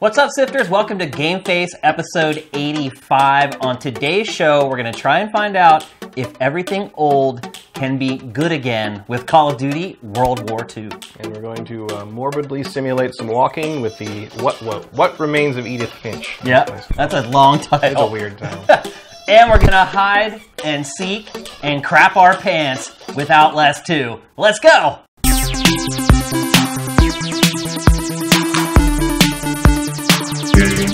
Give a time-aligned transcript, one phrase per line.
[0.00, 0.70] What's up, Sifters?
[0.70, 3.58] Welcome to GameFace episode 85.
[3.60, 5.86] On today's show, we're going to try and find out
[6.16, 10.88] if everything old can be good again with Call of Duty World War II.
[11.18, 15.58] And we're going to uh, morbidly simulate some walking with the what what what remains
[15.58, 16.38] of Edith Finch.
[16.46, 17.80] Yep, that's a long time.
[17.84, 18.92] It's a weird title.
[19.28, 21.28] And we're going to hide and seek
[21.62, 24.20] and crap our pants with Outlast 2.
[24.36, 24.98] Let's go!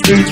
[0.06, 0.22] Ahoy,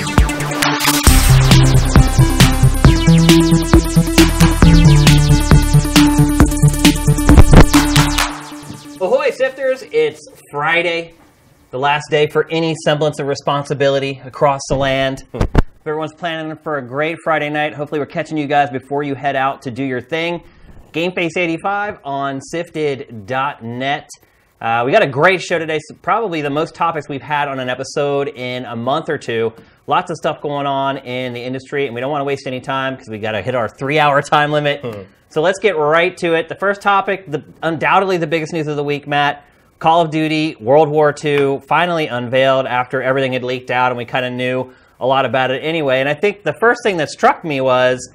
[9.31, 9.83] sifters!
[9.91, 11.15] It's Friday,
[11.71, 15.23] the last day for any semblance of responsibility across the land.
[15.33, 15.41] Hmm.
[15.85, 19.35] Everyone's planning for a great Friday night, hopefully we're catching you guys before you head
[19.35, 20.41] out to do your thing.
[20.93, 24.07] GameFace85 on sifted.net.
[24.61, 25.79] Uh, we got a great show today.
[25.87, 29.53] So probably the most topics we've had on an episode in a month or two.
[29.87, 32.61] Lots of stuff going on in the industry, and we don't want to waste any
[32.61, 35.07] time because we got to hit our three-hour time limit.
[35.29, 36.47] So let's get right to it.
[36.47, 39.45] The first topic, the undoubtedly the biggest news of the week, Matt.
[39.77, 44.05] Call of Duty World War II finally unveiled after everything had leaked out, and we
[44.05, 45.99] kind of knew a lot about it anyway.
[45.99, 48.09] And I think the first thing that struck me was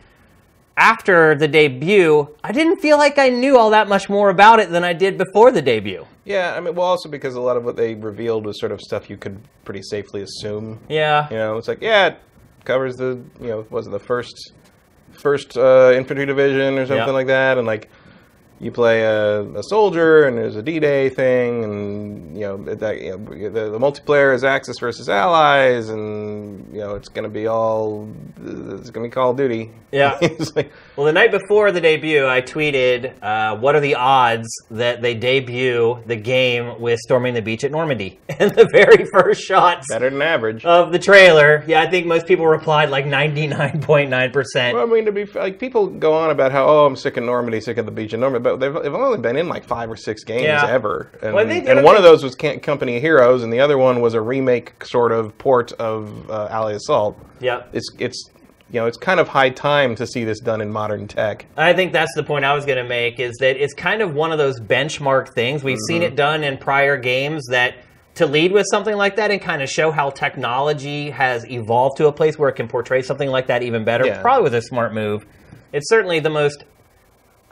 [0.77, 4.71] after the debut, I didn't feel like I knew all that much more about it
[4.71, 6.07] than I did before the debut.
[6.25, 8.81] Yeah, I mean, well, also because a lot of what they revealed was sort of
[8.81, 10.81] stuff you could pretty safely assume.
[10.89, 11.29] Yeah.
[11.31, 12.19] You know, it's like yeah, it
[12.65, 14.53] covers the you know was it the first
[15.13, 17.13] first uh, infantry division or something Yeah.
[17.13, 17.89] like that, and like
[18.61, 23.17] you play a, a soldier and there's a D-Day thing, and you know that you
[23.17, 27.47] know, the, the multiplayer is Axis versus Allies, and you know it's going to be
[27.47, 28.07] all
[28.45, 29.71] it's going to be Call of Duty.
[29.93, 30.19] Yeah.
[30.57, 35.01] like, Well, the night before the debut, I tweeted, uh, "What are the odds that
[35.01, 39.89] they debut the game with storming the beach at Normandy?" And the very first shots
[39.89, 40.65] better than average.
[40.65, 44.75] of the trailer, yeah, I think most people replied like ninety-nine point nine percent.
[44.75, 47.25] Well, I mean, to be like, people go on about how oh, I'm sick of
[47.25, 49.91] Normandy, sick of the beach of Normandy, but they've, they've only been in like five
[49.91, 50.67] or six games Yeah.
[50.69, 53.79] ever, and, Well, and one of those was Can- Company of Heroes, and the other
[53.79, 57.19] one was a remake sort of port of uh, Allied Assault.
[57.41, 57.63] Yeah.
[57.73, 58.31] It's it's
[58.71, 61.47] you know it's kind of high time to see this done in modern tech.
[61.57, 64.15] I think that's the point I was going to make is that it's kind of
[64.15, 65.65] one of those benchmark things.
[65.65, 66.13] We've seen Mm-hmm.
[66.13, 67.75] it done in prior games that
[68.15, 72.07] to lead with something like that and kind of show how technology has evolved to
[72.07, 74.21] a place where it can portray something like that even better, Yeah.
[74.21, 75.25] probably was a smart move.
[75.73, 76.65] It's certainly the most,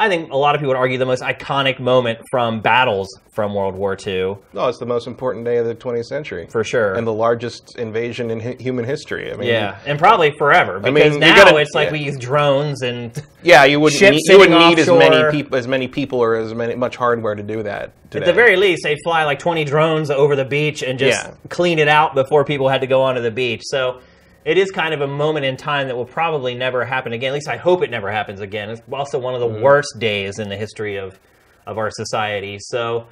[0.01, 3.53] I think a lot of people would argue, the most iconic moment from battles from
[3.55, 6.95] World War II, No, it's the most important day of the 20th century for sure.
[6.95, 9.33] and the largest invasion in hi- human history.
[9.33, 11.93] I mean, yeah, and probably forever because mean, now gotta- it's like yeah.
[11.93, 15.67] we use drones and yeah, you wouldn't need, you wouldn't need as many people as
[15.67, 17.93] many people or as many much hardware to do that.
[18.11, 18.25] Today.
[18.25, 21.35] At the very least, they'd fly like 20 drones over the beach and just Yeah.
[21.49, 23.63] clean it out before people had to go onto the beach.
[23.65, 24.01] So
[24.45, 27.29] it is kind of a moment in time that will probably never happen again.
[27.31, 28.71] At least I hope it never happens again.
[28.71, 29.63] It's also one of the Mm-hmm.
[29.63, 31.19] worst days in the history of,
[31.67, 32.59] of our society.
[32.61, 33.07] So,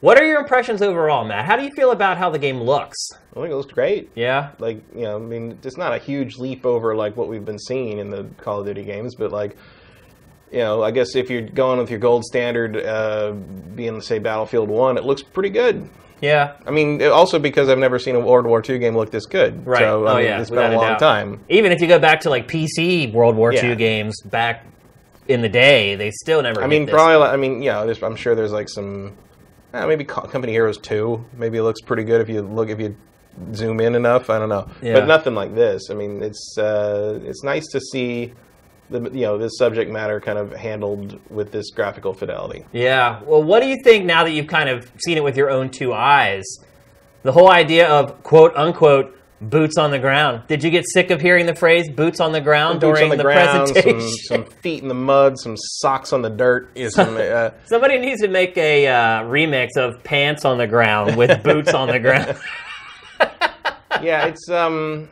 [0.00, 1.44] what are your impressions overall, Matt?
[1.44, 2.96] How do you feel about how the game looks?
[3.12, 4.10] I think it looks great.
[4.14, 4.52] Yeah?
[4.58, 7.58] like you know, I mean, it's not a huge leap over like what we've been
[7.58, 9.56] seeing in the Call of Duty games, but like,
[10.50, 14.68] you know, I guess if you're going with your gold standard, uh, being say Battlefield
[14.68, 15.88] One, it looks pretty good.
[16.20, 16.54] Yeah.
[16.66, 19.66] I mean, also because I've never seen a World War II game look this good.
[19.66, 19.80] Right.
[19.80, 20.40] So I oh, mean, yeah.
[20.40, 20.98] it's without been a long doubt.
[20.98, 21.44] time.
[21.48, 24.66] Even if you go back to like PC World War II games back
[25.28, 27.16] in the day, they still never I mean, probably.
[27.16, 29.16] like- I mean, yeah, there's, I'm sure there's like some,
[29.72, 31.24] uh, maybe Company Heroes Two.
[31.32, 32.96] Maybe it looks pretty good if you look if you
[33.54, 34.28] zoom in enough.
[34.28, 34.94] I don't know, Yeah.
[34.94, 35.90] but nothing like this.
[35.90, 38.34] I mean, it's uh, it's nice to see
[38.90, 42.64] the you know this subject matter kind of handled with this graphical fidelity.
[42.72, 43.22] Yeah.
[43.24, 45.70] Well, what do you think now that you've kind of seen it with your own
[45.70, 46.44] two eyes?
[47.22, 50.42] The whole idea of quote unquote boots on the ground.
[50.48, 53.16] Did you get sick of hearing the phrase boots on the ground Boots during on
[53.16, 54.24] the, the, ground, some, presentation?
[54.24, 56.70] some feet in the mud, some socks on the dirt.
[56.74, 61.16] Is some, uh, Somebody needs to make a uh, remix of pants on the ground
[61.16, 62.38] with boots on the ground.
[64.02, 65.08] yeah, it's um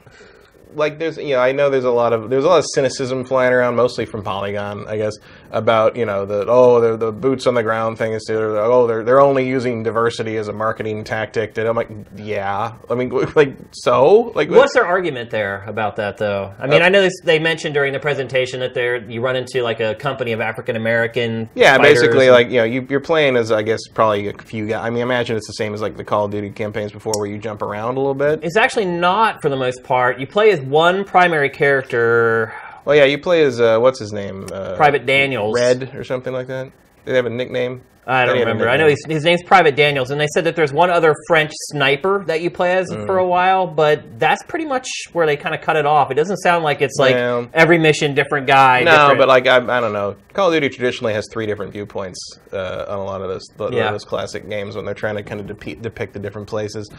[0.74, 3.24] like there's you know I know there's a lot of there's a lot of cynicism
[3.24, 5.14] flying around mostly from Polygon I guess
[5.50, 8.86] about you know the oh the the boots on the ground thing is they're, oh
[8.86, 13.08] they're they're only using diversity as a marketing tactic and I'm like yeah I mean
[13.36, 16.52] like so like What's their argument there about that, though?
[16.58, 19.36] I mean, Uh, I know this, they mentioned during the presentation that they're you run
[19.36, 21.48] into like a company of African American.
[21.54, 24.84] yeah basically like you know you, you're playing as I guess probably a few guys
[24.84, 27.14] I mean I imagine it's the same as like the Call of Duty campaigns before
[27.16, 30.18] where you jump around a little bit It's actually not for the most part.
[30.20, 32.52] You play as one primary character,
[32.88, 35.54] well yeah you play as uh, what's his name uh, Private Daniels.
[35.54, 36.64] Red or something like that
[37.04, 37.82] Did they have a nickname?
[38.10, 38.70] I don't They had a remember.
[38.70, 41.50] I know he's, his name's Private Daniels, and they said that there's one other French
[41.54, 43.28] sniper that you play as for a Mm.
[43.28, 46.10] while, but that's pretty much where they kind of cut it off.
[46.10, 47.44] It doesn't sound like it's like Yeah.
[47.52, 48.80] every mission different guy.
[48.82, 50.16] No, different- but like I, I don't know.
[50.32, 52.18] Call of Duty traditionally has three different viewpoints
[52.50, 53.90] uh, on a lot of those a lot of Yeah.
[53.90, 56.90] those classic games when they're trying to kind of depict, depict the different places.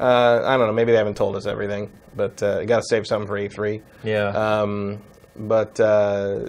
[0.00, 0.72] Uh, I don't know.
[0.72, 3.82] Maybe they haven't told us everything, but uh, you got to save something for E3.
[4.02, 4.28] yeah.
[4.28, 5.02] Um,
[5.36, 6.48] but uh,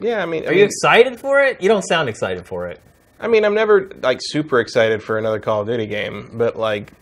[0.00, 1.60] yeah, I mean, I Are you excited for it?
[1.60, 2.80] You don't sound excited for it.
[3.20, 6.92] I mean, I'm never like super excited for another Call of Duty game, but like.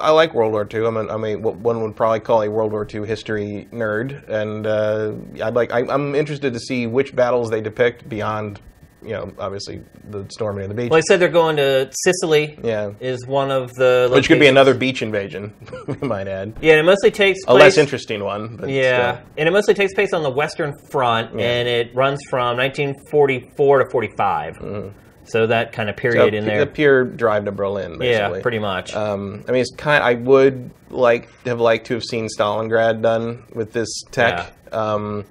[0.00, 0.86] I like World War II.
[0.86, 4.26] I'm, a, I'm a, what one would probably call a World War II history nerd,
[4.26, 5.12] and uh,
[5.44, 5.70] I'd like.
[5.70, 8.58] I, I'm interested to see which battles they depict beyond,
[9.04, 10.90] you know, obviously the storming of the beach.
[10.90, 12.58] Well, they said they're going to Sicily.
[12.62, 12.92] Yeah.
[13.00, 15.54] Is one of the which could be another beach invasion,
[15.86, 16.54] we might add.
[16.60, 17.60] Yeah, and it mostly takes A place.
[17.60, 19.26] less interesting one, but Yeah, still.
[19.38, 21.44] and it mostly takes place on the Western Front, Yeah.
[21.46, 24.92] and it runs from 1944 to 45.
[25.24, 28.38] So that kind of period So, in there, The pure drive to Berlin, basically.
[28.38, 28.92] Yeah, pretty much.
[28.94, 30.02] Um, I mean, it's kind.
[30.02, 34.52] I would like have liked to have seen Stalingrad done with this tech.
[34.72, 35.24] Um,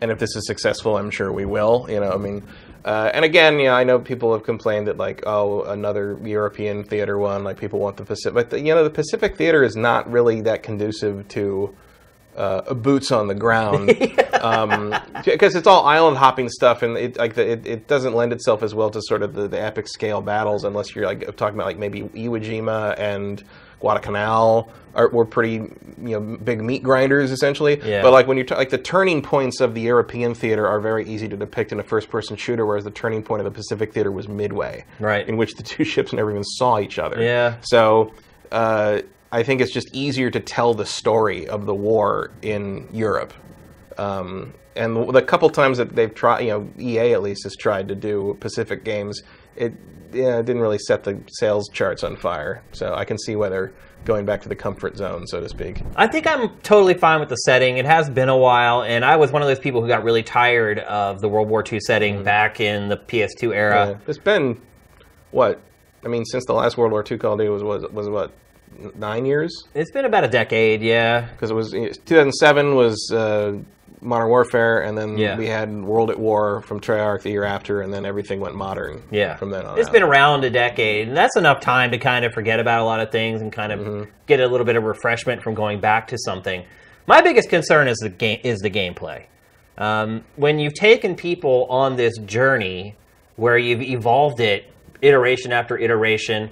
[0.00, 1.86] and if this is successful, I'm sure we will.
[1.90, 2.46] You know, I mean,
[2.84, 6.84] uh, and again, you know, I know people have complained that like, oh, another European
[6.84, 7.44] theater one.
[7.44, 10.40] Like people want the Pacific, but the, you know, the Pacific theater is not really
[10.42, 11.74] that conducive to.
[12.36, 13.88] Uh, boots on the ground,
[15.24, 18.62] because it's all island hopping stuff, and it like the, it, it doesn't lend itself
[18.62, 21.66] as well to sort of the, the epic scale battles unless you're like talking about
[21.66, 23.42] like maybe Iwo Jima and
[23.80, 27.80] Guadalcanal are were pretty you know big meat grinders essentially.
[27.84, 28.02] Yeah.
[28.02, 31.06] But like when you're ta- like the turning points of the European theater are very
[31.08, 33.92] easy to depict in a first person shooter, whereas the turning point of the Pacific
[33.92, 35.28] theater was midway, Right.
[35.28, 37.20] in which the two ships never even saw each other.
[37.22, 37.56] Yeah.
[37.62, 38.12] So.
[38.50, 43.34] Uh, I think it's just easier to tell the story of the war in Europe.
[43.98, 47.54] Um, and the, the couple times that they've tried, you know, EA at least has
[47.54, 49.22] tried to do Pacific games,
[49.58, 49.74] it
[50.12, 52.62] yeah, it didn't really set the sales charts on fire.
[52.72, 53.72] So I can see why they're
[54.04, 55.82] going back to the comfort zone, so to speak.
[55.96, 57.76] I think I'm totally fine with the setting.
[57.76, 60.22] It has been a while, and I was one of those people who got really
[60.22, 63.74] tired of the World War II setting back in the PS2 era.
[63.74, 63.90] Mm-hmm.
[63.90, 64.08] Yeah.
[64.08, 64.60] It's been
[65.30, 65.60] what?
[66.04, 68.32] I mean, since the last World War II Call of Duty was was, was what
[68.94, 69.52] nine years?
[69.74, 71.28] It's been about a decade, yeah.
[71.32, 73.58] Because it was 2007 was uh,
[74.00, 75.36] Modern Warfare, and then Yeah.
[75.36, 79.02] we had World at War from Treyarch the year after, and then everything went modern.
[79.10, 79.36] Yeah.
[79.36, 79.78] from then on.
[79.78, 79.92] It's out.
[79.92, 83.00] been around a decade, and that's enough time to kind of forget about a lot
[83.00, 84.10] of things and kind of Mm-hmm.
[84.26, 86.64] get a little bit of refreshment from going back to something.
[87.06, 89.22] My biggest concern is the game is the gameplay.
[89.78, 92.96] Um, when you've taken people on this journey
[93.36, 94.64] where you've evolved it
[95.02, 96.50] iteration after iteration,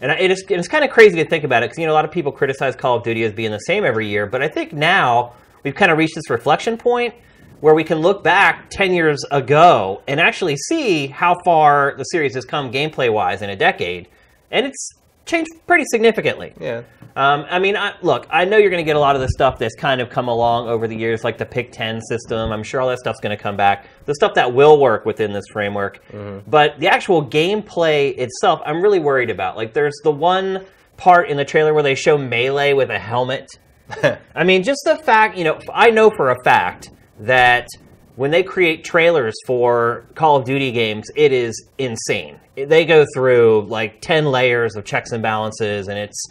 [0.00, 1.94] and it is, it's kind of crazy to think about it because you know a
[1.94, 4.48] lot of people criticize Call of Duty as being the same every year, but I
[4.48, 5.32] think now
[5.62, 7.14] we've kind of reached this reflection point
[7.60, 12.34] where we can look back 10 years ago and actually see how far the series
[12.34, 14.08] has come gameplay wise in a decade,
[14.50, 14.92] and it's
[15.24, 16.52] changed pretty significantly.
[16.60, 16.82] Yeah.
[17.16, 19.28] Um, I mean, I, look, I know you're going to get a lot of the
[19.30, 22.52] stuff that's kind of come along over the years, like the Pick 10 system.
[22.52, 23.86] I'm sure all that stuff's going to come back.
[24.04, 26.06] The stuff that will work within this framework.
[26.08, 26.48] Mm-hmm.
[26.50, 29.56] But the actual gameplay itself, I'm really worried about.
[29.56, 30.66] Like, there's the one
[30.98, 33.48] part in the trailer where they show Melee with a helmet.
[34.34, 36.90] I mean, just the fact, you know, I know for a fact
[37.20, 37.68] that
[38.16, 42.40] when they create trailers for Call of Duty games, it is insane.
[42.56, 46.26] They go through like 10 layers of checks and balances, and it's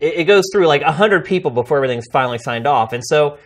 [0.00, 2.92] it, goes through like 100 people before everything's finally signed off.
[2.92, 3.38] And so,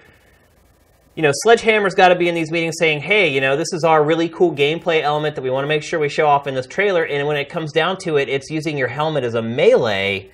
[1.15, 3.85] you know, Sledgehammer's got to be in these meetings saying, hey, you know, this is
[3.85, 6.55] our really cool gameplay element that we want to make sure we show off in
[6.55, 7.05] this trailer.
[7.05, 10.31] And when it comes down to it, it's using your helmet as a melee.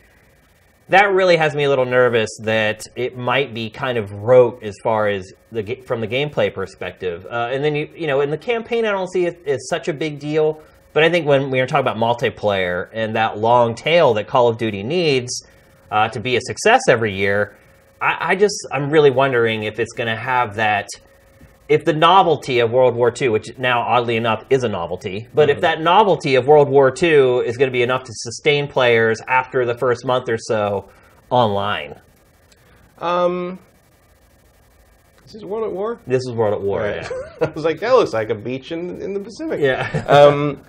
[0.89, 4.75] That really has me a little nervous that it might be kind of rote as
[4.83, 7.27] far as the from the gameplay perspective.
[7.27, 9.89] Uh, and then you you know in the campaign, I don't see it as such
[9.89, 10.63] a big deal.
[10.93, 14.49] But I think when we are talking about multiplayer and that long tail that Call
[14.49, 15.47] of Duty needs
[15.91, 17.57] uh, to be a success every year,
[18.01, 20.89] I, I just I'm really wondering if it's going to have that.
[21.73, 25.49] If the novelty of World War II, which now oddly enough is a novelty, but
[25.49, 29.21] if that novelty of World War II is going to be enough to sustain players
[29.27, 30.91] after the first month or so
[31.31, 31.99] online,
[32.99, 33.59] Um.
[35.25, 35.99] This is World at War.
[36.07, 36.81] this is World at War.
[36.81, 36.97] Right.
[37.03, 37.09] Yeah.
[37.47, 39.61] I was like, that looks like a beach in in the Pacific.
[39.61, 40.05] Yeah.
[40.09, 40.61] um,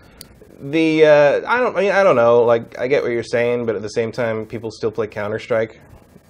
[0.61, 2.43] the uh, I don't I mean I don't know.
[2.43, 5.39] Like I get what you're saying, but at the same time, people still play Counter
[5.39, 5.81] Strike.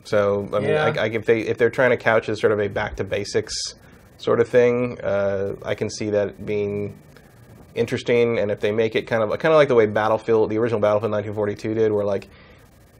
[0.06, 0.94] So I mean, Yeah.
[0.98, 3.04] I, I, if they if they're trying to couch as sort of a back to
[3.04, 3.54] basics
[4.24, 6.98] sort of thing, uh, I can see that being
[7.76, 8.40] interesting.
[8.40, 10.80] And if they make it kind of kind of like the way Battlefield, the original
[10.80, 12.28] Battlefield 1942 did, where like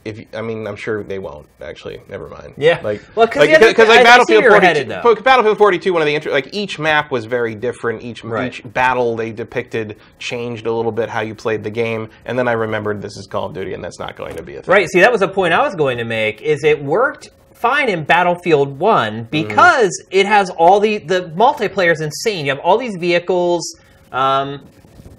[0.06, 2.02] if you- I mean, I'm sure they won't actually.
[2.10, 2.56] Never mind.
[2.58, 2.82] Yeah.
[2.84, 5.58] like Well, 'cause like, the other because like I Battlefield where you're 42, headed, Battlefield
[5.58, 8.04] 42, one of the inter- like each map was very different.
[8.04, 8.48] Each Right.
[8.54, 12.50] each battle they depicted changed a little bit how you played the game, and then
[12.50, 14.74] I remembered this is Call of Duty, and that's not going to be a thing.
[14.74, 14.90] Right.
[14.90, 16.42] See, that was a point I was going to make.
[16.42, 17.30] Is it worked
[17.64, 22.46] fine in Battlefield One because it has all the the multiplayer is insane.
[22.46, 23.80] You have all these vehicles.
[24.12, 24.68] Um,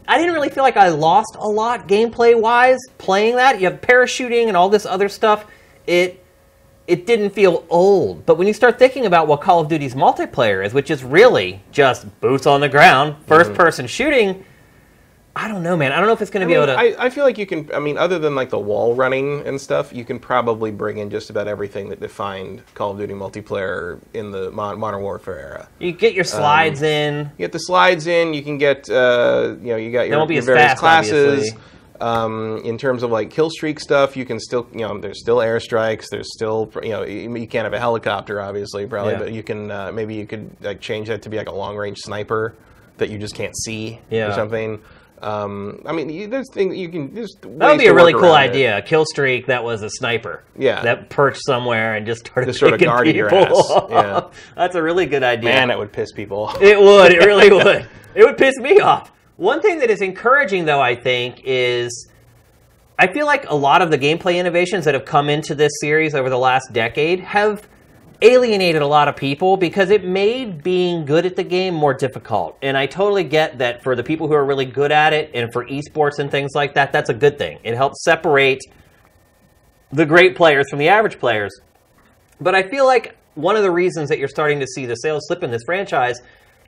[0.06, 3.58] I didn't really feel like I lost a lot gameplay wise playing that.
[3.58, 5.46] You have parachuting and all this other stuff.
[5.86, 6.22] It
[6.86, 8.26] it didn't feel old.
[8.26, 11.62] But when you start thinking about what Call of Duty's multiplayer is, which is really
[11.72, 14.44] just boots on the ground, 1st person shooting,
[15.36, 15.90] I don't know, man.
[15.90, 16.78] I don't know if it's going to be mean, able to.
[16.78, 17.68] I, I feel like you can.
[17.74, 21.10] I mean, other than like the wall running and stuff, you can probably bring in
[21.10, 25.68] just about everything that defined Call of Duty multiplayer in the Modern Warfare era.
[25.80, 27.32] you get your slides in.
[27.36, 28.32] You get the slides in.
[28.32, 31.52] You can get, uh, you know, you got your, your various fast, classes.
[32.00, 35.38] Um, in terms of like kill streak stuff, you can still, you know, there's still
[35.38, 36.08] airstrikes.
[36.10, 39.18] There's still, you know, you you can't have a helicopter, obviously, probably, Yeah.
[39.20, 41.76] but you can uh, maybe you could like change that to be like a long
[41.76, 42.54] range sniper
[42.98, 44.28] that you just can't see Yeah.
[44.30, 44.80] or something.
[45.24, 47.14] Um, I mean, there's things you can.
[47.14, 48.76] There's That would be a really cool idea.
[48.76, 50.44] A kill streak that was a sniper.
[50.58, 50.82] Yeah.
[50.82, 53.86] That perched somewhere and just started Just sort of guarding your people ass.
[53.90, 54.20] Yeah.
[54.54, 55.48] That's a really good idea.
[55.48, 56.60] Man, it would piss people off.
[56.60, 57.10] It would.
[57.12, 57.88] It really would.
[58.14, 59.12] It would piss me off.
[59.36, 62.08] One thing that is encouraging, though, I think, is
[62.98, 66.14] I feel like a lot of the gameplay innovations that have come into this series
[66.14, 67.66] over the last decade have
[68.24, 72.56] alienated a lot of people because it made being good at the game more difficult.
[72.62, 75.52] And I totally get that for the people who are really good at it and
[75.52, 77.58] for esports and things like that, that's a good thing.
[77.62, 78.62] It helps separate
[79.92, 81.54] the great players from the average players.
[82.40, 85.26] But I feel like one of the reasons that you're starting to see the sales
[85.26, 86.20] slip in this franchise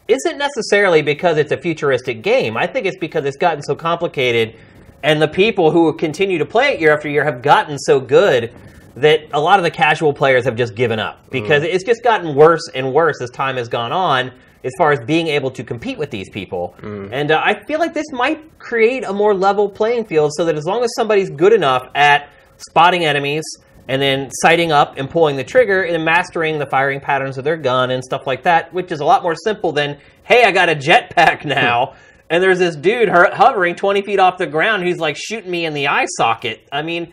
[0.09, 2.57] isn't necessarily because it's a futuristic game.
[2.57, 4.57] I think it's because it's gotten so complicated
[5.03, 8.55] and the people who continue to play it year after year have gotten so good
[8.97, 12.35] that a lot of the casual players have just given up because it's just gotten
[12.35, 14.33] worse and worse as time has gone on
[14.65, 16.75] as far as being able to compete with these people.
[17.13, 20.57] And uh, I feel like this might create a more level playing field so that
[20.57, 23.45] as long as somebody's good enough at spotting enemies
[23.87, 27.57] and then sighting up and pulling the trigger and mastering the firing patterns of their
[27.57, 30.69] gun and stuff like that, which is a lot more simple than, hey, I got
[30.69, 31.95] a jetpack now.
[32.29, 35.75] And there's this dude hovering 20 feet off the ground who's like shooting me in
[35.75, 36.67] the eye socket.
[36.73, 37.13] I mean,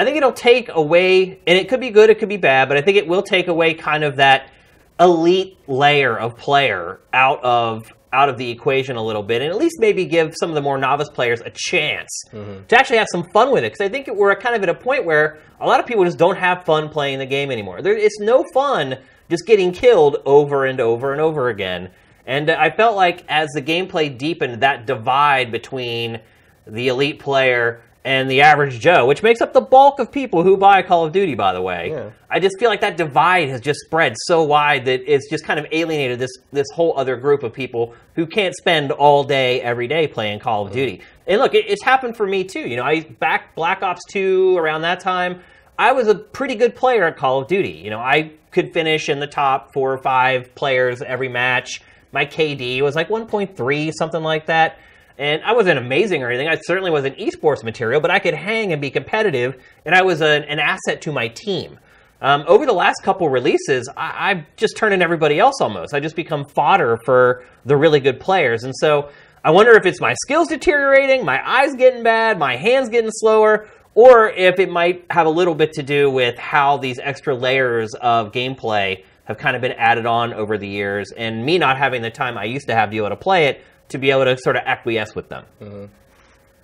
[0.00, 2.78] I think it'll take away, and it could be good, it could be bad, but
[2.78, 4.50] I think it will take away kind of that
[4.98, 9.58] elite layer of player out of out of the equation a little bit, and at
[9.58, 12.64] least maybe give some of the more novice players a chance mm-hmm.
[12.66, 13.72] to actually have some fun with it.
[13.72, 16.18] Because I think we're kind of at a point where a lot of people just
[16.18, 17.82] don't have fun playing the game anymore.
[17.82, 18.96] There, it's no fun
[19.28, 21.90] just getting killed over and over and over again.
[22.24, 26.20] And I felt like as the gameplay deepened, that divide between
[26.66, 30.56] the elite player and the average Joe, which makes up the bulk of people who
[30.56, 31.90] buy Call of Duty, by the way.
[31.90, 32.10] Yeah.
[32.30, 35.60] I just feel like that divide has just spread so wide that it's just kind
[35.60, 39.86] of alienated this this whole other group of people who can't spend all day every
[39.86, 41.02] day playing Call of Duty.
[41.26, 42.60] And look, it, it's happened for me too.
[42.60, 45.40] You know, I back Black Ops 2 around that time.
[45.78, 47.70] I was a pretty good player at Call of Duty.
[47.70, 51.82] You know, I could finish in the top four or five players every match.
[52.12, 54.78] My KD was like 1.3, something like that.
[55.20, 56.48] And I wasn't amazing or anything.
[56.48, 60.22] I certainly wasn't esports material, but I could hang and be competitive, and I was
[60.22, 61.78] an, an asset to my team.
[62.22, 65.92] Um, over the last couple releases, I, I've just turned in everybody else almost.
[65.92, 68.64] I just become fodder for the really good players.
[68.64, 69.10] And so
[69.44, 73.68] I wonder if it's my skills deteriorating, my eyes getting bad, my hands getting slower,
[73.94, 77.92] or if it might have a little bit to do with how these extra layers
[78.00, 82.00] of gameplay have kind of been added on over the years, and me not having
[82.00, 84.24] the time I used to have to be able to play it to be able
[84.24, 85.44] to sort of acquiesce with them.
[85.60, 85.84] Mm-hmm.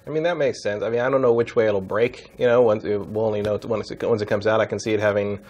[0.06, 0.83] I mean, that makes sense.
[0.83, 2.30] I mean, I don't know which way it'll break.
[2.38, 4.61] You know, once it, we'll only know once it, once it comes out.
[4.61, 5.40] I can see it having,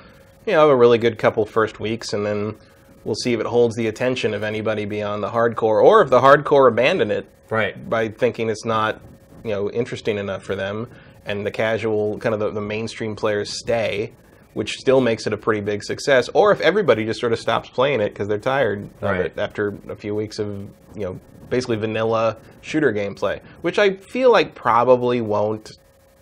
[0.47, 2.57] you know, a really good couple first weeks, and then
[3.05, 6.21] we'll see if it holds the attention of anybody beyond the hardcore, or if the
[6.21, 7.89] hardcore abandon it Right.
[7.89, 9.01] by thinking it's not,
[9.45, 10.89] you know, interesting enough for them,
[11.27, 14.13] and the casual kind of the, the mainstream players stay,
[14.55, 16.31] which still makes it a pretty big success.
[16.33, 19.21] Or if everybody just sort of stops playing it because they're tired Right.
[19.21, 20.49] of it after a few weeks of,
[20.95, 25.73] you know, basically vanilla shooter gameplay, which I feel like probably won't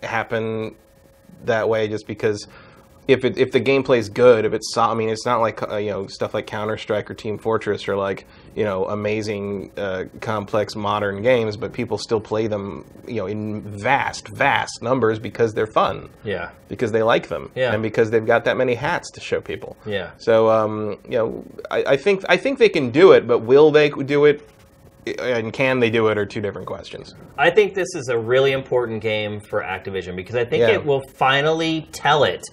[0.03, 0.75] happen
[1.45, 2.47] that way just because
[3.07, 5.91] if it, if the gameplay's good, if it's I mean it's not like uh, you
[5.91, 10.75] know stuff like Counter Strike or Team Fortress or like you know amazing uh, complex
[10.75, 15.67] modern games, but people still play them you know in vast vast numbers because they're
[15.67, 16.49] fun, Yeah.
[16.67, 17.73] because they like them, Yeah.
[17.73, 19.77] and because they've got that many hats to show people.
[19.85, 20.09] Yeah.
[20.17, 23.69] So um, you know I, I think I think they can do it, but will
[23.69, 24.49] they do it?
[25.19, 27.15] And can they do it are two different questions.
[27.37, 30.71] I think this is a really important game for Activision because I think Yeah.
[30.75, 32.43] it will finally tell it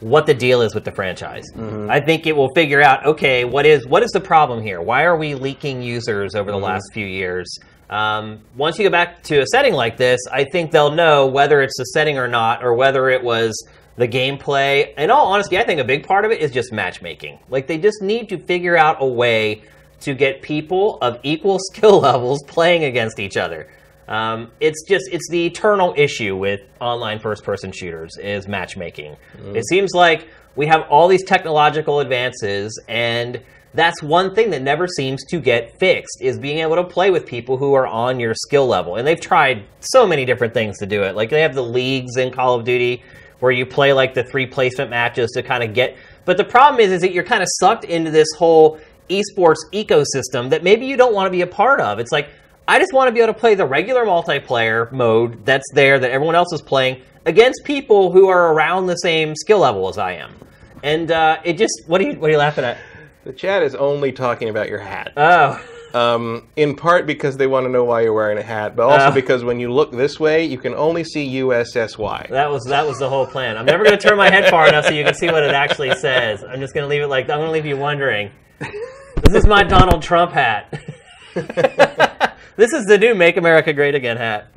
[0.00, 1.44] what the deal is with the franchise.
[1.54, 1.90] Mm-hmm.
[1.90, 4.80] I think it will figure out okay, what is what is the problem here?
[4.82, 6.60] Why are we leaking users over Mm-hmm.
[6.60, 7.58] the last few years?
[7.88, 11.62] Um, once you go back to a setting like this, I think they'll know whether
[11.62, 13.54] it's the setting or not, or whether it was
[13.96, 14.92] the gameplay.
[14.98, 17.38] In all honesty, I think a big part of it is just matchmaking.
[17.48, 19.62] Like they just need to figure out a way
[20.00, 23.68] to get people of equal skill levels playing against each other.
[24.08, 29.16] Um, it's just it's the eternal issue with online first-person shooters is matchmaking.
[29.56, 33.42] It seems like we have all these technological advances, and
[33.74, 37.26] that's one thing that never seems to get fixed is being able to play with
[37.26, 38.96] people who are on your skill level.
[38.96, 41.14] And they've tried so many different things to do it.
[41.14, 43.02] Like they have the leagues in Call of Duty
[43.40, 45.96] where you play like the three placement matches to kind of get.
[46.24, 50.50] But the problem is, is that you're kind of sucked into this whole esports ecosystem
[50.50, 51.98] that maybe you don't want to be a part of.
[51.98, 52.28] It's like
[52.68, 56.10] I just want to be able to play the regular multiplayer mode that's there that
[56.10, 60.12] everyone else is playing against people who are around the same skill level as I
[60.12, 60.34] am.
[60.82, 62.78] And uh, it just what are you what are you laughing at?
[63.24, 65.12] The chat is only talking about your hat.
[65.16, 65.60] Oh,
[65.94, 69.06] Um, in part because they want to know why you're wearing a hat, but also
[69.06, 69.12] Oh.
[69.12, 72.28] because when you look this way, you can only see USSY.
[72.28, 73.56] that was that was the whole plan.
[73.56, 75.52] I'm never going to turn my head far enough so you can see what it
[75.54, 76.44] actually says.
[76.44, 78.30] I'm just going to leave it like I'm going to leave you wondering.
[78.58, 80.70] This is my Donald Trump hat.
[81.34, 84.52] this is the new "Make America Great Again" hat.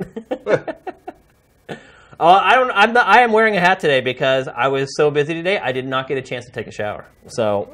[2.18, 2.70] Oh, I don't.
[2.70, 5.58] I'm not, I am wearing a hat today because I was so busy today.
[5.58, 7.04] I did not get a chance to take a shower.
[7.26, 7.72] So,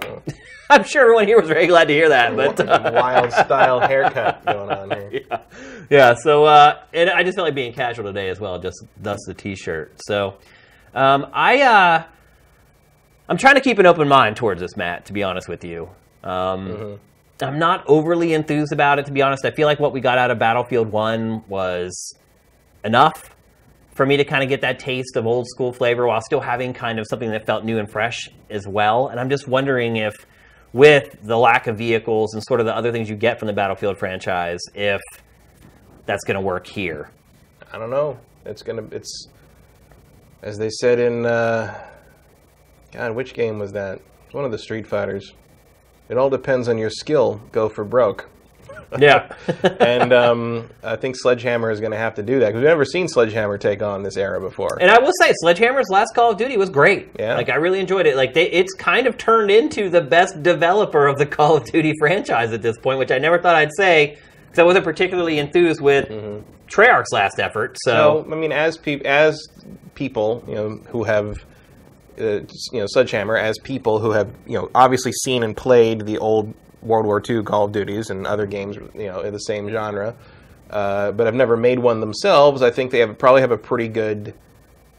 [0.71, 2.35] I'm sure everyone here was very glad to hear that.
[2.35, 5.23] But uh, Wild style haircut going on here.
[5.30, 5.40] yeah,
[5.90, 6.14] yeah.
[6.14, 9.35] So, uh, and I just felt like being casual today as well, just thus the
[9.35, 10.00] t-shirt.
[10.06, 10.38] So,
[10.95, 12.04] um, I, uh,
[13.28, 15.04] I'm trying to keep an open mind towards this, Matt.
[15.06, 15.90] To be honest with you,
[16.26, 16.99] um,
[17.40, 19.06] I'm not overly enthused about it.
[19.06, 22.14] To be honest, I feel like what we got out of Battlefield One was
[22.85, 23.30] enough
[23.95, 26.73] for me to kind of get that taste of old school flavor while still having
[26.73, 29.09] kind of something that felt new and fresh as well.
[29.09, 30.14] And I'm just wondering if,
[30.73, 33.54] with the lack of vehicles and sort of the other things you get from the
[33.54, 35.00] Battlefield franchise, if
[36.04, 37.11] that's going to work here.
[37.73, 38.18] I don't know.
[38.45, 38.85] It's gonna.
[38.92, 39.28] It's
[40.42, 41.26] as they said in.
[41.26, 41.76] Uh,
[42.92, 44.00] God, which game was that?
[44.25, 45.35] It's one of the Street Fighters.
[46.09, 47.41] It all depends on your skill.
[47.53, 48.28] Go for broke.
[48.99, 49.35] Yeah.
[49.80, 52.85] and um, I think Sledgehammer is going to have to do that because we've never
[52.85, 54.78] seen Sledgehammer take on this era before.
[54.80, 57.11] And I will say, Sledgehammer's last Call of Duty was great.
[57.19, 57.35] Yeah.
[57.35, 58.17] Like I really enjoyed it.
[58.17, 61.95] Like they, it's kind of turned into the best developer of the Call of Duty
[61.99, 65.80] franchise at this point, which I never thought I'd say because I wasn't particularly enthused
[65.80, 66.09] with
[66.69, 67.76] Treyarch's last effort.
[67.83, 69.41] So, So I mean, as peop as
[69.95, 71.45] people, you know, who have,
[72.19, 72.41] uh,
[72.73, 76.52] you know, Sledgehammer, as people who have, you know, obviously seen and played the old
[76.83, 80.15] World War II Call of Duties and other games, you know, in the same genre,
[80.71, 82.63] uh, but have never made one themselves.
[82.63, 84.35] I think they have probably have a pretty good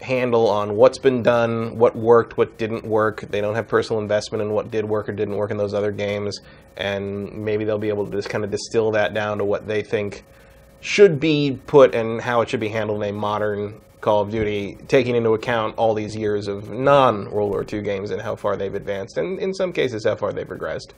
[0.01, 3.21] handle on what's been done, what worked, what didn't work.
[3.21, 5.91] They don't have personal investment in what did work or didn't work in those other
[5.91, 6.39] games,
[6.75, 9.81] and maybe they'll be able to just kind of distill that down to what they
[9.81, 10.23] think
[10.81, 14.77] should be put and how it should be handled in a modern Call of Duty,
[14.87, 18.55] taking into account all these years of non World War II games and how far
[18.55, 20.91] they've advanced, and in some cases how far they've regressed.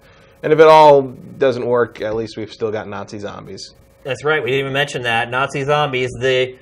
[0.43, 3.73] And if it all doesn't work, at least we've still got Nazi zombies.
[4.03, 4.41] that's right.
[4.41, 6.57] We didn't even mention that Nazi zombies, the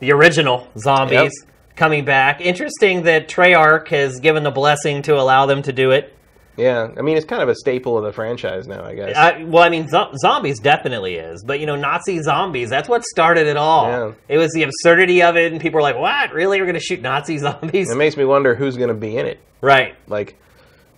[0.00, 1.32] the original zombies
[1.76, 2.40] coming back.
[2.40, 6.14] Interesting that Treyarch has given the blessing to allow them to do it.
[6.56, 9.16] Yeah, I mean it's kind of a staple of the franchise now, I guess.
[9.16, 13.46] I, well, I mean, zo- zombies definitely is, but you know, Nazi zombies—that's what started
[13.46, 13.86] it all.
[13.86, 14.12] Yeah.
[14.28, 16.32] It was the absurdity of it, and people were like, "What?
[16.34, 16.60] Really?
[16.60, 19.26] We're going to shoot Nazi zombies?" it makes me wonder who's going to be in
[19.26, 19.40] it.
[19.62, 19.94] right?
[20.08, 20.36] like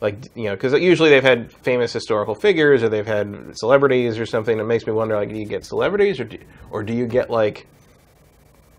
[0.00, 4.26] like you know because usually they've had famous historical figures or they've had celebrities or
[4.26, 6.36] something it makes me wonder like do you get celebrities or do,
[6.72, 7.66] or do you get like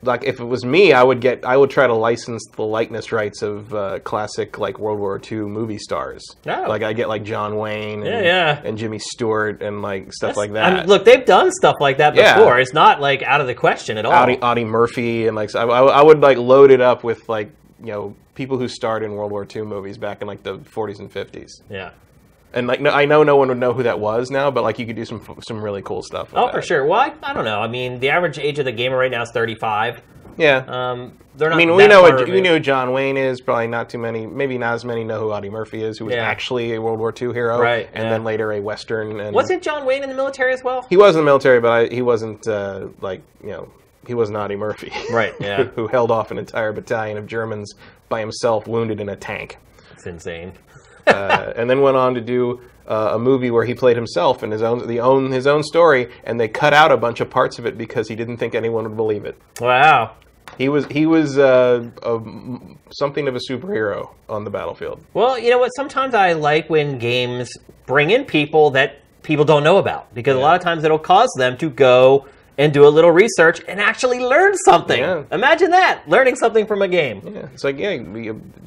[0.03, 3.11] like if it was me i would get i would try to license the likeness
[3.11, 6.65] rights of uh, classic like world war ii movie stars Oh.
[6.67, 8.61] like i get like john wayne and, Yeah, yeah.
[8.63, 11.97] and jimmy stewart and like stuff like that I mean, look, they've done stuff like
[11.97, 12.35] that Yeah.
[12.37, 12.59] before.
[12.59, 14.13] It's not like out of the question at all.
[14.13, 17.49] Audie, Audie Murphy and like so I, I would like load it up with like
[17.79, 20.99] you know people who starred in World War II movies back in like the 40s
[20.99, 21.49] and 50s.
[21.69, 21.91] Yeah.
[22.55, 24.79] And like, no, I know no one would know who that was now, but like,
[24.79, 26.31] you could do some some really cool stuff.
[26.31, 26.53] With Oh, that.
[26.55, 26.85] for sure.
[26.85, 27.59] Well, I, I don't know.
[27.59, 30.01] I mean, the average age of the gamer right now is 35.
[30.37, 30.63] Yeah.
[30.67, 31.55] Um, they're not.
[31.55, 33.39] I mean, we know what we know who John Wayne is.
[33.41, 34.25] Probably not too many.
[34.25, 36.23] Maybe not as many know who Audie Murphy is, who was Yeah.
[36.25, 38.09] actually a World War II hero, Right, And yeah.
[38.09, 39.19] then later a Western.
[39.19, 40.85] And Wasn't John Wayne in the military as well?
[40.89, 43.69] he was in the military, but I, he wasn't uh, like you know
[44.07, 45.63] he was Audie Murphy, Right, yeah.
[45.63, 47.73] who held off an entire battalion of Germans
[48.07, 49.57] by himself, wounded in a tank.
[49.93, 50.53] It's insane.
[51.07, 54.51] Uh, and then went on to do uh, a movie where he played himself in
[54.51, 57.59] his own the own his own story, and they cut out a bunch of parts
[57.59, 59.39] of it because he didn't think anyone would believe it.
[59.59, 60.15] Wow.
[60.57, 62.19] He was he was uh, a,
[62.91, 65.03] something of a superhero on the battlefield.
[65.13, 65.69] Well, you know what?
[65.75, 67.51] Sometimes I like when games
[67.85, 71.29] bring in people that people don't know about because a lot of times it'll cause
[71.37, 74.99] them to go and do a little research and actually learn something.
[74.99, 75.23] Yeah.
[75.31, 77.21] Imagine that, learning something from a game.
[77.25, 77.97] Yeah, it's like yeah,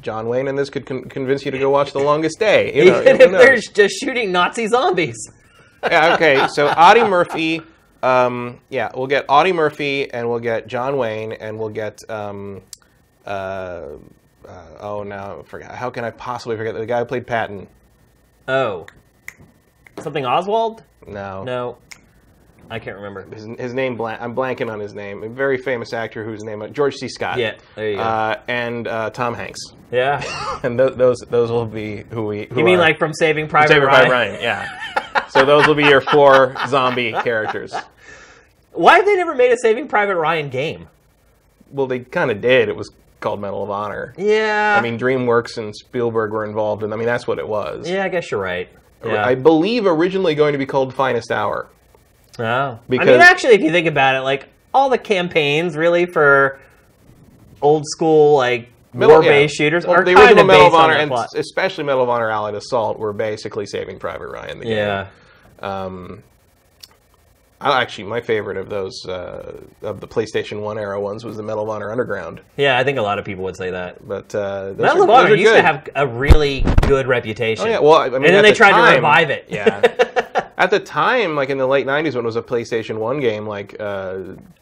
[0.01, 2.75] John Wayne and this could con- convince you to go watch The Longest Day.
[2.75, 3.41] You know, Even if knows?
[3.41, 5.17] they're just shooting Nazi zombies.
[5.83, 6.47] yeah, okay.
[6.51, 7.61] So Audie Murphy,
[8.03, 12.61] um, yeah, we'll get Audie Murphy, and we'll get John Wayne, and we'll get um,
[13.25, 13.87] uh,
[14.47, 15.75] uh, oh no, I forgot.
[15.75, 17.67] How can I possibly forget the guy who played Patton?
[18.47, 18.85] Oh.
[19.99, 20.83] Something Oswald?
[21.07, 21.77] No, No.
[22.69, 23.23] I can't remember.
[23.33, 25.23] His, his name, blank, I'm blanking on his name.
[25.23, 27.07] A very famous actor whose name, uh, George C.
[27.07, 27.37] Scott.
[27.39, 28.01] Yeah, there you go.
[28.03, 29.59] Uh, and uh, Tom Hanks,
[29.91, 30.21] Yeah.
[30.63, 32.45] and th- those those will be who we.
[32.51, 34.07] Who You mean are- like from Saving Private Saving Ryan?
[34.09, 34.41] Private Ryan?
[34.41, 35.27] Yeah.
[35.29, 37.73] so those will be your four zombie characters.
[38.73, 40.87] Why have they never made a Saving Private Ryan game?
[41.71, 42.69] Well, they kind of did.
[42.69, 44.13] It was called Medal of Honor.
[44.17, 44.75] Yeah.
[44.77, 47.89] I mean, DreamWorks and Spielberg were involved, and I mean that's what it was.
[47.89, 48.69] yeah, I guess you're right.
[49.03, 49.25] Yeah.
[49.25, 51.67] I believe originally going to be called Finest Hour.
[52.39, 52.79] Oh.
[52.89, 56.59] I mean, actually, if you think about it, like all the campaigns really for
[57.61, 59.65] old school like war-based yeah.
[59.65, 62.29] shooters Well, are the kind original of Medal of Honor, and especially Medal of Honor
[62.29, 64.59] Allied Assault, were basically Saving Private Ryan.
[64.59, 64.77] The game.
[64.77, 65.07] Yeah.
[65.59, 66.23] Um,
[67.61, 71.63] actually, my favorite of those uh, of the PlayStation One era ones was the Medal
[71.63, 72.41] of Honor Underground.
[72.57, 74.07] Yeah, I think a lot of people would say that.
[74.07, 75.57] But uh, Medal of Honor used good.
[75.57, 77.67] to have a really good reputation.
[77.67, 79.45] Oh yeah, well, I mean, and then they the tried to revive it.
[79.49, 79.81] Yeah.
[80.57, 83.45] at the time, like in the late '90s, when it was a PlayStation One game,
[83.45, 84.19] like uh,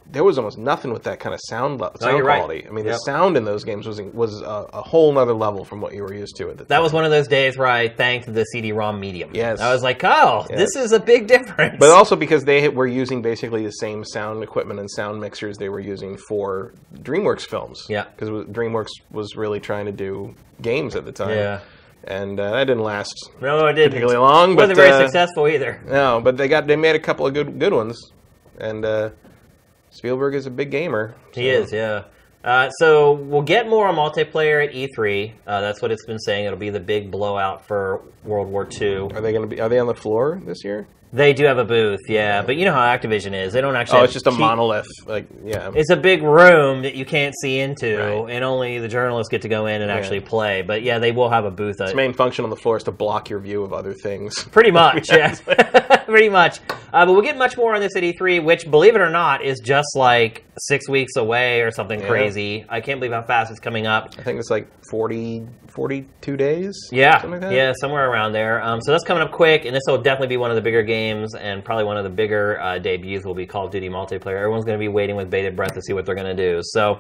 [0.10, 2.38] there was almost nothing with that kind of sound le- sound right.
[2.40, 2.66] quality.
[2.68, 2.94] I mean, Yep.
[2.94, 6.02] the sound in those games was was a, a whole nother level from what you
[6.02, 6.84] were used to at the that time.
[6.84, 9.32] was one of those days where I thanked the CD-ROM medium.
[9.34, 9.60] Yes.
[9.60, 11.76] I was like, oh, this is a big difference.
[11.80, 15.70] But also because they were using basically the same sound equipment and sound mixers they
[15.70, 17.86] were using for DreamWorks films.
[17.90, 18.06] Yeah.
[18.16, 21.32] Because DreamWorks was really trying to do games at the time.
[21.32, 21.60] yeah.
[22.04, 23.90] And uh, that didn't last No, it didn't.
[23.92, 24.56] particularly long.
[24.56, 25.82] wasn't but, very uh, successful either.
[25.86, 28.00] No, but they got they made a couple of good good ones,
[28.60, 29.10] and uh,
[29.98, 31.16] Spielberg is a big gamer.
[31.34, 32.04] He is, yeah.
[32.44, 35.34] Uh, so we'll get more on multiplayer at E3.
[35.48, 36.46] Uh, that's what it's been saying.
[36.46, 39.10] It'll be the big blowout for World War II.
[39.16, 39.60] Are they going to be?
[39.60, 40.88] Are they on the floor this year?
[41.14, 43.54] They do have a booth, yeah, but you know how Activision is.
[43.54, 44.00] They don't actually.
[44.02, 44.86] Oh, it's just a monolith.
[45.06, 45.72] Like, yeah.
[45.74, 48.36] It's a big room that you can't see into, Right.
[48.36, 50.64] and only the journalists get to go in and actually play.
[50.64, 51.80] But yeah, they will have a booth.
[51.80, 54.44] its Uh, main function on the floor is to block your view of other things.
[54.52, 55.34] pretty much, yeah,
[56.06, 56.60] pretty much.
[56.92, 59.44] Uh, but we'll get much more on this at E3, which, believe it or not,
[59.44, 62.66] is just like six weeks away or something crazy.
[62.68, 64.14] I can't believe how fast it's coming up.
[64.18, 66.76] I think it's like 40, 42 days.
[66.92, 67.52] Yeah, something like that.
[67.54, 68.62] yeah, somewhere around there.
[68.64, 70.82] Um, so that's coming up quick, and this will definitely be one of the bigger
[70.82, 70.97] games,
[71.36, 74.38] and probably one of the bigger uh, debuts will be Call of Duty multiplayer.
[74.38, 76.60] Everyone's going to be waiting with bated breath to see what they're going to do.
[76.64, 77.00] So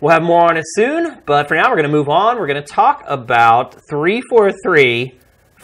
[0.00, 2.38] we'll have more on it soon, but for now, we're going to move on.
[2.38, 5.18] We're going to talk about 343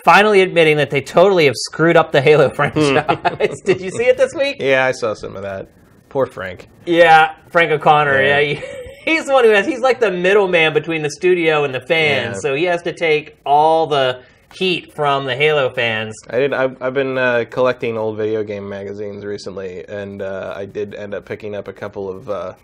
[0.04, 3.60] finally admitting that they totally have screwed up the Halo franchise.
[3.64, 4.56] Did you see it this week?
[4.60, 5.68] Yeah, I saw some of that.
[6.08, 6.68] Poor Frank.
[6.86, 8.22] Yeah, Frank O'Connor.
[8.22, 8.38] Yeah.
[8.40, 8.60] Yeah,
[9.04, 9.66] he's the one who has.
[9.66, 12.40] He's like the middleman between the studio and the fans, Yeah.
[12.40, 14.22] so he has to take all the
[14.58, 16.14] heat from the Halo fans.
[16.30, 16.52] I did.
[16.52, 21.14] I've, I've been uh, collecting old video game magazines recently, and uh, I did end
[21.14, 22.56] up picking up a couple of.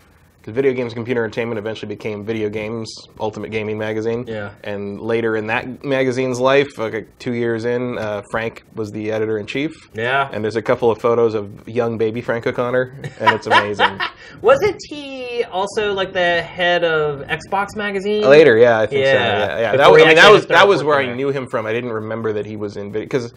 [0.43, 4.25] Because Video Games Computer Entertainment eventually became Video Games Ultimate Gaming Magazine.
[4.27, 4.51] Yeah.
[4.65, 9.37] And later in that magazine's life, like two years in, uh, Frank was the editor
[9.37, 9.71] in chief.
[9.93, 10.29] Yeah.
[10.33, 13.97] And there's a couple of photos of young baby Frank O'Connor, and it's amazing.
[14.41, 18.23] Wasn't he also like the head of Xbox magazine?
[18.23, 19.11] Later, yeah, I think Yeah.
[19.13, 19.17] so.
[19.19, 19.77] Yeah, yeah.
[19.77, 21.65] That, was, I mean, that was that was where I knew him from.
[21.65, 23.33] I didn't remember that he was in video because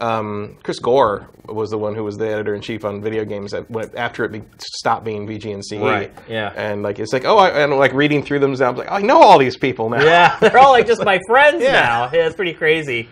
[0.00, 3.52] um, Chris Gore was the one who was the editor in chief on video games
[3.52, 5.78] that went after it be, stopped being VG&C.
[5.78, 6.52] Right, yeah.
[6.56, 8.94] And like it's like oh, I, and like reading through them, I was like, oh,
[8.96, 10.02] I know all these people now.
[10.02, 11.72] Yeah, they're all like just my friends Yeah.
[11.72, 12.10] now.
[12.12, 13.08] Yeah, it's pretty crazy.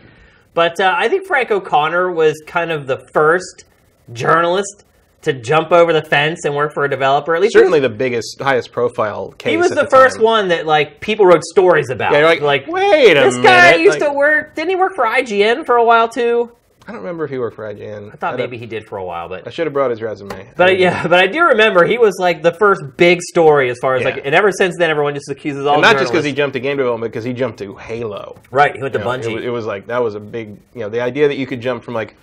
[0.55, 3.65] But uh, I think Frank O'Connor was kind of the first
[4.13, 4.85] journalist
[5.23, 7.35] to jump over the fence and work for a developer.
[7.35, 9.53] At least Certainly the biggest, highest profile case.
[9.53, 12.13] he was at the, first one that like people wrote stories about.
[12.13, 13.47] Yeah, like, like wait a this minute.
[13.47, 14.55] guy used like, to work.
[14.55, 16.53] Didn't he work for IGN for a while too?
[16.87, 18.09] I don't remember if he worked for IGN.
[18.13, 20.03] I thought don't- maybe he did for a while, but I should have brought his
[20.03, 20.49] resume.
[20.57, 23.79] But I- yeah, but I do remember he was like the first big story as
[23.81, 24.11] far as Yeah.
[24.11, 25.75] like, and ever since then, everyone just accuses all.
[25.75, 28.37] And not just because he jumped to game development, because he jumped to Halo.
[28.51, 29.31] right, he went to know, Bungie.
[29.31, 31.47] It, was- it was like that was a big, you know, the idea that you
[31.47, 32.17] could jump from like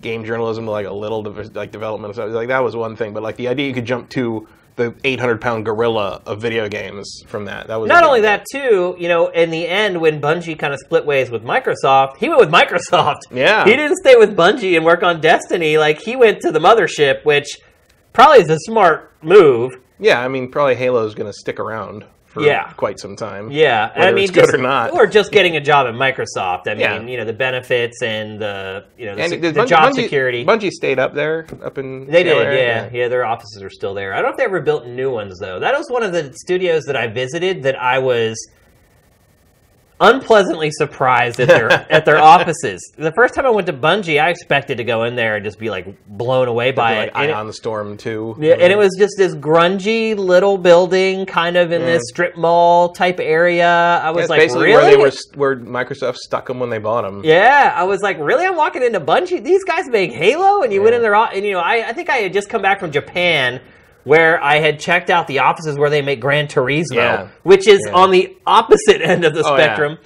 [0.00, 2.30] game journalism like a little de- like development of stuff.
[2.30, 5.40] Like that was one thing, but like the idea you could jump to the 800
[5.40, 7.66] pound gorilla of video games from that.
[7.66, 10.80] That was Not only that, too, you know, in the end, when Bungie kind of
[10.80, 13.20] split ways with Microsoft, he went with Microsoft.
[13.30, 13.64] Yeah.
[13.64, 15.78] He didn't stay with Bungie and work on Destiny.
[15.78, 17.58] Like, he went to the mothership, which
[18.12, 19.72] probably is a smart move.
[19.98, 22.04] Yeah, I mean, probably Halo's going to stick around
[22.36, 22.70] for Yeah.
[22.76, 23.50] quite some time.
[23.50, 24.92] Yeah, I mean, it's good just, or not.
[24.92, 26.68] or just getting a job at Microsoft.
[26.68, 27.00] I mean, Yeah.
[27.02, 30.44] you know, the benefits and the you know the, se- the Bungie- job security.
[30.44, 32.06] Bungie stayed up there, up in.
[32.06, 32.88] They did, Taylor, yeah.
[32.92, 33.08] yeah.
[33.08, 34.12] Their offices are still there.
[34.12, 35.58] I don't know if they ever built new ones though.
[35.60, 38.36] That was one of the studios that I visited that I was
[40.00, 42.92] unpleasantly surprised at their at their offices.
[42.96, 45.58] The first time I went to Bungie, I expected to go in there and just
[45.58, 47.12] be like blown away by Like it.
[47.14, 48.36] And it- Storm too.
[48.38, 52.06] yeah, and it was just this grungy little building, kind of in this mm.
[52.08, 54.00] strip mall type area.
[54.02, 54.96] I was That's like, basically really?
[54.96, 57.22] where they were, where Microsoft stuck them when they bought them.
[57.24, 58.44] Yeah, I was like, really?
[58.44, 59.42] I'm walking into Bungie.
[59.42, 62.10] These guys make Halo, and you went in there, and you know, I, I think
[62.10, 63.60] I had just come back from Japan,
[64.06, 67.28] where I had checked out the offices where they make Gran Turismo, Yeah.
[67.42, 67.92] which is Yeah.
[67.92, 69.64] on the opposite end of the Oh, yeah.
[69.64, 69.98] spectrum.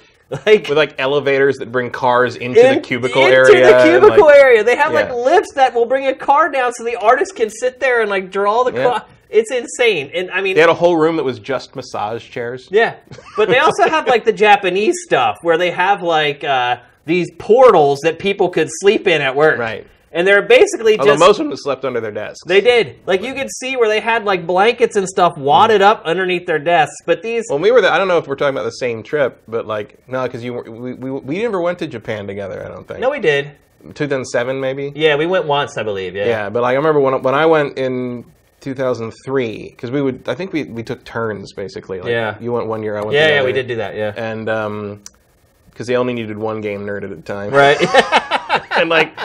[0.45, 3.67] Like with like elevators that bring cars into in- the cubicle into area.
[3.67, 4.63] the cubicle like- area.
[4.63, 7.81] They have like lifts that will bring a car down, so the artist can sit
[7.81, 8.83] there and like draw the Yeah.
[8.83, 9.05] car.
[9.29, 12.69] It's insane, and I mean, They had a whole room that was just massage chairs.
[12.71, 12.93] Yeah,
[13.37, 17.99] but they also have like the Japanese stuff where they have like uh, these portals
[18.03, 19.59] that people could sleep in at work.
[19.59, 19.85] Right.
[20.13, 22.41] And they're basically Although just most of them slept under their desks.
[22.45, 26.03] they did like you could see where they had like blankets and stuff wadded up
[26.03, 26.95] underneath their desks.
[27.05, 29.03] But these when we were there, I don't know if we're talking about the same
[29.03, 32.65] trip, but like no, because you were, we, we we never went to Japan together.
[32.65, 32.99] I don't think.
[32.99, 33.51] no, we did.
[33.95, 34.91] 2007 maybe.
[34.95, 36.15] Yeah, we went once, I believe.
[36.15, 36.25] Yeah.
[36.25, 38.25] Yeah, but like I remember when when I went in
[38.59, 41.99] 2003 because we would I think we we took turns basically.
[41.99, 42.37] Like, Yeah.
[42.39, 43.13] You went one year, I went.
[43.13, 43.95] Yeah, yeah, we did do that.
[43.95, 44.13] Yeah.
[44.15, 45.03] And um,
[45.69, 47.51] because they only needed one game nerd at a time.
[47.51, 47.77] Right.
[48.75, 49.17] and like,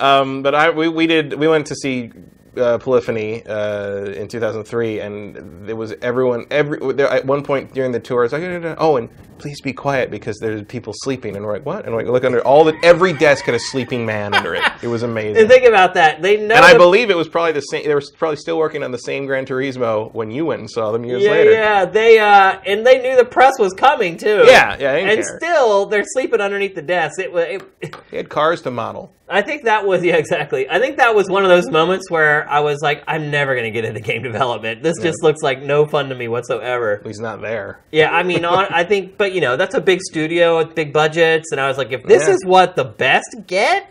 [0.00, 2.12] um, but I we, we did we went to see
[2.56, 7.92] uh, Polyphony uh, in 2003, and it was everyone every there at one point during
[7.92, 8.24] the tour.
[8.24, 8.42] It's like
[8.78, 9.08] oh, and
[9.40, 11.86] please be quiet because there's people sleeping, and we're like what?
[11.86, 14.62] And we look under all the every desk had a sleeping man under it.
[14.82, 15.38] It was amazing.
[15.42, 16.22] and think about that.
[16.22, 16.54] They know.
[16.54, 17.84] And I the- believe it was probably the same.
[17.84, 20.92] They were probably still working on the same Gran Turismo when you went and saw
[20.92, 21.50] them years yeah, later.
[21.52, 24.44] yeah, they uh, and they knew the press was coming too.
[24.46, 25.38] Yeah, yeah, they didn't and care.
[25.38, 27.18] still they're sleeping underneath the desk.
[27.18, 27.46] It was.
[27.80, 29.12] It, They had cars to model.
[29.32, 30.68] I think that was yeah exactly.
[30.68, 33.64] I think that was one of those moments where I was like, I'm never going
[33.64, 34.82] to get into game development.
[34.82, 37.00] This just looks like no fun to me whatsoever.
[37.04, 37.80] He's not there.
[37.92, 40.92] Yeah, I mean, on, I think, but you know, that's a big studio with big
[40.92, 42.34] budgets, and I was like, if this Yeah.
[42.34, 43.86] is what the best get,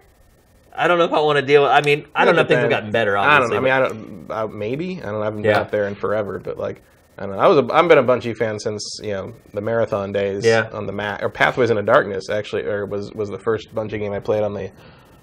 [0.75, 1.63] I don't know if I want to deal.
[1.63, 3.17] with I mean, I don't know if things have gotten better.
[3.17, 3.51] I don't.
[3.51, 4.31] Obviously, I mean, I don't.
[4.31, 5.13] Uh, maybe I don't.
[5.13, 5.21] know.
[5.21, 5.59] I haven't been Yeah.
[5.59, 6.81] out there in forever, but like.
[7.17, 7.41] I don't know.
[7.41, 10.69] I was a, I've been a Bungie fan since you know the marathon days Yeah.
[10.71, 14.13] on the Mac or Pathways into Darkness actually or was was the first Bungie game
[14.13, 14.71] I played on the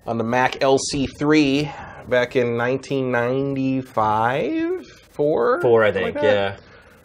[0.06, 1.72] on the Mac LC3
[2.06, 6.16] back in 1995 four four, I think.
[6.16, 6.56] like yeah,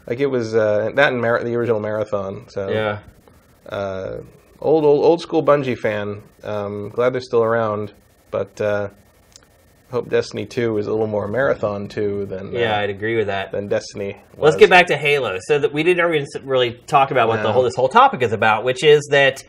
[0.07, 2.99] like it was uh, that and Mar- the original marathon so yeah.
[3.67, 4.17] uh,
[4.61, 6.23] old old old school Bungie fan.
[6.43, 7.93] Um, glad they're still around,
[8.29, 8.89] but uh,
[9.89, 13.27] hope Destiny Two is a little more marathon two than Yeah, uh, I'd agree with
[13.27, 13.51] that.
[13.51, 14.17] than Destiny.
[14.37, 15.37] Let's get back to Halo.
[15.41, 16.05] So that we didn't
[16.45, 19.43] really talk about what the whole this whole topic is about, which is that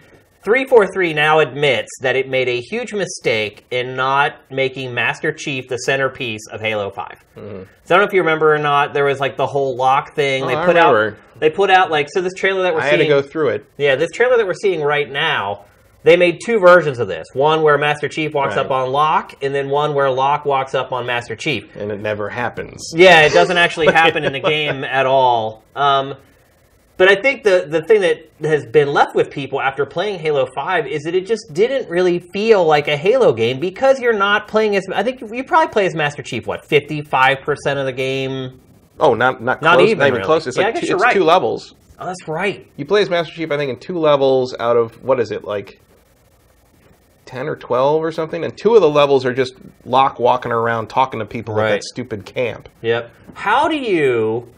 [0.44, 5.76] 343 now admits that it made a huge mistake in not making Master Chief the
[5.78, 7.24] centerpiece of Halo 5.
[7.36, 7.44] So I
[7.88, 8.92] don't know if you remember or not.
[8.92, 10.42] There was like the whole Locke thing.
[10.42, 10.92] Oh, they I put out.
[10.94, 11.18] remember.
[11.38, 12.20] They put out like so.
[12.20, 13.08] This trailer that we're I had seeing.
[13.08, 13.66] to go through it.
[13.76, 15.64] Yeah, this trailer that we're seeing right now,
[16.04, 17.26] they made two versions of this.
[17.34, 18.64] One where Master Chief walks Right.
[18.66, 21.74] up on Locke, and then one where Locke walks up on Master Chief.
[21.76, 22.82] and it never happens.
[22.94, 25.62] Yeah, it doesn't actually happen in the game at all.
[25.76, 26.14] Um,
[27.04, 30.46] but I think the the thing that has been left with people after playing Halo
[30.54, 34.46] Five is that it just didn't really feel like a Halo game because you're not
[34.46, 34.84] playing as.
[34.94, 36.46] I think you probably play as Master Chief.
[36.46, 38.60] What fifty five percent of the game?
[39.00, 40.26] Oh, not not Not close, even, not even really.
[40.26, 40.46] close.
[40.46, 41.12] It's Yeah, like two, it's right.
[41.12, 41.74] two levels.
[41.98, 42.70] Oh, that's right.
[42.76, 45.42] You play as Master Chief, I think, in two levels out of what is it
[45.44, 45.80] like.
[47.26, 50.88] 10 or 12 or something and two of the levels are just Locke walking around
[50.88, 53.10] talking to people at that stupid camp Yep.
[53.34, 54.52] How do you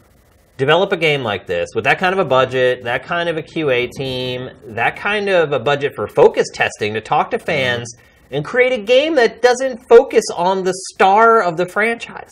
[0.57, 3.43] develop a game like this with that kind of a budget, that kind of a
[3.43, 7.93] QA team, that kind of a budget for focus testing to talk to fans
[8.31, 12.31] and create a game that doesn't focus on the star of the franchise?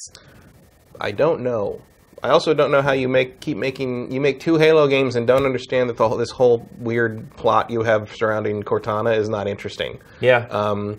[0.99, 1.81] I don't know.
[2.23, 5.27] I also don't know how you make keep making you make two Halo games and
[5.27, 9.45] don't understand that the, whole- this whole weird plot you have surrounding Cortana is not
[9.45, 9.99] interesting.
[10.21, 10.47] Yeah.
[10.49, 10.97] Um,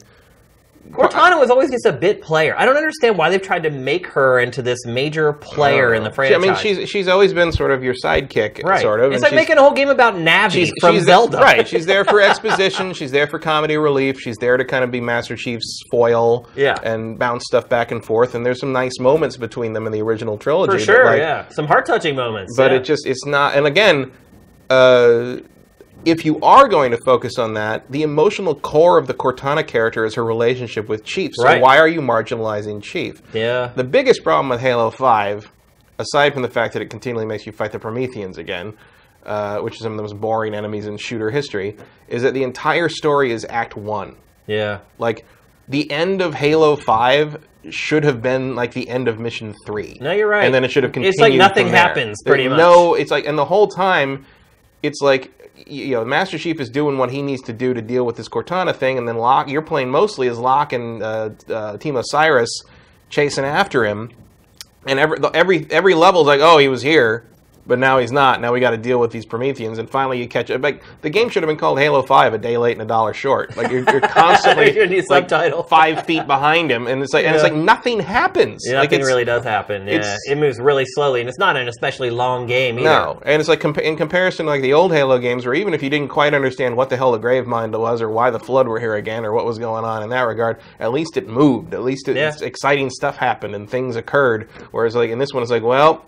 [0.90, 2.54] Cortana was always just a bit player.
[2.56, 6.10] I don't understand why they've tried to make her into this major player in the
[6.10, 6.36] franchise.
[6.36, 8.80] I mean, she's she's always been sort of your sidekick, right.
[8.80, 9.12] sort of.
[9.12, 11.38] It's like making a whole game about Navi she's, from she's Zelda.
[11.38, 11.66] right.
[11.66, 12.92] She's there for exposition.
[12.92, 14.20] She's there for comedy relief.
[14.20, 16.48] She's there to kind of be Master Chief's foil.
[16.54, 16.78] Yeah.
[16.82, 18.34] And bounce stuff back and forth.
[18.34, 20.72] And there's some nice moments between them in the original trilogy.
[20.72, 21.04] for sure.
[21.06, 22.54] like, yeah, some heart touching moments.
[22.56, 22.78] But yeah.
[22.78, 23.56] it just it's not.
[23.56, 24.12] And again,
[24.70, 25.38] uh,
[26.04, 30.04] if you are going to focus on that, the emotional core of the Cortana character
[30.04, 31.32] is her relationship with Chief.
[31.34, 31.60] So Right.
[31.60, 33.22] why are you marginalizing Chief?
[33.32, 33.70] yeah.
[33.74, 35.50] The biggest problem with Halo 5,
[35.98, 38.74] aside from the fact that it continually makes you fight the Prometheans again,
[39.24, 41.76] uh, which is some of the most boring enemies in shooter history,
[42.08, 44.16] is that the entire story is Act 1.
[44.46, 44.78] yeah.
[44.98, 45.24] Like,
[45.66, 47.38] the end of Halo 5
[47.70, 49.96] should have been like the end of Mission 3.
[50.02, 50.44] No, you're right.
[50.44, 52.58] And then it should have continued It's like nothing happens, There's pretty much.
[52.58, 54.26] No, it's like, and the whole time,
[54.82, 58.04] it's like, you know, Master Chief is doing what he needs to do to deal
[58.04, 61.76] with this Cortana thing, and then Locke, you're playing mostly as Locke and uh, uh,
[61.78, 62.62] Team Osiris
[63.08, 64.10] chasing after him,
[64.86, 67.26] and every every every level's like, oh, he was here,
[67.66, 68.40] but now he's not.
[68.40, 70.60] Now we got to deal with these Prometheans, and finally you catch it.
[70.60, 73.14] Like the game should have been called Halo Five: A Day Late and a Dollar
[73.14, 73.56] Short.
[73.56, 75.62] Like you're, you're constantly You need like, subtitle.
[75.62, 78.62] five feet behind him, and it's like and it's like nothing happens.
[78.66, 79.86] Yeah, like nothing really does happen.
[79.86, 82.84] Yeah, it moves really slowly, and it's not an especially long game either.
[82.88, 85.74] No, and it's like compa- in comparison to like the old Halo games, where even
[85.74, 88.68] if you didn't quite understand what the hell the Gravemind was, or why the Flood
[88.68, 91.72] were here again, or what was going on in that regard, at least it moved.
[91.74, 92.28] At least it, Yeah.
[92.28, 94.48] it's exciting stuff happened and things occurred.
[94.70, 96.04] Whereas like in this one, it's like, well,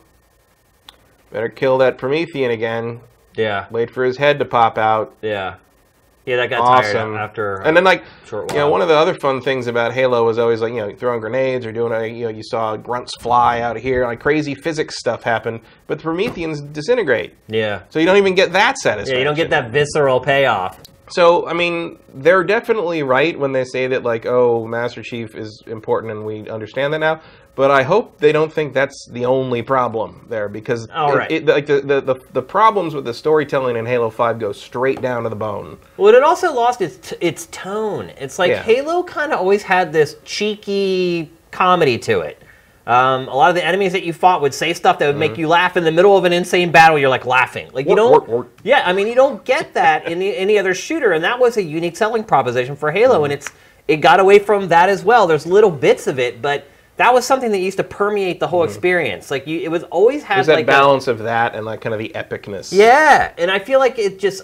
[1.30, 3.00] better kill that Promethean again.
[3.36, 5.14] Yeah, Wait for his head to pop out.
[5.20, 5.56] yeah,
[6.24, 6.36] yeah.
[6.36, 7.12] That got Awesome.
[7.12, 7.56] tired after.
[7.56, 10.38] And then like short you know, one of the other fun things about Halo was
[10.38, 13.60] always like you know throwing grenades or doing a, you know you saw grunts fly
[13.60, 17.34] out of here, like crazy physics stuff happen, but the Prometheans disintegrate.
[17.48, 19.14] yeah, So you don't even get that satisfaction.
[19.14, 19.18] yeah.
[19.18, 20.80] You don't get that visceral payoff.
[21.10, 25.62] So I mean, they're definitely right when they say that like, oh, Master Chief is
[25.66, 27.20] important, and we understand that now.
[27.56, 31.46] But I hope they don't think that's the only problem there, because All it- it,
[31.46, 35.22] like the, the, the the problems with the storytelling in Halo Five go straight down
[35.24, 35.78] to the bone.
[35.96, 38.10] Well, it also lost its its tone.
[38.18, 38.62] It's like Yeah.
[38.62, 42.42] Halo kind of always had this cheeky comedy to it.
[42.86, 45.36] Um, a lot of the enemies that you fought would say stuff that would make
[45.36, 46.96] you laugh in the middle of an insane battle.
[46.98, 47.96] You're like laughing, like you Mm-hmm.
[47.96, 48.12] Don't.
[48.12, 48.48] work, work.
[48.64, 51.56] Yeah, I mean you don't get that in the, any other shooter, and that was
[51.56, 53.14] a unique selling proposition for Halo.
[53.16, 53.24] Mm-hmm.
[53.24, 53.48] And it's
[53.88, 55.26] it got away from that as well.
[55.26, 58.64] There's little bits of it, but that was something that used to permeate the whole
[58.64, 59.30] experience.
[59.30, 60.36] Like you, it was always had Mm-hmm.
[60.38, 62.72] There's that like a- balance of that and like kind of the epicness.
[62.72, 64.42] yeah, and I feel like it just.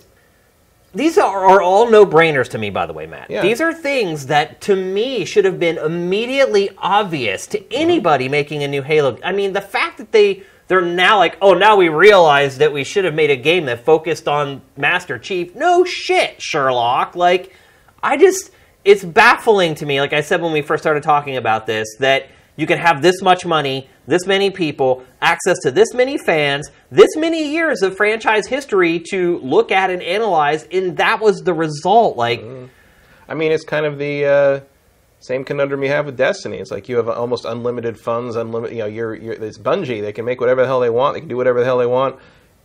[0.95, 3.31] These are, are all no brainers to me, by the way, Matt.
[3.31, 3.41] Yeah.
[3.41, 8.69] These are things that to me should have been immediately obvious to anybody making a
[8.69, 9.17] new Halo.
[9.25, 12.85] I mean, the fact that they they're now like, oh, now we realize that we
[12.85, 15.55] should have made a game that focused on Master Chief.
[15.55, 17.17] No shit, Sherlock.
[17.17, 17.57] Like,
[18.03, 18.51] I just
[18.85, 19.99] it's baffling to me.
[19.99, 23.23] Like I said when we first started talking about this, that you can have this
[23.23, 28.47] much money, this many people, access to this many fans, this many years of franchise
[28.47, 32.17] history to look at and analyze, and that was the result.
[32.17, 32.41] Like,
[33.29, 34.61] I mean, it's kind of the uh,
[35.21, 36.59] same conundrum you have with Destiny.
[36.59, 38.77] It's like you have almost unlimited funds, unlimited.
[38.77, 40.03] You know, you're, you're it's Bungie.
[40.03, 41.15] They can make whatever the hell they want.
[41.15, 42.19] They can do whatever the hell they want,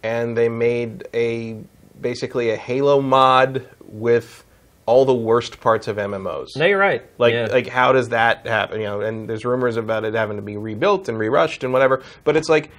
[0.03, 1.57] and they made a
[2.01, 4.43] basically a Halo mod with
[4.87, 6.55] all the worst parts of MMOs.
[6.55, 7.03] no, you're right.
[7.19, 7.47] Like, Yeah.
[7.51, 8.79] like how does that happen?
[8.81, 12.01] You know, and there's rumors about it having to be rebuilt and rerushed and whatever.
[12.23, 12.71] But it's like,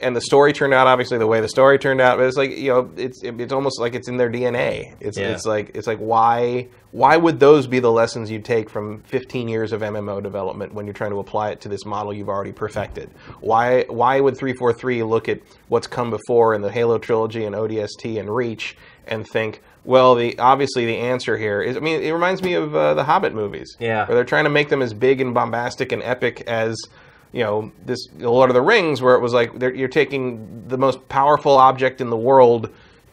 [0.00, 2.18] and the story turned out obviously the way the story turned out.
[2.18, 4.92] But it's like you know, it's it's almost like it's in their DNA.
[5.00, 5.28] It's Yeah.
[5.28, 9.46] it's like it's like why why would those be the lessons you take from 15
[9.48, 12.52] years of MMO development when you're trying to apply it to this model you've already
[12.52, 13.08] perfected?
[13.40, 15.38] Why why would 343 look at
[15.68, 19.62] what's come before in the Halo trilogy and ODST and Reach and think?
[19.84, 21.76] Well, the obviously the answer here is.
[21.76, 23.76] I mean, it reminds me of uh, the Hobbit movies.
[23.78, 24.06] Yeah.
[24.06, 26.76] Where they're trying to make them as big and bombastic and epic as
[27.32, 31.08] you know this Lord of the Rings, where it was like you're taking the most
[31.08, 32.70] powerful object in the world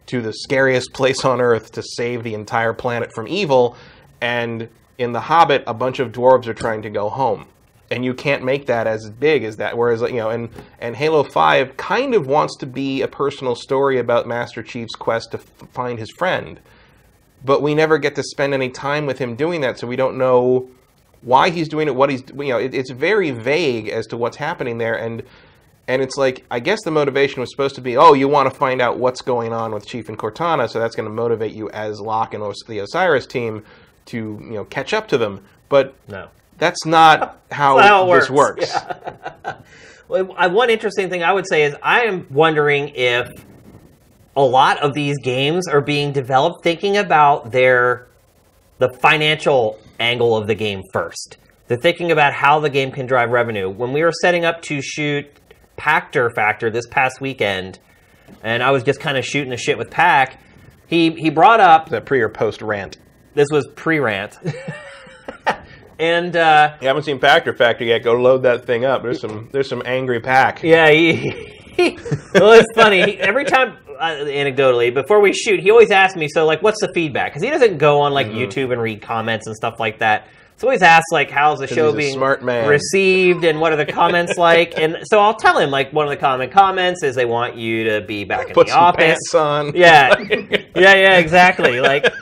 [0.07, 3.75] to the scariest place on earth to save the entire planet from evil,
[4.21, 7.47] and in the Hobbit, a bunch of dwarves are trying to go home.
[7.91, 9.77] And you can't make that as big as that.
[9.77, 10.49] Whereas, you know, and,
[10.79, 15.31] and Halo 5 kind of wants to be a personal story about Master Chief's quest
[15.31, 16.61] to find his friend
[17.43, 20.17] but we never get to spend any time with him doing that, so we don't
[20.17, 20.69] know
[21.21, 24.37] why he's doing it, what he's you know, it, it's very vague as to what's
[24.37, 25.23] happening there, and
[25.87, 28.57] and it's like I guess the motivation was supposed to be, oh, you want to
[28.57, 31.69] find out what's going on with Chief and Cortana, so that's going to motivate you
[31.71, 33.63] as Locke and Os- the Osiris team
[34.05, 36.29] to you know catch up to them, but no.
[36.61, 38.71] That's not how, how it this works.
[38.71, 38.77] works.
[40.07, 43.29] Well, one interesting thing I would say is I am wondering if
[44.35, 48.07] a lot of these games are being developed thinking about their
[48.77, 51.37] the financial angle of the game first.
[51.67, 53.69] They're thinking about how the game can drive revenue.
[53.69, 55.27] When we were setting up to shoot
[55.77, 57.79] Pachter Factor this past weekend,
[58.43, 60.41] and I was just kind of shooting the shit with Pack,
[60.87, 62.97] he he brought up The pre or post rant.
[63.33, 64.37] this was pre-rant,
[66.01, 67.99] and uh, You haven't seen Pachter Factor yet?
[67.99, 69.03] Go load that thing up.
[69.03, 70.63] There's some there's some angry pack.
[70.63, 71.31] Yeah, he,
[72.33, 73.03] well, it's funny.
[73.03, 76.81] He, every time, uh, anecdotally, before we shoot, he always asks me, "So, like, what's
[76.81, 79.99] the feedback?" Because he doesn't go on like YouTube and read comments and stuff like
[79.99, 80.27] that.
[80.61, 82.69] So always asks, like, "How's the show being smart man.
[82.69, 84.77] received?" and what are the comments like?
[84.77, 87.85] And so I'll tell him, like, one of the common comments is they want you
[87.85, 89.03] to be back in Put the office.
[89.03, 89.75] pants on.
[89.75, 91.79] Yeah, yeah, yeah, exactly.
[91.79, 92.13] Like,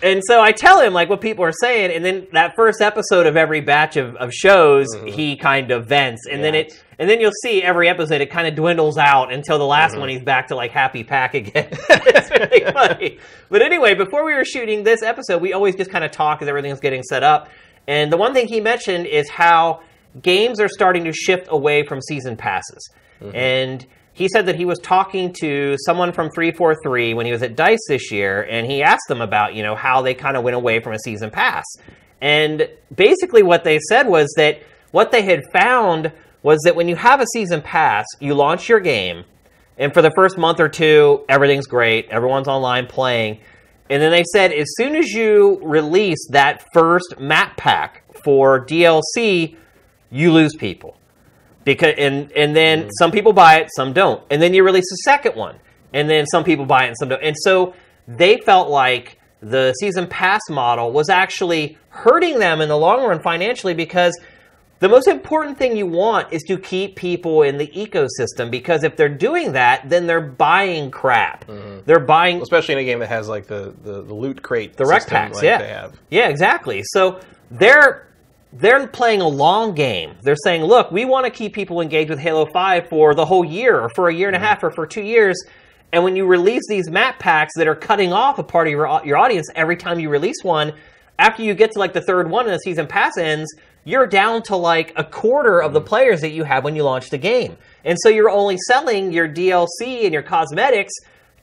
[0.00, 3.26] and so I tell him like what people are saying, and then that first episode
[3.26, 5.08] of every batch of, of shows, mm-hmm.
[5.08, 8.46] he kind of vents, and then it, and then you'll see every episode it kind
[8.46, 10.00] of dwindles out until the last mm-hmm.
[10.00, 11.68] one he's back to like happy pack again.
[11.72, 13.18] it's really funny.
[13.48, 16.48] But anyway, before we were shooting this episode, we always just kind of talk as
[16.48, 17.48] everything's getting set up,
[17.86, 19.80] and the one thing he mentioned is how
[20.20, 23.34] games are starting to shift away from season passes, mm-hmm.
[23.36, 27.56] and he said that he was talking to someone from 343 when he was at
[27.56, 30.54] Dice this year, and he asked them about, you know, how they kind of went
[30.54, 31.64] away from a season pass.
[32.20, 36.12] And basically, what they said was that what they had found
[36.42, 39.24] was that when you have a season pass, you launch your game,
[39.78, 43.40] and for the first month or two, everything's great, everyone's online playing.
[43.90, 49.56] And then they said as soon as you release that first map pack for DLC,
[50.10, 50.96] you lose people.
[51.64, 52.90] Because and and then mm.
[52.98, 55.56] some people buy it, some don't, and then you release a second one,
[55.92, 57.74] and then some people buy it and some don't, and so
[58.08, 63.20] they felt like the season pass model was actually hurting them in the long run
[63.22, 64.18] financially because
[64.82, 68.96] the most important thing you want is to keep people in the ecosystem because if
[68.96, 71.46] they're doing that, then they're buying crap.
[71.46, 71.82] Mm-hmm.
[71.86, 74.82] They're buying Especially in a game that has like the, the, the loot crate the
[74.82, 76.00] REQ packs, like yeah, they have.
[76.10, 76.82] yeah, exactly.
[76.82, 77.20] So
[77.52, 78.08] they're
[78.54, 80.16] they're playing a long game.
[80.22, 83.44] They're saying, look, we want to keep people engaged with Halo Five for the whole
[83.44, 84.48] year, or for a year and a mm-hmm.
[84.48, 85.40] half, or for two years.
[85.92, 89.00] And when you release these map packs that are cutting off a part of your
[89.04, 90.72] your audience every time you release one,
[91.20, 93.48] after you get to like the third one and the season pass ends,
[93.84, 95.86] you're down to like a quarter of the mm.
[95.86, 97.56] players that you have when you launch the game.
[97.84, 100.92] And so you're only selling your DLC and your cosmetics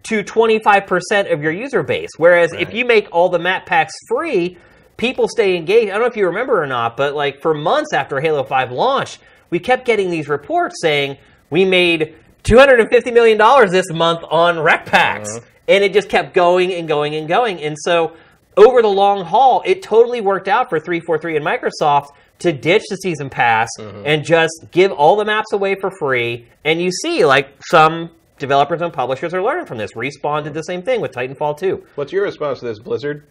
[0.04, 2.12] to 25% of your user base.
[2.18, 4.58] Whereas if you make all the map packs free,
[4.98, 5.90] people stay engaged.
[5.90, 8.72] I don't know if you remember or not, but like for months after Halo 5
[8.72, 9.20] launched,
[9.50, 11.18] we kept getting these reports saying
[11.50, 13.38] we made $250 million
[13.70, 15.36] this month on REQ packs.
[15.36, 15.46] Uh-huh.
[15.68, 17.62] And it just kept going and going and going.
[17.62, 18.16] And so
[18.58, 22.08] over the long haul, it totally worked out for 343 and Microsoft
[22.40, 24.04] to ditch the season pass mm-hmm.
[24.06, 26.48] and just give all the maps away for free.
[26.66, 29.94] And you see, like, some developers and publishers are learning from this.
[29.94, 31.86] Respawn did the same thing with Titanfall 2.
[31.96, 33.26] What's your response to this, Blizzard?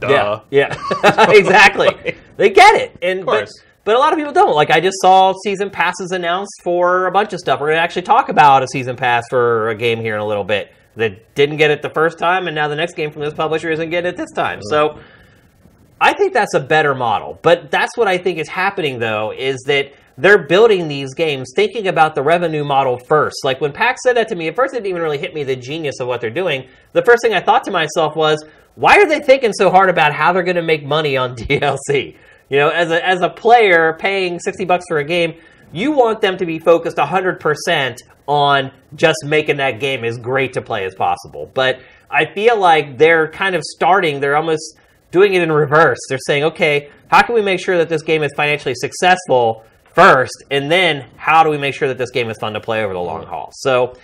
[0.00, 0.74] Yeah, yeah,
[1.30, 2.16] exactly.
[2.36, 3.48] they get it, and but,
[3.84, 4.54] but a lot of people don't.
[4.54, 7.60] Like I just saw season passes announced for a bunch of stuff.
[7.60, 10.26] We're going to actually talk about a season pass for a game here in a
[10.26, 13.22] little bit that didn't get it the first time, and now the next game from
[13.22, 14.58] this publisher isn't getting it this time.
[14.58, 14.70] Mm.
[14.70, 14.98] So
[16.02, 17.38] I think that's a better model.
[17.42, 21.86] But that's what I think is happening though, is that they're building these games thinking
[21.86, 23.36] about the revenue model first.
[23.44, 25.44] Like when Pax said that to me, at first it didn't even really hit me
[25.44, 26.68] the genius of what they're doing.
[26.92, 28.44] The first thing I thought to myself was,
[28.74, 32.16] why are they thinking so hard about how they're going to make money on DLC?
[32.48, 35.34] You know, as a as a player paying 60 bucks for a game,
[35.72, 40.62] you want them to be focused 100% on just making that game as great to
[40.62, 41.50] play as possible.
[41.54, 41.80] But
[42.10, 44.78] I feel like they're kind of starting, they're almost
[45.12, 45.98] doing it in reverse.
[46.08, 50.32] They're saying, okay, how can we make sure that this game is financially successful first?
[50.50, 52.92] And then how do we make sure that this game is fun to play over
[52.92, 53.50] the long haul?
[53.52, 53.96] So,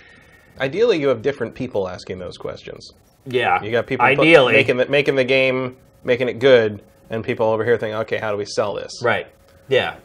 [0.59, 2.91] Ideally, you have different people asking those questions.
[3.25, 3.61] yeah.
[3.63, 4.53] You got people put- ideally.
[4.53, 8.31] making the, making the game, making it good, and people over here thinking, okay, how
[8.31, 9.01] do we sell this?
[9.03, 9.27] right.
[9.69, 9.95] Yeah.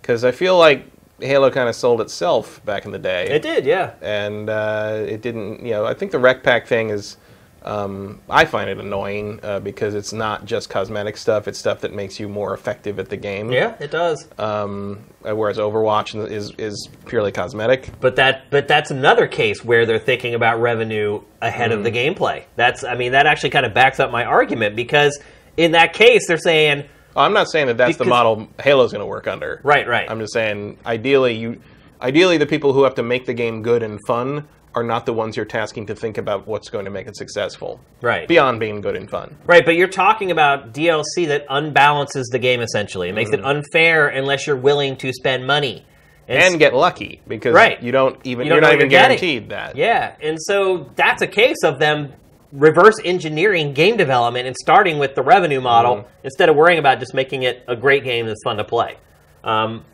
[0.00, 0.84] Because I feel like
[1.20, 3.26] Halo kind of sold itself back in the day.
[3.28, 3.94] it did, yeah.
[4.02, 5.64] and uh, it didn't.
[5.64, 7.16] You know, I think the REQ pack thing is.
[7.62, 11.92] Um, I find it annoying uh, because it's not just cosmetic stuff; it's stuff that
[11.92, 13.52] makes you more effective at the game.
[13.52, 14.26] Yeah, it does.
[14.38, 17.90] Um, uh, whereas Overwatch is is purely cosmetic.
[18.00, 22.44] But that but that's another case where they're thinking about revenue ahead of the gameplay.
[22.56, 25.18] That's I mean that actually kind of backs up my argument because
[25.56, 26.84] in that case they're saying
[27.16, 29.60] I'm not saying that that's the Because- model Halo's going to work under.
[29.64, 30.08] right, right.
[30.08, 31.60] I'm just saying, ideally, you,
[32.00, 35.12] ideally, the people who have to make the game good and fun are not the
[35.12, 37.80] ones you're tasking to think about what's going to make it successful.
[38.00, 38.28] Right.
[38.28, 39.36] Beyond being good and fun.
[39.44, 43.08] Right, but you're talking about DLC that unbalances the game essentially.
[43.08, 45.84] It makes it unfair unless you're willing to spend money.
[46.28, 47.82] And get lucky because Right.
[47.82, 49.74] you don't even You you're not even guaranteed that.
[49.74, 52.12] Yeah, and so that's a case of them
[52.52, 56.08] reverse engineering game development and starting with the revenue model Mm-hmm.
[56.24, 58.96] instead of worrying about just making it a great game that's fun to play.
[59.42, 59.84] Um,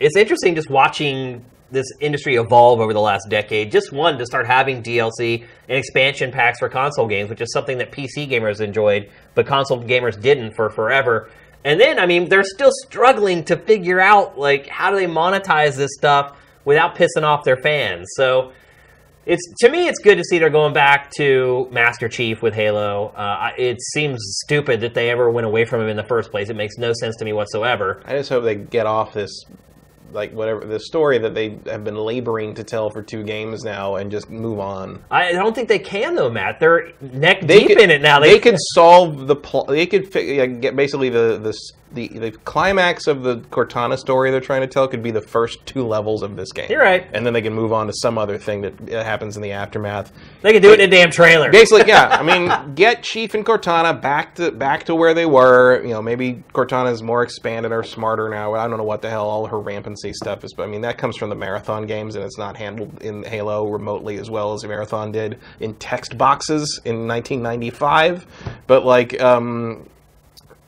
[0.00, 3.72] it's interesting just watching this industry evolve over the last decade.
[3.72, 7.78] Just one to start having DLC and expansion packs for console games, which is something
[7.78, 11.30] that PC gamers enjoyed, but console gamers didn't for forever.
[11.64, 15.76] And then, I mean, they're still struggling to figure out like how do they monetize
[15.76, 18.08] this stuff without pissing off their fans.
[18.16, 18.52] So
[19.24, 23.08] it's to me, it's good to see they're going back to Master Chief with Halo.
[23.08, 26.50] Uh, it seems stupid that they ever went away from him in the first place.
[26.50, 28.02] It makes no sense to me whatsoever.
[28.04, 29.44] I just hope they get off this,
[30.12, 33.96] like whatever the story that they have been laboring to tell for two games now,
[33.96, 35.02] and just move on.
[35.10, 36.60] I don't think they can though, Matt.
[36.60, 38.20] They're neck They deep could, in it now.
[38.20, 39.68] They, could solve the plot.
[39.68, 41.52] They could fi- like, get basically the, the
[41.94, 45.64] the the climax of the Cortana story they're trying to tell could be the first
[45.66, 46.66] two levels of this game.
[46.70, 47.06] You're right.
[47.12, 49.52] and then they can move on to some other thing that uh, happens in the
[49.52, 50.12] aftermath.
[50.42, 51.50] They can do it in a damn trailer.
[51.50, 52.08] Basically, yeah.
[52.08, 55.82] I mean, get Chief and Cortana back to back to where they were.
[55.82, 58.54] You know, maybe Cortana's more expanded or smarter now.
[58.54, 60.98] I don't know what the hell all her rampancy stuff is, but I mean that
[60.98, 64.62] comes from the Marathon games, and it's not handled in Halo remotely as well as
[64.62, 68.26] the Marathon did in text boxes in 1995.
[68.66, 69.88] But like, um,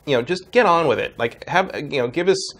[0.05, 1.17] you know, just get on with it.
[1.17, 2.53] Like, have you know, give us.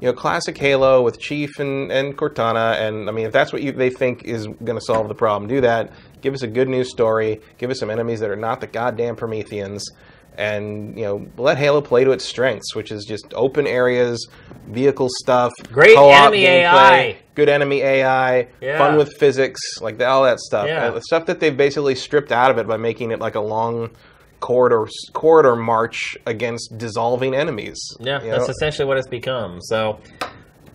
[0.00, 3.62] You know, classic Halo with Chief and, and Cortana, and I mean, if that's what
[3.62, 5.92] you, they think is going to solve the problem, do that.
[6.22, 7.40] Give us a good news story.
[7.56, 9.88] Give us some enemies that are not the goddamn Prometheans,
[10.36, 14.26] and you know, let Halo play to its strengths, which is just open areas,
[14.66, 17.16] vehicle stuff, Great co-op enemy gameplay, AI.
[17.36, 18.78] good enemy AI, Yeah.
[18.78, 20.66] fun with physics, like that, all that stuff.
[20.66, 20.86] Yeah.
[20.86, 23.40] Uh, the stuff that they've basically stripped out of it by making it like a
[23.40, 23.90] long
[24.42, 27.78] corridor corridor march against dissolving enemies.
[28.00, 28.52] yeah, that's know?
[28.52, 29.60] essentially what it's become.
[29.62, 29.98] So,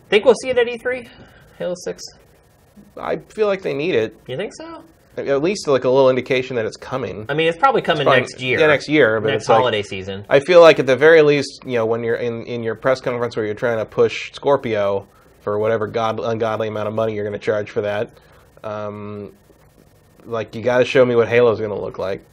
[0.10, 1.08] think we'll see it at E3,
[1.60, 2.02] Halo Six.
[2.96, 4.18] I feel like they need it.
[4.28, 4.84] You think so?
[5.18, 7.26] At least like a little indication that it's coming.
[7.28, 8.60] I mean, it's probably coming Probably- next year.
[8.60, 9.20] Yeah, next year.
[9.20, 10.26] But next it's like- holiday season.
[10.30, 13.02] I feel like at the very least, you know, when you're in, in your press
[13.02, 15.08] conference where you're trying to push Scorpio
[15.42, 18.12] for whatever god ungodly amount of money you're going to charge for that,
[18.64, 19.32] um,
[20.26, 22.24] like you got to show me what Halo's going to look like.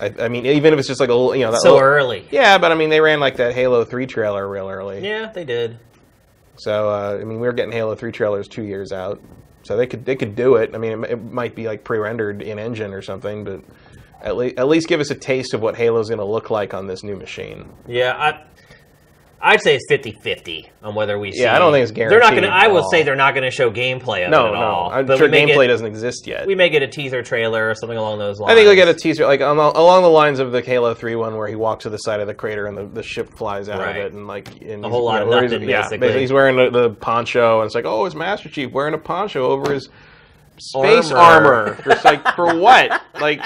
[0.00, 1.86] I, I mean, even if it's just like a little, you know, that So little-
[1.88, 2.26] early.
[2.30, 5.06] Yeah, but I mean, they ran like that Halo Three trailer real early.
[5.06, 5.78] Yeah, they did.
[6.56, 9.20] So uh, I mean, we were getting Halo Three trailers two years out,
[9.62, 10.74] so they could they could do it.
[10.74, 13.60] I mean, it, it might be like pre-rendered in engine or something, but
[14.22, 16.74] at least at least give us a taste of what Halo's going to look like
[16.74, 17.70] on this new machine.
[17.86, 18.42] Yeah, I,
[19.44, 21.44] I'd say it's 50-50 on whether we see.
[21.46, 22.12] I don't think it's guaranteed.
[22.12, 22.48] They're not going to.
[22.48, 22.90] I will all.
[22.90, 24.90] say they're not going to show gameplay of No, it at no, all.
[24.92, 26.46] I'm But sure gameplay get, doesn't exist yet.
[26.46, 28.52] We may get a teaser trailer or something along those lines.
[28.52, 31.16] I think we'll get a teaser, like on along the lines of the Halo Three
[31.16, 33.68] one, where he walks to the side of the crater and the, the ship flies
[33.68, 33.96] out Right.
[33.96, 36.20] of it, and like and A whole lot you of know, he's- nothing, yeah, basically.
[36.20, 39.44] He's wearing the, the poncho, and it's like, oh, it's Master Chief wearing a poncho
[39.48, 39.88] over his
[40.58, 41.54] space Armor.
[41.54, 41.82] armor.
[41.84, 43.02] Just like for what?
[43.20, 43.40] Like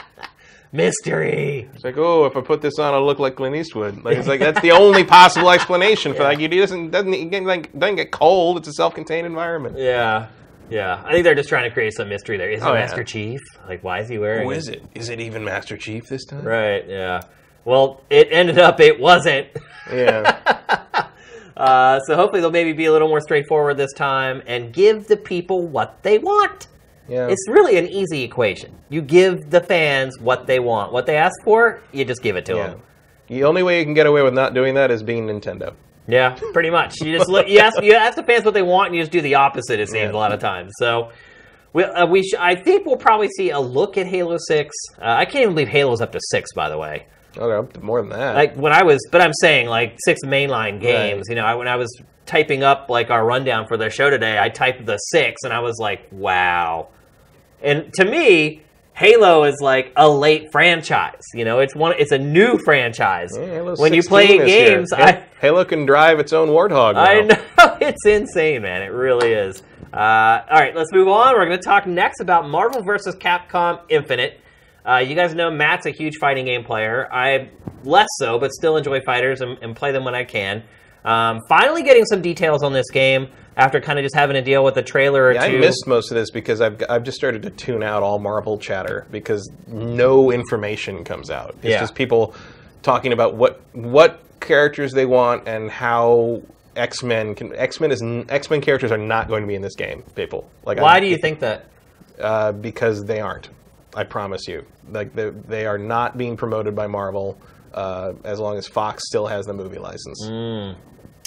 [0.76, 1.68] mystery.
[1.74, 4.04] it's like, oh, if I put this on, I'll look like Clint Eastwood.
[4.04, 6.38] Like it's like that's the only possible explanation for that.
[6.38, 8.58] He doesn't doesn't he get, like doesn't get cold.
[8.58, 9.76] It's a self-contained environment.
[9.78, 10.28] Yeah,
[10.70, 11.02] yeah.
[11.04, 12.50] I think they're just trying to create some mystery there.
[12.50, 12.80] Is it Oh, yeah.
[12.80, 13.40] Master Chief?
[13.68, 14.44] Like, why is he wearing?
[14.44, 14.84] Who is it?
[14.94, 16.44] Is it even Master Chief this time?
[16.44, 16.86] Right.
[16.88, 17.22] Yeah.
[17.64, 19.48] Well, it ended up it wasn't.
[19.92, 20.72] Yeah.
[21.56, 25.16] Uh, so hopefully they'll maybe be a little more straightforward this time and give the
[25.16, 26.66] people what they want.
[27.09, 27.28] Yeah.
[27.28, 28.74] It's really an easy equation.
[28.88, 30.92] You give the fans what they want.
[30.92, 32.66] What they ask for, you just give it to yeah.
[32.68, 32.82] them.
[33.28, 35.74] The only way you can get away with not doing that is being Nintendo.
[36.09, 37.00] Yeah, pretty much.
[37.00, 37.48] You just look.
[37.48, 37.82] You ask.
[37.82, 39.80] You ask the fans what they want, and you just do the opposite.
[39.80, 40.12] It seems Yeah.
[40.12, 40.72] a lot of times.
[40.78, 41.11] So,
[41.72, 44.74] we, uh, we sh- I think we'll probably see a look at Halo Six.
[45.00, 46.52] Uh, I can't even believe Halo's up to six.
[46.52, 48.36] By the way, Okay, up to more than that.
[48.36, 51.26] like when I was, but I'm saying like six mainline games.
[51.28, 51.88] You know, I, when I was
[52.24, 55.59] typing up like our rundown for the show today, I typed the six, and I
[55.59, 56.88] was like, wow.
[57.66, 58.62] And to me,
[58.94, 61.20] Halo is like a late franchise.
[61.34, 61.94] You know, it's one.
[61.98, 63.30] It's a new franchise.
[63.36, 65.24] Yeah, when you play games, I.
[65.40, 66.94] Halo can drive its own warthog.
[66.94, 67.02] Now.
[67.02, 68.82] I know it's insane, man.
[68.82, 69.62] It really is.
[69.92, 71.34] Uh, all right, let's move on.
[71.34, 73.16] We're going to talk next about Marvel vs.
[73.16, 74.40] Capcom Infinite.
[74.88, 77.12] Uh, you guys know Matt's a huge fighting game player.
[77.12, 77.50] I
[77.82, 80.62] less so, but still enjoy fighters and, and play them when I can.
[81.04, 84.62] Um, finally, getting some details on this game after kind of just having to deal
[84.62, 87.42] with a trailer or Yeah, I missed most of this because I've I've just started
[87.42, 91.50] to tune out all Marvel chatter because no information comes out.
[91.62, 91.80] It's Yeah.
[91.80, 92.34] just people
[92.82, 96.42] talking about what what characters they want and how
[96.76, 99.62] X Men can X Men is X Men characters are not going to be in
[99.62, 100.02] this game.
[100.14, 101.64] People like Why I- do you think that?
[102.20, 103.48] uh, because they aren't.
[103.94, 104.64] I promise you.
[104.90, 107.38] Like they, they are not being promoted by Marvel
[107.74, 110.22] uh, as long as Fox still has the movie license.
[110.26, 110.76] Mm.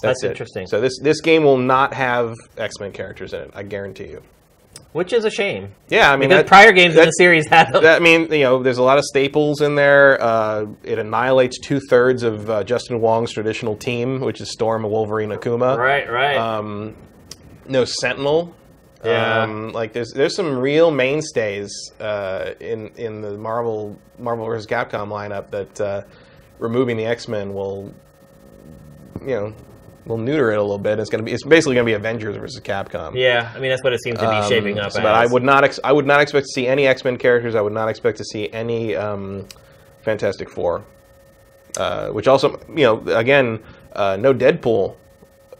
[0.01, 0.29] That's it.
[0.31, 0.67] interesting.
[0.67, 3.51] So this this game will not have X Men characters in it.
[3.53, 4.21] I guarantee you.
[4.93, 5.73] which is a shame.
[5.89, 7.83] Yeah, I mean, that- prior games in the series had them.
[7.83, 10.21] That, I mean, you know, there's a lot of staples in there.
[10.21, 15.29] Uh, it annihilates two thirds of uh, Justin Wong's traditional team, which is Storm, Wolverine,
[15.29, 15.77] Akuma.
[15.77, 16.37] right, right.
[16.37, 16.95] Um,
[17.67, 18.55] no Sentinel.
[19.03, 19.43] Yeah.
[19.43, 21.71] Um, like there's there's some real mainstays
[22.01, 24.67] uh, in in the Marvel Marvel vs.
[24.67, 26.01] Capcom lineup that uh,
[26.57, 27.93] removing the X Men will,
[29.21, 29.53] you know,
[30.09, 30.99] will neuter it a little bit.
[30.99, 33.15] It's gonna be it's basically gonna be Avengers versus Capcom.
[33.15, 35.03] yeah, I mean that's what it seems to be Um, shaping up so- as.
[35.03, 35.63] But I would not.
[35.63, 37.55] Ex- I would not expect to see any X Men characters.
[37.55, 39.45] I would not expect to see any um,
[40.01, 40.83] Fantastic Four.
[41.77, 43.59] Uh, which also, you know, again,
[43.93, 44.95] uh, no Deadpool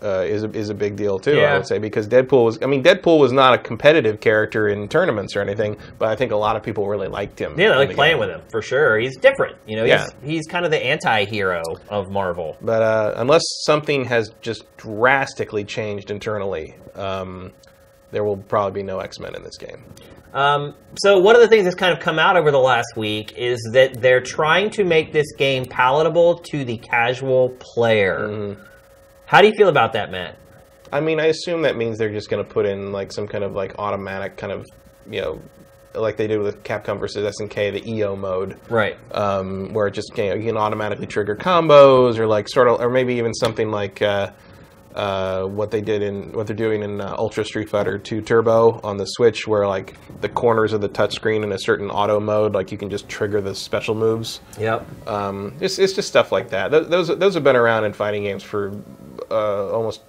[0.02, 1.40] uh, is a, is a big deal too.
[1.42, 2.60] I would say because Deadpool was.
[2.62, 6.32] I mean, Deadpool was not a competitive character in tournaments or anything, but I think
[6.32, 7.60] a lot of people really liked him.
[7.60, 8.20] Yeah, they like the playing game.
[8.20, 8.98] with him for sure.
[8.98, 9.58] He's different.
[9.68, 10.08] You know, Yeah.
[10.22, 12.58] he's he's kind of the anti-hero of Marvel.
[12.62, 17.52] But uh, unless something has just drastically changed internally, um,
[18.12, 19.84] there will probably be no X Men in this game.
[20.34, 23.34] Um, so one of the things that's kind of come out over the last week
[23.36, 28.20] is that they're trying to make this game palatable to the casual player.
[28.30, 28.62] Mm-hmm.
[29.30, 30.38] How do you feel about that, Matt?
[30.92, 33.44] I mean, I assume that means they're just going to put in like some kind
[33.44, 34.66] of like automatic kind of,
[35.08, 35.40] you know,
[35.94, 38.98] like they did with Capcom versus SNK, the EO mode, Right.
[39.12, 42.82] um, where it just you, know, you can automatically trigger combos or like sort of,
[42.82, 44.32] or maybe even something like uh,
[44.96, 48.80] uh, what they did in what they're doing in uh, Ultra Street Fighter 2 Turbo
[48.84, 52.54] on the Switch, where like the corners of the touchscreen in a certain auto mode,
[52.54, 54.42] like you can just trigger the special moves.
[54.60, 54.86] Yep.
[55.08, 56.70] Um, it's, it's just stuff like that.
[56.72, 58.74] Th- Those those have been around in fighting games for
[59.30, 60.02] uh, almost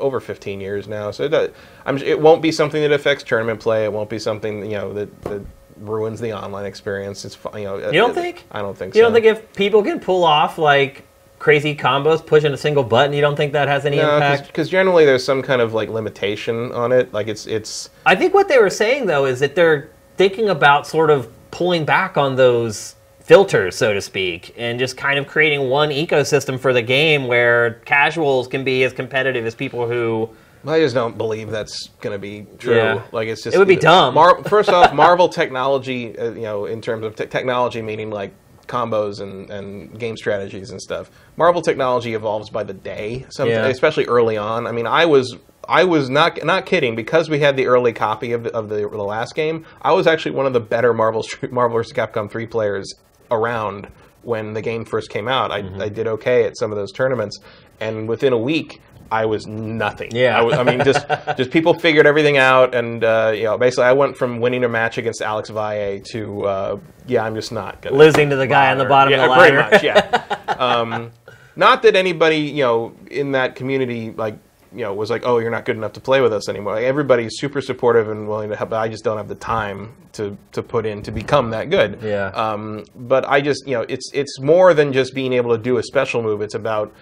[0.00, 1.10] over 15 years now.
[1.10, 1.50] So it, does-
[1.86, 3.84] I'm, it won't be something that affects tournament play.
[3.84, 5.42] It won't be something you know that, that
[5.78, 7.24] ruins the online experience.
[7.24, 7.76] It's you know.
[7.78, 8.44] You don't think?
[8.50, 9.04] I don't think You so.
[9.06, 11.04] don't think if people can pull off like
[11.42, 14.46] crazy combos pushing a single button, you don't think that has any no, impact?
[14.46, 17.12] because generally there's some kind of like limitation on it.
[17.12, 20.86] Like it's it's I think what they were saying though is that they're thinking about
[20.86, 25.68] sort of pulling back on those filters, so to speak, and just kind of creating
[25.68, 30.30] one ecosystem for the game where casuals can be as competitive as people who
[30.64, 32.76] I just don't believe that's going to be true.
[32.76, 33.02] Yeah.
[33.10, 34.14] Like it's just It would be dumb.
[34.14, 38.32] Mar- first off, Marvel technology, uh, you know, in terms of te- technology, meaning like
[38.66, 41.10] combos and, and game strategies and stuff.
[41.36, 43.66] Marvel technology evolves by the day, some, Yeah.
[43.66, 44.66] especially early on.
[44.66, 45.36] I mean, I was
[45.68, 48.76] I was not not kidding because we had the early copy of the, of the,
[48.88, 49.64] the last game.
[49.80, 51.92] I was actually one of the better Marvel Marvel vs.
[51.92, 52.92] Capcom three players
[53.30, 53.88] around
[54.22, 55.50] when the game first came out.
[55.50, 55.82] I, Mm-hmm.
[55.82, 57.38] I did okay at some of those tournaments,
[57.80, 58.80] and within a week.
[59.12, 60.16] I was nothing.
[60.16, 60.38] Yeah.
[60.38, 61.06] I, was, I mean, just
[61.36, 64.68] just people figured everything out, and uh, you know, basically, I went from winning a
[64.68, 68.70] match against Alex Valle to uh, yeah, I'm just not gonna losing to the guy
[68.72, 69.62] on the bottom yeah, of the ladder.
[69.68, 70.54] Pretty much, yeah.
[70.58, 71.10] um,
[71.56, 74.38] not that anybody, you know, in that community, like,
[74.72, 76.84] you know, was like, "Oh, you're not good enough to play with us anymore." Like,
[76.84, 80.38] everybody's super supportive and willing to help, but I just don't have the time to
[80.52, 81.98] to put in to become that good.
[82.02, 82.28] Yeah.
[82.28, 85.76] Um, but I just, you know, it's it's more than just being able to do
[85.76, 86.40] a special move.
[86.40, 86.94] It's about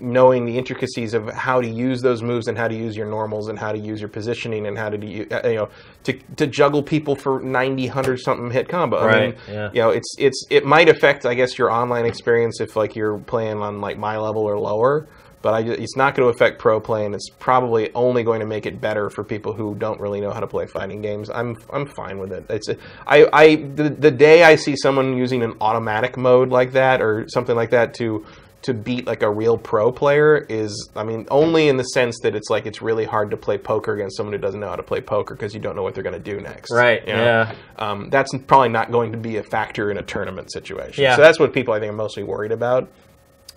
[0.00, 3.48] knowing the intricacies of how to use those moves and how to use your normals
[3.48, 5.68] and how to use your positioning and how to do you uh, you know
[6.04, 8.98] to, to juggle people for 90 100 something hit combo.
[8.98, 9.70] I Right, mean, yeah.
[9.72, 13.18] you know it's it's it might affect i guess your online experience if like you're
[13.18, 15.08] playing on like my level or lower
[15.42, 18.46] but I, it's not going to affect pro play and it's probably only going to
[18.46, 21.30] make it better for people who don't really know how to play fighting games.
[21.30, 22.44] I'm i'm fine with it.
[22.50, 22.68] It's
[23.06, 27.26] I i the, the day i see someone using an automatic mode like that or
[27.28, 28.24] something like that to
[28.62, 32.34] to beat like a real pro player is I mean only in the sense that
[32.34, 34.82] it's like it's really hard to play poker against someone who doesn't know how to
[34.82, 36.70] play poker because you don't know what they're going to do next.
[36.70, 37.22] Right, you know?
[37.22, 37.54] yeah.
[37.78, 41.02] Um, that's probably not going to be a factor in a tournament situation.
[41.02, 41.16] Yeah.
[41.16, 42.90] So that's what people I think are mostly worried about.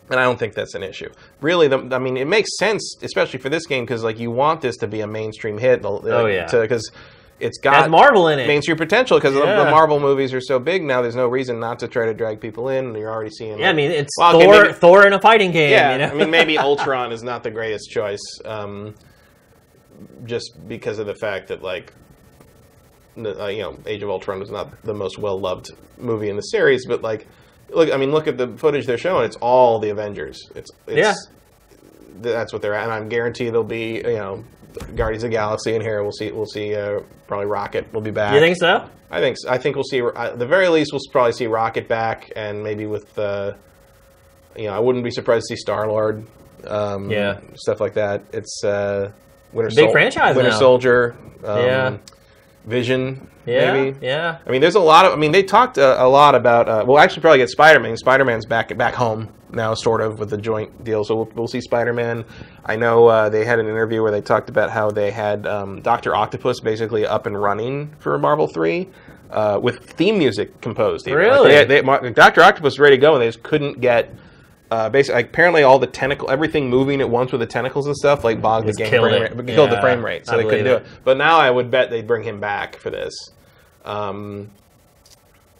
[0.10, 1.10] And I don't think that's an issue.
[1.39, 4.62] Really, the, I mean, it makes sense, especially for this game, because like you want
[4.62, 5.82] this to be a mainstream hit.
[5.84, 6.45] Oh, yeah.
[6.51, 6.91] Because
[7.44, 8.48] it's got Marvel in it.
[8.48, 9.64] mainstream potential because the, Yeah.
[9.66, 11.02] the Marvel movies are so big now.
[11.02, 12.86] There's no reason not to try to drag people in.
[12.88, 13.60] and You're already seeing.
[13.60, 15.72] Yeah, I mean it's Well, okay, Thor maybe- Thor in a fighting game.
[15.72, 16.08] yeah, you know?
[16.08, 18.96] I mean maybe Ultron is not the greatest choice, um,
[20.26, 21.94] just because of the fact that like,
[23.16, 26.36] the, uh, you know, Age of Ultron was not the most well loved movie in
[26.36, 27.28] the series, but like,
[27.70, 29.26] look, I mean, look at the footage they're showing.
[29.26, 30.39] It's all the Avengers.
[30.56, 31.14] It's, it's Yeah.
[32.22, 34.44] That's what they're at, and I'm guarantee there'll be you know.
[34.96, 36.02] Guardians of the Galaxy in here.
[36.04, 36.32] We'll see.
[36.32, 36.76] We'll see.
[36.76, 38.34] Uh, probably Rocket will be back.
[38.34, 38.90] you think so?
[39.12, 39.50] I think so.
[39.50, 40.02] I think we'll see.
[40.16, 43.54] At the very least, we'll probably see Rocket back, and maybe with uh,
[44.56, 46.26] you know, I wouldn't be surprised to see Star Lord.
[46.66, 47.40] Um, Yeah.
[47.56, 48.24] stuff like that.
[48.32, 49.12] It's uh,
[49.52, 50.60] Winter Big Sol- franchise Winter now.
[50.60, 51.16] Soldier.
[51.44, 51.98] Um, Yeah.
[52.66, 53.98] Vision, Yeah, maybe.
[54.06, 54.38] yeah.
[54.46, 55.14] I mean, there's a lot of.
[55.14, 56.68] I mean, they talked uh, a lot about.
[56.70, 57.98] Uh, well, actually, probably get Spider-Man.
[57.98, 61.04] Spider-Man's back back home now, sort of, with the joint deal.
[61.04, 62.26] So we'll, we'll see Spider-Man.
[62.66, 65.82] I know uh, they had an interview where they talked about how they had um,
[65.82, 68.89] Doctor Octopus basically up and running for Marvel Three.
[69.30, 71.20] Uh, with theme music composed, even.
[71.20, 71.66] Like, Really?
[71.66, 74.14] they- they- Doctor Octopus was ready to go, and they just couldn't get.
[74.74, 78.24] Uh, basically, apparently, all the tentacle, everything moving at once with the tentacles and stuff,
[78.24, 79.36] like bogged the game killed frame it.
[79.36, 80.82] rate, killed the Yeah, frame rate, so I they couldn't do it.
[80.82, 80.88] it.
[81.04, 83.14] But now I would bet they'd bring him back for this.
[83.86, 84.50] Um,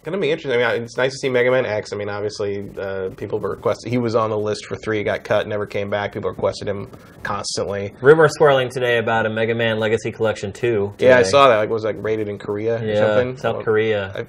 [0.03, 0.64] gonna be interesting.
[0.64, 1.93] I mean, it's nice to see Mega Man X.
[1.93, 3.91] I mean, obviously, uh, people were requested.
[3.91, 6.14] He was on the list for three, got cut, never came back.
[6.14, 6.89] People requested him
[7.22, 7.93] constantly.
[8.01, 10.95] Rumor swirling today about a Mega Man Legacy Collection 2.
[10.97, 11.57] Yeah, I saw that.
[11.57, 13.38] Like, was like rated in Korea or Yeah, something.
[13.38, 14.11] South Korea.
[14.16, 14.26] I,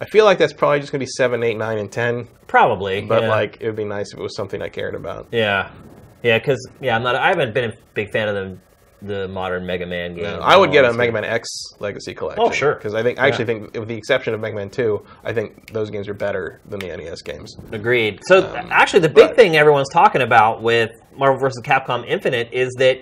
[0.00, 2.28] I feel like that's probably just gonna be seven, eight, nine, and ten.
[2.46, 3.00] Probably.
[3.02, 3.28] But yeah.
[3.28, 5.28] like, it would be nice if it was something I cared about.
[5.32, 5.70] Yeah.
[6.22, 8.58] Yeah, because, yeah, I'm not, I haven't been a big fan of the,
[9.02, 10.26] the modern Mega Man games.
[10.26, 10.92] No, I would get a.
[10.92, 12.42] Mega Man X Legacy Collection.
[12.44, 12.74] Oh, sure.
[12.74, 15.72] Because I think I actually think, with the exception of Mega Man Two, I think
[15.72, 17.54] those games are better than the NES games.
[17.72, 18.20] Agreed.
[18.26, 21.62] So actually, the big Um, but- thing everyone's talking about with Marvel vs.
[21.62, 23.00] Capcom Infinite is that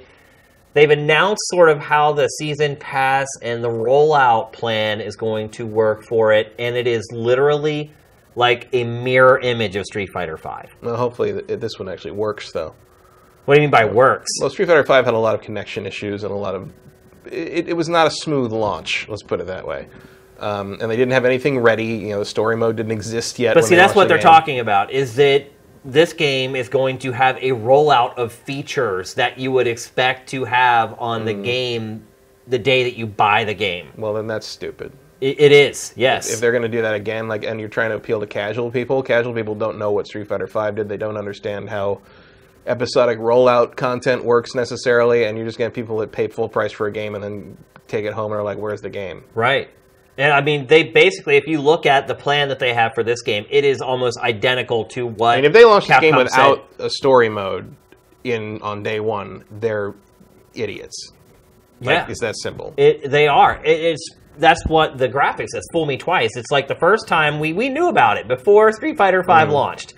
[0.75, 5.67] they've announced sort of how the season pass and the rollout plan is going to
[5.67, 7.91] work for it, and it is literally
[8.37, 10.69] like a mirror image of Street Fighter Five.
[10.83, 12.75] Well, hopefully th- this one actually works though.
[13.45, 14.31] What do you mean by works?
[14.41, 16.73] Well, Street Fighter Five had a lot of connection issues and a lot of.
[17.27, 19.09] It, it was not a smooth launch.
[19.09, 19.89] Let's put it that way.
[20.41, 21.85] Um, and they didn't have anything ready.
[21.85, 23.55] You know, the story mode didn't exist yet.
[23.55, 24.25] But see, that's what the they're game.
[24.25, 24.91] talking about.
[24.91, 25.47] Is that
[25.85, 30.45] this game is going to have a rollout of features that you would expect to
[30.45, 31.25] have on Mm.
[31.27, 32.03] the game
[32.47, 33.89] the day that you buy the game.
[33.97, 34.93] Well, then that's stupid.
[35.21, 36.33] It, it is, yes.
[36.33, 38.71] If they're going to do that again, like, and you're trying to appeal to casual
[38.71, 40.89] people, casual people don't know what Street Fighter Five did.
[40.89, 42.01] They don't understand how
[42.67, 46.87] episodic rollout content works necessarily, and you're just getting people that pay full price for
[46.87, 47.57] a game and then
[47.89, 49.69] take it home and are like, "Where's the game?" Right.
[50.17, 53.03] And I mean, they basically, if you look at the plan that they have for
[53.03, 55.33] this game, it is almost identical to what.
[55.33, 57.75] I mean, if they launched this game without a story mode
[58.23, 59.95] in on day one, they're
[60.55, 61.11] idiots.
[61.81, 62.07] Like, Yeah.
[62.09, 62.75] it's that simple.
[62.77, 63.61] It, they are.
[63.65, 64.09] It, it's
[64.39, 65.67] that's what the graphics says.
[65.73, 66.31] Fool me twice.
[66.37, 69.55] It's like the first time we we knew about it before Street Fighter Five mm-hmm.
[69.55, 69.95] launched,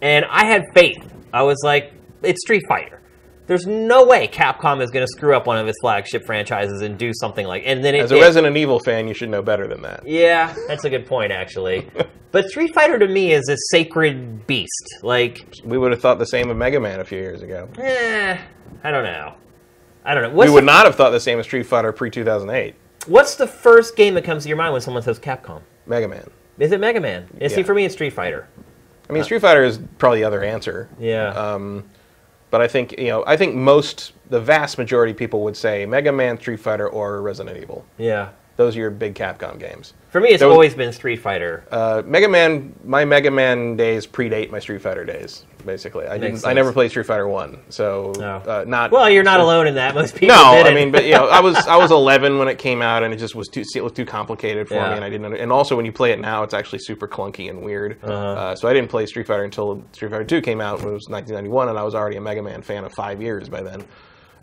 [0.00, 1.12] and I had faith.
[1.32, 1.92] I was like,
[2.22, 3.00] it's Street Fighter.
[3.46, 6.98] There's no way Capcom is going to screw up one of its flagship franchises and
[6.98, 7.62] do something like.
[7.64, 10.06] And then it, As a it- Resident Evil fan, you should know better than that.
[10.06, 11.88] Yeah, that's a good point, actually.
[12.32, 14.98] but Street Fighter to me is a sacred beast.
[15.02, 17.68] Like, We would have thought the same of Mega Man a few years ago.
[17.78, 18.36] eh,
[18.82, 19.34] I don't know.
[20.04, 20.30] I don't know.
[20.30, 22.74] What's we would the, not have thought the same of Street Fighter pre 2008.
[23.06, 25.62] What's the first game that comes to your mind when someone says Capcom?
[25.86, 26.28] Mega Man.
[26.58, 27.28] Is it Mega Man?
[27.40, 28.48] Yeah, See, for me, it's Street Fighter.
[29.08, 30.88] I mean, Street Fighter is probably the other answer.
[30.98, 31.28] Yeah.
[31.28, 31.84] Um,
[32.50, 35.86] but I think you know, I think most, the vast majority of people would say
[35.86, 37.84] Mega Man, Street Fighter, or Resident Evil.
[37.98, 38.30] yeah.
[38.56, 39.92] Those are your big Capcom games.
[40.10, 41.64] For me, it's always been Street Fighter.
[41.70, 45.44] Uh, Mega Man, my Mega Man days predate my Street Fighter days.
[45.66, 46.36] Basically, I didn't.
[46.36, 46.54] I sense.
[46.54, 48.36] never played Street Fighter One, so No.
[48.36, 48.92] uh, not.
[48.92, 49.94] well, you're not alone in that.
[49.94, 50.74] Most people No, did I it.
[50.74, 53.18] mean, but you know, I was I was 11 when it came out, and it
[53.18, 54.90] just was too it was too complicated for Yeah.
[54.90, 55.26] me, and I didn't.
[55.26, 57.98] Under, and also, when you play it now, it's actually super clunky and weird.
[58.02, 58.12] Uh-huh.
[58.14, 60.94] Uh, so I didn't play Street Fighter until Street Fighter 2 came out, when it
[60.94, 63.84] was 1991, and I was already a Mega Man fan of five years by then.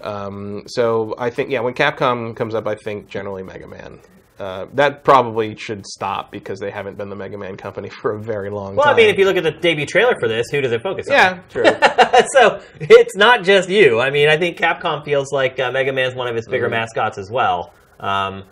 [0.04, 4.00] Um, so I think, yeah, when Capcom comes up, I think generally Mega Man.
[4.40, 8.20] Uh, that probably should stop because they haven't been the Mega Man company for a
[8.20, 8.96] very long well, time.
[8.96, 11.08] I mean, if you look at the debut trailer for this, who does it focus
[11.08, 11.14] on?
[11.14, 11.64] yeah, true.
[12.34, 14.00] so it's not just you.
[14.02, 17.18] I mean, I think Capcom feels like uh, Mega Man's one of its bigger mascots
[17.18, 17.74] as well.
[18.00, 18.44] Um,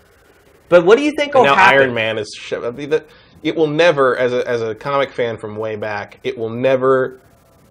[0.69, 1.79] but what do you think will now happen?
[1.79, 2.33] Iron Man is.
[2.39, 3.03] sh- I mean, the-
[3.43, 7.19] It will never, as a as a comic fan from way back, it will never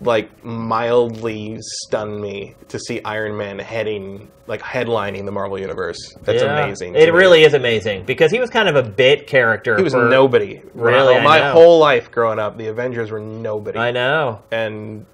[0.01, 5.99] like mildly stun me to see Iron Man heading like headlining the Marvel universe.
[6.23, 6.65] That's Yeah.
[6.65, 6.97] amazing.
[6.97, 7.11] It me.
[7.11, 9.77] really is amazing because he was kind of a bit character.
[9.77, 10.63] He was for- nobody.
[10.75, 13.79] Really, my whole life growing up, the Avengers were nobody.
[13.79, 14.41] I know.
[14.51, 15.07] and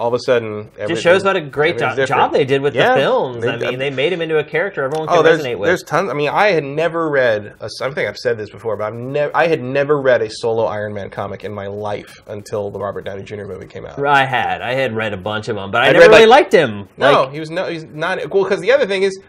[0.00, 2.32] all of a sudden, Just shows what a great jo- job different.
[2.32, 3.42] they did with Yeah, the films.
[3.42, 5.68] they- I mean, they made him into a character everyone can Oh, resonate with.
[5.68, 6.08] there's tons.
[6.08, 7.52] I mean, I had never read.
[7.60, 9.30] A, I think I've said this before, but I've never.
[9.36, 13.04] I had never read a solo Iron Man comic in my life until the Robert
[13.04, 13.44] Downey Jr.
[13.44, 13.98] movie came out.
[14.04, 14.62] I had.
[14.62, 16.52] I had read a bunch of them, but I I'd never read, really like- liked
[16.54, 16.88] him.
[16.96, 17.66] No, Like, he was no.
[17.66, 18.18] He's not.
[18.30, 19.20] Well, because the other thing is,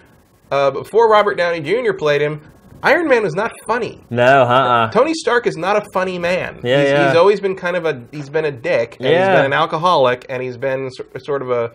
[0.51, 1.91] uh, before Robert Downey Jr.
[1.93, 2.39] played him,
[2.83, 4.01] Iron Man was not funny.
[4.09, 4.91] no, uh-uh.
[4.91, 6.59] Tony Stark is not a funny man.
[6.63, 7.07] Yeah, he's, yeah.
[7.07, 8.03] he's always been kind of a.
[8.11, 9.35] He's been a dick, and he's Yeah.
[9.37, 10.89] been an alcoholic, and he's been
[11.23, 11.71] sort of a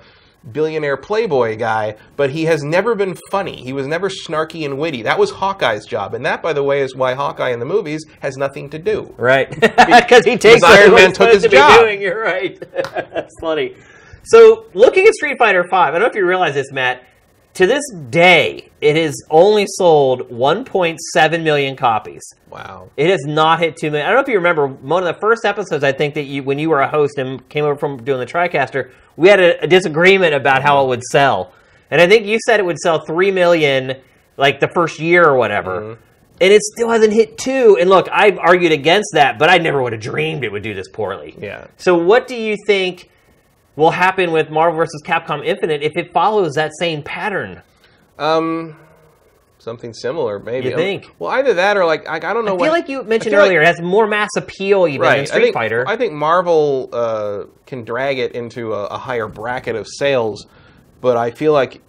[0.52, 1.96] billionaire playboy guy.
[2.16, 3.62] But he has never been funny.
[3.62, 5.02] He was never snarky and witty.
[5.02, 8.04] That was Hawkeye's job, and that, by the way, is why Hawkeye in the movies
[8.20, 9.12] has nothing to do.
[9.16, 11.80] Right, because he takes Iron Man took his to job.
[11.80, 12.00] doing.
[12.00, 12.58] You're right.
[12.72, 13.74] That's funny.
[14.24, 17.02] So, looking at Street Fighter Five, I don't know if you realize this, Matt.
[17.56, 22.22] To this day, it has only sold 1.7 million copies.
[22.50, 22.90] Wow.
[22.98, 24.06] It has not hit two million.
[24.06, 25.82] I don't know if you remember one of the first episodes.
[25.82, 28.26] I think that you, when you were a host and came over from doing the
[28.26, 31.54] TriCaster, we had a, a disagreement about how it would sell,
[31.90, 34.02] and I think you said it would sell three million
[34.36, 35.80] like the first year or whatever.
[35.80, 36.02] Mm-hmm.
[36.38, 37.78] And it still hasn't hit two.
[37.80, 40.74] And look, I've argued against that, but I never would have dreamed it would do
[40.74, 41.34] this poorly.
[41.38, 41.68] Yeah.
[41.78, 43.08] So, what do you think
[43.76, 45.02] will happen with Marvel vs.
[45.04, 47.62] Capcom Infinite if it follows that same pattern?
[48.18, 48.76] Um,
[49.58, 50.70] something similar, maybe.
[50.70, 51.14] You think?
[51.18, 52.54] Well, either that or like I, I don't know.
[52.54, 55.02] I feel what, like you mentioned feel like- earlier, it has more mass appeal even
[55.08, 55.84] than Street I think, Fighter.
[55.86, 60.46] I think Marvel uh, can drag it into a, a higher bracket of sales,
[61.00, 61.82] but I feel like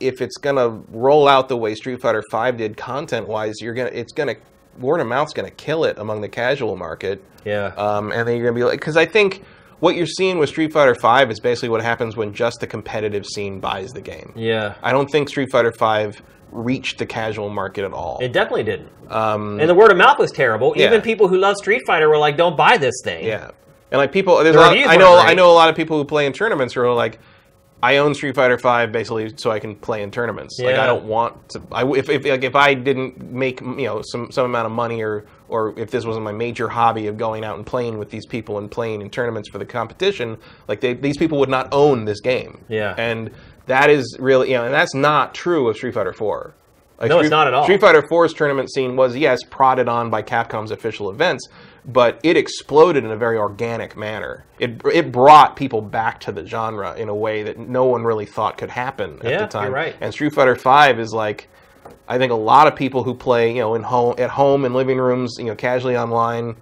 [0.00, 4.12] if it's gonna roll out the way Street Fighter Five did, content-wise, you're gonna it's
[4.12, 4.34] gonna
[4.78, 7.22] word of mouth's gonna kill it among the casual market.
[7.44, 7.66] yeah.
[7.76, 9.44] Um, and then you're gonna be like, because I think
[9.80, 13.26] what you're seeing with Street Fighter V is basically what happens when just the competitive
[13.26, 14.32] scene buys the game.
[14.36, 14.74] yeah.
[14.82, 16.18] I don't think Street Fighter V
[16.52, 18.18] reached the casual market at all.
[18.22, 18.88] It definitely didn't.
[19.10, 20.72] Um, And the word of mouth was terrible.
[20.76, 20.86] Yeah.
[20.86, 23.50] Even people who love Street Fighter were like, "Don't buy this thing." Yeah,
[23.90, 25.96] and like people, there's The a lot, I know I know a lot of people
[25.98, 27.18] who play in tournaments who are like,
[27.84, 30.58] I own Street Fighter Five basically so I can play in tournaments.
[30.58, 31.62] Like I don't want to.
[31.70, 35.02] I, if if like if I didn't make you know some some amount of money
[35.02, 38.24] or or if this wasn't my major hobby of going out and playing with these
[38.24, 42.06] people and playing in tournaments for the competition, like they, these people would not own
[42.06, 42.64] this game.
[42.70, 42.94] Yeah.
[42.96, 43.30] and
[43.66, 46.54] that is really you know, and that's not true of Street Fighter Four.
[46.98, 47.64] Like No, it's not at all.
[47.64, 51.48] Street Fighter 4's tournament scene was, yes, prodded on by Capcom's official events,
[51.86, 54.44] but it exploded in a very organic manner.
[54.58, 58.26] It, it brought people back to the genre in a way that no one really
[58.26, 59.64] thought could happen at Yeah, the time.
[59.64, 59.96] you're right.
[60.00, 61.48] And Street Fighter 5 is like,
[62.08, 64.72] I think a lot of people who play, you know, in home, at home in
[64.74, 66.56] living rooms, you know, casually online,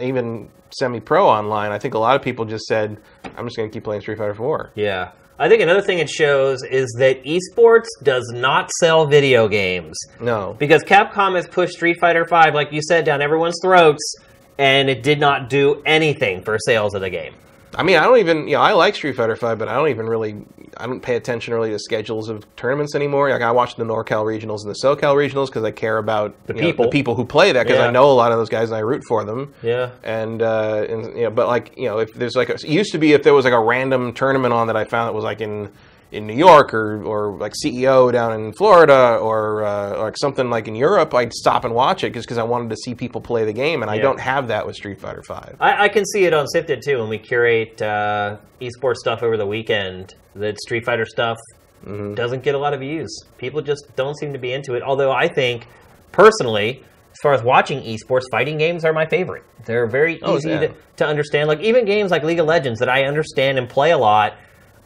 [0.00, 1.70] even semi-pro online.
[1.72, 2.96] I think a lot of people just said,
[3.36, 5.10] "I'm just going to keep playing Street Fighter 4." Yeah.
[5.36, 9.98] I think another thing it shows is that esports does not sell video games.
[10.20, 14.14] No, Because Capcom has pushed Street Fighter 5, like you said, down everyone's throats,
[14.58, 17.34] and it did not do anything for sales of the game.
[17.76, 19.88] I mean, I don't even, you know, I like Street Fighter Five, but I don't
[19.88, 20.36] even really,
[20.76, 23.30] I don't pay attention really to schedules of tournaments anymore.
[23.30, 26.54] Like I watch the NorCal regionals and the SoCal regionals because I care about The
[26.54, 26.84] you know, people.
[26.84, 27.88] the people who play that because Yeah.
[27.88, 29.52] I know a lot of those guys and I root for them.
[29.60, 29.90] Yeah.
[30.04, 32.92] And, uh, and you know, but like you know, if there's like a, it used
[32.92, 35.24] to be if there was like a random tournament on that I found that was
[35.24, 35.72] like in
[36.14, 40.48] in New York or or like CEO down in Florida or, uh, or like something
[40.48, 43.20] like in Europe, I'd stop and watch it just because I wanted to see people
[43.20, 45.56] play the game, and I don't have that with Street Fighter Five.
[45.60, 49.36] I, I can see it on Sifted too when we curate uh, esports stuff over
[49.36, 50.14] the weekend.
[50.36, 51.36] That Street Fighter stuff
[51.84, 52.14] Mm-hmm.
[52.14, 53.14] doesn't get a lot of views.
[53.36, 54.82] People just don't seem to be into it.
[54.82, 55.66] Although I think,
[56.12, 59.44] personally, as far as watching esports, fighting games are my favorite.
[59.66, 60.60] They're very Oh, easy yeah.
[60.60, 61.46] to, to understand.
[61.48, 64.32] Like even games like League of Legends that I understand and play a lot.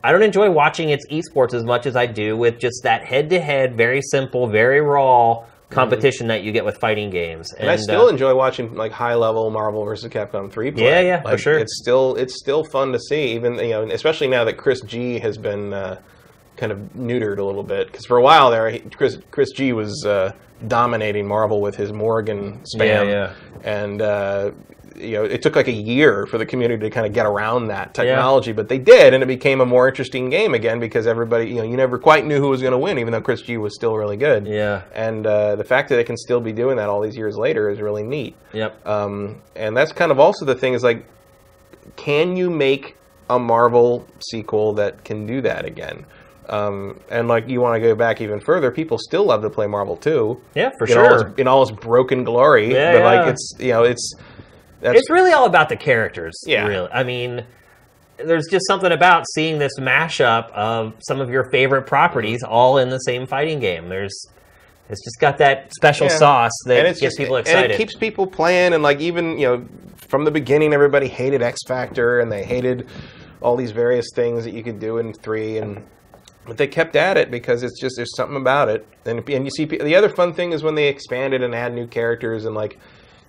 [0.02, 3.76] I don't enjoy watching its esports as much as I do with just that head-to-head,
[3.76, 7.52] very simple, very raw competition that you get with fighting games.
[7.52, 10.84] And, I still uh, enjoy watching like high level Marvel versus Capcom three play.
[10.84, 11.58] Yeah, yeah, for sure.
[11.58, 15.18] It's still it's still fun to see, even you know, especially now that Chris G
[15.18, 16.00] has been uh,
[16.58, 17.86] kind of neutered a little bit.
[17.86, 20.32] Because for a while there, he, Chris Chris G was uh,
[20.66, 23.32] dominating Marvel with his Morrigan spam, Yeah, yeah.
[23.64, 24.50] and uh,
[24.96, 27.68] you know, it took like a year for the community to kind of get around
[27.68, 31.48] that technology, but they did, and it became a more interesting game again because everybody,
[31.48, 33.56] you know, you never quite knew who was going to win, even though Chris G
[33.56, 34.46] was still really good.
[34.46, 34.82] Yeah.
[34.92, 37.70] And uh, the fact that they can still be doing that all these years later
[37.70, 38.34] is really neat.
[38.52, 38.86] Yep.
[38.86, 41.06] Um, and that's kind of also the thing is like,
[41.96, 42.96] can you make
[43.30, 46.06] a Marvel sequel that can do that again?
[46.48, 49.66] Um, and like you want to go back even further, people still love to play
[49.66, 50.40] Marvel 2.
[50.54, 51.28] Yeah, for in All sure.
[51.28, 52.72] its, in all its broken glory.
[52.72, 54.14] Yeah, but like it's you know it's
[54.80, 56.40] that's It's really all about the characters.
[56.46, 56.66] Yeah.
[56.66, 56.88] Really.
[56.90, 57.44] I mean,
[58.16, 62.88] there's just something about seeing this mashup of some of your favorite properties all in
[62.88, 63.88] the same fighting game.
[63.88, 64.26] There's
[64.88, 66.16] it's just got that special Yeah.
[66.16, 67.70] sauce that and gets just, people And excited.
[67.72, 69.64] it keeps people playing, and like even you know
[70.08, 72.86] from the beginning, everybody hated X Factor, and they hated
[73.42, 75.84] all these various things that you could do in three, and
[76.48, 78.84] but they kept at it because it's just there's something about it.
[79.04, 81.86] And and you see the other fun thing is when they expanded and add new
[81.86, 82.78] characters, and like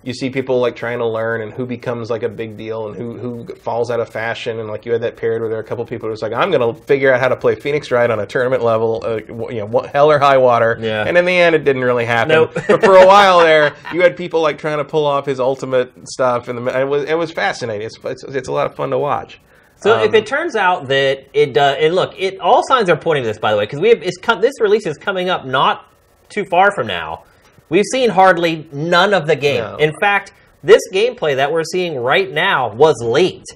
[0.02, 2.96] you see people like trying to learn and who becomes like a big deal and
[2.96, 5.62] who who falls out of fashion and like you had that period where there were
[5.62, 7.90] a couple people who was like I'm going to figure out how to play Phoenix
[7.90, 9.16] Wright on a tournament level uh,
[9.50, 11.04] you know hell or high water Yeah.
[11.06, 12.54] and in the end it didn't really happen Nope.
[12.54, 15.92] but for a while there you had people like trying to pull off his ultimate
[16.08, 18.88] stuff and the, it was it was fascinating it's, it's it's a lot of fun
[18.88, 19.38] to watch
[19.80, 22.96] So Um, if it turns out that it does, and look, it all signs are
[22.96, 25.30] pointing to this, by the way, because we have it's co- this release is coming
[25.30, 25.86] up not
[26.28, 27.24] too far from now.
[27.70, 29.62] We've seen hardly none of the game.
[29.62, 29.76] No.
[29.76, 33.46] In fact, this gameplay that we're seeing right now was leaked.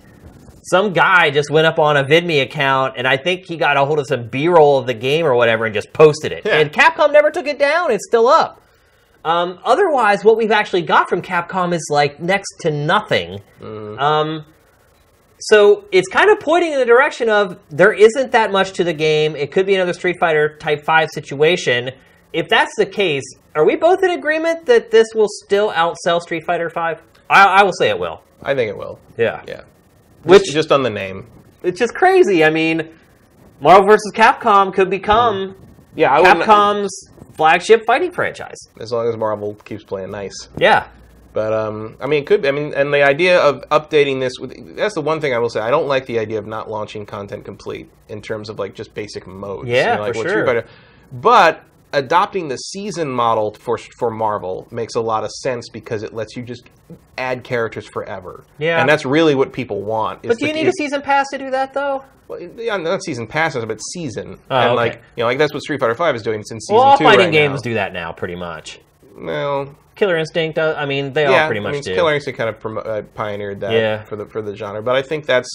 [0.70, 3.84] some guy just went up on a VidMe account, and I think he got a
[3.84, 6.42] hold of some B-roll of the game or whatever, and just posted it.
[6.46, 6.58] Yeah.
[6.58, 8.62] And Capcom never took it down; it's still up.
[9.26, 13.42] Um, otherwise, what we've actually got from Capcom is like next to nothing.
[13.62, 14.46] Um,
[15.49, 18.92] so it's kind of pointing in the direction of there isn't that much to the
[18.95, 19.36] game.
[19.36, 21.90] It could be another Street Fighter Type Five situation.
[22.32, 23.22] If that's the case,
[23.55, 27.03] are we both in agreement that this will still outsell Street Fighter Five?
[27.30, 28.22] I, I will say it will.
[28.42, 28.99] I think it will.
[29.16, 29.42] Yeah.
[29.47, 29.62] Yeah.
[30.24, 31.26] Which Just, just on the name.
[31.62, 32.45] it's just crazy.
[32.45, 32.88] I mean,
[33.61, 34.12] Marvel vs.
[34.14, 35.55] Capcom could become
[35.95, 38.57] Yeah, I Capcom's flagship fighting franchise.
[38.80, 40.34] as long as Marvel keeps playing nice.
[40.59, 40.88] Yeah.
[41.35, 42.43] But um, I mean, it could.
[42.43, 45.51] Be, I mean, and the idea of updating this with—that's the one thing I will
[45.51, 45.61] say.
[45.61, 48.95] I don't like the idea of not launching content complete in terms of like just
[48.95, 49.68] basic modes.
[49.68, 50.64] Yeah, like for sure.
[51.12, 51.62] But
[51.93, 56.37] adopting the season model for for Marvel makes a lot of sense because it lets
[56.37, 56.64] you just
[57.18, 58.45] add characters forever.
[58.59, 58.80] Yeah.
[58.80, 60.24] and that's really what people want.
[60.24, 62.05] is But do the- you need a season pass to do that, though?
[62.28, 64.39] well, yeah, not season passes, but season.
[64.51, 64.74] Oh, and okay.
[64.76, 66.99] like you know, like that's what Street Fighter Five is doing since season Well, all
[66.99, 67.70] two fighting right games now.
[67.70, 68.80] do that now, pretty much.
[69.16, 70.76] Well, Killer Instinct does.
[70.76, 71.95] I mean, they all pretty much I mean, do.
[71.95, 74.03] Killer Instinct kind of promo- uh, pioneered that Yeah.
[74.05, 75.49] for the for the genre, but I think that's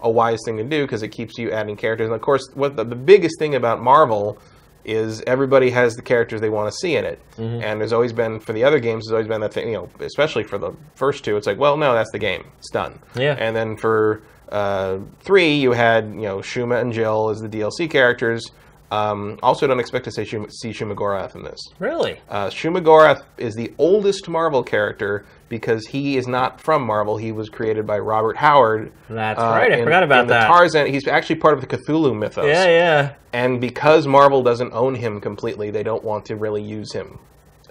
[0.00, 2.06] a wise thing to do because it keeps you adding characters.
[2.06, 4.38] And of course, what the, the biggest thing about Marvel
[4.84, 7.62] is everybody has the characters they want to see in it, Mm-hmm.
[7.62, 9.04] and there's always been for the other games.
[9.06, 11.36] There's always been that thing, you know, especially for the first two.
[11.36, 12.44] It's like, well, no, that's the game.
[12.58, 12.98] It's done.
[13.14, 13.36] Yeah.
[13.38, 17.88] And then for uh, three, you had you know Shuma and Jill as the DLC
[17.88, 18.50] characters.
[18.92, 21.58] Um, also, don't expect to see Shuma, see Shuma Gorath in this.
[21.78, 22.20] Really?
[22.28, 27.16] Uh, Shuma Gorath is the oldest Marvel character because he is not from Marvel.
[27.16, 28.92] He was created by Robert Howard.
[29.08, 29.72] That's uh, right.
[29.72, 30.40] I in- forgot about in the.
[30.40, 30.88] Tarzan.
[30.88, 32.44] He's actually part of the Cthulhu mythos.
[32.44, 33.14] Yeah, yeah.
[33.32, 37.18] And because Marvel doesn't own him completely, they don't want to really use him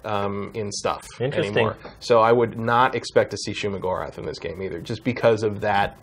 [0.03, 1.55] um, in stuff Interesting.
[1.55, 1.77] anymore.
[1.99, 5.61] So I would not expect to see Shumagorath in this game either, just because of
[5.61, 5.99] that.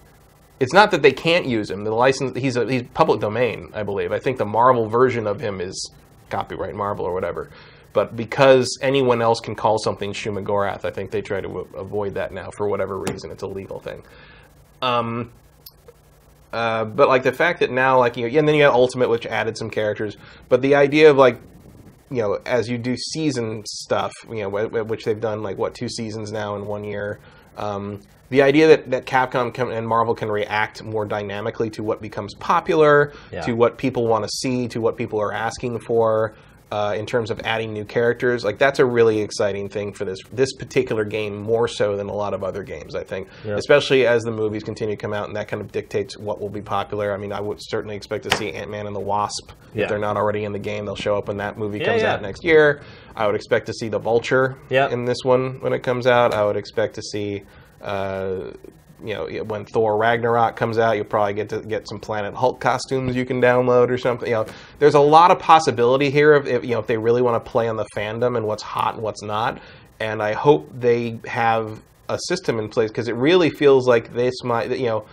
[0.61, 1.85] It's not that they can't use him.
[1.85, 4.13] The license he's a he's public domain, I believe.
[4.13, 5.93] I think the Marvel version of him is
[6.31, 7.51] copyright Marvel or whatever.
[7.93, 12.15] But because anyone else can call something Shuma Gorath, I think they try to avoid
[12.15, 13.31] that now for whatever reason.
[13.31, 14.03] It's a legal thing.
[14.83, 15.33] Um,
[16.53, 19.09] uh, but like the fact that now, like you know, and then you had Ultimate,
[19.09, 20.17] which added some characters.
[20.49, 21.41] But the idea of like,
[22.11, 25.59] you know, as you do season stuff, you know, wh- wh- which they've done like
[25.59, 27.21] what two seasons now in one year.
[27.57, 28.01] Um,
[28.31, 32.35] the idea that, that Capcom can, and Marvel can react more dynamically to what becomes
[32.35, 33.41] popular, Yeah.
[33.43, 36.35] to what people want to see, to what people are asking for,
[36.71, 40.19] uh, in terms of adding new characters, like that's a really exciting thing for this
[40.31, 42.95] this particular game more so than a lot of other games.
[42.95, 43.55] I think, Yeah.
[43.57, 46.51] especially as the movies continue to come out, and that kind of dictates what will
[46.51, 47.15] be popular.
[47.15, 49.51] I mean, I would certainly expect to see Ant Man and the Wasp.
[49.73, 49.85] Yeah.
[49.85, 52.21] If they're not already in the game, they'll show up when that movie comes out
[52.21, 52.83] next year.
[53.17, 56.35] I would expect to see the Vulture in this one when it comes out.
[56.35, 57.45] I would expect to see.
[57.81, 58.53] Uh,
[59.05, 62.61] you know, when Thor Ragnarok comes out, you'll probably get to get some Planet Hulk
[62.61, 64.29] costumes you can download or something.
[64.29, 64.47] You know,
[64.79, 67.51] there's a lot of possibility here of if, you know if they really want to
[67.51, 69.61] play on the fandom and what's hot and what's not.
[70.01, 74.43] And I hope they have a system in place because it really feels like this
[74.43, 75.07] might, you know,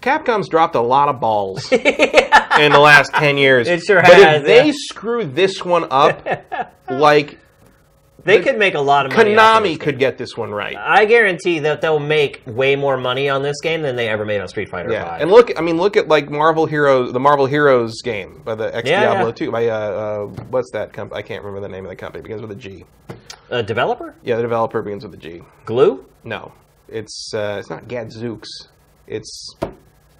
[0.00, 3.68] Capcom's dropped a lot of balls in the last ten years.
[3.68, 4.72] It sure but has, if they yeah.
[4.74, 6.26] screw this one up,
[6.90, 7.38] like
[8.24, 9.34] They could make a lot of money.
[9.34, 10.76] Konami could get this one right.
[10.76, 14.40] I guarantee that they'll make way more money on this game than they ever made
[14.40, 15.20] on Street Fighter Yeah, 5.
[15.22, 18.74] and look, I mean, look at like Marvel Heroes, the Marvel Heroes game by the
[18.74, 19.32] ex Yeah, Diablo yeah.
[19.32, 21.18] 2 by uh, uh, what's that company?
[21.18, 22.20] I can't remember the name of the company.
[22.20, 22.84] It begins with a G.
[23.50, 24.14] a developer?
[24.24, 25.42] Yeah, the developer begins with a G.
[25.66, 26.04] Glue?
[26.24, 26.52] No,
[26.88, 28.48] it's uh, it's not Gadzooks.
[29.06, 29.54] It's,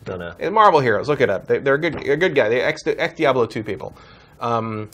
[0.04, 0.34] Don't know.
[0.38, 1.08] it's Marvel Heroes.
[1.08, 1.46] Look it up.
[1.46, 2.50] They, they're a good, a good guy.
[2.50, 3.96] They ex ex Diablo 2 people.
[4.40, 4.90] Um,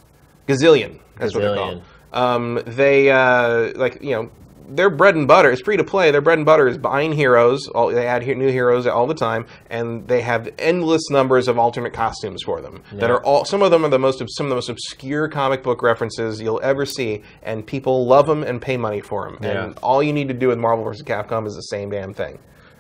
[0.47, 1.01] Gazillion.
[1.19, 1.57] That's what they're Gazillion.
[1.57, 1.83] called.
[2.13, 4.31] Um, they uh, like you know.
[4.73, 6.13] Their bread and butter is free to play.
[6.13, 7.67] Their bread and butter is buying heroes.
[7.67, 11.93] All, they add new heroes all the time, and they have endless numbers of alternate
[11.93, 12.85] costumes for them.
[12.93, 13.45] That are all.
[13.45, 16.61] Some of them are the most some of the most obscure comic book references you'll
[16.63, 19.41] ever see, and people love them and pay money for them.
[19.43, 19.65] Yeah.
[19.65, 21.03] And all you need to do with Marvel vs.
[21.03, 22.39] Capcom is the same damn thing.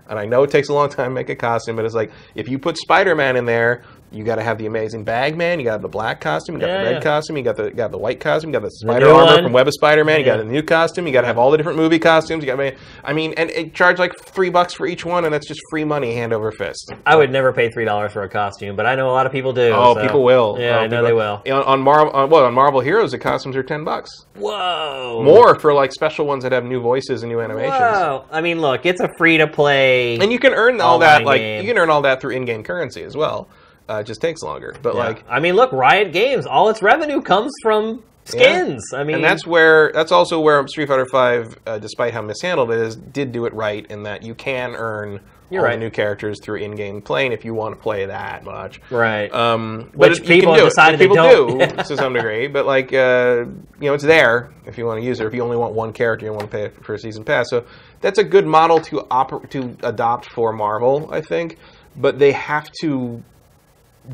[0.08, 2.12] And I know it takes a long time to make a costume, but it's like
[2.36, 5.82] if you put Spider-Man in there, you got to have the amazing Bagman, you got
[5.82, 7.00] the black costume, you got Yeah, the red yeah.
[7.00, 9.42] costume, you got the got the white costume, you got the spider new armor one.
[9.44, 11.56] from Web of Spider-Man, you got the new costume, you got to have all the
[11.56, 12.42] different movie costumes.
[12.44, 15.46] You got, I mean, and it charge like three bucks for each one, and that's
[15.46, 16.92] just free money hand over fist.
[17.06, 19.52] I would never pay $3 for a costume, but I know a lot of people
[19.52, 19.70] do.
[19.74, 20.56] Oh, so- people will.
[20.58, 21.42] Yeah, Oh, I know they will.
[21.44, 24.10] You know, on Marvel, on, well, on Marvel Heroes, the costumes are ten bucks.
[24.36, 25.22] Whoa.
[25.24, 27.70] More for like special ones that have new voices and new animations.
[27.78, 28.24] Whoa.
[28.30, 30.18] I mean, look, it's a free to play.
[30.18, 32.62] And you can earn all that Online like you can earn all that through in-game
[32.64, 33.48] currency as well.
[33.90, 37.50] Uh, just takes longer, but like I mean, look, Riot Games, all its revenue comes
[37.62, 38.92] from skins.
[38.94, 42.70] I mean, and that's where that's also where Street Fighter Five, uh, despite how mishandled
[42.70, 45.18] it is, did do it right in that you can earn
[45.50, 45.72] You're all right.
[45.74, 48.80] the new characters through in-game playing if you want to play that much.
[48.90, 49.32] Right.
[49.34, 51.58] Um, Which but it- people do decided people don't.
[51.58, 53.44] do to some degree, but like uh,
[53.80, 55.26] you know, it's there if you want to use it.
[55.26, 57.50] If you only want one character, you want to pay for a season pass.
[57.50, 57.64] So
[58.00, 61.56] that's a good model to oper- to adopt for Marvel, I think.
[61.96, 63.20] But they have to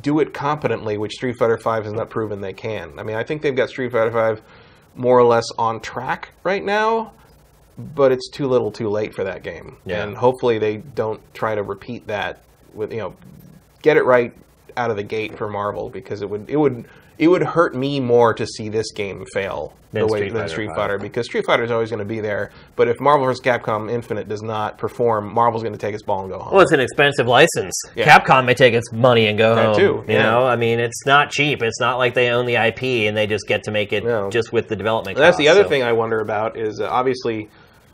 [0.02, 2.98] do it competently, which Street Fighter V has not proven they can.
[2.98, 4.42] I mean, I think they've got Street Fighter V
[4.94, 7.12] more or less on track right now,
[7.78, 9.76] but it's too little, too late for that game.
[9.84, 10.02] Yeah.
[10.02, 12.42] And hopefully they don't try to repeat that
[12.74, 13.16] with you know,
[13.82, 14.34] get it right
[14.76, 16.86] out of the gate for Marvel because it would it would
[17.18, 20.42] it would hurt me more to see this game fail Than the way Street than
[20.42, 20.70] Fighter Street.
[20.76, 22.50] Fighter because Street Fighter is always going to be there.
[22.76, 23.40] But if Marvel vs.
[23.40, 26.52] Capcom Infinite does not perform, Marvel's going to take its ball and go home.
[26.52, 27.74] Well, it's an expensive license.
[27.94, 28.06] Yeah.
[28.18, 29.76] Capcom may take its money and go That home.
[29.76, 30.22] too, You yeah.
[30.22, 31.62] know, I mean, it's not cheap.
[31.62, 34.28] It's not like they own the IP and they just get to make it No.
[34.30, 35.16] just with the development.
[35.16, 37.48] And that's the costs, other so- thing I wonder about is uh, obviously,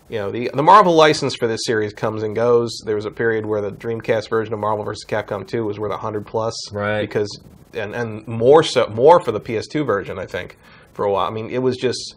[0.09, 2.70] you know, the the Marvel license for this series comes and goes.
[2.85, 5.05] There was a period where the Dreamcast version of Marvel vs.
[5.09, 7.01] Capcom 2 was worth 100 plus, Right.
[7.03, 7.29] Because
[7.75, 10.57] and and more so more for the PS2 version, I think,
[10.93, 11.27] for a while.
[11.27, 12.16] I mean, it was just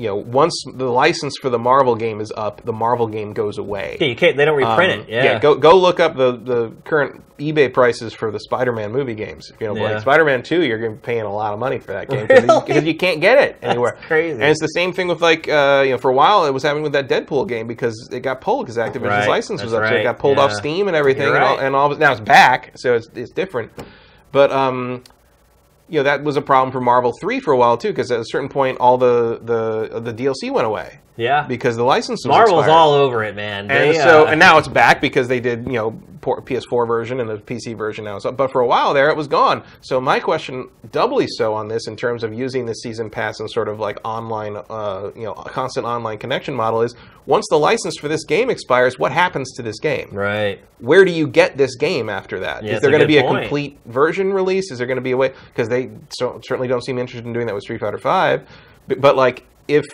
[0.00, 3.58] you know, once the license for the Marvel game is up, the Marvel game goes
[3.58, 3.96] away.
[4.00, 4.36] Yeah, you can't.
[4.36, 5.08] They don't reprint Um, it.
[5.08, 5.24] Yeah.
[5.24, 5.38] yeah.
[5.40, 9.50] go go look up the, the current eBay prices for the Spider-Man movie games.
[9.58, 9.94] You know, Yeah.
[9.94, 12.28] like Spider-Man Two, you're going to be paying a lot of money for that game
[12.28, 12.64] because you- Really?
[12.64, 13.98] because you can't get it anywhere.
[14.06, 14.34] crazy.
[14.34, 16.62] And it's the same thing with like uh, you know, for a while it was
[16.62, 19.82] happening with that Deadpool game because it got pulled because Activision's Right, license was that's
[19.82, 20.52] up, so it got pulled off.
[20.52, 21.64] Steam and everything, You're and, all, right.
[21.66, 23.72] and all of now it's back, so it's it's different.
[24.32, 25.02] But um,
[25.88, 28.20] you know that was a problem for Marvel Three for a while too, because at
[28.20, 31.46] a certain point all the the the DLC went away yeah.
[31.46, 32.78] because the license was Marvel's expired.
[32.78, 33.70] all over it, man.
[33.70, 37.28] And so, uh, and now it's back because they did, you know, PS4 version and
[37.28, 38.18] the PC version now.
[38.18, 39.64] So, but for a while there, it was gone.
[39.80, 43.50] So my question, doubly so on this, in terms of using the season pass and
[43.50, 46.94] sort of like online, uh, you know, a constant online connection model, is
[47.26, 50.08] once the license for this game expires, what happens to this game?
[50.12, 50.60] right.
[50.78, 52.62] Where do you get this game after that?
[52.62, 54.70] Yeah, is there going to be a complete version release?
[54.70, 55.32] Is there going to be a way?
[55.48, 58.48] Because they so, certainly don't seem interested in doing that with Street Fighter Five.
[58.86, 59.84] But, but like, if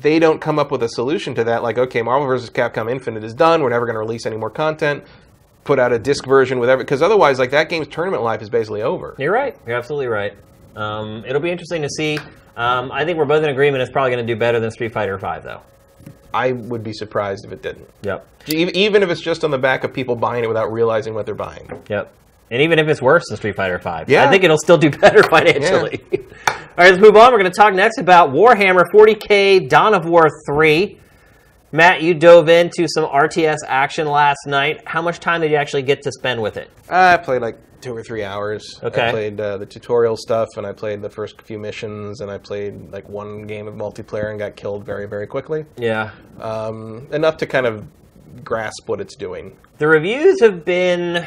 [0.00, 2.50] they don't come up with a solution to that, like, okay, Marvel vs.
[2.50, 3.62] Capcom Infinite is done.
[3.62, 5.02] We're never going to release any more content.
[5.64, 8.82] Put out a disc version with because otherwise, like that game's tournament life is basically
[8.82, 9.16] over.
[9.18, 9.56] You're right.
[9.66, 10.36] You're absolutely right.
[10.76, 12.18] Um, it'll be interesting to see.
[12.56, 13.82] Um, I think we're both in agreement.
[13.82, 15.62] It's probably going to do better than Street Fighter V, though.
[16.34, 17.88] I would be surprised if it didn't.
[18.02, 18.26] Yep.
[18.48, 21.34] Even if it's just on the back of people buying it without realizing what they're
[21.34, 21.70] buying.
[21.88, 22.12] Yep.
[22.50, 24.26] And even if it's worse than Street Fighter Five, Yeah.
[24.26, 26.00] I think it'll still do better financially.
[26.48, 27.32] All right, let's move on.
[27.32, 31.00] We're going to talk next about Warhammer 40k Dawn of War 3.
[31.72, 34.82] Matt, you dove into some RTS action last night.
[34.86, 36.70] How much time did you actually get to spend with it?
[36.88, 38.78] I played like two or three hours.
[38.82, 39.08] Okay.
[39.08, 42.38] I played uh, the tutorial stuff, and I played the first few missions, and I
[42.38, 45.64] played like one game of multiplayer and got killed very, very quickly.
[45.76, 46.10] Yeah.
[46.40, 47.86] Um, enough to kind of
[48.44, 49.56] grasp what it's doing.
[49.78, 51.26] The reviews have been.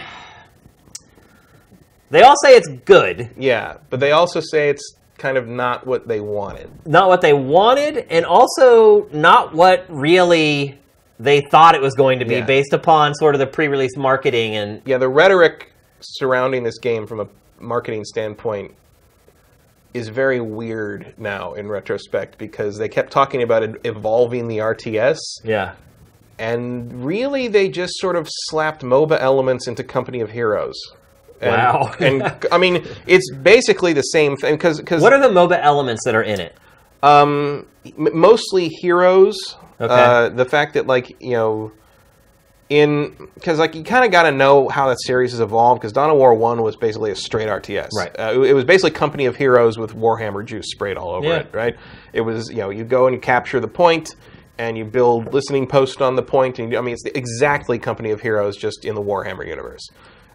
[2.10, 6.08] They all say it's good, Yeah, but they also say it's kind of not what
[6.08, 6.70] they wanted.
[6.86, 10.78] not what they wanted, and also not what really
[11.20, 12.46] they thought it was going to be Yeah.
[12.46, 14.82] based upon sort of the pre release marketing and.
[14.86, 17.28] Yeah, the rhetoric surrounding this game from a
[17.60, 18.74] marketing standpoint
[19.96, 25.18] is very weird now in retrospect because they kept talking about it evolving the RTS.
[25.44, 25.74] Yeah.
[26.40, 30.76] and really they just sort of slapped MOBA elements into Company of Heroes.
[31.42, 31.94] And, Wow.
[32.00, 36.04] and I mean, it's basically the same thing because because What are the MOBA elements
[36.06, 36.56] that are in it?
[37.04, 39.38] um, mostly heroes.
[39.80, 39.94] Okay.
[39.94, 41.72] Uh, the fact that like you know.
[42.70, 45.94] In because like you kind of got to know how that series has evolved because
[45.94, 47.92] Dawn of War One was basically a straight RTS.
[47.96, 48.14] Right.
[48.20, 51.36] Uh, it, it was basically Company of Heroes with Warhammer juice sprayed all over Yeah.
[51.38, 51.50] it.
[51.54, 51.78] Right.
[52.12, 54.16] It was you know you go and you capture the point
[54.58, 58.12] and you build listening posts on the point and you, I mean it's exactly Company
[58.12, 59.88] of Heroes just in the Warhammer universe.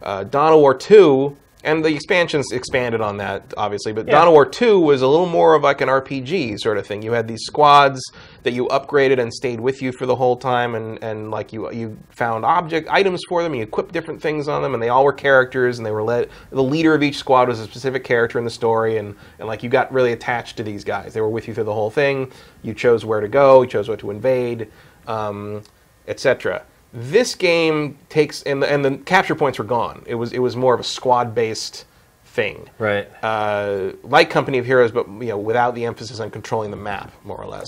[0.03, 4.13] Uh, Dawn of War Two and the expansions expanded on that obviously, but Yeah.
[4.15, 7.03] Dawn of War Two was a little more of like an RPG sort of thing.
[7.03, 8.03] You had these squads
[8.43, 11.71] that you upgraded and stayed with you for the whole time, and, and like you
[11.73, 15.05] you found object items for them, you equipped different things on them, and they all
[15.05, 16.31] were characters, and they were led.
[16.51, 19.63] The leader of each squad was a specific character in the story, and and like
[19.63, 21.15] you got really attached to these guys.
[21.15, 22.33] They were with you through the whole thing.
[22.63, 24.69] You chose where to go, you chose what to invade,
[25.07, 25.63] um,
[26.09, 26.65] etc.
[26.93, 30.03] This game takes and the, and the capture points were gone.
[30.07, 31.87] It was it was more of a squad based
[32.25, 33.09] thing Right.
[33.23, 37.13] uh, like Company of Heroes, but you know, without the emphasis on controlling the map,
[37.25, 37.67] more or less.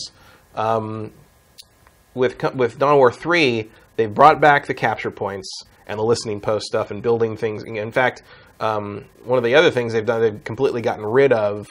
[0.55, 1.13] Um,
[2.15, 5.49] with with Dawn of War three, they brought back the capture points
[5.87, 7.63] and the listening post stuff and building things.
[7.63, 8.23] In fact,
[8.61, 11.67] um, one of the other things they've done, they've completely gotten rid of.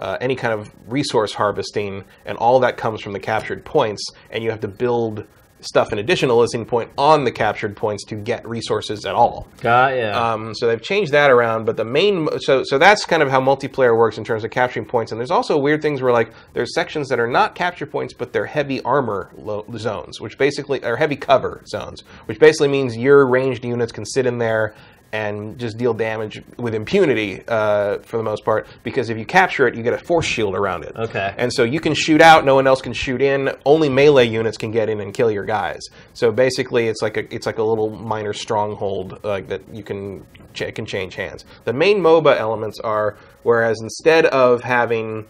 [0.00, 4.42] Uh, any kind of resource harvesting, and all that comes from the captured points, and
[4.42, 5.24] you have to build
[5.64, 9.48] stuff in addition to listing point on the captured points to get resources at all.
[9.60, 10.32] Got yeah.
[10.32, 13.40] Um, so they've changed that around, but the main so so that's kind of how
[13.40, 15.12] multiplayer works in terms of capturing points.
[15.12, 18.32] And there's also weird things where like there's sections that are not capture points, but
[18.32, 23.26] they're heavy armor lo- zones, which basically are heavy cover zones, which basically means your
[23.26, 24.74] ranged units can sit in there
[25.14, 28.66] and just deal damage with impunity uh, for the most part.
[28.82, 30.92] Because if you capture it, you get a force shield around it.
[30.96, 31.32] Okay.
[31.38, 33.50] And so you can shoot out, no one else can shoot in.
[33.64, 35.82] Only melee units can get in and kill your guys.
[36.14, 40.26] So basically, it's like a it's like a little minor stronghold like that you can
[40.52, 41.44] ch- can change hands.
[41.64, 45.26] The main MOBA elements are whereas instead of having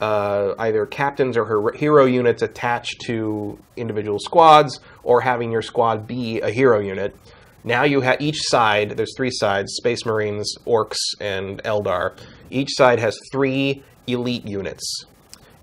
[0.00, 6.08] uh, either captains or her- hero units attached to individual squads, or having your squad
[6.08, 7.14] be a hero unit.
[7.64, 8.90] Now you have each side.
[8.96, 12.16] There's three sides: Space Marines, Orcs, and Eldar.
[12.50, 15.04] Each side has three elite units.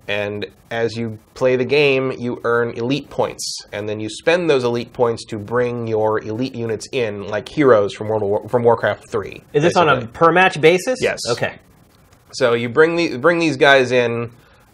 [0.06, 4.64] And as you play the game, you earn elite points, and then you spend those
[4.64, 9.10] elite points to bring your elite units in, like heroes from World War- from Warcraft
[9.10, 9.42] Three.
[9.52, 10.98] Is this on a per match basis?
[11.02, 11.20] Yes.
[11.28, 11.58] Okay.
[12.32, 14.30] So you bring the bring these guys in.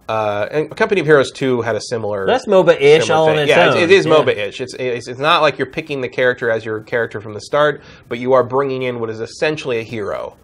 [0.08, 2.26] Uh, and Company of Heroes Two had a similar.
[2.26, 3.76] That's MOBA-ish all on its yeah, own.
[3.78, 4.12] It, it is Yeah.
[4.12, 4.60] MOBA-ish.
[4.60, 7.82] It's, it's it's not like you're picking the character as your character from the start,
[8.08, 10.36] but you are bringing in what is essentially a hero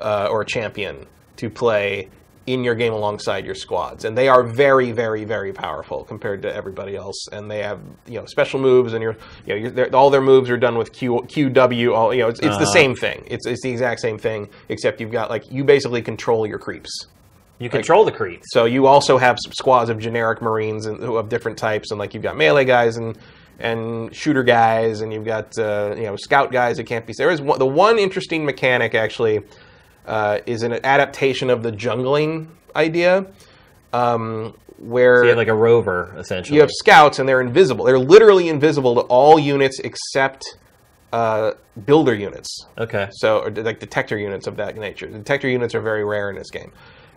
[0.00, 2.08] uh, or a champion to play
[2.46, 6.54] in your game alongside your squads, and they are very, very, very powerful compared to
[6.54, 7.26] everybody else.
[7.32, 9.16] And they have you know special moves, and you're
[9.46, 11.94] you know you're, all their moves are done with Q QW.
[11.96, 12.72] All you know, it's, it's the Uh-huh.
[12.72, 13.24] same thing.
[13.28, 17.06] It's it's the exact same thing, except you've got like you basically control your creeps.
[17.64, 18.48] You control the creeps.
[18.50, 22.12] So you also have squads of generic Marines and, who of different types, and like
[22.12, 23.16] you've got melee guys and
[23.58, 27.14] and shooter guys, and you've got uh, you know scout guys that can't be.
[27.16, 29.40] There is one, the one interesting mechanic actually
[30.06, 33.26] uh, is an adaptation of the jungling idea,
[33.94, 36.56] um, where You have like a rover essentially.
[36.56, 37.86] you have scouts and they're invisible.
[37.86, 40.44] They're literally invisible to all units except
[41.14, 41.52] uh,
[41.86, 42.66] builder units.
[42.76, 43.08] okay.
[43.12, 45.06] So, or like detector units of that nature.
[45.06, 46.72] Detector units are very rare in this game.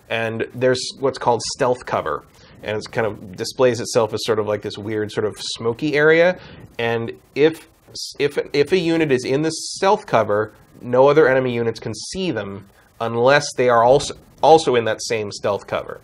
[0.09, 2.25] And there's what's called stealth cover.
[2.63, 5.95] And it kind of displays itself as sort of like this weird, sort of smoky
[5.95, 6.39] area.
[6.79, 7.67] And if
[8.19, 12.31] if if a unit is in the stealth cover, no other enemy units can see
[12.31, 12.67] them
[12.99, 16.01] unless they are also also in that same stealth cover.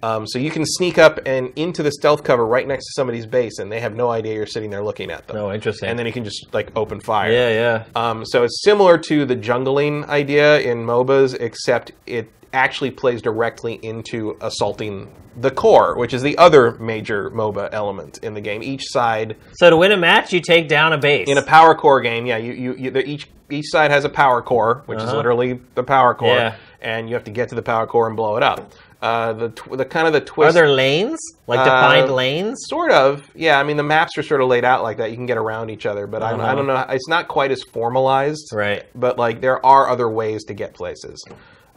[0.00, 3.26] Um, so you can sneak up and into the stealth cover right next to somebody's
[3.26, 5.36] base, and they have no idea you're sitting there looking at them.
[5.36, 5.88] Oh, interesting.
[5.88, 7.32] And then you can just like open fire.
[7.32, 7.84] yeah, yeah.
[7.96, 13.74] Um, so it's similar to the jungling idea in MOBAs, except it actually plays directly
[13.82, 18.62] into assaulting the core, which is the other major MOBA element in the game.
[18.62, 21.28] Each side So to win a match, you take down a base.
[21.28, 24.42] in a power core game, yeah, you, you, you each each side has a power
[24.42, 25.16] core, which is Uh-huh.
[25.16, 26.54] literally the power core, Yeah.
[26.82, 28.72] and you have to get to the power core and blow it up.
[29.00, 31.18] Uh, the tw- the kind of the twist Are there lanes?
[31.46, 32.58] Like Uh, defined lanes?
[32.68, 33.58] Sort of, yeah.
[33.58, 35.10] I mean, the maps are sort of laid out like that.
[35.10, 36.54] You can get around each other, but I, I Uh-huh.
[36.56, 36.84] don't know.
[36.90, 38.82] It's not quite as formalized, Right.
[38.94, 41.24] But like, there are other ways to get places.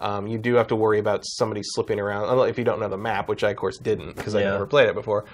[0.01, 2.97] Um, you do have to worry about somebody slipping around if you don't know the
[2.97, 5.25] map, which I of course didn't because I never played it before.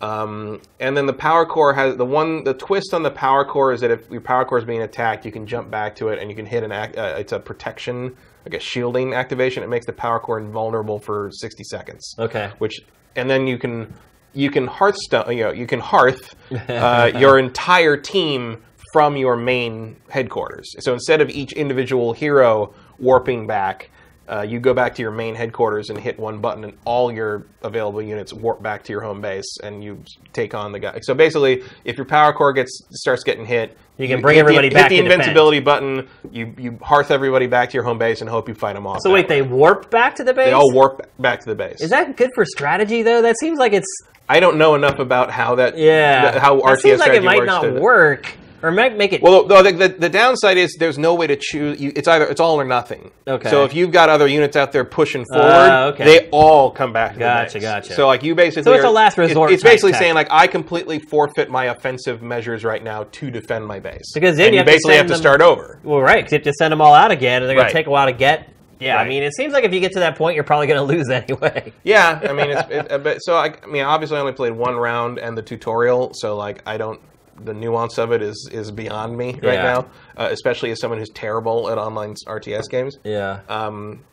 [0.00, 2.42] Um, and then the power core has the one.
[2.44, 5.24] The twist on the power core is that if your power core is being attacked,
[5.24, 6.72] you can jump back to it and you can hit an.
[6.72, 9.62] Act, uh, it's a protection, like a shielding activation.
[9.62, 12.50] It makes the power core invulnerable for sixty seconds Okay.
[12.58, 12.80] which
[13.14, 13.92] and then you can
[14.34, 16.34] you can hearthstone you know you can hearth
[16.68, 18.60] uh, your entire team
[18.92, 23.90] from your main headquarters so instead of each individual hero warping back
[24.28, 27.44] uh, you go back to your main headquarters and hit one button and all your
[27.62, 31.12] available units warp back to your home base and you take on the guy so
[31.14, 34.68] basically if your power core gets starts getting hit You can bring hit the- everybody
[34.70, 35.20] back hit to the defend.
[35.22, 38.74] invincibility button you you hearth everybody back to your home base and hope you fight
[38.74, 39.40] them off So wait, way.
[39.40, 40.46] they warp back to the base?
[40.46, 43.22] they all warp back to the base Is that good for strategy though?
[43.22, 43.86] That seems like it's
[44.28, 46.38] I don't know enough about how that yeah.
[46.38, 48.32] how RTS seems like it might not work,
[48.62, 49.22] or might make it.
[49.22, 51.80] Well, no, the, the, the downside is there's no way to choose.
[51.80, 53.10] You, it's either it's all or nothing.
[53.26, 53.50] Okay.
[53.50, 56.04] So if you've got other units out there pushing forward, Ah, okay.
[56.04, 57.14] they all come back.
[57.14, 57.62] To Gotcha, the base.
[57.62, 57.94] gotcha.
[57.94, 60.28] So like you basically, So it's are- a last it- resort It's basically saying like
[60.30, 64.12] I completely forfeit my offensive measures right now to defend my base.
[64.14, 65.78] Because then you you, have to basically have to them- start over.
[65.82, 67.70] well, right, you have to send them all out again, and they're going Right.
[67.72, 68.48] to take a while to get.
[68.80, 70.78] Yeah, I mean, it seems like if you get to that point, you're probably going
[70.88, 71.72] to lose anyway.
[71.84, 74.52] Yeah, I mean, it's, it, uh, but so I, I mean, obviously, I only played
[74.54, 77.00] one round and the tutorial, so like, I don't.
[77.44, 79.62] The nuance of it is is beyond me right Yeah.
[79.62, 79.86] now,
[80.16, 82.98] uh, especially as someone who's terrible at online RTS games.
[83.04, 83.40] Yeah.
[83.48, 84.04] Um,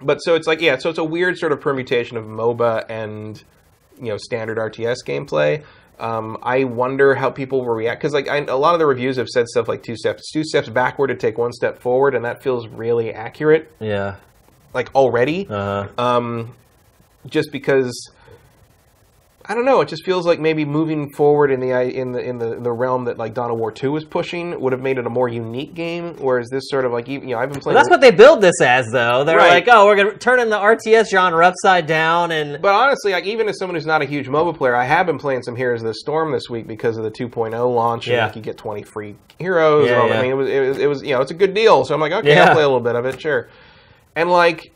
[0.00, 3.42] but so it's like, yeah, so it's a weird sort of permutation of MOBA and
[3.98, 5.62] you know standard RTS gameplay.
[6.00, 9.16] Um, I wonder how people will react because like I, a lot of the reviews
[9.16, 12.24] have said stuff like two steps, two steps backward to take one step forward, and
[12.24, 14.16] that feels really accurate, yeah.
[14.72, 16.16] like already Uh huh.
[16.16, 16.56] um,
[17.26, 18.10] just because
[19.46, 19.82] I don't know.
[19.82, 23.04] It just feels like maybe moving forward in the in the in the, the realm
[23.04, 26.16] that like Dawn War Two was pushing would have made it a more unique game.
[26.16, 27.74] Whereas this sort of like you know I've been playing.
[27.74, 29.22] Well, that's what they build this as, though.
[29.22, 29.50] They're Right.
[29.66, 33.12] like, oh, we're going to turn in the RTS genre upside down, and But honestly,
[33.12, 35.56] like even as someone who's not a huge MOBA player, I have been playing some
[35.56, 38.06] Heroes of the Storm this week because of the 2.0 launch.
[38.06, 38.26] And Yeah.
[38.26, 39.90] like you get 20 free heroes.
[39.90, 40.18] Yeah, and yeah.
[40.18, 41.84] I mean, it was, it was it was you know it's a good deal.
[41.84, 42.44] So I'm like, okay, Yeah.
[42.44, 43.48] I'll play a little bit of it, sure.
[44.16, 44.72] And like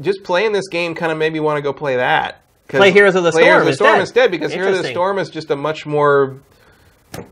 [0.00, 2.40] just playing this game kind of made me want to go play that.
[2.68, 4.30] Play Heroes of the play Heroes Storm of the Storm instead.
[4.30, 6.38] because Heroes of the Storm is just a much more.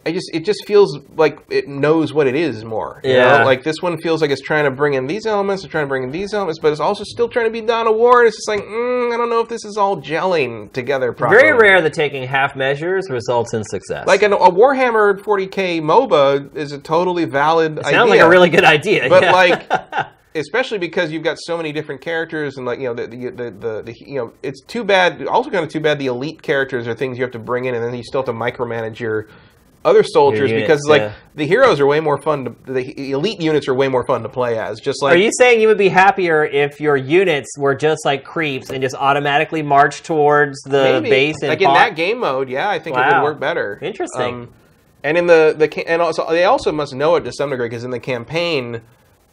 [0.07, 2.99] I just it just feels like it knows what it is more.
[3.05, 3.39] you Yeah.
[3.41, 3.45] know?
[3.45, 5.89] like this one feels like it's trying to bring in these elements, it's trying to
[5.89, 8.21] bring in these elements, but it's also still trying to be Dawn of War.
[8.21, 11.43] And it's just like mm, I don't know if this is all gelling together properly.
[11.43, 14.07] very rare that taking half measures results in success.
[14.07, 17.91] Like an, a Warhammer 40k MOBA is a totally valid idea.
[17.93, 19.11] Sounds like a really good idea.
[19.11, 19.33] but yeah.
[19.33, 19.71] like
[20.37, 23.83] especially because you've got so many different characters and like you know the the, the,
[23.83, 26.95] the, you know it's too bad also kind of too bad the elite characters are
[26.95, 29.29] things you have to bring in and then you still have to micromanage your
[29.85, 31.13] other soldiers units, because like yeah.
[31.37, 34.29] the heroes are way more fun to the elite units are way more fun to
[34.29, 37.75] play as just like Are you saying you would be happier if your units were
[37.75, 41.11] just like creeps and just automatically march towards the Maybe.
[41.11, 44.35] base and like in that game mode yeah i think it would work better Interesting.
[44.35, 44.53] Um,
[45.05, 47.85] and in the the and also they also must know it to some degree because
[47.85, 48.83] in the campaign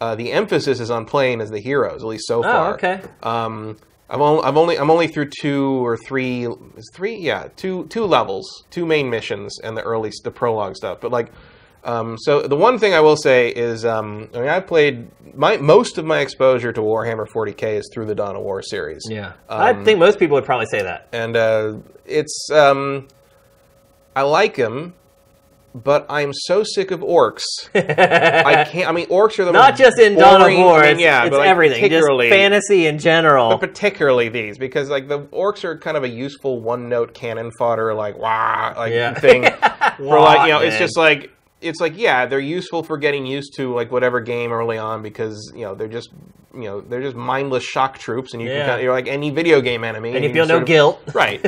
[0.04, 2.72] uh, the emphasis is on playing as the heroes at least so far.
[2.72, 3.02] Oh, okay.
[3.22, 3.78] Um,
[4.10, 6.46] I've only, I'm only I'm only through two or three
[6.82, 7.16] is three?
[7.30, 10.98] Yeah two two levels two main missions and the early the prologue stuff.
[11.02, 11.30] But like
[11.86, 15.58] um, so the one thing I will say is um, I mean I played my
[15.58, 19.02] most of my exposure to Warhammer 40k is through the Dawn of War series.
[19.10, 21.08] Yeah, Um, I think most people would probably say that.
[21.12, 21.74] and uh,
[22.06, 23.08] it's um,
[24.16, 24.94] I like them
[25.76, 27.42] but I'm so sick of orcs
[27.76, 30.92] I can't I mean orcs are the Not most just in Dawn of War, I
[30.92, 33.50] mean, yeah it's but like, everything, just particularly- fantasy in general.
[33.50, 37.52] but particularly these because like the orcs are kind of a useful one note cannon
[37.58, 39.14] fodder like wow like Yeah.
[39.20, 39.44] thing
[39.98, 41.32] for like you know it's just like
[41.64, 45.52] it's like yeah they're useful for getting used to like whatever game early on because
[45.56, 46.10] you know they're just
[46.54, 48.58] you know they're just mindless shock troops and you Yeah.
[48.60, 51.02] can kind of, you're like any video game enemy and you feel no of- guilt.
[51.16, 51.44] right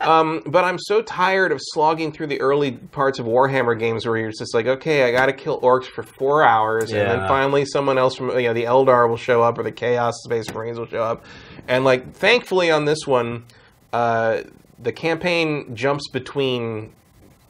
[0.00, 4.16] um, but i'm so tired of slogging through the early parts of warhammer games where
[4.16, 7.98] you're just like okay i gotta kill orcs for four hours and then finally someone
[7.98, 10.86] else from you know the eldar will show up or the chaos space marines will
[10.86, 11.24] show up
[11.66, 13.44] and like thankfully on this one
[13.92, 14.42] uh,
[14.80, 16.92] the campaign jumps between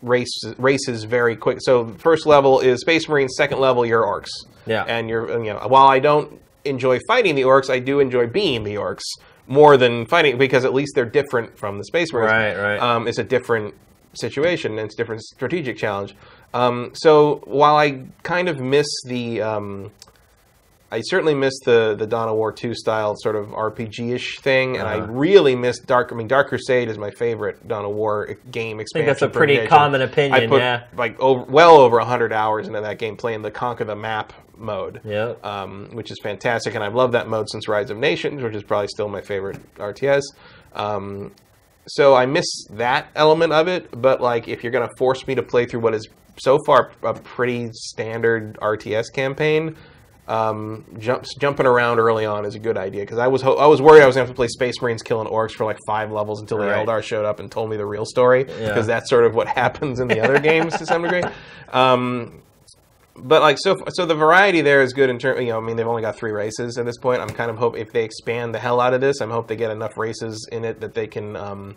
[0.03, 4.29] race races very quick so first level is space marines second level you're orcs
[4.67, 4.85] Yeah.
[4.85, 8.63] and you're you know while i don't enjoy fighting the orcs i do enjoy being
[8.65, 9.03] the orcs
[9.47, 12.81] more than fighting because at least they're different from the space marines Right, right.
[12.81, 13.75] um, it's a different
[14.15, 16.15] situation and it's a different strategic challenge
[16.55, 19.91] um, so while i kind of miss the um,
[20.91, 24.77] I certainly miss the the Dawn of War two style sort of RPG ish thing,
[24.79, 25.13] and I Uh-huh.
[25.13, 26.11] really miss Dark.
[26.13, 29.09] I mean, Dark Crusade is my favorite Dawn of War game expansion.
[29.11, 30.33] I think that's a pretty common opinion.
[30.33, 30.85] I put yeah.
[30.97, 35.01] like over, well over hundred hours into that game playing the Conquer the Map mode,
[35.05, 35.45] Yep.
[35.45, 38.63] um, which is fantastic, and I've loved that mode since Rise of Nations, which is
[38.63, 40.23] probably still my favorite RTS.
[40.75, 41.33] Um,
[41.87, 45.35] so I miss that element of it, but like if you're going to force me
[45.35, 46.09] to play through what is
[46.39, 49.77] so far a pretty standard RTS campaign,
[50.29, 53.67] um, jumps jumping around early on is a good idea because I was ho- I
[53.67, 55.79] was worried I was going to have to play Space Marines killing orcs for like
[55.87, 56.87] five levels until the Right.
[56.87, 58.83] Eldar showed up and told me the real story because Yeah.
[58.83, 61.23] that's sort of what happens in the other games to some degree.
[61.73, 62.43] Um,
[63.17, 65.77] but like so so the variety there is good in terms you know I mean
[65.77, 68.55] they've only got three races at this point I'm kind of hope if they expand
[68.55, 71.09] the hell out of this I'm hope they get enough races in it that they
[71.09, 71.77] can um,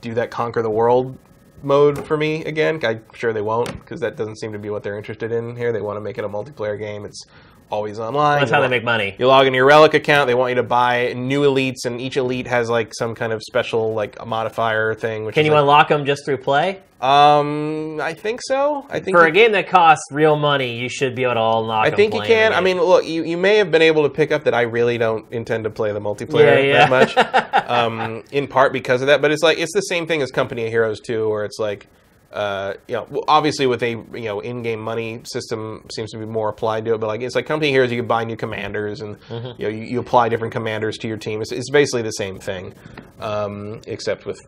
[0.00, 1.18] do that conquer the world
[1.62, 4.84] mode for me again I'm sure they won't because that doesn't seem to be what
[4.84, 7.24] they're interested in here they want to make it a multiplayer game it's
[7.70, 9.16] always online That's You how they make money.
[9.18, 12.16] you log into your relic account they want you to buy new elites and each
[12.16, 15.88] elite has like some kind of special like modifier thing which Can you like, unlock
[15.88, 16.80] them just through play?
[17.00, 20.88] um I think so I think For you a game that costs real money, you
[20.88, 21.86] should be able to unlock.
[21.86, 22.52] I think you can.
[22.54, 24.96] I mean, look, you, you may have been able to pick up that I really
[24.96, 26.88] don't intend to play the multiplayer Yeah, yeah.
[26.88, 29.20] that much, um, in part because of that.
[29.20, 31.86] But it's like it's the same thing as Company of Heroes 2, where it's like,
[32.32, 36.48] uh, you know, obviously with a you know in-game money system seems to be more
[36.48, 36.98] applied to it.
[36.98, 39.60] But like it's like Company Heroes, you can buy new commanders, and Mm-hmm.
[39.60, 41.40] you know you, you apply different commanders to your team.
[41.40, 42.74] It's, it's basically the same thing,
[43.20, 44.40] um, except with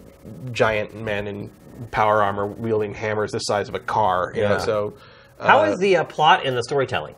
[0.53, 1.51] giant men in
[1.91, 4.33] power armor wielding hammers the size of a car.
[4.35, 4.59] You know, Yeah.
[4.59, 4.95] so.
[5.41, 7.15] How uh, is the uh, plot and the storytelling?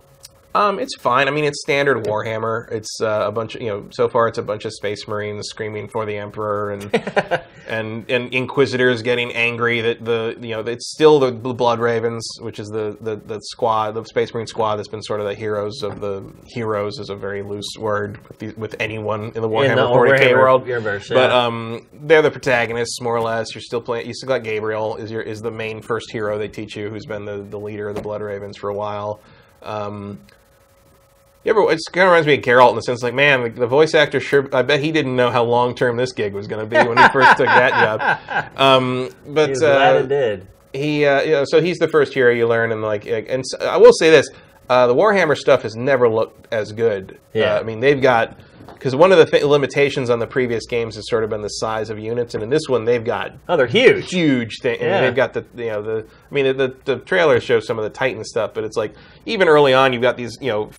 [0.55, 1.28] Um, it's fine.
[1.28, 2.70] I mean, it's standard Warhammer.
[2.72, 3.86] It's uh, a bunch of you know.
[3.90, 6.93] So far, it's a bunch of Space Marines screaming for the Emperor and
[7.68, 12.59] and and Inquisitors getting angry that the you know it's still the Blood Ravens, which
[12.59, 15.82] is the, the the squad, the Space Marine squad that's been sort of the heroes
[15.85, 19.77] of the heroes is a very loose word with, the, with anyone in the Warhammer
[19.77, 20.66] the 40k world.
[20.66, 23.55] universe, But um, they're the protagonists more or less.
[23.55, 24.09] You're still playing.
[24.09, 27.06] You still got Gabriel is your is the main first hero they teach you, who's
[27.06, 29.20] been the, the leader of the Blood Ravens for a while.
[29.62, 30.18] Um,
[31.45, 31.61] you ever?
[31.73, 33.95] It kind of reminds me of Geralt in the sense, like, man, the, the voice
[33.95, 34.49] actor sure.
[34.55, 36.99] I bet he didn't know how long term this gig was going to be when
[36.99, 38.51] he first took that job.
[38.61, 40.47] Um, but He was glad uh, it did.
[40.73, 43.55] he, uh, you know, so he's the first hero you learn, and like, and s
[43.61, 44.29] I will say this:
[44.69, 47.19] uh, the Warhammer stuff has never looked as good.
[47.33, 47.55] Yeah.
[47.55, 48.39] Uh, I mean, they've got
[48.75, 51.49] because one of the th- limitations on the previous games has sort of been the
[51.49, 54.11] size of units, and in this one they've got Oh, they're huge.
[54.11, 54.79] huge thing.
[54.81, 55.01] Yeah.
[55.03, 56.07] they've got the you know the.
[56.31, 58.95] I mean, the the trailers show some of the Titan stuff, but it's like
[59.27, 60.71] even early on, you've got these you know.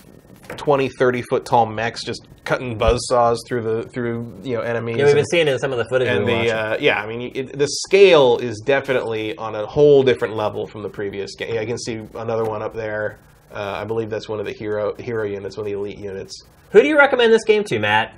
[0.58, 4.98] 20 30 foot tall mechs just cutting buzz saws through the through you know enemies
[4.98, 6.78] Yeah, we've been and- seeing it in some of the footage and we the uh,
[6.80, 10.90] yeah, I mean, it, the scale is definitely on a whole different level from the
[10.90, 11.58] previous game.
[11.58, 13.20] I can see another one up there.
[13.54, 16.34] Uh, I believe that's one of the hero hero units, one of the elite units.
[16.72, 18.14] Who do you recommend this game to, Matt?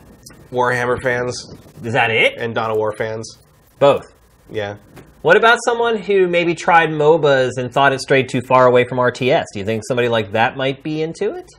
[0.52, 1.36] Warhammer fans
[1.84, 2.34] Is that it?
[2.38, 3.40] and Dawn of War fans.
[3.80, 4.04] Both.
[4.50, 4.76] Yeah,
[5.24, 8.98] What about someone who maybe tried MOBAs and thought it strayed too far away from
[9.00, 9.46] RTS?
[9.54, 11.50] Do you think somebody like that might be into it?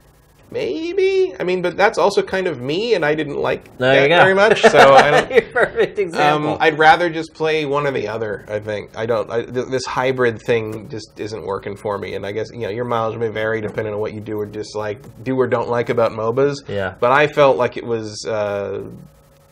[0.55, 1.35] Maybe.
[1.39, 4.35] I mean, but that's also kind of me, and I didn't like There that very
[4.35, 4.63] much.
[4.75, 5.31] So I don't.
[5.31, 6.53] Your perfect example.
[6.53, 8.45] Um, I'd rather just play one or the other.
[8.49, 9.31] I think I don't.
[9.31, 12.15] I, th- this hybrid thing just isn't working for me.
[12.15, 14.47] And I guess you know your mileage may vary depending on what you do or
[14.47, 16.69] dislike, do or don't like about MOBAs.
[16.69, 16.95] Yeah.
[16.99, 18.25] But I felt like it was.
[18.25, 18.85] Uh,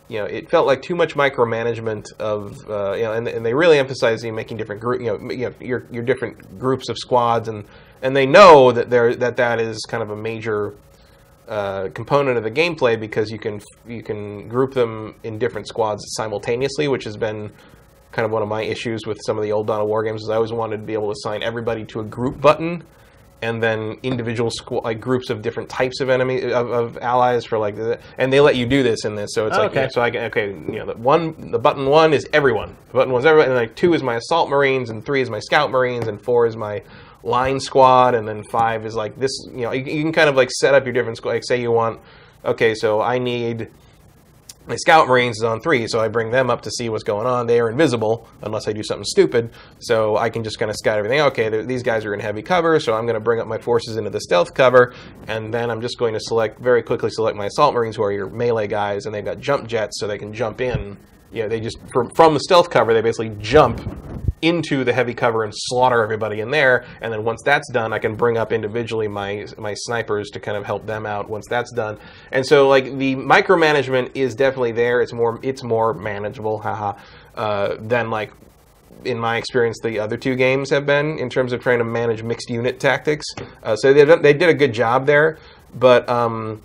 [0.08, 3.54] you know, it felt like too much micromanagement of, uh, you know, and, and they
[3.54, 6.98] really emphasize you making different group, you know, you know, your your different groups of
[6.98, 7.64] squads, and
[8.02, 10.74] and they know that there that that is kind of a major
[11.48, 16.02] uh, component of the gameplay because you can you can group them in different squads
[16.16, 17.52] simultaneously, which has been
[18.12, 20.22] kind of one of my issues with some of the old Dawn of War games.
[20.22, 22.84] Is I always wanted to be able to assign everybody to a group button,
[23.42, 27.58] and then individual squ- like groups of different types of enemy of, of allies for
[27.58, 27.74] like,
[28.18, 29.30] and they let you do this in this.
[29.34, 29.88] So it's Oh, like okay.
[29.90, 32.76] so I can okay, you know, the one the button one is everyone.
[32.88, 35.40] The button one's everyone, and like two is my assault marines, and three is my
[35.40, 36.82] scout marines, and four is my
[37.22, 39.32] line squad, and then five is like this.
[39.50, 41.32] You know, you, you can kind of like set up your different squad.
[41.32, 42.00] Like say you want,
[42.44, 43.70] okay, so I need
[44.66, 47.26] my scout marines is on three, so I bring them up to see what's going
[47.26, 47.46] on.
[47.46, 49.50] They are invisible unless I do something stupid,
[49.80, 51.20] so I can just kind of scout everything.
[51.20, 53.96] Okay, these guys are in heavy cover, so I'm going to bring up my forces
[53.96, 54.94] into the stealth cover,
[55.26, 58.12] and then I'm just going to select very quickly select my assault marines, who are
[58.12, 60.96] your melee guys, and they've got jump jets, so they can jump in.
[61.32, 63.80] Know, they just from, from the stealth cover, they basically jump
[64.42, 66.84] into the heavy cover and slaughter everybody in there.
[67.00, 70.56] And then once that's done, I can bring up individually my my snipers to kind
[70.56, 71.30] of help them out.
[71.30, 71.98] Once that's done,
[72.32, 75.00] and so like the micromanagement is definitely there.
[75.00, 76.98] It's more it's more manageable, haha,
[77.36, 78.32] uh, than like
[79.04, 82.22] in my experience, the other two games have been in terms of trying to manage
[82.22, 83.26] mixed unit tactics.
[83.62, 85.38] Uh, so they they did a good job there,
[85.74, 86.60] but um,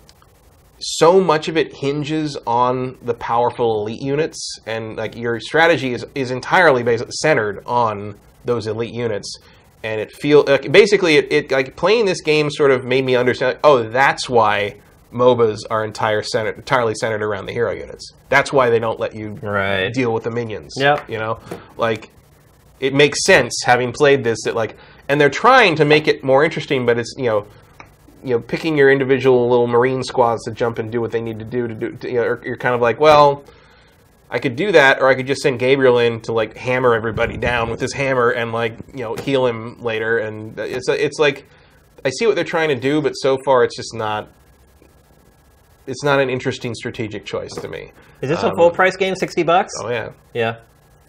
[0.80, 6.04] so much of it hinges on the powerful elite units, and like your strategy is
[6.14, 9.38] is entirely based centered on those elite units.
[9.84, 13.14] And it feel like, basically it, it like playing this game sort of made me
[13.14, 13.54] understand.
[13.54, 14.76] Like, Oh, that's why
[15.12, 18.12] MOBAs are entire centered, entirely centered around the hero units.
[18.28, 19.92] That's why they don't let you Right.
[19.92, 20.74] deal with the minions.
[20.76, 21.08] Yep.
[21.08, 21.38] You know,
[21.76, 22.10] like
[22.80, 24.76] it makes sense having played this that like,
[25.08, 27.46] and they're trying to make it more interesting, but it's you know,
[28.22, 31.38] you know, picking your individual little marine squads to jump and do what they need
[31.38, 31.92] to do to do.
[31.92, 33.44] To, you know, you're kind of like, well,
[34.30, 37.36] I could do that, or I could just send Gabriel in to like hammer everybody
[37.36, 40.18] down with his hammer and like you know heal him later.
[40.18, 41.48] And it's it's like
[42.04, 44.28] I see what they're trying to do, but so far it's just not.
[45.86, 47.92] It's not an interesting strategic choice to me.
[48.20, 49.14] Is this a um, full price game?
[49.14, 49.72] Sixty bucks?
[49.80, 50.56] Oh yeah, Yeah.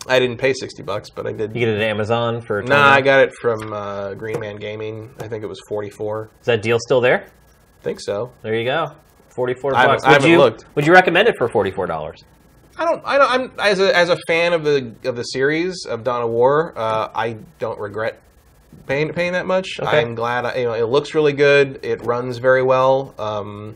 [0.07, 1.53] I didn't pay sixty bucks, but I did.
[1.53, 2.61] You get it at Amazon for.
[2.61, 5.13] Nah, I got it from uh, Green Man Gaming.
[5.19, 6.29] I think it was forty four.
[6.39, 7.25] Is that deal still there?
[7.25, 8.31] I think so.
[8.41, 8.95] There you go.
[9.29, 10.03] Forty-four I bucks.
[10.03, 10.65] I Would haven't you looked.
[10.75, 12.23] would you recommend it for forty-four dollars?
[12.77, 13.01] I don't.
[13.05, 13.31] I don't.
[13.31, 16.73] I'm as a as a fan of the of the series of Dawn of War.
[16.77, 18.21] Uh, I don't regret
[18.87, 19.79] paying paying that much.
[19.79, 20.01] Okay.
[20.01, 20.45] I'm glad.
[20.45, 21.79] I, you know, it looks really good.
[21.83, 23.13] It runs very well.
[23.17, 23.75] Um,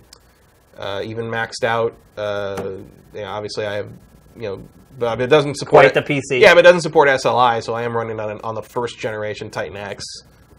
[0.77, 1.95] uh, even maxed out.
[2.17, 2.77] Uh,
[3.13, 3.91] you know, obviously, I have
[4.35, 4.63] you know,
[4.97, 6.39] but it doesn't support Quite the PC.
[6.39, 8.99] Yeah, but it doesn't support SLI, so I am running on an, on the first
[8.99, 10.03] generation Titan X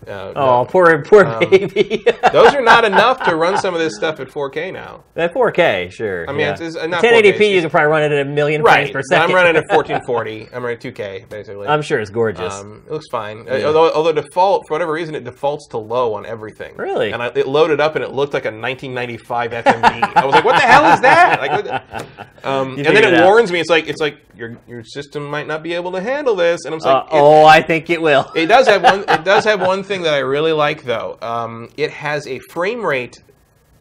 [0.09, 2.05] Uh, Oh, poor poor Um, baby.
[2.33, 5.05] those are not enough to run some of this stuff at 4K now.
[5.17, 6.29] At 4K, sure.
[6.29, 6.53] I mean, yeah.
[6.53, 7.23] it's, it's uh, not 1080p.
[7.23, 8.75] 4K, it's you can probably run it at a million right.
[8.77, 9.31] frames per second.
[9.31, 10.49] I'm running at 1440.
[10.55, 11.67] I'm running 2K basically.
[11.69, 12.55] I'm sure it's gorgeous.
[12.55, 13.49] Um, it looks fine.
[13.49, 16.77] Uh, Although, although default, for whatever reason, it defaults to low on everything.
[16.77, 17.13] Really?
[17.13, 20.17] And I, it loaded up and it looked like a 1995 FMV.
[20.17, 22.07] I was like, "What the hell is that?" Like, the-
[22.49, 23.61] um, and then it, it warns me.
[23.61, 26.65] It's like it's like your your system might not be able to handle this.
[26.65, 28.31] And I'm Uh, like, oh, I think it will.
[28.35, 29.05] it does have one.
[29.09, 31.19] It does have one thing that I really like, though.
[31.23, 33.23] Um, it has a frame rate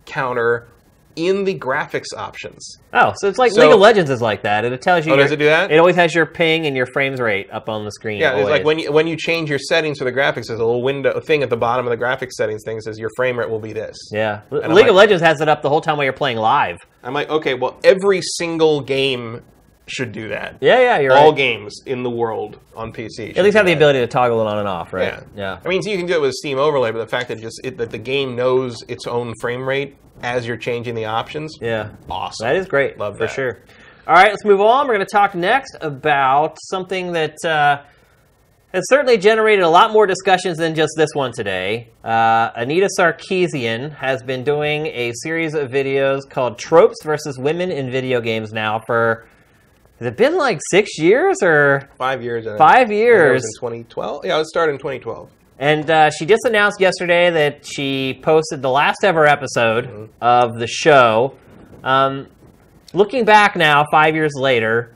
[0.05, 0.67] counter
[1.15, 2.77] in the graphics options.
[2.91, 4.65] oh, so it's like So- League of Legends is like that.
[4.65, 5.11] and It tells you.
[5.11, 5.71] Oh, your- does it do that?
[5.71, 8.19] It always has your ping and your frames rate up on the screen.
[8.19, 10.65] Yeah, it's like when you when you change your settings for the graphics, there's a
[10.65, 13.37] little window thing at the bottom of the graphics settings thing that says your frame
[13.37, 13.95] rate will be this.
[14.11, 16.77] Yeah, League I'm of Legends has it up the whole time while you're playing live.
[17.03, 19.43] I'm like, okay, well, every single game
[19.87, 20.57] should do that.
[20.61, 21.37] Yeah, yeah, you're All right.
[21.37, 23.35] games in the world on PC.
[23.37, 25.13] At least have the ability to toggle it on and off, right?
[25.13, 25.23] Yeah.
[25.35, 25.59] Yeah.
[25.63, 27.59] I mean, so you can do it with Steam Overlay, but the fact that just
[27.65, 31.89] it, that the game knows its own frame rate as you're changing the options, Yeah.
[32.09, 32.47] awesome.
[32.47, 32.97] That is great.
[32.97, 33.33] Love for that.
[33.33, 33.59] sure.
[34.07, 34.87] All right, let's move on.
[34.87, 37.81] We're going to talk next about something that uh,
[38.73, 41.89] has certainly generated a lot more discussions than just this one today.
[42.03, 47.91] Uh, Anita Sarkeesian has been doing a series of videos called Tropes versus Women in
[47.91, 49.25] Video Games now for.
[50.03, 52.45] Has it been like six years or five years.
[52.57, 53.41] Five years?
[53.41, 54.25] in 2012.
[54.25, 55.31] Yeah, it started in 2012.
[55.59, 60.67] And uh, she just announced yesterday that she posted the last ever episode of the
[60.67, 61.37] show.
[61.85, 62.27] Um,
[62.91, 64.93] looking back now, five years later,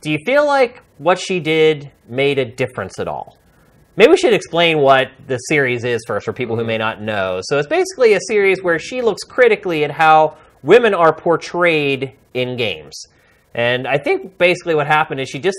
[0.00, 3.38] do you feel like what she did made a difference at all?
[3.94, 7.42] Maybe we should explain what the series is first for people who may not know.
[7.44, 12.56] So it's basically a series where she looks critically at how women are portrayed in
[12.56, 13.00] games.
[13.54, 15.58] And I think basically what happened is she just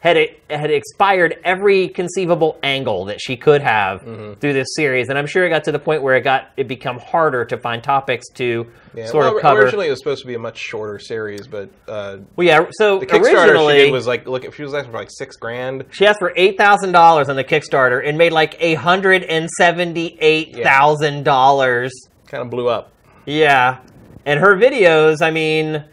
[0.00, 5.18] had it had expired every conceivable angle that she could have through this series, and
[5.18, 7.82] I'm sure it got to the point where it got it become harder to find
[7.82, 9.62] topics to Yeah, sort well, of cover.
[9.62, 12.66] Originally, it was supposed to be a much shorter series, but uh, well, yeah.
[12.74, 15.10] So the Kickstarter originally, she did was like, look, if she was asking for like
[15.10, 15.84] six grand.
[15.90, 19.50] She asked for eight thousand dollars on the Kickstarter and made like a hundred and
[19.50, 21.92] seventy-eight thousand dollars.
[22.28, 22.92] Kind of blew up.
[23.26, 23.80] Yeah,
[24.24, 25.22] and her videos.
[25.22, 25.84] I mean,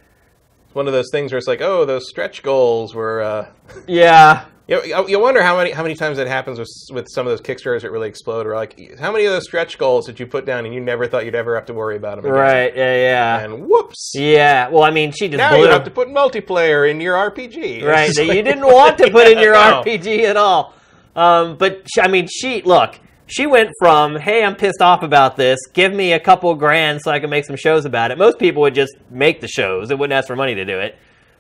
[0.76, 3.22] one of those things where it's like, oh, those stretch goals were.
[3.22, 3.50] Uh,
[3.88, 7.26] yeah, you, know, you wonder how many how many times that happens with with some
[7.26, 8.46] of those Kickstarters that really explode.
[8.46, 11.08] Or like, how many of those stretch goals did you put down and you never
[11.08, 12.26] thought you'd ever have to worry about them?
[12.26, 12.38] Again?
[12.38, 14.12] right, yeah, yeah, And whoops!
[14.16, 14.68] yeah.
[14.68, 17.84] Well, I mean, she just Now you have to put multiplayer in your RPG.
[17.86, 19.84] Right that like- you didn't want to put in your No.
[19.86, 20.74] RPG at all.
[21.16, 23.00] Um, but I mean, she look.
[23.28, 25.60] She went from, "Hey, I'm pissed off about this.
[25.74, 28.62] Give me a couple grand so I can make some shows about it." Most people
[28.62, 30.96] would just make the shows; they wouldn't ask for money to do it.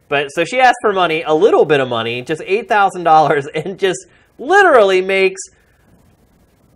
[0.08, 3.48] But so she asked for money, a little bit of money, just eight thousand dollars,
[3.56, 4.08] and just
[4.38, 5.42] literally makes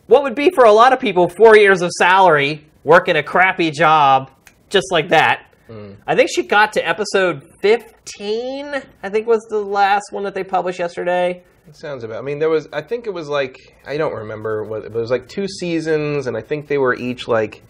[0.08, 3.72] what would be for a lot of people four years of salary, working a crappy
[3.72, 4.32] job,
[4.70, 5.46] just like that.
[5.70, 5.98] Mm.
[6.08, 8.82] I think she got to episode fifteen.
[9.04, 11.44] I think was the last one that they published yesterday.
[11.70, 12.18] It sounds about.
[12.18, 12.68] I mean, there was.
[12.74, 14.82] I think it was like I don't remember what.
[14.82, 17.64] But it was like two seasons, and I think they were each like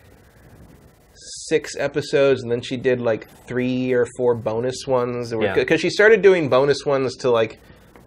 [1.50, 5.34] six episodes, and then she did like three or four bonus ones.
[5.34, 5.54] Yeah.
[5.54, 7.60] Because she started doing bonus ones to like.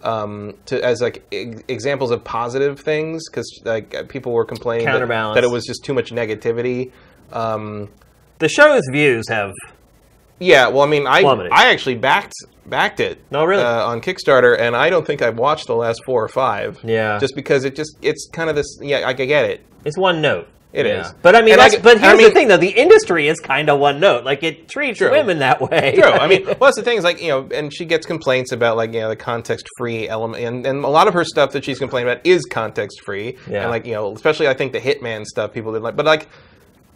[0.03, 4.87] Um, to as like e- examples of positive things, because like uh, people were complaining
[4.87, 6.91] that, that it was just too much negativity.
[7.31, 7.89] Um,
[8.41, 9.53] The show's views have
[10.41, 11.53] yeah, well, I mean, I Plummeted.
[11.53, 12.35] I actually backed
[12.67, 13.19] backed it.
[13.31, 13.63] No, really?
[13.63, 16.79] Uh, on Kickstarter, and I don't think I've watched the last four or five.
[16.85, 17.19] Yeah.
[17.19, 18.79] Just because it just it's kind of this.
[18.81, 19.65] Yeah, I, get it.
[19.85, 20.49] it's one note.
[20.73, 21.13] It It is.
[21.21, 23.39] but I mean, I but and I here's mean- the thing, though: the industry is
[23.41, 24.25] kind of one note.
[24.25, 25.11] Like it treats True.
[25.11, 25.93] women that way.
[25.97, 26.05] True.
[26.05, 28.79] I mean, well, that's the thing is like you know, and she gets complaints about
[28.79, 31.63] like you know the context free element, and, and a lot of her stuff that
[31.67, 33.63] she's complaining about is context free, Yeah.
[33.63, 36.29] and like you know, especially I think the Hitman stuff people didn't like, but like.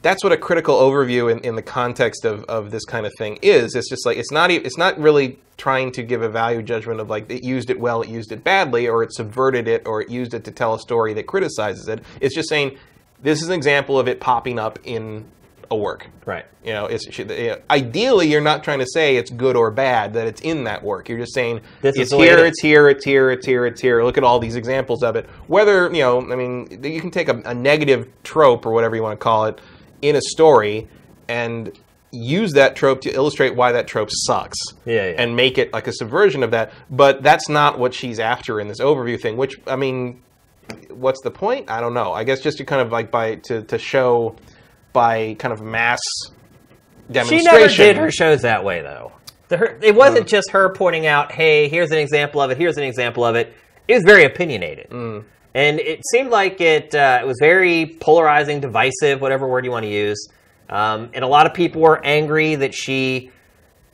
[0.03, 3.39] That's what a critical overview in, in the context of, of this kind of thing
[3.43, 3.75] is.
[3.75, 7.11] It's just like it's not it's not really trying to give a value judgment of
[7.11, 10.09] like it used it well, it used it badly, or it subverted it, or it
[10.09, 12.03] used it to tell a story that criticizes it.
[12.21, 12.79] It's just saying
[13.23, 15.27] this is an example of it popping up in
[15.71, 16.07] a work.
[16.25, 16.45] right.
[16.65, 20.15] You know, it's you know, ideally you're not trying to say it's good or bad
[20.15, 21.09] that it's in that work.
[21.09, 24.05] You're just saying This it's here, it's here, it's here, it's here, it's here.
[24.05, 25.27] Look at all these examples of it.
[25.47, 29.03] Whether you know, I mean, you can take a, a negative trope or whatever you
[29.03, 29.61] want to call it
[30.03, 30.89] in a story
[31.29, 31.73] and
[32.13, 34.59] use that trope to illustrate why that trope sucks.
[34.85, 35.15] Yeah, yeah.
[35.19, 36.73] And make it like a subversion of that.
[36.91, 39.37] But that's not what she's after in this overview thing.
[39.37, 40.23] Which I mean,
[40.91, 41.71] what's the point?
[41.71, 42.13] I don't know.
[42.13, 44.37] I guess just to kind of like by to to show
[44.93, 46.01] by kind of mass
[47.11, 47.39] demonstration.
[47.39, 49.13] She never did her shows that way, though.
[49.49, 50.31] The, her, it wasn't mm.
[50.31, 52.57] just her pointing out, "Hey, here's an example of it.
[52.57, 53.55] Here's an example of it."
[53.89, 55.25] It was very opinionated, and
[55.57, 59.85] and it seemed like it uh, it was very polarizing, divisive, whatever word you want
[59.85, 60.29] to use.
[60.69, 63.31] Um, and a lot of people were angry that she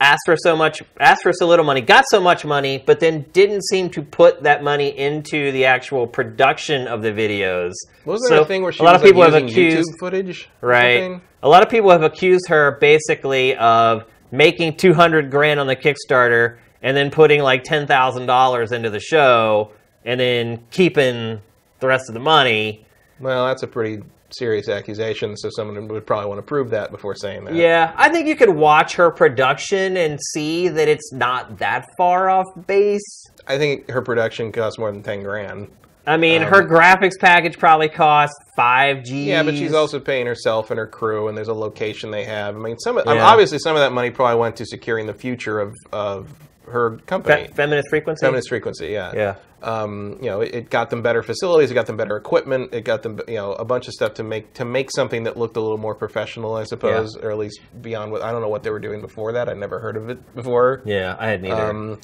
[0.00, 3.26] asked for so much, asked for so little money, got so much money, but then
[3.32, 7.70] didn't seem to put that money into the actual production of the videos.
[8.04, 9.90] Wasn't there a thing where she a lot was of people like, have using accused
[9.90, 10.48] YouTube footage?
[10.62, 11.20] right?
[11.44, 16.58] A lot of people have accused her basically of making 200 grand on the Kickstarter
[16.82, 19.70] and then putting like $10,000 into the show
[20.04, 21.40] and then keeping
[21.82, 22.86] the rest of the money.
[23.20, 27.14] Well, that's a pretty serious accusation, so someone would probably want to prove that before
[27.14, 27.54] saying that.
[27.54, 32.30] Yeah, I think you could watch her production and see that it's not that far
[32.30, 33.26] off base.
[33.46, 35.68] I think her production costs more than ten grand.
[36.06, 39.10] I mean, her graphics package probably cost 5 G's.
[39.12, 42.24] Um, Yeah, but she's also paying herself and her crew, and there's a location they
[42.24, 42.56] have.
[42.56, 45.06] I mean, some of, I mean, obviously some of that money probably went to securing
[45.06, 46.28] the future of of
[46.66, 48.24] her company, Fe- feminist frequency.
[48.24, 48.88] Feminist Frequency.
[48.88, 49.34] Yeah, Yeah.
[49.62, 52.84] Um, you know, it, it got them better facilities, it got them better equipment, it
[52.84, 55.56] got them you know a bunch of stuff to make to make something that looked
[55.56, 58.64] a little more professional, I suppose, or at least beyond what I don't know what
[58.64, 59.48] they were doing before that.
[59.48, 60.82] I'd never heard of it before.
[60.84, 61.62] Yeah, I had neither.
[61.70, 62.00] Um,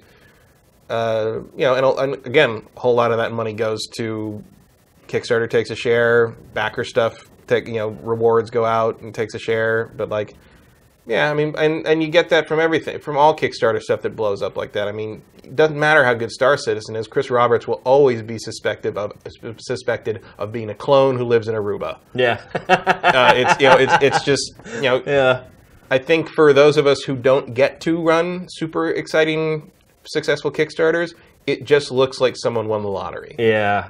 [0.89, 4.43] uh, you know, and, and again, a whole lot of that money goes to
[5.09, 9.39] Kickstarter takes a share, backer stuff, take you know, rewards go out and takes a
[9.39, 10.35] share, but like,
[11.09, 14.15] yeah, I mean, and and you get that from everything, from all Kickstarter stuff that
[14.15, 14.87] blows up like that.
[14.87, 17.09] I mean, it doesn't matter how good Star Citizen is.
[17.09, 19.13] Chris Roberts will always be suspected of
[19.59, 21.99] suspected of being a clone who lives in Aruba.
[22.15, 22.41] yeah.
[22.69, 25.45] Uh, it's you know, it's it's just you know, yeah.
[25.91, 29.71] I think for those of us who don't get to run super exciting,
[30.05, 31.15] successful Kickstarters,
[31.47, 33.89] it just looks like someone won the lottery Yeah.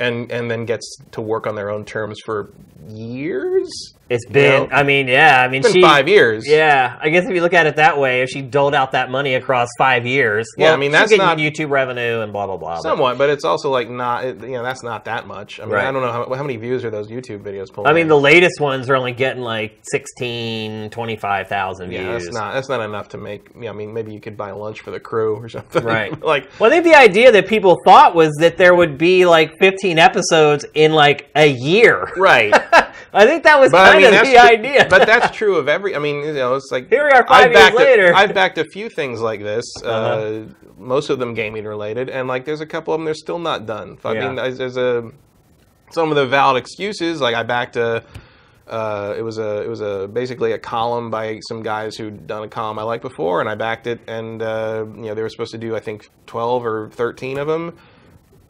[0.00, 2.50] and and then gets to work on their own terms for
[2.88, 3.68] years.
[4.10, 4.68] It's been.
[4.68, 4.76] know?
[4.76, 5.40] I mean, yeah.
[5.40, 5.80] I mean, she.
[5.80, 6.46] five years.
[6.46, 9.10] Yeah, I guess if you look at it that way, if she doled out that
[9.10, 12.56] money across five years, Yeah, well, I mean, that's not- YouTube revenue and blah blah
[12.58, 12.80] blah.
[12.80, 15.58] Somewhat, but it's also like not, you know, that's not that much.
[15.58, 15.86] I mean, Right.
[15.86, 17.88] I don't know how, how many views are those YouTube videos pulling.
[17.88, 18.08] I mean, in?
[18.08, 22.00] the latest ones are only getting like 16, 25,000 views.
[22.00, 23.48] yeah, that's not that's not enough to make.
[23.58, 25.82] Yeah, I mean, maybe you could buy lunch for the crew or something.
[25.82, 26.20] Right.
[26.22, 29.52] like, Well, I think the idea that people thought was that there would be like
[29.60, 32.08] 15 episodes in like a year.
[32.16, 32.52] right.
[33.14, 34.86] I think that was But kind I mean, of the true- idea.
[34.90, 35.94] but that's true of every.
[35.94, 38.14] I mean, you know, it's like Here we are five I've years backed a- later.
[38.14, 39.64] I've backed a few things like this.
[39.84, 40.54] uh Uh-huh.
[40.76, 43.64] most of them gaming related, and like there's a couple of them they're still not
[43.66, 43.96] done.
[44.04, 44.20] I Yeah.
[44.26, 45.10] mean, there's, there's a
[45.92, 47.20] some of the valid excuses.
[47.20, 48.02] Like I backed a.
[48.66, 52.42] Uh, it was a it was a basically a column by some guys who'd done
[52.44, 54.00] a column I liked before, and I backed it.
[54.08, 57.46] And uh, you know they were supposed to do I think twelve or thirteen of
[57.46, 57.76] them.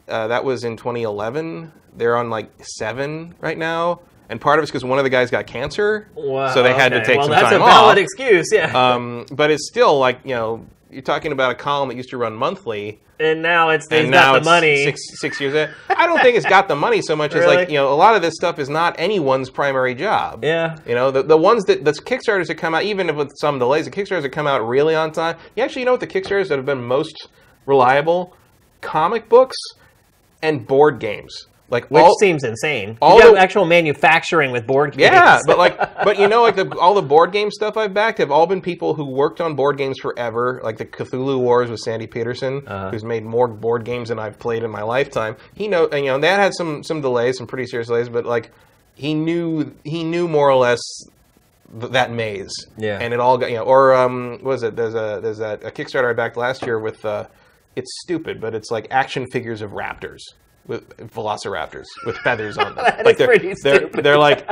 [0.07, 1.71] Uh, that was in 2011.
[1.97, 5.29] They're on like seven right now, and part of it's because one of the guys
[5.31, 7.05] got cancer, Wow, so they had to okay.
[7.05, 8.03] take well, some that's time a valid off.
[8.03, 8.71] excuse, yeah.
[8.95, 12.17] Um, but it's still like you know you're talking about a column that used to
[12.17, 14.83] run monthly, and now it's and got now the money.
[14.83, 15.53] six six years.
[15.53, 15.69] In.
[15.89, 18.15] I don't think it's got the money so much as like you know a lot
[18.15, 20.43] of this stuff is not anyone's primary job.
[20.43, 20.77] Yeah.
[20.87, 23.59] You know the the ones that the Kickstarters that come out even if with some
[23.59, 25.37] delays, the Kickstarters that come out really on time.
[25.55, 27.27] You actually you know what the Kickstarters that have been most
[27.65, 28.35] reliable?
[28.81, 29.57] Comic books
[30.41, 31.47] and board games.
[31.69, 32.95] Like Which all, seems insane.
[33.01, 35.11] all the- actual manufacturing with board games.
[35.13, 38.19] Yeah, but like, but you know, like the, all the board game stuff I've backed
[38.19, 40.61] have all been people who worked on board games forever.
[40.63, 42.91] Like the Cthulhu Wars with Sandy Petersen, Uh-huh.
[42.91, 45.37] who's made more board games than I've played in my lifetime.
[45.55, 48.09] He know, and you know, and that had some some delays, some pretty serious delays,
[48.09, 48.51] but like
[48.93, 50.79] he knew he knew more or less
[51.79, 52.53] th- that maze.
[52.77, 52.99] Yeah.
[53.01, 54.75] and it all got you know, or um, what was it?
[54.75, 57.25] There's a there's a, a Kickstarter I backed last year with uh,
[57.75, 60.19] it's stupid, but it's like action figures of raptors.
[60.67, 64.03] With velociraptors with feathers on them, like they're, pretty they're, stupid.
[64.03, 64.47] they're like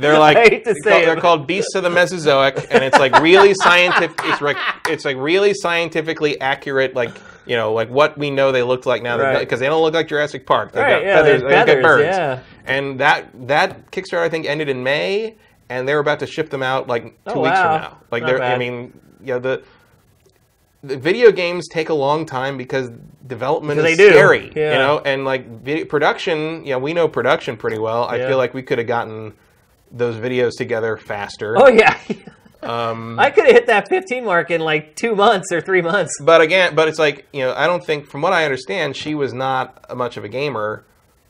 [0.00, 2.66] they're like I hate to they're say called, it, they're called beasts of the Mesozoic,
[2.70, 4.18] and it's like really scientific.
[4.24, 4.56] It's like
[4.88, 7.10] it's like really scientifically accurate, like
[7.44, 9.40] you know, like what we know they looked like now, Right.
[9.40, 10.72] because they don't look like Jurassic Park.
[10.72, 12.40] They've Right, got yeah, feathers, they've got birds, yeah.
[12.64, 15.36] and that that Kickstarter I think ended in May,
[15.68, 17.62] and they're about to ship them out like two Oh, weeks wow.
[17.62, 17.98] from now.
[18.10, 19.62] Like Not they're, I mean, yeah, the
[20.82, 22.90] video games take a long time because
[23.26, 24.72] development Because is they do, scary, yeah.
[24.72, 26.64] you know, and like video, production.
[26.64, 28.04] Yeah, we know production pretty well.
[28.04, 28.28] I Yeah.
[28.28, 29.34] feel like we could have gotten
[29.92, 31.56] those videos together faster.
[31.58, 31.96] Oh yeah.
[32.62, 36.12] Um, I could have hit that 15 mark in like two months or three months.
[36.20, 39.14] but again, but it's like you know, I don't think, from what I understand, she
[39.14, 40.84] was not much of a gamer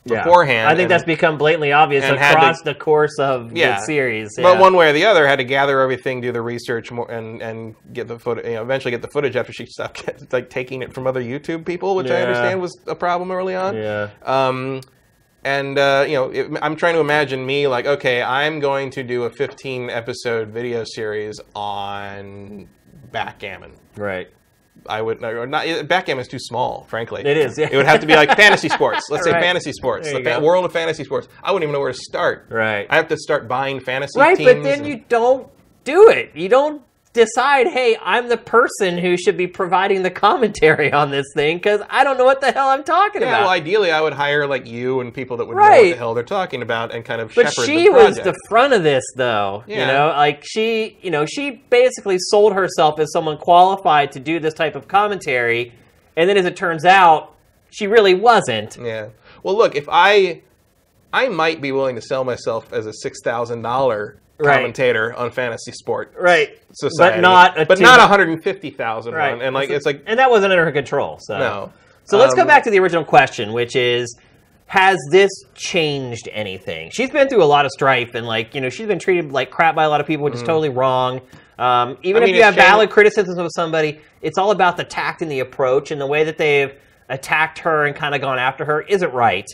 [0.07, 0.67] beforehand.
[0.69, 3.81] I think and- that's become blatantly obvious across to- the course of Yeah.
[3.81, 4.31] the series.
[4.37, 7.43] But one way or the other, had to gather everything, do the research, more, and
[7.43, 8.47] and get the footage.
[8.47, 11.23] You know, eventually get the footage after she stopped get, like taking it from other
[11.23, 13.77] YouTube people, which I understand was a problem early on.
[13.77, 14.09] Yeah.
[14.25, 14.81] Um,
[15.45, 19.03] and uh, you know, it, I'm trying to imagine me like, okay, I'm going to
[19.03, 22.69] do a 15 episode video series on
[23.13, 23.73] backgammon.
[23.97, 24.29] Right.
[24.91, 25.89] I would or not.
[25.89, 27.23] Backgammon is too small, frankly.
[27.25, 27.69] It is, yeah.
[27.71, 29.07] It would have to be like fantasy sports.
[29.11, 31.29] Let's say fantasy sports, the fa- world of fantasy sports.
[31.43, 32.47] I wouldn't even know where to start.
[32.51, 32.87] Right.
[32.91, 35.49] I have to start buying fantasy Right, but then and- you don't
[35.85, 36.33] do it.
[36.35, 41.27] You don't decide, hey, I'm the person who should be providing the commentary on this
[41.35, 43.41] thing because I don't know what the hell I'm talking Yeah, about.
[43.43, 46.15] well, ideally, I would hire like you and people that would know what the hell
[46.15, 49.03] they're talking about and kind of But shepherd she the was the front of this,
[49.17, 49.65] though.
[49.67, 49.81] Yeah.
[49.81, 54.39] You know, like she, you know, she basically sold herself as someone qualified to do
[54.39, 55.73] this type of commentary,
[56.17, 57.35] and then as it turns out,
[57.71, 58.77] she really wasn't.
[58.81, 59.09] Yeah.
[59.43, 60.43] Well, look, if I,
[61.13, 64.57] I might be willing to sell myself as a six thousand dollar Right.
[64.57, 66.59] commentator on fantasy sport Right.
[66.73, 69.33] society, But not a but two- not one hundred and fifty thousand Right.
[69.33, 69.43] one.
[69.43, 71.19] And like it's like and that wasn't under her control.
[71.21, 71.73] So no.
[72.05, 74.17] So let's go Um, back to the original question, which is
[74.67, 76.91] has this changed anything?
[76.93, 79.51] She's been through a lot of strife and like, you know, she's been treated like
[79.51, 81.21] crap by a lot of people, which is totally wrong.
[81.59, 82.23] Um, even.
[82.23, 85.23] I mean, if you have changed- valid criticisms of somebody, it's all about the tact
[85.23, 86.73] and the approach and the way that they've
[87.09, 89.47] attacked her and kind of gone after her isn't right.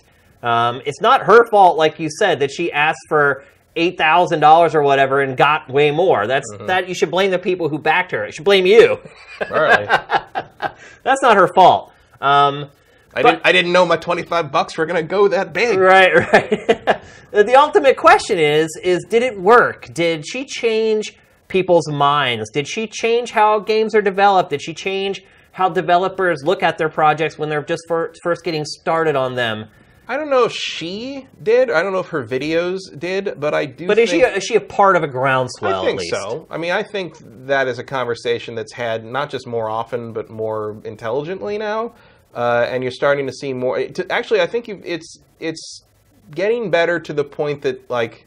[0.43, 3.43] Um, it's not her fault, like you said, that she asked for
[3.77, 6.27] eight thousand dollars or whatever and got way more.
[6.27, 6.67] That's Mm-hmm.
[6.67, 8.27] that you should blame the people who backed her.
[8.27, 8.99] You should blame you.
[9.51, 9.87] All right.
[11.03, 11.93] That's not her fault.
[12.21, 12.71] Um,
[13.15, 13.41] I didn't.
[13.45, 15.79] I didn't know my twenty five bucks were gonna go that big.
[15.79, 17.01] Right, right.
[17.31, 19.93] the ultimate question is is did it work?
[19.95, 21.17] Did she change
[21.49, 22.51] people's minds?
[22.51, 24.51] Did she change how games are developed?
[24.51, 25.23] Did she change
[25.53, 29.67] how developers look at their projects when they're just fir- first getting started on them?
[30.09, 31.71] I don't know if she did.
[31.71, 33.87] I don't know if her videos did, but I do.
[33.87, 36.15] But is she think, is she a part of a groundswell I think at least?
[36.15, 36.47] so.
[36.49, 37.17] I mean, I think
[37.47, 41.95] that is a conversation that's had not just more often, but more intelligently now.
[42.35, 43.85] Uh, and you're starting to see more.
[43.85, 45.83] To, actually, I think you it's it's
[46.31, 48.26] getting better to the point that like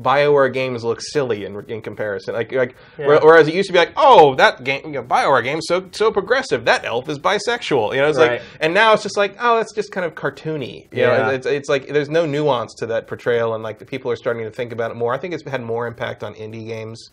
[0.00, 2.34] Bioware games look silly in, in comparison.
[2.34, 3.18] Like like Yeah.
[3.22, 6.12] whereas it used to be like, oh, that game, you know, Bioware game so so
[6.12, 6.64] progressive.
[6.66, 7.94] That elf is bisexual.
[7.94, 8.32] You know, it's Right.
[8.32, 10.82] like, and now it's just like, oh, that's just kind of cartoony.
[10.92, 11.16] You Yeah.
[11.22, 14.16] know, it's it's like there's no nuance to that portrayal, and like the people are
[14.16, 15.14] starting to think about it more.
[15.14, 17.10] I think it's had more impact on indie games,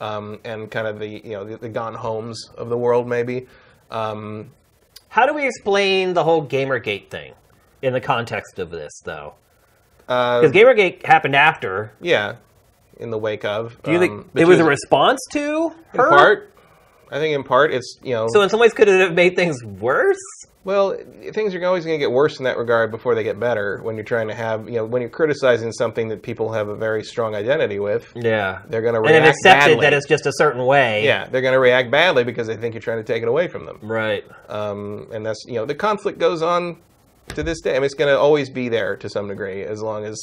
[0.00, 3.46] um, and kind of the you know the, the gone homes of the world maybe.
[3.90, 4.50] Um,
[5.08, 7.34] How do we explain the whole Gamergate thing
[7.82, 9.34] in the context of this, though?
[10.08, 11.92] Uh, Because Gamergate happened after.
[12.00, 12.36] yeah,
[12.98, 13.80] in the wake of.
[13.82, 16.08] Do you think um, it was a response to in her?
[16.08, 16.50] part?
[17.10, 19.36] I think in part it's you know So in some ways, could it have made
[19.36, 20.16] things worse?
[20.64, 20.96] Well,
[21.34, 23.80] things are always going to get worse in that regard before they get better.
[23.82, 26.74] When you're trying to have, you know, when you're criticizing something that people have a
[26.74, 29.80] very strong identity with, Yeah, they're going to react and have accepted badly.
[29.84, 31.04] that it's just a certain way.
[31.04, 33.46] yeah, they're going to react badly because they think you're trying to take it away
[33.46, 33.78] from them.
[33.82, 34.24] right.
[34.48, 36.78] Um, and that's, you know, the conflict goes on
[37.28, 37.72] to this day.
[37.72, 40.18] I mean, it's going to always be there to some degree, as long as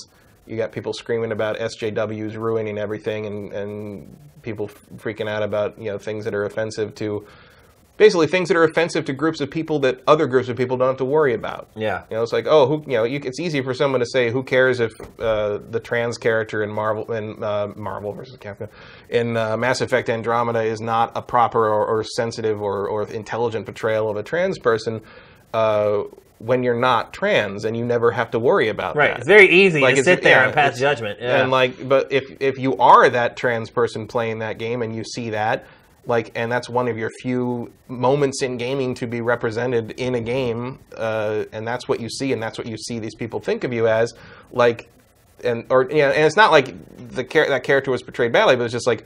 [0.46, 4.68] you got people screaming about SJWs ruining everything, and and people
[4.98, 7.26] freaking out about you know things that are offensive to.
[7.98, 10.88] Basically, things that are offensive to groups of people that other groups of people don't
[10.88, 11.70] have to worry about.
[11.76, 12.04] Yeah.
[12.10, 14.32] You know, it's like, oh, who, you know, you, it's easy for someone to say,
[14.32, 18.70] who cares if uh, the trans character in Marvel, in uh, Marvel versus Capcom,
[19.10, 23.68] in uh, Mass Effect Andromeda is not a proper or, or sensitive or, or intelligent
[23.68, 25.02] portrayal of a trans person,
[25.54, 26.02] uh,
[26.46, 29.06] when you're not trans and you never have to worry about Right.
[29.08, 29.12] that.
[29.12, 29.18] Right.
[29.20, 31.20] It's very easy Like, to sit there yeah, and pass judgment.
[31.22, 31.42] Yeah.
[31.42, 35.04] And like, but if if you are that trans person playing that game and you
[35.04, 35.66] see that,
[36.08, 40.22] like, and that's one of your few moments in gaming to be represented in a
[40.22, 43.64] game, uh, and that's what you see, and that's what you see these people think
[43.64, 44.14] of you as,
[44.52, 44.90] like,
[45.44, 46.74] and or you know, and it's not like
[47.14, 49.06] the char- that character was portrayed badly, but it's just like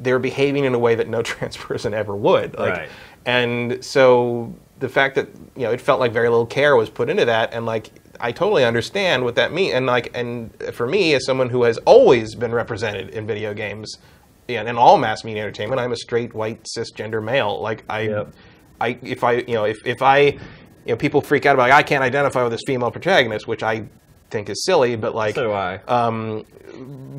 [0.00, 2.58] they're behaving in a way that no trans person ever would.
[2.58, 2.88] Like, Right.
[3.26, 7.08] And so the fact that you know it felt like very little care was put
[7.08, 7.90] into that, and like
[8.20, 9.74] I totally understand what that means.
[9.74, 13.98] And like, and for me, as someone who has always been represented in video games,
[14.48, 17.60] and in all mass media entertainment, I'm a straight white cisgender male.
[17.60, 18.34] Like I, Yep.
[18.80, 20.38] I if I you know if if I you
[20.88, 23.86] know people freak out about like, I can't identify with this female protagonist, which I
[24.30, 25.76] think is silly, but like so do I.
[25.86, 26.44] um,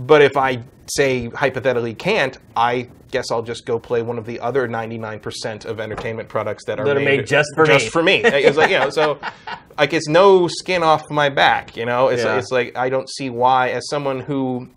[0.06, 4.40] but if I say hypothetically can't, I guess I'll just go play one of the
[4.40, 7.90] other 99% of entertainment products that are, That are made just for just me.
[7.90, 8.16] for me.
[8.24, 9.20] It's like you know, so
[9.78, 11.78] like it's no skin off my back.
[11.78, 12.38] You know, it's Yeah.
[12.38, 14.70] it's like I don't see why, as someone who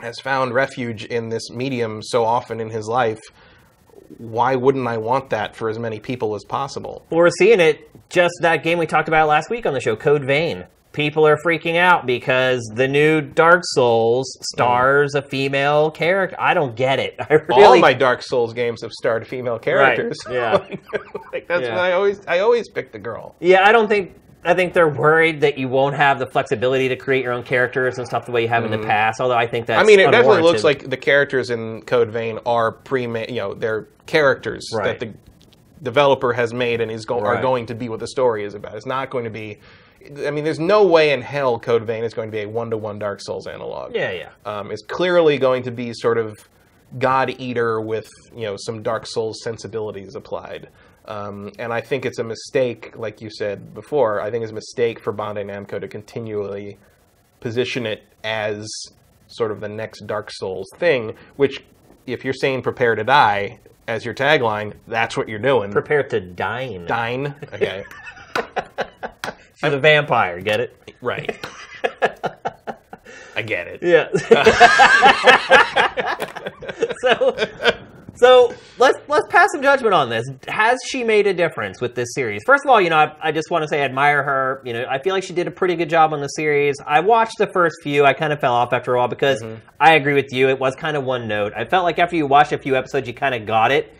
[0.00, 3.20] has found refuge in this medium so often in his life,
[4.18, 7.04] why wouldn't I want that for as many people as possible?
[7.10, 9.96] Well, we're seeing it just that game we talked about last week on the show,
[9.96, 10.64] Code Vein.
[10.96, 16.34] People are freaking out because the new Dark Souls stars a female character.
[16.40, 17.16] I don't get it.
[17.20, 20.16] I really All my Dark Souls games have starred female characters.
[20.26, 20.34] Right.
[20.34, 20.76] yeah.
[21.34, 21.76] like that's Yeah.
[21.76, 23.36] why I always I always pick the girl.
[23.40, 24.14] Yeah, I don't think.
[24.42, 27.98] I think they're worried that you won't have the flexibility to create your own characters
[27.98, 29.20] and stuff the way you have in the past.
[29.20, 29.78] Although I think that's.
[29.80, 29.86] Mm-hmm.
[29.86, 33.52] I mean, it definitely looks like the characters in Code Vein are pre, you know,
[33.52, 34.98] they're characters Right.
[34.98, 35.12] that the
[35.82, 38.74] developer has made and is go- are going to be what the story is about.
[38.76, 39.58] It's not going to be.
[40.24, 42.98] I mean, there's no way in hell Code Vein is going to be a one-to-one
[42.98, 43.94] Dark Souls analog.
[43.94, 44.30] Yeah, yeah.
[44.44, 46.36] um, is clearly going to be sort of
[46.98, 50.68] God Eater with you know some Dark Souls sensibilities applied.
[51.06, 54.20] Um, and I think it's a mistake, like you said before.
[54.20, 56.78] I think it's a mistake for Bandai Namco to continually
[57.40, 58.68] position it as
[59.28, 61.14] sort of the next Dark Souls thing.
[61.36, 61.64] Which,
[62.06, 63.58] if you're saying "Prepare to Die"
[63.88, 65.70] as your tagline, that's what you're doing.
[65.70, 66.86] Prepare to dine.
[66.86, 67.34] Dine.
[67.52, 67.84] Okay.
[69.56, 70.40] She's a vampire.
[70.40, 70.94] Get it?
[71.00, 71.38] right.
[73.36, 73.82] I get it.
[73.82, 74.08] Yeah.
[77.02, 77.36] so,
[78.14, 80.24] so let's let's pass some judgment on this.
[80.48, 82.42] Has she made a difference with this series?
[82.46, 84.62] First of all, you know, I, I just want to say I admire her.
[84.64, 86.76] You know, I feel like she did a pretty good job on the series.
[86.86, 88.06] I watched the first few.
[88.06, 89.56] I kind of fell off after a while because mm-hmm.
[89.78, 90.48] I agree with you.
[90.48, 91.52] It was kind of one note.
[91.54, 93.94] I felt like after you watched a few episodes, you kind of got it,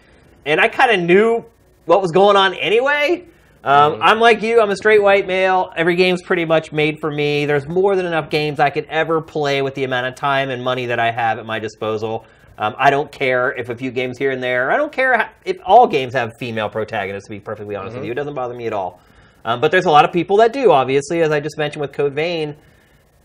[0.47, 1.45] and I kind of knew
[1.85, 3.27] what was going on anyway.
[3.65, 4.61] Um, I'm like you.
[4.61, 5.73] I'm a straight white male.
[5.77, 7.47] Every game's pretty much made for me.
[7.47, 10.62] There's more than enough games I could ever play with the amount of time and
[10.62, 12.24] money that I have at my disposal.
[12.59, 14.70] Um, I don't care if a few games here and there.
[14.70, 17.27] I don't care if all games have female protagonists.
[17.28, 19.01] To be perfectly honest with you, it doesn't bother me at all.
[19.45, 20.73] Um, but there's a lot of people that do.
[20.73, 22.57] Obviously, as I just mentioned with Code Vein.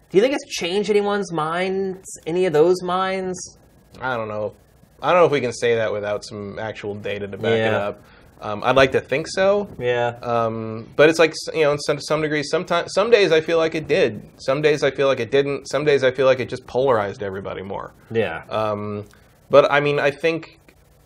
[0.10, 2.20] Do you think it's changed anyone's minds?
[2.28, 3.58] Any of those minds?
[4.02, 4.54] I don't know.
[5.02, 7.74] I don't know if we can say that without some actual data to back it
[7.74, 8.04] up.
[8.42, 9.70] Um, I'd like to think so.
[9.78, 10.18] Yeah.
[10.22, 13.58] Um, but it's like you know, in some, some degree, sometimes some days I feel
[13.58, 14.28] like it did.
[14.38, 15.68] Some days I feel like it didn't.
[15.68, 17.94] Some days I feel like it just polarized everybody more.
[18.10, 18.44] yeah.
[18.50, 19.06] Um,
[19.50, 20.60] but I mean, I think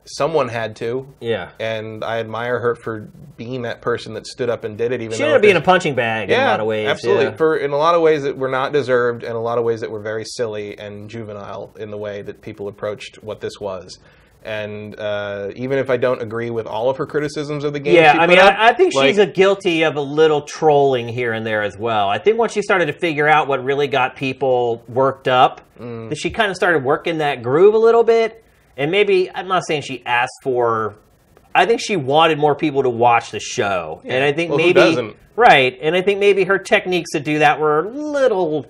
[0.05, 1.49] someone had to, yeah.
[1.59, 5.01] and I admire her for being that person that stood up and did it.
[5.01, 6.87] Even She ended up being a punching bag in a lot of ways.
[6.87, 7.25] absolutely.
[7.25, 7.35] yeah.
[7.35, 9.81] For in a lot of ways that were not deserved, and a lot of ways
[9.81, 13.97] that were very silly and juvenile in the way that people approached what this was.
[14.45, 17.95] And uh, even if I don't agree with all of her criticisms of the game,
[17.95, 21.33] Yeah, I mean, out, I, I think she's a guilty of a little trolling here
[21.33, 22.07] and there as well.
[22.09, 26.07] I think once she started to figure out what really got people worked up, Mm.
[26.07, 28.45] that she kind of started working that groove a little bit.
[28.77, 30.95] And maybe I'm not saying she asked for.
[31.53, 35.15] I think she wanted more people to watch the show, and I think Well, maybe
[35.35, 35.77] right.
[35.81, 38.65] And I think maybe her techniques to do that were a little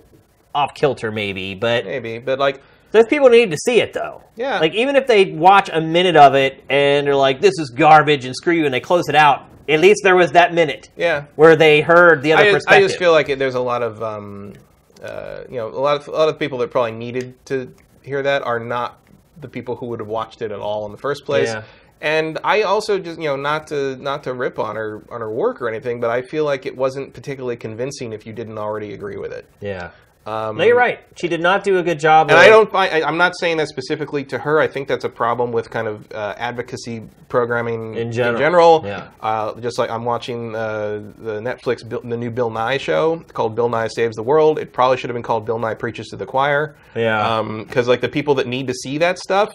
[0.54, 1.54] off kilter, maybe.
[1.54, 2.60] But maybe, but like
[2.92, 4.22] there's people who need to see it though.
[4.36, 4.58] Yeah.
[4.58, 8.24] Like even if they watch a minute of it and they're like, "This is garbage"
[8.24, 9.48] and screw you, and they close it out.
[9.68, 12.80] At least there was that minute yeah, where they heard the other I just, I
[12.80, 14.54] just feel like it, there's a lot of um,
[15.02, 18.22] uh, you know a lot of a lot of people that probably needed to hear
[18.22, 19.00] that are not
[19.40, 21.48] the people who would have watched it at all in the first place.
[21.48, 21.64] Yeah.
[22.00, 25.30] And I also just you know not to not to rip on her on her
[25.30, 28.92] work or anything, but I feel like it wasn't particularly convincing if you didn't already
[28.94, 29.46] agree with it.
[29.60, 29.90] yeah.
[30.26, 31.00] Um, No, you're right.
[31.16, 32.30] She did not do a good job.
[32.30, 32.74] And with- I don't.
[32.74, 34.58] I, I'm not saying that specifically to her.
[34.58, 38.38] I think that's a problem with kind of uh, advocacy programming In general.
[38.38, 38.82] general.
[38.84, 39.08] Yeah.
[39.20, 43.54] Uh, just like I'm watching uh, the Netflix, Bill- the new Bill Nye show called
[43.54, 44.58] Bill Nye Saves the World.
[44.58, 46.76] It probably should have been called Bill Nye Preaches to the Choir.
[46.94, 47.42] Yeah.
[47.66, 49.50] Because like the people that need to see that stuff,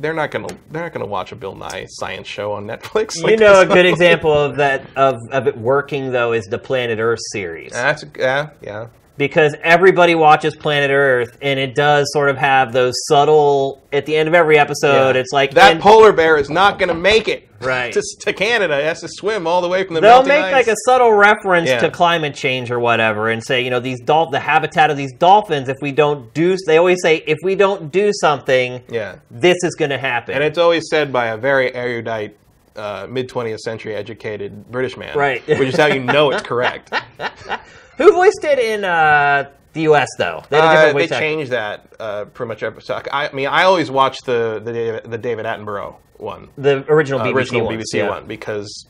[0.00, 3.16] they're not gonna they're not gonna watch a Bill Nye science show on Netflix.
[3.16, 6.58] You Like, know, a good example of that of, of it working though is the
[6.58, 8.86] Planet Earth series That's yeah yeah.
[9.18, 14.16] Because everybody watches Planet Earth and it does sort of have those subtle at the
[14.16, 15.16] end of every episode.
[15.16, 15.20] Yeah.
[15.20, 17.92] It's like that and polar bear is not going to make it Right.
[17.92, 18.78] to, to Canada.
[18.78, 20.52] It has to swim all the way from the They'll make ice.
[20.52, 21.80] like a subtle reference Yeah.
[21.80, 25.12] to climate change or whatever, and say, you know, these dolph the habitat of these
[25.14, 25.68] dolphins.
[25.68, 29.16] If we don't do, they always say, if we don't do something, yeah.
[29.28, 30.36] this is going to happen.
[30.36, 32.36] And it's always said by a very erudite,
[32.78, 35.16] uh, mid 20th century educated British man.
[35.16, 35.46] Right.
[35.46, 36.94] Which is how you know it's correct.
[37.98, 40.08] Who voiced it in uh, the U.S.
[40.18, 40.44] though?
[40.50, 42.80] They Uh, different they changed that uh, pretty much every.
[42.82, 46.84] So I, I mean, I always watch the the David, the David Attenborough one, the
[46.90, 48.08] original uh, BBC original ones, BBC yeah.
[48.08, 48.86] one, because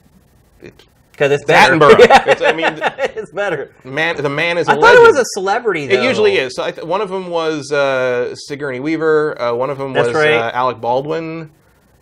[0.61, 1.75] it's because it's better.
[1.75, 1.99] Attenborough.
[2.09, 2.25] Yeah.
[2.27, 2.79] It's, I mean,
[3.17, 3.75] it's better.
[3.83, 4.69] man, the man is.
[4.69, 5.87] a I thought it was a celebrity.
[5.87, 6.01] Though.
[6.01, 6.55] It usually is.
[6.55, 9.41] So I th- one of them was uh, Sigourney Weaver.
[9.41, 10.35] Uh, one of them That's was right.
[10.35, 11.51] uh, Alec Baldwin.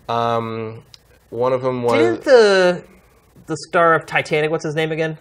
[0.08, 0.84] Um,
[1.30, 2.84] one of them was Didn't the
[3.46, 4.50] the star of Titanic?
[4.50, 5.18] What's his name again?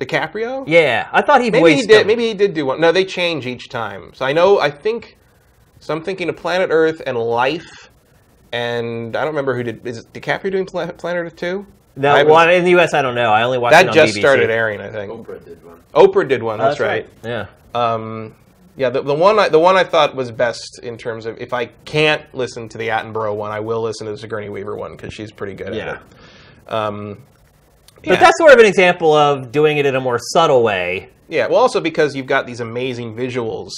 [0.00, 0.64] DiCaprio.
[0.66, 2.00] Yeah, I thought he Maybe voiced he did.
[2.02, 2.06] him.
[2.06, 2.80] Maybe he did do one.
[2.80, 4.12] No, they change each time.
[4.14, 4.58] So I know.
[4.58, 5.18] I think.
[5.78, 7.90] So I'm thinking of Planet Earth and Life,
[8.52, 9.86] and I don't remember who did.
[9.86, 11.66] Is it DiCaprio doing Pla- Planet Earth too?
[11.96, 12.94] No, haven't- well, in the U.S.
[12.94, 13.30] I don't know.
[13.30, 14.20] I only watched it that on just BBC.
[14.20, 14.80] started airing.
[14.80, 15.82] I think Oprah did one.
[15.94, 16.60] Oprah did one.
[16.60, 17.06] Oh, that's, right.
[17.22, 17.46] Yeah.
[17.74, 18.34] Um,
[18.80, 21.52] yeah, the, the one I, the one I thought was best in terms of if
[21.52, 24.92] I can't listen to the Attenborough one, I will listen to the Sigourney Weaver one
[24.96, 25.90] because she's pretty good Yeah.
[25.90, 25.96] at
[26.68, 26.72] it.
[26.72, 27.18] Um,
[28.02, 31.10] But that's sort of an example of doing it in a more subtle way.
[31.28, 33.70] Yeah, well, also because you've got these amazing visuals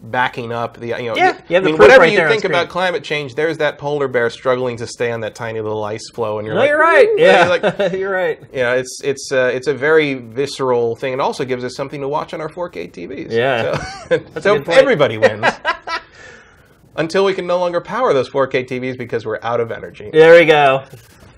[0.00, 1.40] backing up the you know Yeah.
[1.48, 4.76] You I mean, whatever right you think about climate change, there's that polar bear struggling
[4.78, 7.08] to stay on that tiny little ice floe, and you're No, like, you're right.
[7.16, 8.40] Yeah, like, you're right.
[8.52, 11.12] yeah, it's it's uh, it's a very visceral thing.
[11.12, 13.30] It also gives us something to watch on our 4K TVs.
[13.32, 13.76] Yeah.
[14.08, 15.46] so, so everybody wins.
[16.96, 20.08] Until we can no longer power those 4K TVs because we're out of energy.
[20.10, 20.84] There we go.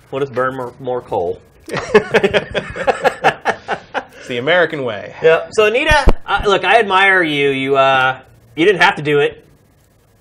[0.09, 1.41] We'll just burn more, more coal.
[1.67, 1.87] It's
[4.27, 5.15] the American way.
[5.21, 5.49] Yep.
[5.53, 7.49] So Anita, uh, look, I admire you.
[7.49, 8.21] You uh,
[8.59, 9.45] you didn't have to do it,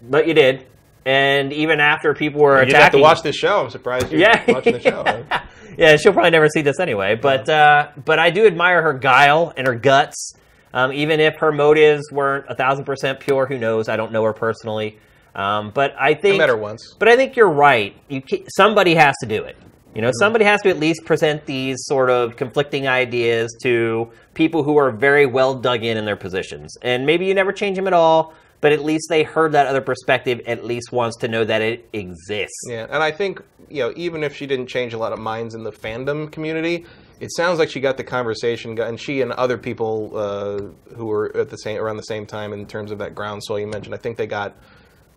[0.01, 0.65] but you did.
[1.05, 2.75] And even after people were attacking.
[2.77, 3.65] You have to watch this show.
[3.65, 4.45] I'm surprised you're Yeah.
[4.47, 5.25] watching the show.
[5.79, 7.17] yeah, she'll probably never see this anyway.
[7.17, 10.35] But uh, but I do admire her guile and her guts.
[10.73, 13.89] Um, even if her motives weren't a thousand percent pure, who knows?
[13.89, 14.99] I don't know her personally.
[15.35, 16.95] Um, but I I think met her once.
[16.99, 17.97] But I think you're right.
[18.09, 19.57] You somebody has to do it.
[19.99, 24.63] You know, somebody has to at least present these sort of conflicting ideas to people
[24.63, 26.77] who are very well dug in in their positions.
[26.83, 29.81] And maybe you never change them at all, but at least they heard that other
[29.81, 32.63] perspective at least once to know that it exists.
[32.69, 35.57] Yeah, and I think you know, even if she didn't change a lot of minds
[35.57, 36.87] in the fandom community,
[37.19, 41.37] it sounds like she got the conversation, and she and other people uh, who were
[41.37, 43.97] at the same around the same time in terms of that groundswell you mentioned.
[43.97, 44.55] I think they got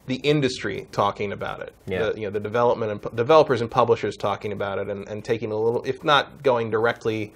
[0.08, 1.74] the industry talking about it.
[1.86, 2.10] Yeah.
[2.10, 5.52] The, you know, the development and developers and publishers talking about it, and, and taking
[5.52, 7.34] a little, if not going directly,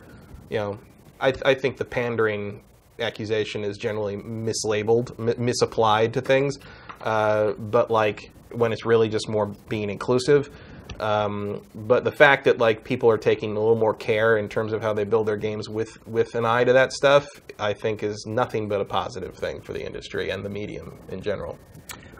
[0.49, 0.79] you know,
[1.21, 2.61] I, I think the pandering
[2.99, 6.57] accusation is generally mislabeled, mi- misapplied to things.
[7.01, 10.49] Uh, but like when it's really just more being inclusive.
[10.99, 14.71] Um, but the fact that like people are taking a little more care in terms
[14.71, 17.27] of how they build their games with with an eye to that stuff,
[17.59, 21.21] I think is nothing but a positive thing for the industry and the medium in
[21.21, 21.57] general.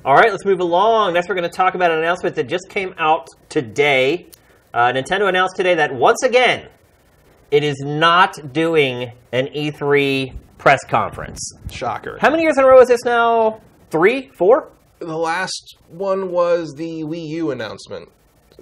[0.06, 1.14] All right, let's move along.
[1.14, 4.28] Next, we're going to talk about an announcement that just came out today.
[4.72, 6.70] Uh, Nintendo announced today that once again,
[7.50, 11.40] it is not doing an E3 press conference.
[11.72, 12.20] Shocker.
[12.22, 13.62] How many years in a row is this now?
[13.90, 14.30] Three?
[14.38, 14.72] Four?
[15.00, 18.08] The last one was the Wii U announcement.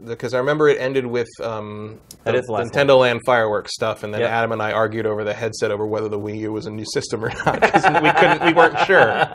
[0.05, 4.03] Because I remember it ended with um, the is the last Nintendo Land fireworks stuff,
[4.03, 4.29] and then Yep.
[4.29, 6.85] Adam and I argued over the headset over whether the Wii U was a new
[6.93, 9.27] system or not because we couldn't, we weren't sure.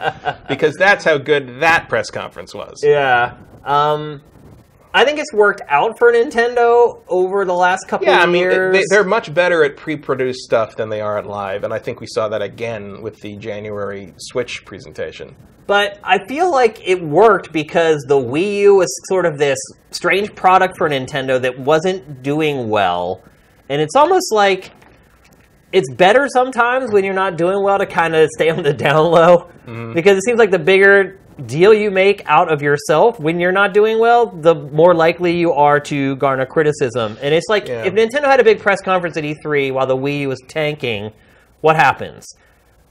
[0.49, 2.81] Because that's how good that press conference was.
[2.83, 3.37] Yeah.
[3.65, 4.23] Um,
[4.95, 8.75] I think it's worked out for Nintendo over the last couple Yeah, I mean, years.
[8.75, 12.01] they, they're much better at pre-produced stuff than they are at live, and I think
[12.01, 15.37] we saw that again with the January Switch presentation.
[15.67, 19.59] But I feel like it worked because the Wii U was sort of this
[19.91, 23.23] strange product for Nintendo that wasn't doing well.
[23.69, 24.73] And it's almost like
[25.71, 29.11] it's better sometimes when you're not doing well to kind of stay on the down
[29.11, 29.51] low.
[29.67, 29.93] Mm-hmm.
[29.93, 33.73] Because it seems like the bigger deal you make out of yourself when you're not
[33.73, 37.17] doing well, the more likely you are to garner criticism.
[37.23, 37.85] And it's like Yeah.
[37.85, 41.13] if Nintendo had a big press conference at E3 while the Wii U was tanking,
[41.61, 42.27] what happens?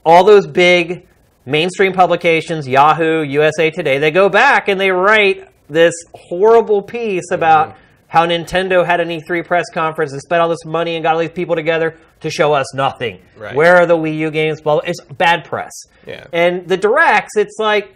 [0.06, 1.06] all those big
[1.44, 7.76] mainstream publications, Yahoo, USA Today, they go back and they write this horrible piece about
[8.06, 11.20] how Nintendo had an E3 press conference and spent all this money and got all
[11.20, 13.18] these people together to show us nothing.
[13.36, 13.54] Right.
[13.54, 14.62] Where are the Wii U games?
[14.62, 14.82] Blah, blah.
[14.86, 15.72] It's bad press.
[16.06, 16.24] Yeah.
[16.32, 17.94] And the directs, it's like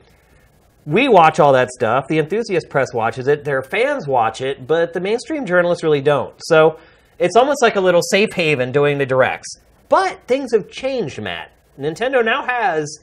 [0.84, 2.06] we watch all that stuff.
[2.08, 3.44] The enthusiast press watches it.
[3.44, 6.34] Their fans watch it, but the mainstream journalists really don't.
[6.44, 6.78] So
[7.18, 9.48] it's almost like a little safe haven doing the directs.
[9.88, 11.52] But things have changed, Matt.
[11.78, 12.98] Nintendo now has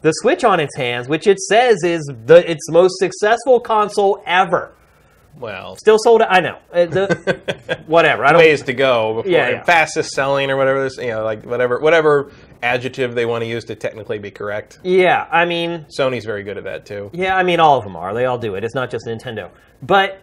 [0.00, 4.72] the Switch on its hands, which it says is the its most successful console ever.
[5.38, 6.22] Well, Still sold.
[6.22, 6.58] I know.
[6.72, 8.24] Uh, the, whatever.
[8.24, 8.38] I don't.
[8.40, 9.62] ways to go before Yeah, yeah.
[9.64, 12.30] fastest selling or whatever this, you know, like whatever whatever
[12.62, 14.78] adjective they want to use to technically be correct.
[14.82, 15.26] Yeah.
[15.30, 17.10] I mean, Sony's very good at that too.
[17.12, 18.14] Yeah, I mean, all of them are.
[18.14, 18.64] They all do it.
[18.64, 19.50] It's not just Nintendo.
[19.82, 20.22] But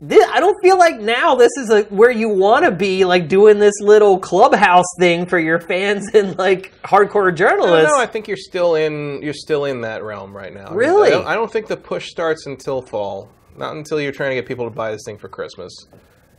[0.00, 3.28] this, I don't feel like now this is a, where you want to be, like
[3.28, 7.90] doing this little clubhouse thing for your fans and like hardcore journalists.
[7.90, 8.00] don't.
[8.00, 10.72] I think you're still in you're still in that realm right now.
[10.72, 11.08] Really?
[11.08, 13.30] I don't, I don't think the push starts until fall.
[13.56, 15.72] Not until you're trying to get people to buy this thing for Christmas.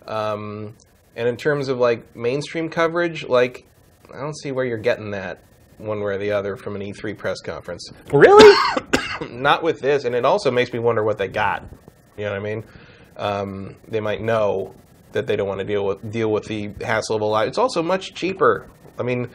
[0.08, 0.76] Um,
[1.16, 3.68] and in terms of like mainstream coverage, like
[4.14, 5.44] I don't see where you're getting that
[5.78, 7.90] one way or the other from an E3 press conference.
[8.14, 8.56] really?
[9.30, 11.64] Not with this, and it also makes me wonder what they got.
[12.18, 12.64] You know what I mean?
[13.18, 14.76] Um, they might know
[15.12, 17.48] that they don't want to deal with deal with the hassle of a lot.
[17.48, 18.70] It's also much cheaper.
[18.98, 19.30] I mean,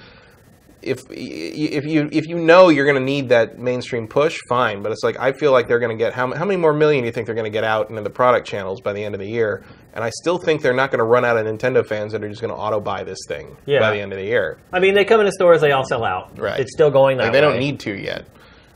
[0.83, 4.83] if if you if you know you're going to need that mainstream push, fine.
[4.83, 7.03] But it's like I feel like they're going to get how how many more million
[7.03, 9.15] do you think they're going to get out into the product channels by the end
[9.15, 9.65] of the year?
[9.97, 12.29] And I still think they're not going to run out of Nintendo fans that are
[12.29, 13.81] just going to auto buy this thing Yeah.
[13.81, 14.59] by the end of the year.
[14.73, 16.39] I mean, they come into stores, they all sell out.
[16.39, 16.61] Right.
[16.61, 18.27] It's still going that Like, they don't need to yet.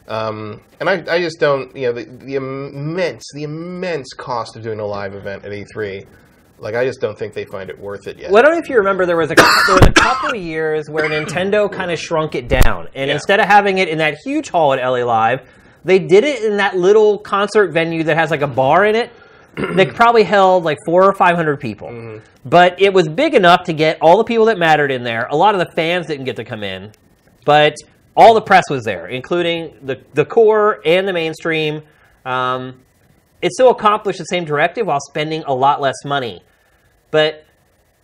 [0.09, 4.63] Um, and I, I just don't, you know, the, the immense, the immense cost of
[4.63, 6.07] doing a live event at E3.
[6.59, 8.31] Like, I just don't think they find it worth it yet.
[8.31, 10.37] Well, I don't know if you remember, there was a there was a couple of
[10.37, 13.15] years where Nintendo kind of shrunk it down, and Yeah.
[13.15, 15.41] instead of having it in that huge hall at LA Live,
[15.85, 19.11] They did it in that little concert venue that has like a bar in it.
[19.75, 23.73] they probably held like four or five hundred people, but it was big enough to
[23.73, 25.27] get all the people that mattered in there.
[25.31, 26.93] A lot of the fans didn't get to come in,
[27.45, 27.75] but
[28.17, 31.83] all the press was there, including the the core and the mainstream.
[32.25, 32.81] Um,
[33.43, 36.43] it still accomplished the same directive while spending a lot less money.
[37.11, 37.47] But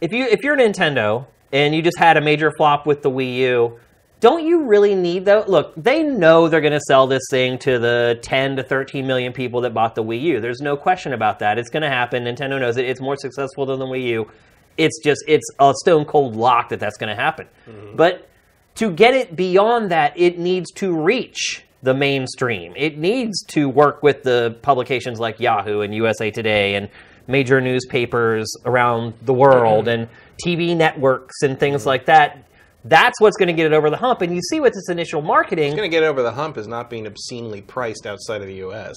[0.00, 3.36] if you if you're Nintendo and you just had a major flop with the Wii
[3.36, 3.78] U,
[4.20, 5.44] don't you really need though?
[5.46, 9.32] Look, they know they're going to sell this thing to the 10 to 13 million
[9.32, 10.40] people that bought the Wii U.
[10.40, 11.58] There's no question about that.
[11.58, 12.24] It's going to happen.
[12.24, 12.86] Nintendo knows it.
[12.86, 14.30] It's more successful than the Wii U.
[14.76, 17.48] It's just it's a stone cold lock that that's going to happen.
[17.68, 17.96] Mm-hmm.
[17.96, 18.28] But
[18.76, 22.72] to get it beyond that, it needs to reach the mainstream.
[22.76, 26.88] It needs to work with the publications like Yahoo and USA Today and
[27.26, 30.02] major newspapers around the world mm-hmm.
[30.02, 30.08] and
[30.44, 31.88] TV networks and things mm-hmm.
[31.88, 32.44] like that.
[32.88, 34.22] That's what's going to get it over the hump.
[34.22, 36.88] And you see with this initial marketing, going to get over the hump is not
[36.88, 38.94] being obscenely priced outside of the U.S.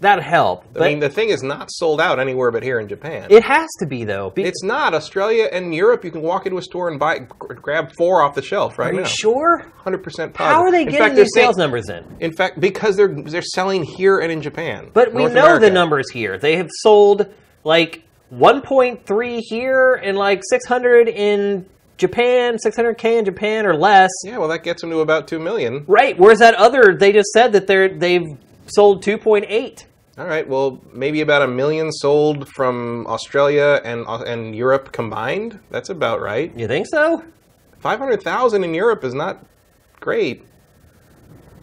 [0.00, 0.64] that'll help.
[0.76, 3.28] I mean, the thing is not sold out anywhere but here in Japan.
[3.30, 4.30] it has to be though.
[4.30, 6.04] Be- it's not Australia and Europe.
[6.04, 8.94] You can walk into a store and buy, grab four off the shelf right are
[8.94, 9.06] you now.
[9.06, 9.72] sure?
[9.78, 10.36] Hundred percent.
[10.36, 12.04] How are they in getting these sales saying- numbers in?
[12.20, 14.90] In fact, because they're they're selling here and in Japan.
[14.92, 15.66] But we know America.
[15.66, 16.36] the numbers here.
[16.38, 17.32] They have sold
[17.64, 18.02] like
[18.34, 21.66] 1.3 here and like 600 in
[21.98, 24.10] Japan, 600k in Japan or less.
[24.24, 25.84] Yeah, well, that gets them to about two million.
[25.86, 26.18] Right.
[26.18, 26.96] Where's that other?
[26.98, 28.26] They just said that they're they've
[28.66, 29.84] sold 2.8.
[30.18, 35.58] All right, well, maybe about a million sold from Australia and uh, and Europe combined.
[35.70, 36.54] That's about right.
[36.56, 37.22] You think so?
[37.78, 39.44] Five hundred thousand in Europe is not
[40.00, 40.44] great.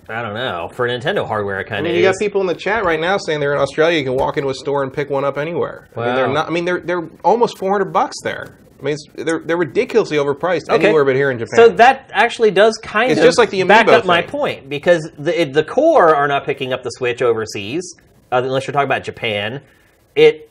[0.08, 0.72] I don't know.
[0.74, 3.00] For Nintendo hardware, it I kind mean, of you got people in the chat right
[3.00, 4.00] now saying they're in Australia.
[4.00, 5.88] You can walk into a store and pick one up anywhere.
[5.96, 6.34] I mean, they're Wow.
[6.34, 6.48] not.
[6.48, 8.58] I mean, they're they're almost four hundred bucks there.
[8.80, 10.86] I mean, it's, they're they're ridiculously overpriced Okay.
[10.86, 11.56] anywhere but here in Japan.
[11.56, 15.10] So that actually does kind It's of just like the back up my point because
[15.18, 17.96] the the core are not picking up the Switch overseas
[18.32, 19.62] uh, unless you're talking about Japan.
[20.16, 20.50] It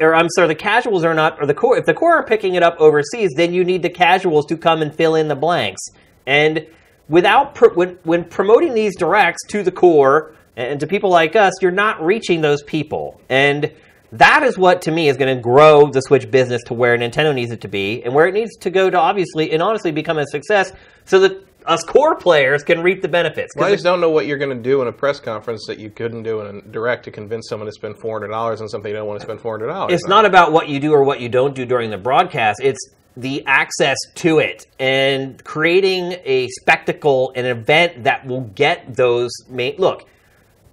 [0.00, 1.76] or I'm sorry, the casuals are not or the core.
[1.78, 4.82] If the core are picking it up overseas, then you need the casuals to come
[4.82, 5.82] and fill in the blanks.
[6.26, 6.66] And
[7.08, 11.54] without pr- when when promoting these directs to the core and to people like us,
[11.62, 13.72] you're not reaching those people and.
[14.12, 17.34] That is what, to me, is going to grow the Switch business to where Nintendo
[17.34, 20.18] needs it to be, and where it needs to go to obviously and honestly become
[20.18, 20.72] a success,
[21.04, 23.54] so that us core players can reap the benefits.
[23.54, 25.78] Well, I just don't know what you're going to do in a press conference that
[25.78, 28.68] you couldn't do in a direct to convince someone to spend four hundred dollars on
[28.68, 29.92] something they don't want to spend four hundred dollars.
[29.92, 32.60] it's not about what you do or what you don't do during the broadcast.
[32.62, 32.80] It's
[33.16, 39.76] the access to it and creating a spectacle, an event that will get those main.
[39.78, 40.08] Look,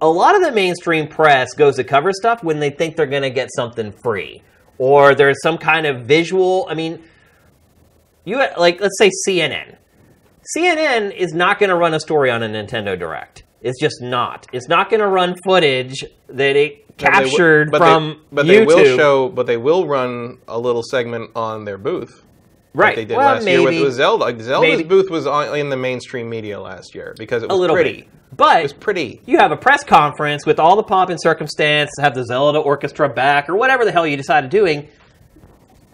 [0.00, 3.22] a lot of the mainstream press goes to cover stuff when they think they're going
[3.22, 4.42] to get something free
[4.78, 6.66] or there's some kind of visual.
[6.70, 7.02] I mean,
[8.24, 9.76] you like let's say CNN.
[10.56, 13.42] CNN is not going to run a story on a Nintendo Direct.
[13.60, 14.46] It's just not.
[14.52, 18.46] It's not going to run footage that it But they captured but from they, but
[18.46, 18.46] YouTube.
[18.46, 22.24] they will show, but they will run a little segment on their booth.
[22.74, 22.96] Like right.
[22.96, 24.24] they did well, last maybe year with, with Zelda.
[24.24, 24.84] Like, Zelda's maybe.
[24.88, 28.02] booth was on, in the mainstream media last year because it was a little pretty.
[28.02, 28.08] bit.
[28.36, 29.20] But It was pretty.
[29.26, 33.08] you have a press conference with all the pomp and circumstance, have the Zelda orchestra
[33.08, 34.88] back, or whatever the hell you decided doing.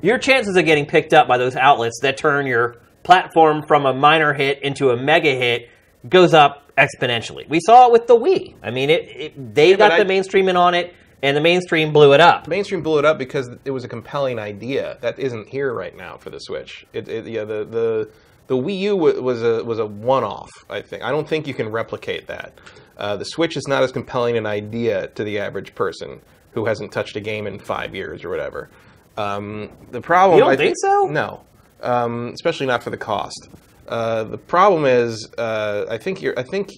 [0.03, 3.95] Your chances of getting picked up by those outlets that turn your platform from a
[3.95, 5.71] minor hit into a mega hit
[6.09, 7.49] goes up exponentially.
[7.49, 8.57] We saw it with the Wii.
[8.63, 10.93] I mean, it, it they but got the mainstream in on it,
[11.25, 12.47] and the mainstream blew it up.
[12.47, 16.19] Mainstream blew it up because it was a compelling idea that isn't here right now
[16.19, 16.87] for the Switch.
[16.93, 18.11] It, it yeah, the the
[18.47, 20.51] the Wii U was a was a one off.
[20.69, 22.53] I think I don't think you can replicate that.
[22.99, 26.21] Uh, the Switch is not as compelling an idea to the average person
[26.53, 28.69] who hasn't touched a game in five years or whatever.
[29.17, 31.07] Um, the problem You don't I think so?
[31.07, 31.43] No,
[31.83, 33.49] um, especially not for the cost.
[33.89, 36.39] Uh, the problem is, uh, I think you're.
[36.39, 36.69] I think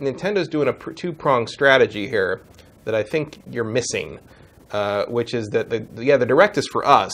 [0.00, 2.40] Nintendo's doing a pr- two pronged strategy here
[2.84, 4.18] that I think you're missing,
[4.70, 7.12] uh, which is that the yeah the direct is for us,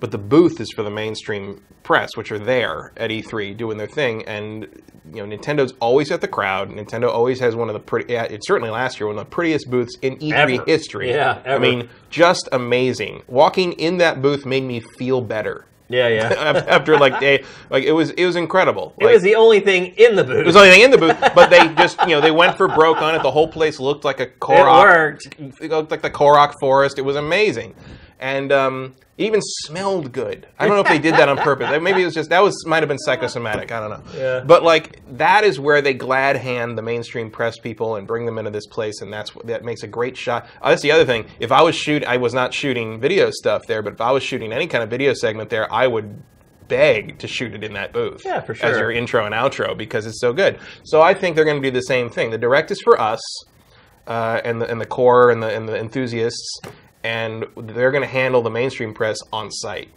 [0.00, 3.86] but the booth is for the mainstream press, which are there at E3 doing their
[3.86, 4.66] thing, and
[5.12, 6.70] you know Nintendo's always at the crowd.
[6.70, 8.12] Nintendo always has one of the pretty.
[8.12, 10.64] Yeah, it's certainly last year one of the prettiest booths in E3 Ever.
[10.64, 11.10] history.
[11.10, 13.22] Yeah, I mean, just amazing.
[13.28, 15.66] Walking in that booth made me feel better.
[15.88, 16.64] Yeah, yeah.
[16.68, 18.94] After like day, like it was it was incredible.
[18.98, 20.38] it was the only thing in the booth.
[20.38, 22.56] It was the only thing in the booth, but they just, you know, they went
[22.56, 23.22] for broke on it.
[23.22, 24.82] The whole place looked like a Korok.
[24.82, 25.28] worked.
[25.60, 26.98] It looked like the Korok forest.
[26.98, 27.74] It was amazing,
[28.20, 30.46] and um, it even smelled good.
[30.58, 31.68] I don't know if they did that on purpose.
[31.80, 33.70] Maybe it was just that was might have been psychosomatic.
[33.72, 34.02] I don't know.
[34.18, 34.40] Yeah.
[34.44, 38.38] But like that is where they glad hand the mainstream press people and bring them
[38.38, 40.46] into this place, and that's that makes a great shot.
[40.62, 41.26] Uh, that's the other thing.
[41.40, 44.22] If I was shoot, I was not shooting video stuff there, but if I was
[44.22, 46.22] shooting any kind of video segment there, I would
[46.66, 48.70] beg to shoot it in that booth Yeah, for sure.
[48.70, 50.58] as your intro and outro because it's so good.
[50.84, 52.30] So I think they're going to do the same thing.
[52.30, 53.20] The direct is for us.
[54.06, 56.58] uh, and the and the core and the and the enthusiasts,
[57.04, 59.90] and they're going to handle the mainstream press on site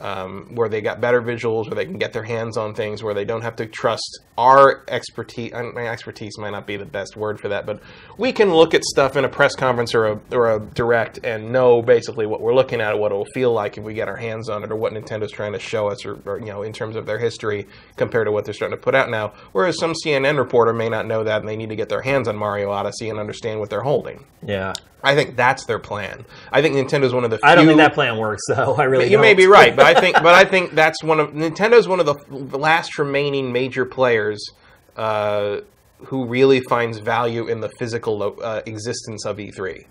[0.00, 3.14] um, where they got better visuals, where they can get their hands on things, where
[3.14, 5.52] they don't have to trust our expertise.
[5.54, 7.80] I mean, expertise might not be the best word for that, but
[8.18, 11.52] we can look at stuff in a press conference or a, or a direct and
[11.52, 14.48] know basically what we're looking at, what it'll feel like if we get our hands
[14.48, 16.96] on it, or what Nintendo's trying to show us, or, or you know, in terms
[16.96, 17.66] of their history
[17.96, 19.32] compared to what they're starting to put out now.
[19.52, 22.28] Whereas some CNN reporter may not know that, and they need to get their hands
[22.28, 24.24] on Mario Odyssey and understand what they're holding.
[24.42, 24.74] Yeah.
[25.04, 26.24] I think that's their plan.
[26.50, 27.38] I think Nintendo's one of the.
[27.38, 28.74] Few, I don't think that plan works, though.
[28.74, 29.06] I really.
[29.06, 29.22] You don't.
[29.22, 32.06] may be right, but I think, but I think that's one of Nintendo's one of
[32.06, 34.44] the, last remaining major players
[34.96, 35.60] uh,
[35.98, 39.86] who really finds value in the physical uh, existence of E3.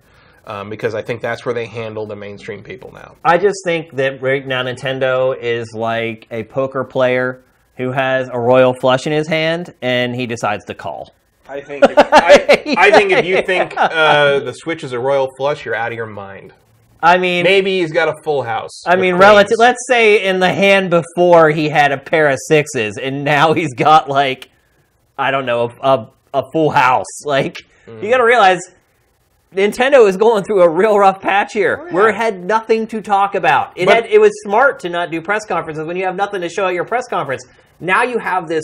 [0.46, 3.16] Um, because I think that's where they handle the mainstream people now.
[3.24, 7.42] I just think that right now Nintendo is like a poker player
[7.78, 11.14] who has a royal flush in his hand and he decides to call.
[11.48, 11.84] I think.
[11.84, 15.76] If, I, I, think if you think uh, the Switch is a royal flush, you're
[15.76, 16.54] out of your mind.
[17.02, 18.84] I mean, maybe he's got a full house.
[18.88, 19.58] I mean, relative.
[19.58, 23.74] Let's say in the hand before he had a pair of sixes, and now he's
[23.74, 24.50] got like,
[25.18, 27.06] I don't know, a, a, a full house.
[27.26, 28.02] Like, mm.
[28.02, 28.60] you got to realize.
[29.54, 31.78] Nintendo is going through a real rough patch here.
[31.80, 32.06] Oh, yeah.
[32.08, 33.78] We had nothing to talk about.
[33.78, 36.42] It but, had, it was smart to not do press conferences when you have nothing
[36.42, 37.46] to show at your press conference.
[37.80, 38.64] Now you have this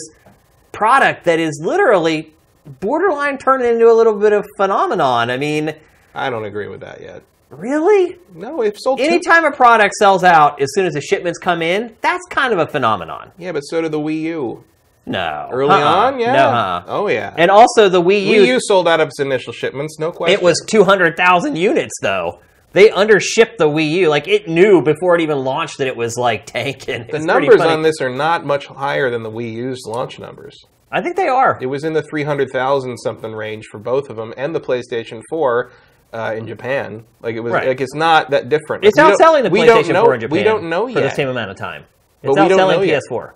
[0.72, 2.34] product that is literally
[2.66, 5.30] borderline turning into a little bit of phenomenon.
[5.30, 5.74] I mean,
[6.14, 7.22] I don't agree with that yet.
[7.50, 8.16] Really?
[8.32, 9.00] No, it's sold.
[9.00, 12.60] Anytime a product sells out as soon as the shipments come in, that's kind of
[12.60, 13.32] a phenomenon.
[13.38, 14.64] Yeah, but so did the Wii U.
[15.06, 15.48] No.
[15.50, 16.06] Early uh-uh.
[16.06, 16.32] on, yeah.
[16.32, 16.48] No.
[16.48, 16.84] Uh-uh.
[16.86, 17.34] Oh yeah.
[17.36, 18.42] And also the Wii U.
[18.42, 20.38] Wii U sold out of its initial shipments, no question.
[20.38, 22.40] It was two hundred thousand units though.
[22.72, 24.08] They undershipped the Wii U.
[24.08, 27.06] Like it knew before it even launched that it was like tanking.
[27.10, 30.64] The numbers on this are not much higher than the Wii U's launch numbers.
[30.90, 31.58] I think they are.
[31.60, 35.70] It was in the 300,000 something range for both of them and the PlayStation 4
[36.12, 37.04] uh, in Japan.
[37.22, 37.68] Like it was right.
[37.68, 38.84] like it's not that different.
[38.84, 40.38] It's like, outselling the PlayStation know, 4 in Japan.
[40.38, 41.84] We don't know for the same amount of time.
[42.22, 43.26] It's but outselling PS4.
[43.26, 43.34] Yet.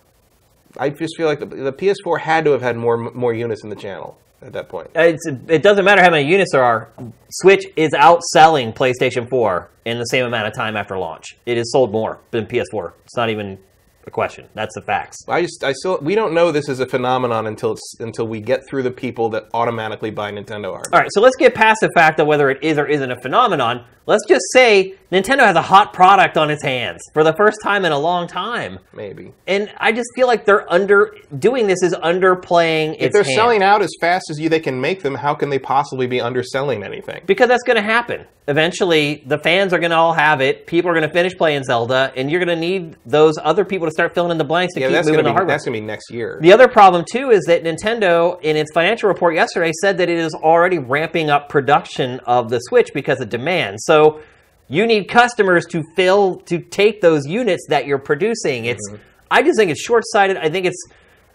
[0.77, 3.71] I just feel like the, the, PS4 had to have had more more units in
[3.71, 4.91] the channel at that point.
[4.95, 6.91] It's, it doesn't matter how many units there are.
[7.31, 11.37] Switch is outselling PlayStation 4 in the same amount of time after launch.
[11.47, 12.93] It is sold more than PS4.
[13.05, 13.59] It's not even
[14.07, 14.47] a question.
[14.55, 15.19] That's the facts.
[15.29, 18.41] I just, I still, we don't know this is a phenomenon until it's, until we
[18.41, 20.83] get through the people that automatically buy Nintendo hardware.
[20.93, 23.21] All right, so let's get past the fact of whether it is or isn't a
[23.21, 23.85] phenomenon.
[24.07, 27.87] Let's just say Nintendo has a hot product on its hands for the first time
[27.87, 28.79] in a long time.
[28.93, 29.33] Maybe.
[29.47, 32.97] And I just feel like they're under doing this is underplaying.
[32.99, 33.35] If they're hand.
[33.35, 36.21] selling out as fast as you they can make them, how can they possibly be
[36.21, 37.23] underselling anything?
[37.25, 38.27] Because that's going to happen.
[38.47, 40.67] Eventually, the fans are going to all have it.
[40.67, 43.89] People are going to finish playing Zelda, and you're going to need those other people
[43.89, 45.55] to start filling in the blanks to yeah, keep that's moving gonna the be, hardware.
[45.55, 46.39] That's going to be next year.
[46.41, 50.19] The other problem too is that Nintendo, in its financial report yesterday, said that it
[50.19, 53.81] is already ramping up production of the Switch because of demand.
[53.81, 54.21] So
[54.69, 58.67] you need customers to fill to take those units that you're producing.
[58.67, 59.03] It's mm-hmm.
[59.31, 60.37] I just think it's short sighted.
[60.37, 60.83] I think it's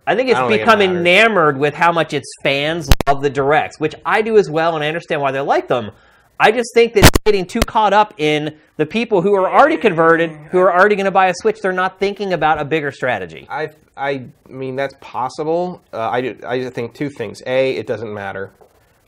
[0.08, 3.94] I think it's become it enamored with how much its fans love the directs, which
[4.06, 5.92] I do as well, and I understand why they like them.
[6.40, 10.32] I just think that getting too caught up in the people who are already converted,
[10.52, 13.46] who are already going to buy a Switch, they're not thinking about a bigger strategy.
[13.50, 15.82] I, I mean, that's possible.
[15.92, 17.42] Uh, I, I think two things.
[17.46, 18.54] A, it doesn't matter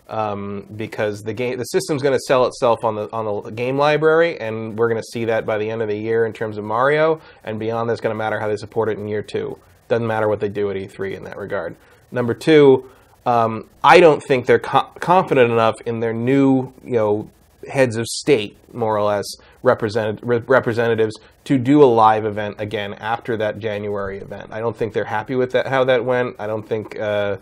[0.10, 3.78] um, because the game, the system's going to sell itself on the on the game
[3.78, 6.58] library, and we're going to see that by the end of the year in terms
[6.58, 7.22] of Mario.
[7.46, 9.58] And beyond, that's going to matter how they support it in year two.
[9.88, 11.78] Doesn't matter what they do at E3 in that regard.
[12.12, 12.90] Number two,
[13.26, 17.30] um, I don't think they're co- confident enough in their new, you know,
[17.70, 19.26] heads of state, more or less,
[19.62, 24.52] represented, re- representatives to do a live event again after that January event.
[24.52, 26.36] I don't think they're happy with that how that went.
[26.40, 27.38] I don't think uh,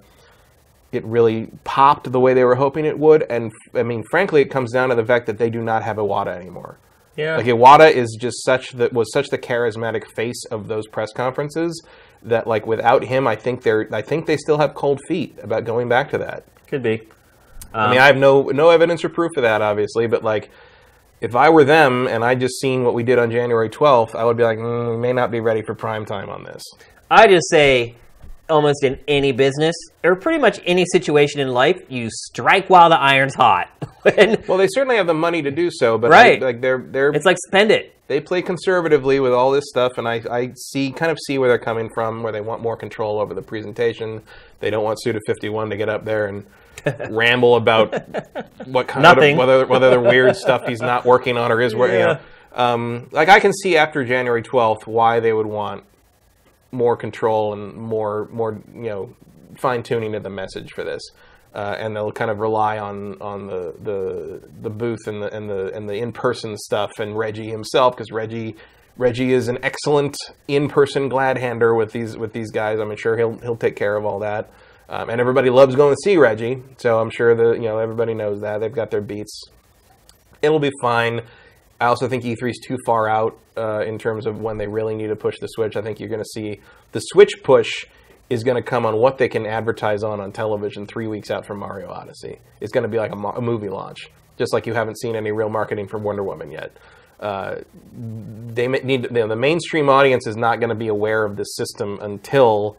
[0.91, 3.23] it really popped the way they were hoping it would.
[3.23, 5.97] And I mean, frankly, it comes down to the fact that they do not have
[5.97, 6.77] Iwata anymore.
[7.15, 7.37] Yeah.
[7.37, 11.81] Like Iwata is just such that was such the charismatic face of those press conferences
[12.23, 15.65] that like without him, I think they're I think they still have cold feet about
[15.65, 16.45] going back to that.
[16.67, 17.01] Could be.
[17.73, 20.49] Um, I mean, I have no no evidence or proof of that, obviously, but like.
[21.21, 24.23] If I were them and I just seen what we did on January 12th, I
[24.23, 26.63] would be like, mm, we may not be ready for prime time on this.
[27.11, 27.97] I just say
[28.49, 32.99] almost in any business or pretty much any situation in life, you strike while the
[32.99, 33.69] iron's hot.
[34.47, 36.41] well, they certainly have the money to do so, but right.
[36.41, 37.95] I, like they're they're it's like spend it.
[38.07, 41.47] They play conservatively with all this stuff, and I, I see kind of see where
[41.47, 44.23] they're coming from, where they want more control over the presentation.
[44.59, 46.45] They don't want Suda Fifty One to get up there and
[47.09, 47.93] ramble about
[48.65, 49.33] what kind Nothing.
[49.33, 51.99] of whether whether the weird stuff he's not working on or is working.
[51.99, 52.07] Yeah.
[52.07, 52.13] You
[52.57, 55.83] know, um, like I can see after January twelfth why they would want
[56.71, 59.15] more control and more more you know
[59.57, 61.01] fine tuning of the message for this.
[61.53, 65.49] uh, and they'll kind of rely on on the the, the booth and the and
[65.49, 68.55] the and the in person stuff and Reggie himself because Reggie.
[68.97, 70.17] Reggie is an excellent
[70.49, 72.79] in-person glad hander with these with these guys.
[72.79, 74.51] I'm sure he'll he'll take care of all that,
[74.89, 76.61] um, and everybody loves going to see Reggie.
[76.75, 79.41] So I'm sure that you know everybody knows that they've got their beats.
[80.41, 81.21] It'll be fine.
[81.81, 84.95] I also think E3 is too far out uh, in terms of when they really
[84.95, 85.77] need to push the Switch.
[85.77, 86.59] I think you're going to see
[86.91, 87.85] the Switch push
[88.29, 91.45] is going to come on what they can advertise on on television three weeks out
[91.45, 92.39] from Mario Odyssey.
[92.61, 95.15] It's going to be like a, mo- a movie launch, just like you haven't seen
[95.15, 96.77] any real marketing for Wonder Woman yet.
[97.19, 97.55] Uh,
[97.93, 101.55] they need you know, the mainstream audience is not going to be aware of this
[101.55, 102.77] system until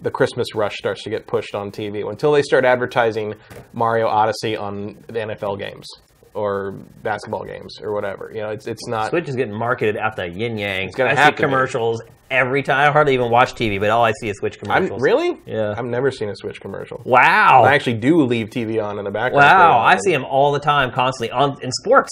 [0.00, 2.08] the Christmas rush starts to get pushed on TV.
[2.08, 3.34] Until they start advertising
[3.72, 5.86] Mario Odyssey on the NFL games
[6.34, 8.30] or basketball games or whatever.
[8.34, 9.10] You know, it's it's not.
[9.10, 10.90] Switch is getting marketed after yin yang.
[10.96, 11.42] gonna I have see to be.
[11.42, 12.88] commercials every time.
[12.88, 15.02] I hardly even watch TV, but all I see is Switch I'm commercials.
[15.02, 15.38] really.
[15.46, 15.74] Yeah.
[15.76, 17.00] I've never seen a Switch commercial.
[17.04, 17.62] Wow.
[17.64, 19.46] I actually do leave TV on in the background.
[19.46, 19.78] Wow.
[19.78, 22.10] I see them all the time, constantly on in sports,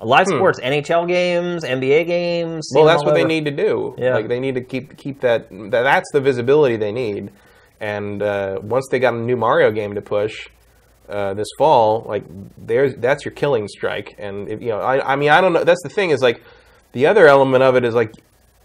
[0.00, 2.68] live sports, NHL games, NBA games.
[2.72, 2.78] Hmm.
[2.78, 3.94] Well, that's what they need to do.
[3.98, 4.14] Yeah.
[4.14, 5.50] Like they need to keep keep that.
[5.50, 7.32] that that's the visibility they need.
[7.80, 10.48] And uh, once they got a new Mario game to push
[11.08, 12.24] uh, this fall, like
[12.58, 14.14] there's that's your killing strike.
[14.18, 15.64] And if, you know, I, I mean, I don't know.
[15.64, 16.42] That's the thing is like
[16.92, 18.12] the other element of it is like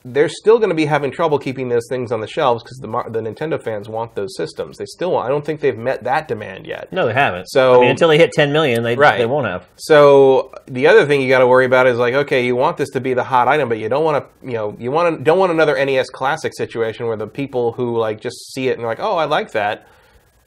[0.06, 2.88] they're still going to be having trouble keeping those things on the shelves because the
[3.12, 4.78] the Nintendo fans want those systems.
[4.78, 5.26] They still want.
[5.26, 6.94] I don't think they've met that demand yet.
[6.94, 7.48] No, they haven't.
[7.50, 9.18] So- I mean, until they hit 10 million, they Right.
[9.18, 9.68] they won't have.
[9.76, 12.90] So the other thing you got to worry about is like, okay, you want this
[12.92, 15.22] to be the hot item, but you don't want to, you know, you want to
[15.22, 18.86] don't want another NES Classic situation where the people who like just see it and
[18.86, 19.86] are like, oh, I like that,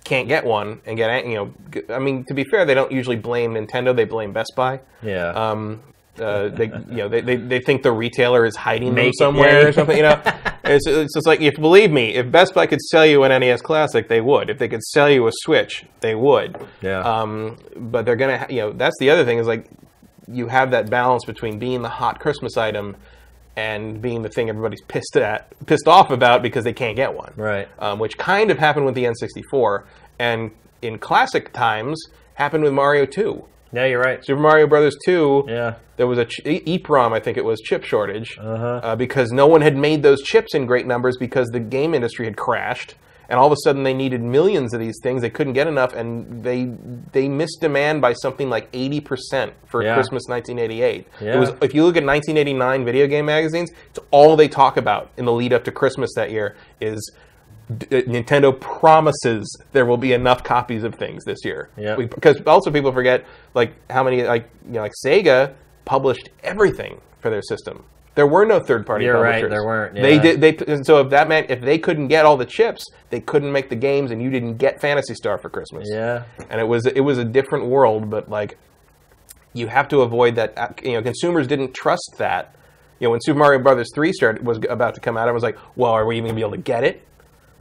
[0.05, 1.55] can't get one and get, you know,
[1.95, 4.81] I mean, to be fair, they don't usually blame Nintendo; they blame Best Buy.
[5.03, 5.29] Yeah.
[5.29, 5.83] Um,
[6.21, 9.19] uh, they, you know, they, they, they think the retailer is hiding them Make it,
[9.19, 9.97] somewhere or something.
[9.97, 10.21] You know,
[10.65, 13.63] it's, it's just like if believe me, if Best Buy could sell you an NES
[13.63, 14.51] Classic, they would.
[14.51, 16.57] If they could sell you a Switch, they would.
[16.83, 17.01] Yeah.
[17.01, 19.71] Um, but they're gonna, ha- you know, that's the other thing is like
[20.29, 22.97] you have that balance between being the hot Christmas item
[23.57, 27.33] and being the thing everybody's pissed at, pissed off about because they can't get one.
[27.37, 27.69] Right.
[27.79, 29.85] Um, which kind of happened with the N64,
[30.19, 30.51] and
[30.81, 32.03] in classic times
[32.35, 33.45] happened with Mario 2.
[33.75, 34.25] yeah, you're right.
[34.25, 35.75] Super Mario Brothers 2, Yeah.
[35.97, 38.81] there was a ch- EEPROM, I think it was, chip shortage Uh-huh.
[38.83, 42.25] uh, because no one had made those chips in great numbers because the game industry
[42.27, 42.95] had crashed,
[43.33, 45.23] and all of a sudden they needed millions of these things.
[45.23, 46.67] They couldn't get enough, and they
[47.13, 49.95] they missed demand by something like eighty percent for Yeah.
[49.95, 51.09] Christmas 1988.
[51.21, 51.35] Yeah.
[51.35, 55.11] It was if you look at 1989 video game magazines, it's all they talk about
[55.17, 57.01] in the lead up to Christmas that year is.
[57.71, 61.71] Uh, Nintendo promises there will be enough copies of things this year.
[61.79, 61.97] Yeah.
[61.97, 65.55] We- because also people forget like how many like you know like Sega
[65.87, 67.85] published everything for their system.
[68.15, 71.11] There were no third party You're right, there weren't, They did they and so if
[71.11, 74.23] that meant if they couldn't get all the chips, they couldn't make the games and
[74.23, 75.89] you didn't get Phantasy Star for Christmas.
[75.91, 76.25] Yeah.
[76.51, 78.59] And it was it was a different world, but like
[79.55, 82.55] you have to avoid that uh, you know consumers didn't trust that.
[83.01, 85.43] You know, when Super Mario Brothers 3 started was about to come out, I was
[85.43, 87.03] like, "Well, are we even going to be able to get it?"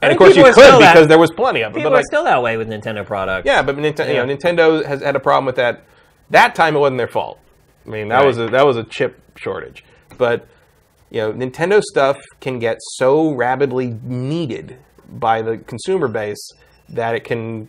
[0.00, 1.76] And of course you could still that- because there was plenty of it.
[1.76, 3.46] People But are like, still that way with Nintendo products.
[3.46, 4.22] yeah, but Nintendo, Yeah.
[4.22, 5.82] you know, Nintendo has had a problem with that.
[6.30, 7.38] That time it wasn't their fault.
[7.86, 8.26] I mean, that Right.
[8.26, 9.84] was a, that was a chip shortage.
[10.22, 10.46] But
[11.10, 14.78] you know, Nintendo stuff can get so rapidly needed
[15.08, 16.38] by the consumer base
[16.90, 17.68] that it can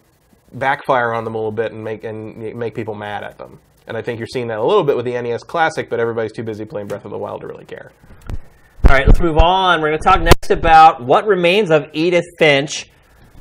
[0.54, 3.60] backfire on them a little bit and make and make people mad at them.
[3.88, 6.32] And I think you're seeing that a little bit with the NES Classic, but everybody's
[6.32, 7.92] too busy playing Breath of the Wild to really care.
[8.30, 9.82] All right, let's move on.
[9.82, 12.92] We're going to talk next about what remains of Edith Finch.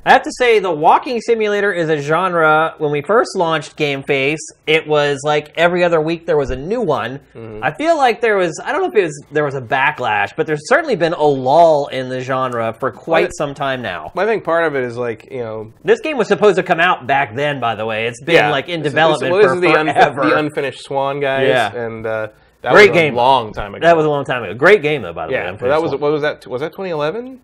[0.04, 2.74] I have to say, the walking simulator is a genre.
[2.78, 6.56] When we first launched Game Face, it was like every other week there was a
[6.56, 7.20] new one.
[7.34, 7.62] Mm-hmm.
[7.62, 10.30] I feel like there was, I don't know if it was there was a backlash,
[10.36, 14.10] but there's certainly been a lull in the genre for quite some time now.
[14.16, 16.80] I think part of it is like you know This game was supposed to come
[16.80, 18.06] out back then, by the way.
[18.06, 20.28] It's been like in is- development well, this for the, forever.
[20.30, 21.72] the unfinished Swan guys, Yeah.
[21.76, 22.28] and uh,
[22.62, 23.14] that Great was a game.
[23.14, 23.86] long time ago.
[23.86, 24.54] that was a long time ago.
[24.54, 25.38] Great game, though, by the way.
[25.38, 26.44] Yeah, that was what was that?
[26.48, 27.40] Was that 2011?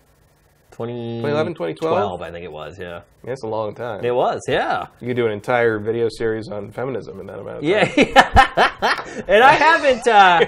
[0.78, 1.92] 20, 2011, 2012?
[1.92, 3.00] 12, I think it was, yeah.
[3.24, 4.04] Yeah, it's a long time.
[4.04, 4.86] It was, yeah.
[5.00, 8.04] You could do an entire video series on feminism in that amount of time.
[8.06, 10.06] Yeah, and I haven't.
[10.06, 10.46] Uh,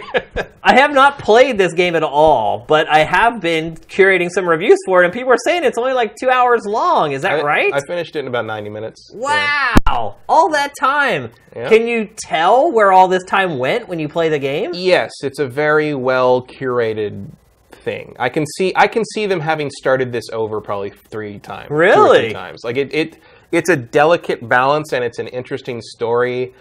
[0.63, 4.79] I have not played this game at all, but I have been curating some reviews
[4.87, 7.11] for it, and people are saying it's only like two hours long.
[7.11, 7.75] Is that I, right?
[7.75, 9.11] I finished it in about 90 minutes.
[9.13, 9.75] Yeah.
[9.89, 11.33] wow, all that time.
[11.57, 11.69] Yeah.
[11.69, 14.71] Can you tell where all this time went when you play the game?
[14.75, 17.33] Yes, it's a very well curated
[17.81, 18.15] thing.
[18.19, 21.71] I can see I can see them having started this over probably three times.
[21.71, 22.21] Really?
[22.27, 22.61] three times.
[22.65, 23.19] Like it, it
[23.53, 26.55] it's a delicate balance and it's an interesting story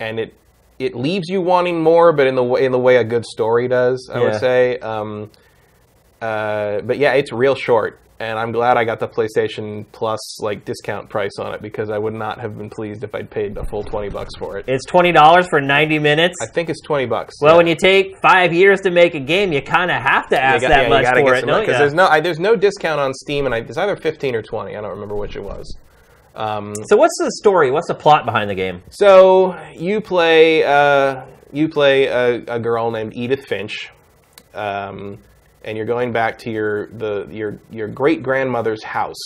[0.00, 0.34] and it
[0.78, 3.68] it leaves you wanting more, but in the way in the way a good story
[3.68, 4.24] does, I Yeah.
[4.24, 4.78] would say.
[4.78, 5.30] Um,
[6.20, 8.00] uh, but yeah, it's real short.
[8.20, 11.98] And I'm glad I got the PlayStation Plus like discount price on it because I
[11.98, 14.66] would not have been pleased if I'd paid a full twenty bucks for it.
[14.68, 16.36] It's twenty dollars for ninety minutes.
[16.42, 17.34] I think it's twenty bucks.
[17.40, 17.56] well, yeah.
[17.58, 20.62] when you take five years to make a game, you kind of have to ask
[20.62, 21.66] got- that yeah, much for it, you?
[21.72, 24.76] there's no I, there's no discount on Steam, and I, it's either fifteen or twenty.
[24.76, 25.76] I don't remember which it was.
[26.36, 27.70] Um, So what's the story?
[27.70, 28.82] What's the plot behind the game?
[28.90, 33.90] So you play uh, you play a, a girl named Edith Finch,
[34.52, 35.18] um,
[35.64, 39.22] and you're going back to your the your your great grandmother's house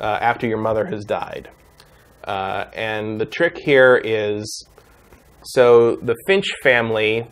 [0.00, 1.50] uh, after your mother has died.
[2.24, 4.66] Uh, and the trick here is,
[5.42, 7.26] so the Finch family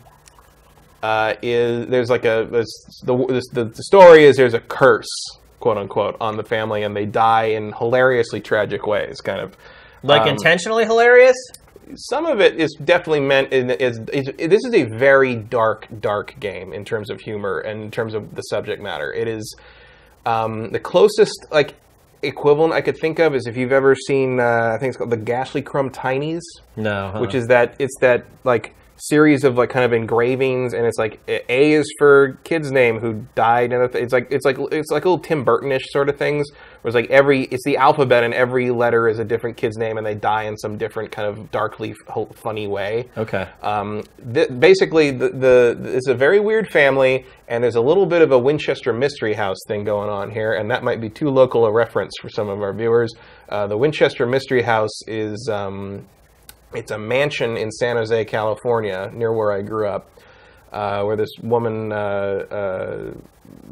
[1.03, 2.73] uh, is there's like a there's,
[3.03, 3.15] the,
[3.53, 5.05] the the story is there's a curse
[5.59, 9.55] quote unquote on the family and they die in hilariously tragic ways kind of
[10.03, 11.35] Like Um, intentionally hilarious?
[11.95, 16.39] Some of it is definitely meant in is, is this is a very dark dark
[16.39, 19.55] game in terms of humor and in terms of the subject matter it is
[20.25, 21.75] um, the closest like
[22.23, 25.11] equivalent i could think of is if you've ever seen uh, i think it's called
[25.11, 26.41] the Gashlycrumb Tinies
[26.75, 27.13] No.
[27.21, 31.19] which is that it's that like series of like kind of engravings and it's like
[31.27, 35.19] a is for kid's name who died and it's like it's like it's like little
[35.19, 36.45] tim burtonish sort of things
[36.81, 39.97] where it's like every it's the alphabet and every letter is a different kid's name
[39.97, 43.47] and they die in some different kind of darkly f- funny way Okay.
[43.61, 44.03] um,
[44.33, 48.31] th- basically, the, the it's a very weird family, and there's a little bit of
[48.31, 51.71] a Winchester Mystery House thing going on here, and that might be too local a
[51.71, 53.13] reference for some of our viewers.
[53.49, 56.05] Uh, the Winchester Mystery House is um,
[56.73, 60.09] it's a mansion in San Jose, California, near where I grew up,
[60.71, 63.13] uh, where this woman uh, uh,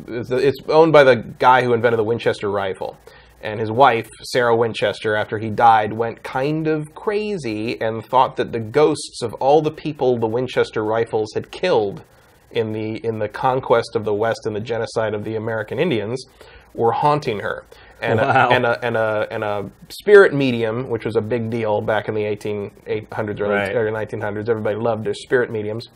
[0.08, 2.98] it's, owned by the guy who invented the Winchester rifle.
[3.42, 8.52] And his wife, Sarah Winchester, after he died, went kind of crazy and thought that
[8.52, 12.04] the ghosts of all the people the Winchester rifles had killed
[12.50, 16.26] in the in the conquest of the West and the genocide of the American Indians
[16.74, 17.66] were haunting her.
[18.02, 18.50] And, Wow.
[18.50, 22.08] a, and, a, and, a, and a spirit medium, which was a big deal back
[22.10, 23.76] in the 1800s or, Right.
[23.76, 25.88] or 1900s, everybody loved their spirit mediums,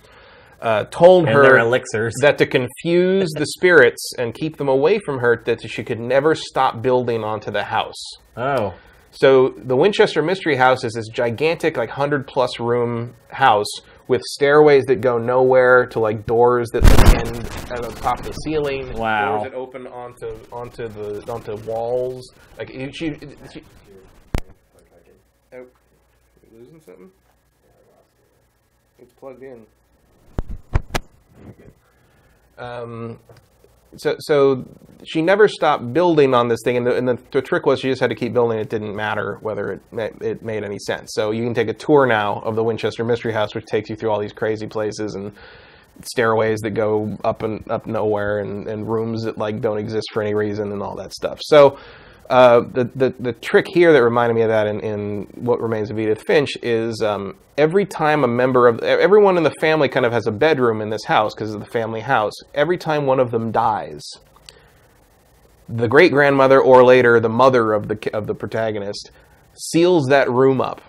[0.62, 2.14] uh, told And her elixirs.
[2.22, 6.36] that to confuse the spirits and keep them away from her, that she could never
[6.36, 8.02] stop building onto the house.
[8.38, 8.74] oh.
[9.12, 13.66] So the Winchester Mystery House is this gigantic, like hundred plus room house
[14.10, 17.38] with stairways that go nowhere to like doors that like, end
[17.72, 18.92] at the top of the ceiling.
[18.98, 19.38] Wow.
[19.38, 22.34] Doors that open onto onto the onto walls.
[22.58, 23.16] Like you- she,
[23.54, 23.64] she
[25.54, 25.66] oh,
[26.52, 27.12] losing something?
[28.98, 29.66] It's plugged in.
[32.58, 33.20] Um,
[33.98, 34.66] so, so
[35.04, 37.90] she never stopped building on this thing, and the, and the, the trick was she
[37.90, 38.60] just had to keep building.
[38.60, 39.82] It didn't matter whether it
[40.22, 41.14] it made any sense.
[41.14, 43.96] So you can take a tour now of the Winchester Mystery House, which takes you
[43.96, 45.32] through all these crazy places and
[46.02, 50.22] stairways that go up and up nowhere, and, and rooms that like don't exist for
[50.22, 51.40] any reason, and all that stuff.
[51.42, 51.78] So.
[52.30, 55.90] Uh, the, the the trick here that reminded me of that in, in what remains
[55.90, 60.06] of Edith Finch is um, every time a member of everyone in the family kind
[60.06, 62.34] of has a bedroom in this house because it's the family house.
[62.54, 64.04] Every time one of them dies,
[65.68, 69.10] the great grandmother or later the mother of the of the protagonist
[69.56, 70.82] seals that room up,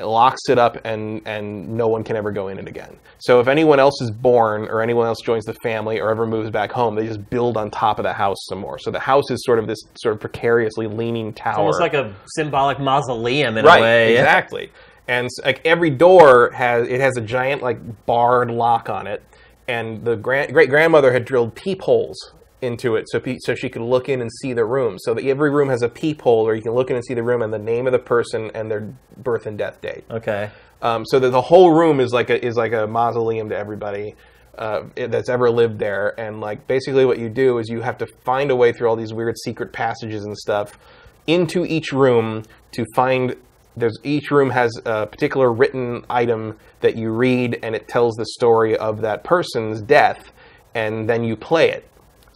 [0.00, 2.96] locks it up, and and no one can ever go in it again.
[3.18, 6.50] So if anyone else is born or anyone else joins the family or ever moves
[6.50, 8.78] back home, they just build on top of the house some more.
[8.78, 12.14] So the house is sort of this sort of precariously leaning tower, Almost like a
[12.36, 14.16] symbolic mausoleum in right, a way.
[14.16, 14.70] exactly.
[15.08, 19.22] And like every door has it has a giant like barred lock on it,
[19.66, 23.82] and the grand, great grandmother had drilled peepholes into it so pe- so she could
[23.82, 24.98] look in and see the room.
[24.98, 27.22] So that every room has a peephole where you can look in and see the
[27.22, 30.04] room and the name of the person and their birth and death date.
[30.10, 30.50] Okay.
[30.82, 34.14] Um, so that the whole room is like a is like a mausoleum to everybody
[34.56, 36.18] uh, that's ever lived there.
[36.18, 38.96] And like basically, what you do is you have to find a way through all
[38.96, 40.78] these weird secret passages and stuff
[41.26, 43.36] into each room to find.
[43.76, 48.26] There's each room has a particular written item that you read, and it tells the
[48.26, 50.32] story of that person's death,
[50.74, 51.88] and then you play it.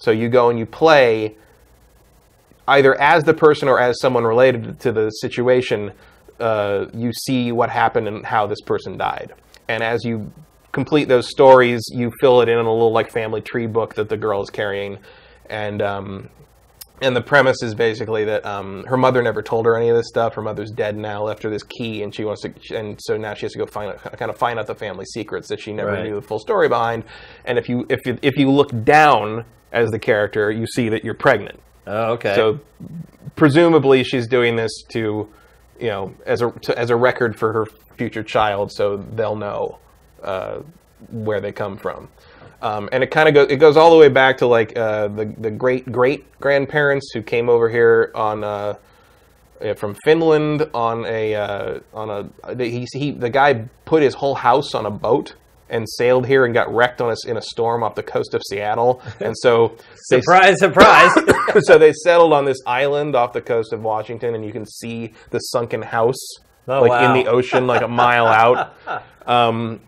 [0.02, 1.36] So you go and you play
[2.66, 5.92] either as the person or as someone related to the situation,
[6.40, 9.32] uh, you see what happened and how this person died.
[9.68, 10.32] And as you
[10.72, 14.08] complete those stories, you fill it in in a little like family tree book that
[14.08, 14.98] the girl is carrying,
[15.48, 16.28] and um,
[17.02, 20.08] and the premise is basically that um, her mother never told her any of this
[20.08, 20.34] stuff.
[20.34, 23.34] Her mother's dead now, left her this key, and she wants to, and so now
[23.34, 25.72] she has to go find out, kind of find out the family secrets that she
[25.72, 26.04] never Right.
[26.04, 27.04] knew the full story behind.
[27.44, 31.04] And if you if you, if you look down as the character, you see that
[31.04, 31.58] you're pregnant.
[31.86, 32.34] Oh, okay.
[32.34, 32.60] So
[33.36, 35.28] presumably she's doing this to,
[35.80, 37.66] you know, as a to, as a record for her
[37.96, 39.78] future child, so they'll know
[40.22, 40.60] uh,
[41.10, 42.08] where they come from.
[42.62, 45.08] Um, and it kind of goes it goes all the way back to like uh,
[45.08, 48.74] the the great great grandparents who came over here on uh,
[49.76, 54.74] from Finland on a uh, on a he, he the guy put his whole house
[54.74, 55.34] on a boat
[55.68, 58.42] and sailed here and got wrecked on us in a storm off the coast of
[58.48, 59.02] Seattle.
[59.20, 59.76] And so
[60.10, 61.10] they Surprise, surprise.
[61.60, 65.14] so they settled on this island off the coast of Washington, and you can see
[65.30, 66.22] the sunken house
[66.68, 67.12] Oh, like wow.
[67.14, 68.74] in the ocean, like a mile out.
[69.24, 69.80] Um,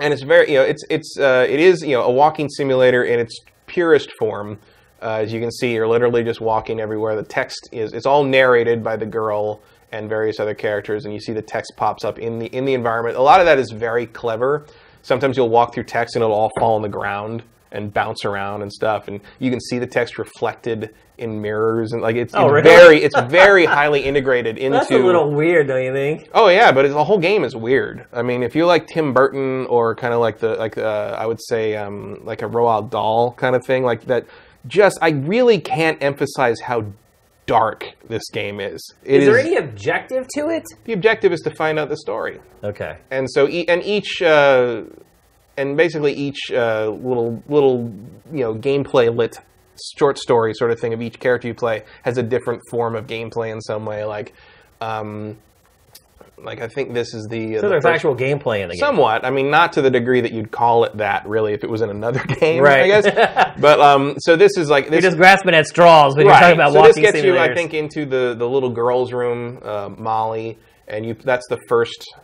[0.00, 3.04] and it's very, you know, it's it's uh, it is you know a walking simulator
[3.04, 4.58] in its purest form.
[5.02, 7.14] Uh, as you can see, you're literally just walking everywhere.
[7.16, 9.62] The text is it's all narrated by the girl
[9.92, 12.74] and various other characters, and you see the text pops up in the in the
[12.74, 13.16] environment.
[13.16, 14.66] A lot of that is very clever.
[15.02, 17.42] Sometimes you'll walk through text and it'll all fall on the ground
[17.74, 22.02] and bounce around and stuff, and you can see the text reflected in mirrors and
[22.02, 22.76] like it's, Oh, it's really?
[22.76, 24.78] very it's very highly integrated into.
[24.78, 26.28] That's a little weird, don't you think?
[26.34, 28.06] Oh yeah, but it's, the whole game is weird.
[28.12, 31.26] I mean, if you like Tim Burton or kind of like the like uh, I
[31.26, 34.24] would say um, like a Roald Dahl kind of thing, like that.
[34.66, 36.86] Just I really can't emphasize how
[37.44, 38.80] dark this game is.
[39.04, 40.62] It Is Is there any objective to it?
[40.84, 42.96] the objective is to find out the story, Okay.
[43.10, 44.84] and so e- and each uh,
[45.56, 47.92] and basically each uh, little little
[48.32, 49.38] you know gameplay lit
[49.98, 53.06] short story sort of thing of each character you play has a different form of
[53.06, 54.04] gameplay in some way.
[54.04, 54.32] Like,
[54.80, 55.36] um,
[56.38, 58.74] like I think this is the, uh, So the there's first- actual gameplay in the
[58.74, 58.80] game.
[58.80, 59.24] Somewhat.
[59.24, 61.80] I mean, not to the degree that you'd call it that, really, if it was
[61.80, 62.82] in another game, right.
[62.82, 63.54] I guess.
[63.60, 65.02] but um, so this is like this.
[65.02, 66.32] You're just grasping at straws when right.
[66.32, 68.70] you're talking about so walking So this gets you, I think, into the the little
[68.70, 71.14] girl's room, uh, Molly, and you.
[71.14, 72.14] That's the first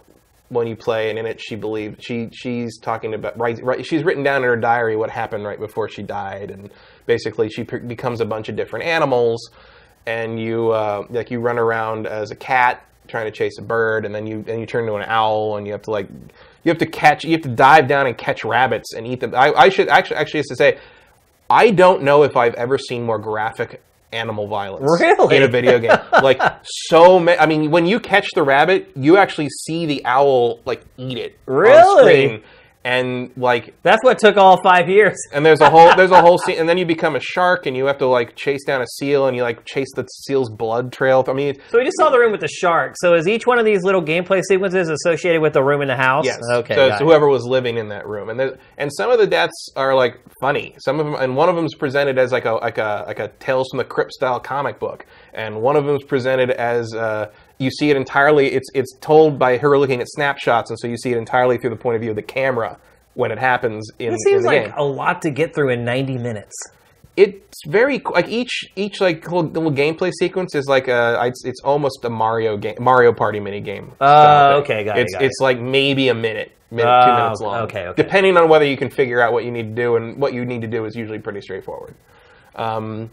[0.50, 3.86] one you play, and in it, she believes she she's talking about right, right.
[3.86, 6.70] She's written down in her diary what happened right before she died, and
[7.06, 9.50] basically she becomes a bunch of different animals,
[10.06, 14.04] and you uh, like you run around as a cat trying to chase a bird,
[14.04, 16.08] and then you and you turn into an owl, and you have to like
[16.64, 19.34] you have to catch you have to dive down and catch rabbits and eat them.
[19.34, 20.78] I, I should actually actually have to say.
[21.52, 23.82] I don't know if I've ever seen more graphic
[24.12, 25.36] animal violence Really?
[25.36, 25.96] in a video game.
[26.22, 27.38] like so many.
[27.38, 31.38] I mean, when you catch the rabbit, you actually see the owl like eat it
[31.46, 32.42] on Really?
[32.82, 35.16] And like That's what took all five years.
[35.32, 37.76] and there's a whole there's a whole scene, and then you become a shark, and
[37.76, 40.92] you have to like chase down a seal, and you like chase the seal's blood
[40.92, 41.24] trail.
[41.28, 42.94] I mean, So we just saw the room with the shark.
[42.96, 45.96] So is each one of these little gameplay sequences associated with the room in the
[45.96, 46.24] house?
[46.24, 46.40] Yes.
[46.52, 46.74] Okay.
[46.74, 50.18] So whoever was living in that room, and and some of the deaths are like
[50.40, 50.74] funny.
[50.78, 53.18] Some of them, and one of them is presented as like a like a like
[53.18, 55.04] a Tales from the Crypt style comic book,
[55.34, 57.30] and one of them is presented as uh,
[57.60, 58.52] you see it entirely.
[58.52, 61.70] It's it's told by her looking at snapshots, and so you see it entirely through
[61.70, 62.78] the point of view of the camera
[63.14, 64.74] when it happens in, It in seems the like game.
[64.76, 66.54] a lot to get through in 90 minutes.
[67.16, 71.60] It's very like each each like little, little gameplay sequence is like a it's, it's
[71.62, 73.92] almost a Mario game Mario Party mini game.
[74.00, 75.26] Oh, okay, got it, it's got it.
[75.26, 77.56] it's like maybe a minute, minute two Oh, minutes long.
[77.64, 78.02] okay, okay.
[78.02, 80.44] Depending on whether you can figure out what you need to do, and what you
[80.46, 81.94] need to do is usually pretty straightforward.
[82.54, 83.10] Um,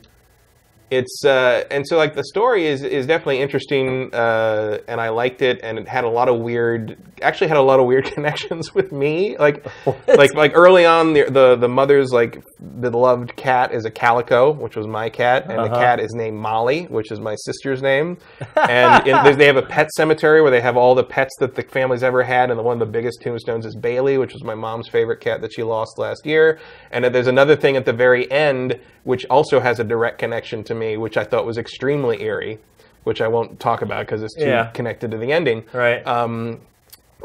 [0.89, 5.41] it's uh, and so like the story is is definitely interesting, uh, and I liked
[5.41, 8.73] it, and it had a lot of weird, actually had a lot of weird connections
[8.73, 9.37] with me.
[9.37, 9.65] Like
[10.07, 14.51] like like early on, the, the the mother's like the beloved cat is a calico,
[14.51, 15.79] which was my cat, and the Uh-huh.
[15.79, 18.17] cat is named Molly, which is my sister's name.
[18.55, 21.63] And in, they have a pet cemetery where they have all the pets that the
[21.63, 24.55] family's ever had, and the one of the biggest tombstones is Bailey, which was my
[24.55, 26.59] mom's favorite cat that she lost last year.
[26.91, 30.75] And there's another thing at the very end, which also has a direct connection to
[30.77, 32.59] me, which I thought was extremely eerie,
[33.03, 34.67] which I won't talk about because it's too Yeah.
[34.67, 35.63] connected to the ending.
[35.73, 36.05] Right.
[36.07, 36.61] Um,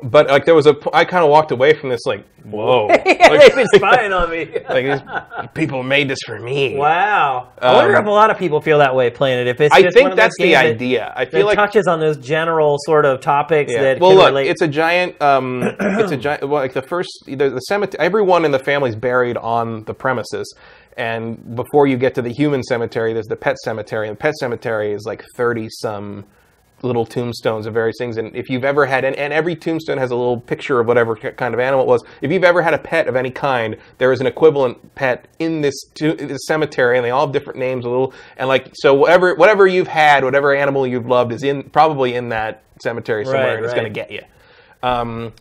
[0.03, 3.29] but like there was a, I kind of walked away from this like, whoa, yeah,
[3.29, 4.47] like, they've been spying on me.
[4.69, 5.01] like these
[5.55, 6.77] people made this for me.
[6.77, 7.51] wow.
[7.61, 9.47] I wonder Um, if a lot of people feel that way playing it.
[9.47, 11.13] If it's I think one of those that's the games that- idea.
[11.15, 13.83] I feel like it touches on those general sort of topics Yeah.
[13.83, 14.49] that well, look, relate.
[14.49, 15.21] it's a giant.
[15.23, 16.49] Um, it's a giant.
[16.49, 18.01] Well, like the first, the, the cemetery.
[18.05, 20.53] Everyone in the family's buried on the premises,
[20.97, 24.35] and before you get to the human cemetery, there's the pet cemetery, and the pet
[24.35, 26.25] cemetery is like thirty some
[26.83, 28.17] little tombstones of various things.
[28.17, 31.15] And if you've ever had, and, and every tombstone has a little picture of whatever
[31.15, 32.03] kind of animal it was.
[32.21, 35.61] If you've ever had a pet of any kind, there is an equivalent pet in
[35.61, 37.85] this, to, this cemetery, and they all have different names.
[37.85, 41.63] A little, and like so, whatever whatever you've had, whatever animal you've loved is in
[41.71, 43.81] probably in that cemetery somewhere, Right, and it's right.
[43.81, 44.23] going to get you.
[44.83, 45.33] Um,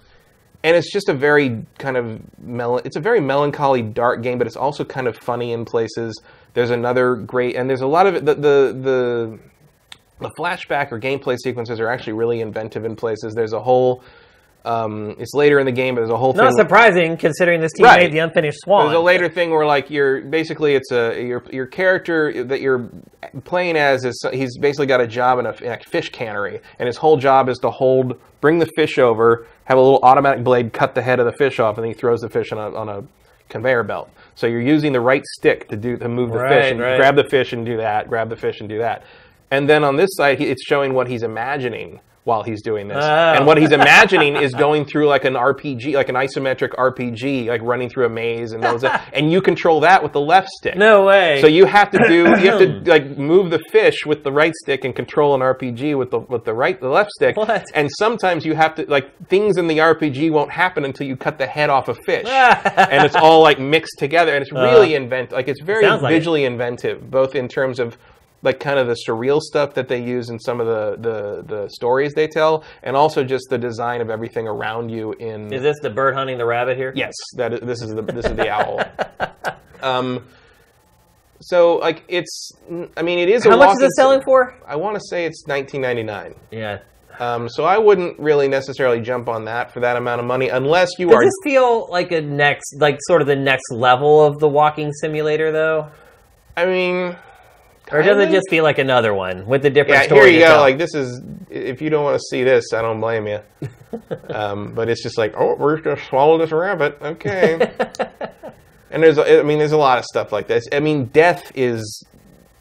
[0.64, 4.48] and it's just a very kind of mel- it's a very melancholy dark game but
[4.48, 6.20] it's also kind of funny in places.
[6.54, 9.40] There's another great and there's a lot of it the the the,
[10.20, 13.34] the flashback or gameplay sequences are actually really inventive in places.
[13.34, 14.04] There's a whole
[14.64, 16.44] um, it's later in the game but there's a whole thing.
[16.44, 18.04] Not thing surprising considering this team Right.
[18.04, 18.86] made the unfinished Swan.
[18.86, 22.90] there's a later thing where like you're basically it's a your your character that you're
[23.44, 26.88] playing as is he's basically got a job in a, in a fish cannery and
[26.88, 30.74] his whole job is to hold bring the fish over have a little automatic blade
[30.74, 32.76] cut the head of the fish off and then he throws the fish on a
[32.76, 33.04] on a
[33.50, 34.10] conveyor belt.
[34.36, 36.98] So you're using the right stick to do to move the Right, fish and right.
[36.98, 39.04] grab the fish and do that, grab the fish and do that.
[39.50, 43.03] And then on this side, he, it's showing what he's imagining while he's doing this.
[43.03, 43.34] Oh.
[43.34, 47.61] And what he's imagining is going through like an RPG, like an isometric RPG, like
[47.64, 48.84] running through a maze and those.
[48.84, 50.76] and you control that with the left stick.
[50.77, 51.41] No way.
[51.41, 54.53] So you have to do you have to like move the fish with the right
[54.64, 57.38] stick and control an RPG with the with the right the left stick.
[57.38, 57.65] What?
[57.73, 61.39] And sometimes you have to like things in the RPG won't happen until you cut
[61.39, 62.27] the head off a fish.
[62.30, 65.89] and it's all like mixed together and it's really invent like it's very Uh.
[65.91, 66.15] Sounds like it.
[66.18, 67.98] visually inventive both in terms of
[68.41, 71.69] like kind of the surreal stuff that they use in some of the, the, the
[71.69, 75.77] stories they tell, and also just the design of everything around you in is this
[75.81, 76.91] the bird hunting the rabbit here?
[76.95, 78.84] Yes, that is, this is the this is the owl.
[79.81, 80.27] Um,
[81.39, 82.51] so like it's,
[82.95, 83.43] I mean, it is.
[83.43, 84.55] How much is it selling for?
[84.65, 86.35] I want to say it's 19.99.
[86.51, 86.80] Yeah.
[87.19, 90.89] Um, so I wouldn't really necessarily jump on that for that amount of money unless
[90.97, 91.22] you Does are.
[91.23, 94.91] Does this feel like a next, like sort of the next level of the walking
[94.93, 95.89] simulator, though?
[96.55, 97.15] I mean,
[97.91, 100.22] Or does it just feel like another one with a different Yeah, story?
[100.22, 100.51] here you to go.
[100.53, 100.61] tell?
[100.61, 101.22] Like this is.
[101.49, 103.39] If you don't want to see this, I don't blame you.
[104.30, 106.97] um, but it's just like, oh, we're just gonna swallow this rabbit.
[107.01, 107.53] Okay.
[108.91, 110.68] and there's, I mean, there's a lot of stuff like this.
[110.72, 112.05] I mean, death is.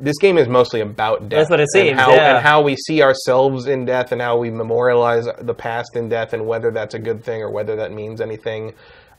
[0.03, 1.41] This game is mostly about death.
[1.41, 2.37] That's what it and seems, how, yeah.
[2.37, 6.33] And how we see ourselves in death, and how we memorialize the past in death,
[6.33, 8.73] and whether that's a good thing or whether that means anything.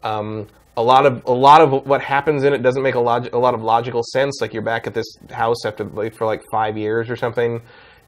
[0.04, 0.48] Um,
[0.78, 3.38] a lot of a lot of what happens in it doesn't make a, log- a
[3.38, 4.40] lot of logical sense.
[4.42, 7.62] Like you're back at this house after like, for like five years or something,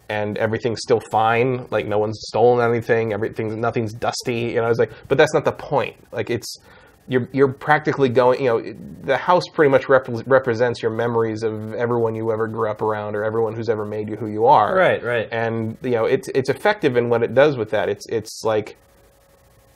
[0.09, 1.67] and everything's still fine.
[1.71, 3.11] Like no one's stolen anything.
[3.13, 4.41] Everything's nothing's dusty.
[4.41, 5.95] You know, I was like, but that's not the point.
[6.11, 6.57] Like it's
[7.07, 8.41] you're you're practically going.
[8.41, 12.69] You know, the house pretty much rep- represents your memories of everyone you ever grew
[12.69, 14.73] up around or everyone who's ever made you who you are.
[14.73, 15.27] Right, right.
[15.31, 17.89] And you know, it's it's effective in what it does with that.
[17.89, 18.77] It's it's like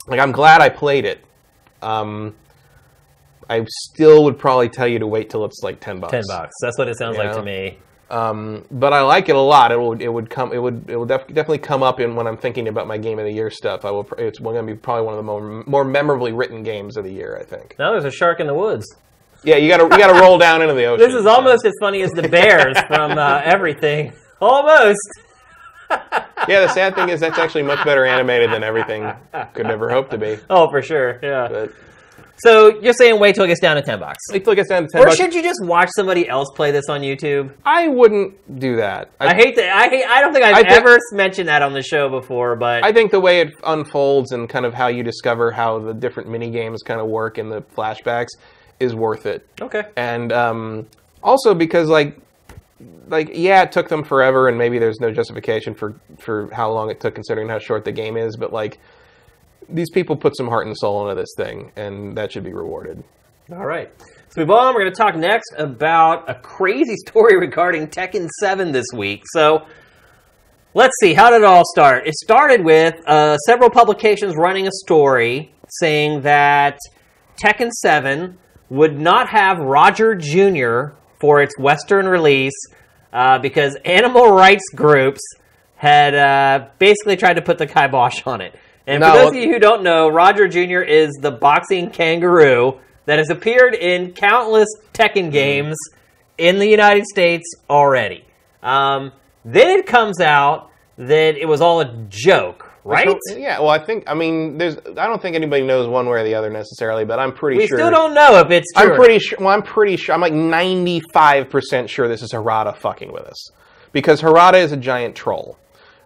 [0.06, 1.22] like I'm glad I played it.
[1.82, 2.34] Um,
[3.50, 6.12] I still would probably tell you to wait till it's like ten bucks.
[6.12, 6.54] Ten bucks.
[6.60, 7.34] That's what it sounds like Yeah.
[7.34, 7.78] to me.
[8.10, 9.70] Um, but I like it a lot.
[9.70, 12.26] It would it would come it would it would def- definitely come up in when
[12.26, 13.84] I'm thinking about my game of the year stuff.
[13.84, 14.04] I will.
[14.04, 17.04] pr- It's going to be probably one of the more more memorably written games of
[17.04, 17.36] the year.
[17.38, 17.74] I think.
[17.78, 18.86] Now there's a shark in the woods.
[19.44, 21.06] Yeah, you got to you got to roll down into the ocean.
[21.06, 24.12] This is almost as funny as the bears from uh, everything.
[24.40, 24.98] Almost.
[26.46, 29.10] Yeah, the sad thing is that's actually much better animated than everything
[29.54, 30.38] could ever hope to be.
[30.48, 31.18] Oh, for sure.
[31.22, 31.48] Yeah.
[31.50, 31.72] But
[32.38, 34.68] So you're saying wait till it gets down to ten bucks, wait till it gets
[34.68, 35.16] down to ten or bucks.
[35.16, 37.52] should you just watch somebody else play this on YouTube?
[37.64, 39.10] I wouldn't do that.
[39.20, 39.74] I hate that.
[39.76, 40.04] I hate.
[40.04, 43.10] I don't think I've I ever mentioned that on the show before, but I think
[43.10, 46.82] the way it unfolds and kind of how you discover how the different mini games
[46.82, 48.28] kind of work in the flashbacks
[48.80, 49.46] is worth it.
[49.60, 49.84] okay.
[49.96, 50.86] And um,
[51.22, 52.16] also because like
[53.08, 56.90] like yeah, it took them forever, and maybe there's no justification for for how long
[56.90, 58.36] it took considering how short the game is.
[58.36, 58.78] But like
[59.68, 63.02] these people put some heart and soul into this thing, and that should be rewarded.
[63.50, 63.90] All right.
[64.30, 64.74] So move on.
[64.74, 69.22] We're going to talk next about a crazy story regarding Tekken 7 this week.
[69.32, 69.66] So
[70.74, 71.14] let's see.
[71.14, 72.06] How did it all start?
[72.06, 76.78] It started with uh, several publications running a story saying that
[77.42, 78.36] Tekken 7
[78.68, 80.94] would not have Roger Jr.
[81.20, 82.66] for its Western release
[83.12, 85.22] uh, because animal rights groups
[85.76, 88.54] had uh, basically tried to put the kibosh on it.
[88.88, 90.80] And for those of you who don't know, Roger Jr.
[90.80, 95.76] is the boxing kangaroo that has appeared in countless Tekken games
[96.38, 98.24] in the United States already.
[98.62, 99.12] Um,
[99.44, 103.06] then it comes out that it was all a joke, right?
[103.28, 103.60] So- yeah.
[103.60, 106.34] Well, I think I mean there's I don't think anybody knows one way or the
[106.34, 107.76] other necessarily, but I'm pretty we sure.
[107.76, 108.90] We still don't know if it's true.
[108.90, 109.38] I'm pretty sure.
[109.38, 110.14] Well, I'm pretty sure.
[110.14, 113.50] I'm like 95% sure this is Harada fucking with us,
[113.92, 115.58] because Harada is a giant troll,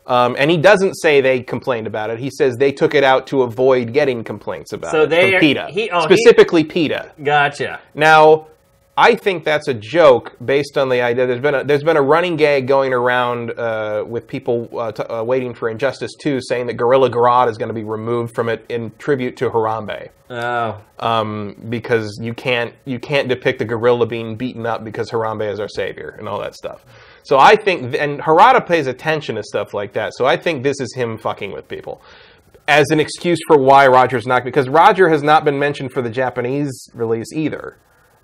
[0.06, 2.18] um, and he doesn't say they complained about it.
[2.18, 5.34] He says they took it out to avoid getting complaints about So it they from
[5.36, 7.12] are- PETA, he- oh, he- specifically PETA.
[7.22, 7.80] Gotcha.
[7.94, 8.48] Now,
[8.94, 11.26] I think that's a joke based on the idea.
[11.26, 15.02] There's been a, there's been a running gag going around uh, with people uh, t-
[15.04, 18.50] uh, waiting for Injustice 2 saying that Gorilla Grodd is going to be removed from
[18.50, 24.06] it in tribute to Harambe Oh, um, because you can't you can't depict a gorilla
[24.06, 26.84] being beaten up because Harambe is our savior and all that stuff.
[27.22, 30.12] So I think, and Harada pays attention to stuff like that.
[30.14, 32.02] So I think this is him fucking with people
[32.68, 36.10] as an excuse for why Roger's not because Roger has not been mentioned for the
[36.10, 37.76] Japanese release either.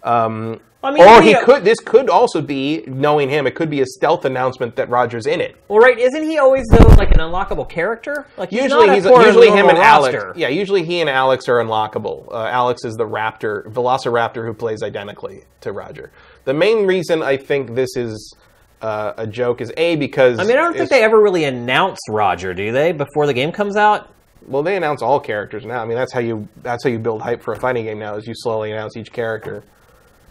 [0.04, 1.64] Um, I mean, or he- could.
[1.64, 3.48] This could also be knowing him.
[3.48, 5.56] It could be a stealth announcement that Roger's in it.
[5.66, 5.98] well, right.
[5.98, 8.28] Isn't he always though like an unlockable character?
[8.36, 10.24] Like he's Usually he's usually him and normal Alex.
[10.36, 12.30] Yeah, usually he and Alex are unlockable.
[12.32, 16.12] Uh, Alex is the raptor, Velociraptor, who plays identically to Roger.
[16.44, 18.36] The main reason I think this is
[18.82, 21.98] uh, a joke is a because I mean, I don't think they ever really announce
[22.08, 22.92] Roger, do they?
[22.92, 24.10] Before the game comes out.
[24.46, 25.82] well, they announce all characters now.
[25.82, 28.14] I mean, that's how you that's how you build hype for a fighting game now.
[28.16, 29.62] Is you slowly announce each character.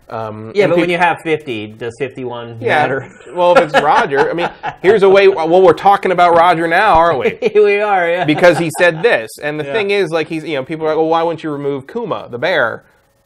[0.09, 3.11] Um, Yeah, but peop- when you have 50, does 51 yeah, matter?
[3.33, 4.49] well, if it's Roger, I mean,
[4.81, 5.27] here's a way.
[5.27, 7.49] Well, we're talking about Roger now, aren't we?
[7.61, 8.23] We are, yeah.
[8.23, 9.29] because he said this.
[9.43, 9.73] And the Yeah.
[9.73, 12.29] thing is, like, he's, you know, people are like, well, why wouldn't you remove Kuma,
[12.31, 12.85] the bear,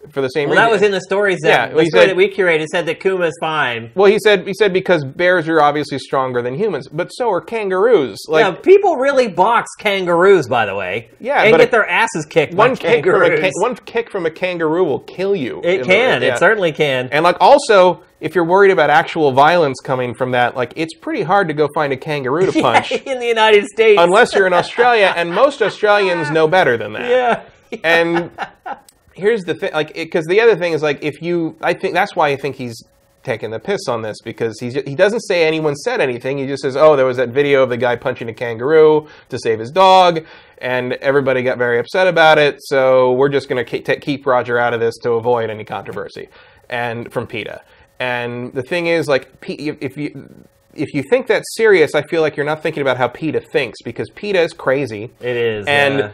[0.10, 0.66] for the same well, reason?
[0.70, 3.00] that was in the stories that, Yeah, the story said- that we curated said that
[3.00, 3.92] Kuma's fine.
[3.96, 7.42] well, he said, he said because bears are obviously stronger than humans, but so are
[7.42, 8.18] kangaroos.
[8.28, 11.10] Like, yeah, people really box kangaroos, by the way.
[11.20, 14.32] Yeah, and get a- their asses kicked one kick from a one kick from a
[14.32, 15.62] kangaroo will kill you.
[15.64, 16.22] it can.
[16.22, 16.34] yeah.
[16.36, 17.10] It certainly can.
[17.12, 21.22] And like also, if you're worried about actual violence coming from that, like it's pretty
[21.24, 24.00] hard to go find a kangaroo to punch in the United States.
[24.02, 27.10] unless you're in Australia, and most Australians know better than that.
[27.10, 27.78] yeah.
[27.84, 28.30] and
[29.14, 32.16] here's the thing like because the other thing is like if you i think that's
[32.16, 32.84] why i think he's
[33.24, 36.64] taking the piss on this because he's he doesn't say anyone said anything he just
[36.64, 39.70] says oh there was that video of the guy punching a kangaroo to save his
[39.70, 40.26] dog
[40.58, 44.74] and everybody got very upset about it so we're just going to keep roger out
[44.74, 46.30] of this to avoid any controversy
[46.70, 47.62] and from PETA.
[48.00, 52.38] and the thing is like if you if you think that's serious, I feel like
[52.38, 55.12] you're not thinking about how PETA thinks because PETA is crazy.
[55.20, 56.12] It is, and yeah.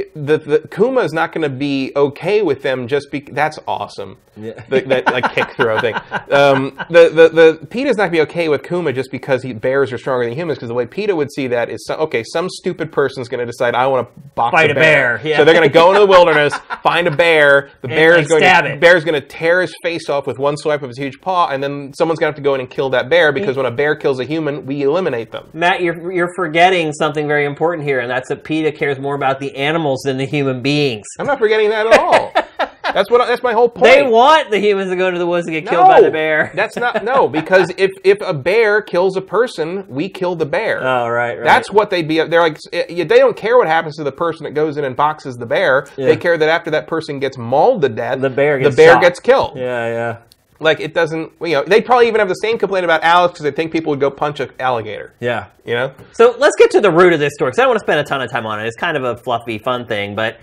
[0.00, 3.58] It- the, the Kuma is not going to be okay with them just be that's
[3.66, 4.18] awesome.
[4.36, 4.52] Yeah.
[4.68, 5.94] The, that like kick throw thing.
[6.30, 7.28] Um, the the
[7.60, 10.24] the PETA's not going to be okay with Kuma just because he bears are stronger
[10.24, 10.58] than humans.
[10.58, 13.46] Because the way PETA would see that is so, okay, some stupid person's going to
[13.46, 15.18] decide I want to box Fight a a bear.
[15.18, 15.36] bear, yeah.
[15.38, 17.70] So they're going to go into the wilderness, find a bear.
[17.82, 18.80] The bear is going stab to it.
[18.80, 21.62] bear's going to tear his face off with one swipe of his huge paw, and
[21.62, 23.70] then someone's going to have to go in and kill that bear because when a
[23.70, 25.48] bear kills a human, we eliminate them.
[25.52, 29.40] Matt, you're, you're forgetting something very important here, and that's that PETA cares more about
[29.40, 29.54] the
[29.90, 31.06] animals than the human beings.
[31.18, 32.32] I'm not forgetting that at all.
[32.92, 33.24] That's what.
[33.28, 33.84] That's my whole point.
[33.84, 36.50] They want the humans to go into the woods and get killed by the bear.
[36.56, 40.82] That's not no, because if if a bear kills a person, we kill the bear.
[40.82, 41.44] oh, right, right.
[41.44, 42.16] That's what they'd be.
[42.24, 44.96] They're like eh, they don't care what happens to the person that goes in and
[44.96, 45.86] boxes the bear.
[45.96, 46.06] Yeah.
[46.06, 48.92] They care that after that person gets mauled to death, The bear gets the bear
[48.94, 49.02] shot.
[49.02, 49.56] gets killed.
[49.56, 50.16] Yeah, yeah.
[50.60, 51.32] Like it doesn't.
[51.40, 53.90] You know, they probably even have the same complaint about Alex because they think people
[53.90, 55.14] would go punch an alligator.
[55.18, 55.46] Yeah.
[55.64, 57.80] You know, So let's get to the root of this story because I don't want
[57.80, 58.66] to spend a ton of time on it.
[58.66, 60.38] It's kind of a fluffy, fun thing, but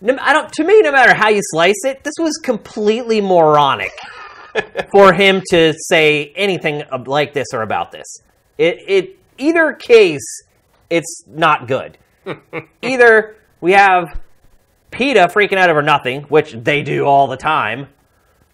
[0.00, 0.50] no, I don't.
[0.52, 3.92] To me, no matter how you slice it, this was completely moronic
[4.92, 8.06] for him to say anything like this or about this.
[8.58, 10.42] It, it either case,
[10.88, 11.98] it's not good.
[12.82, 14.20] either we have
[14.90, 17.88] PETA freaking out over nothing, which they do all the time,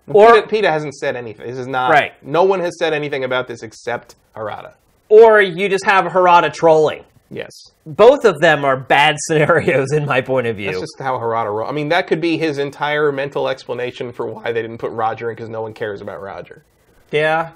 [0.09, 1.47] or PETA, PETA hasn't said anything.
[1.47, 2.13] This is not Right.
[2.25, 4.75] No one has said anything about this except Harada.
[5.09, 7.05] or you just have Harada trolling.
[7.31, 7.51] Yes.
[7.85, 10.67] Both of them are bad scenarios in my point of view.
[10.67, 11.69] That's just how Harada rolls.
[11.69, 15.31] I mean, that could be his entire mental explanation for why they didn't put Roger
[15.31, 16.63] in because no one cares about Roger.
[17.11, 17.51] Yeah.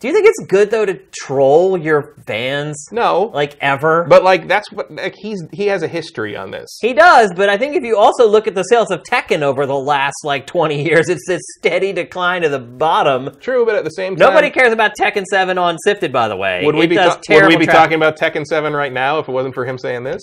[0.00, 2.86] Do you think it's good though to troll your fans?
[2.92, 4.04] No, Like ever?
[4.08, 6.78] but like that's what like he's he has a history on this.
[6.80, 9.66] he does, but I think if you also look at the sales of Tekken over
[9.66, 13.36] the last like 20 years, it's this steady decline to the bottom.
[13.40, 16.36] True, but at the same time, Nobody cares about Tekken 7 on Sifted, by the
[16.36, 16.64] way.
[16.64, 17.70] Would we It be ta- would we be traffic.
[17.70, 20.22] talking about Tekken Seven right now if it wasn't for him saying this?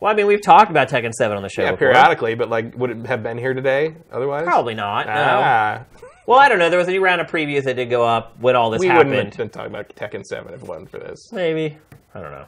[0.00, 1.88] Well, I mean, we've talked about Tekken 7 on the show Yeah, before.
[1.92, 4.44] periodically, but like, would it have been here today otherwise?
[4.44, 5.06] Probably not.
[5.06, 5.12] No.
[5.16, 5.84] Ah.
[6.26, 6.70] Well, I don't know.
[6.70, 8.86] There was a new round of previews that did go up when all this we
[8.86, 9.10] happened.
[9.10, 11.30] wouldn't have been talking about Tekken Seven if it wasn't for this.
[11.32, 11.76] Maybe.
[12.14, 12.46] I don't know.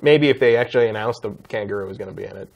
[0.00, 2.48] Maybe if they actually announced the kangaroo was going to be in it.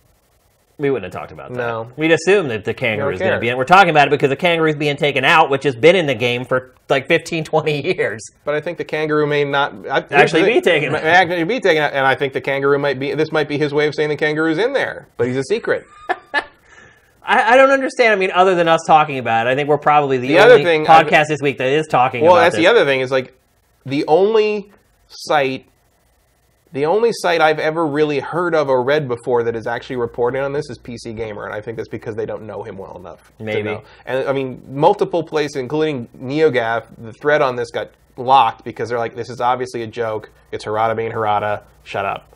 [0.78, 1.58] We wouldn't have talked about that.
[1.58, 1.92] No.
[1.98, 3.40] We'd assume that the kangaroo is going to care.
[3.40, 3.54] be in.
[3.54, 3.58] it.
[3.58, 6.14] We're talking about it because the kangaroo's being taken out, which has been in the
[6.14, 8.26] game for like 15, 20 years.
[8.46, 11.04] But I think the kangaroo may not I, Actually be taken out.
[11.04, 13.14] Actually be taken out, and I think the kangaroo might be.
[13.14, 15.86] This might be his way of saying the kangaroo's in there, but he's a secret.
[17.30, 18.12] I, I don't understand.
[18.12, 20.54] I mean, other than us talking about it, I think we're probably the, The only
[20.54, 22.32] other thing- podcast this week that is talking about.
[22.32, 22.62] Well, that's this.
[22.64, 23.38] the other thing is like
[23.86, 24.72] the only
[25.06, 25.66] site,
[26.72, 30.42] the only site I've ever really heard of or read before that is actually reporting
[30.42, 32.96] on this is PC Gamer, and I think that's because they don't know him well
[32.96, 33.32] enough.
[33.38, 33.78] Maybe.
[34.06, 38.98] And I mean, multiple places, including NeoGaf, the thread on this got locked because they're
[38.98, 40.30] like, "This is obviously a joke.
[40.52, 41.62] It's Harada being Harada.
[41.84, 42.26] Shut up."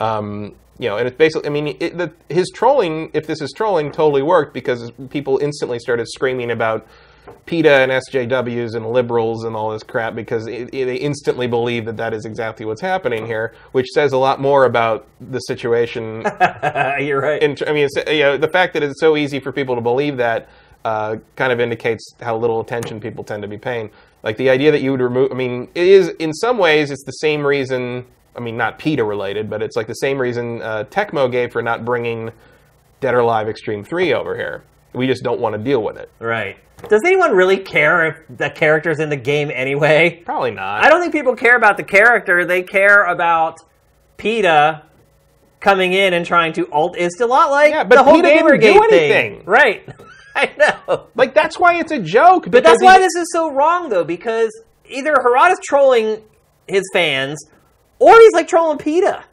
[0.00, 3.52] Um, you know, and it's basically, I mean, it, the, his trolling, if this is
[3.54, 6.86] trolling, totally worked because people instantly started screaming about
[7.44, 11.84] PETA and SJWs and liberals and all this crap because it, it- they instantly believe
[11.84, 16.22] that that is exactly what's happening here, which says a lot more about the situation.
[16.98, 17.42] You're right.
[17.42, 20.16] in, I mean, you know, the fact that it's so easy for people to believe
[20.16, 20.48] that
[20.86, 23.90] uh, kind of indicates how little attention people tend to be paying.
[24.22, 27.04] Like the idea that you would remove, I mean, it is in some ways it's
[27.04, 28.06] the same reason.
[28.36, 31.62] I mean, not PETA related, but it's like the same reason uh, Tecmo gave for
[31.62, 32.30] not bringing
[33.00, 34.64] Dead or Alive Extreme Three over here.
[34.92, 36.10] We just don't want to deal with it.
[36.18, 36.56] right.
[36.88, 40.22] Does anyone really care if the character's in the game anyway?
[40.24, 40.82] Probably not.
[40.82, 42.46] I don't think people care about the character.
[42.46, 43.58] They care about
[44.16, 44.82] PETA
[45.60, 46.96] coming in and trying to alt.
[46.96, 49.42] It's a lot like Yeah, but the whole PETA didn't Gamergate do thing.
[49.44, 49.86] Right.
[50.34, 51.08] I know.
[51.14, 52.50] Like that's why it's a joke.
[52.50, 54.50] But that's why this is so wrong, though, because
[54.88, 56.22] either Harada's trolling
[56.66, 57.44] his fans,
[58.00, 59.24] or he's like trolling PETA.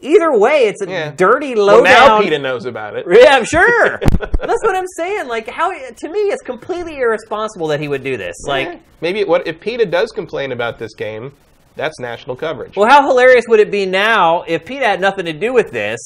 [0.00, 1.10] Either way, it's a Yeah.
[1.16, 2.22] dirty, well, low now down.
[2.22, 3.06] PETA knows about it.
[3.08, 3.98] Yeah, I'm sure.
[4.18, 5.26] That's what I'm saying.
[5.26, 8.36] Like, how to me, it's completely irresponsible that he would do this.
[8.46, 11.32] Like, Maybe what if PETA does complain about this game?
[11.76, 12.76] That's national coverage.
[12.76, 15.98] well, how hilarious would it be now if PETA had nothing to do with this?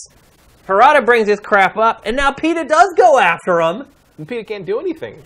[0.68, 3.86] Harada brings his crap up, and now PETA does go after him.
[4.18, 5.20] And PETA can't do anything.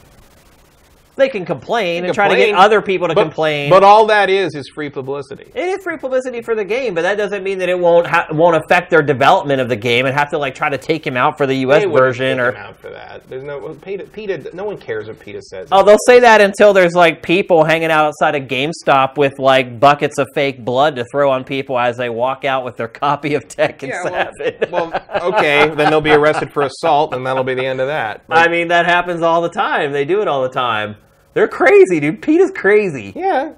[1.16, 3.70] They can complain and Complain, try to get other people to but, complain.
[3.70, 5.50] But all that is is free publicity.
[5.54, 8.26] It is free publicity for the game, but that doesn't mean that it won't ha-
[8.32, 11.16] won't affect their development of the game and have to like try to take him
[11.16, 11.84] out for the U.S.
[11.84, 12.50] They version or.
[12.50, 13.28] him out for that.
[13.28, 14.50] There's no well, PETA, PETA.
[14.54, 15.68] No one cares what PETA says.
[15.70, 19.78] Oh, they'll say that until there's like people hanging out outside a GameStop with like
[19.78, 23.34] buckets of fake blood to throw on people as they walk out with their copy
[23.34, 24.70] of Tekken yeah, 7.
[24.70, 28.24] well, okay, then they'll be arrested for assault, and that'll be the end of that.
[28.28, 29.92] I mean, that happens all the time.
[29.92, 30.96] They do it all the time.
[31.34, 32.22] They're crazy, dude.
[32.22, 33.12] Pete is crazy.
[33.14, 33.52] yeah,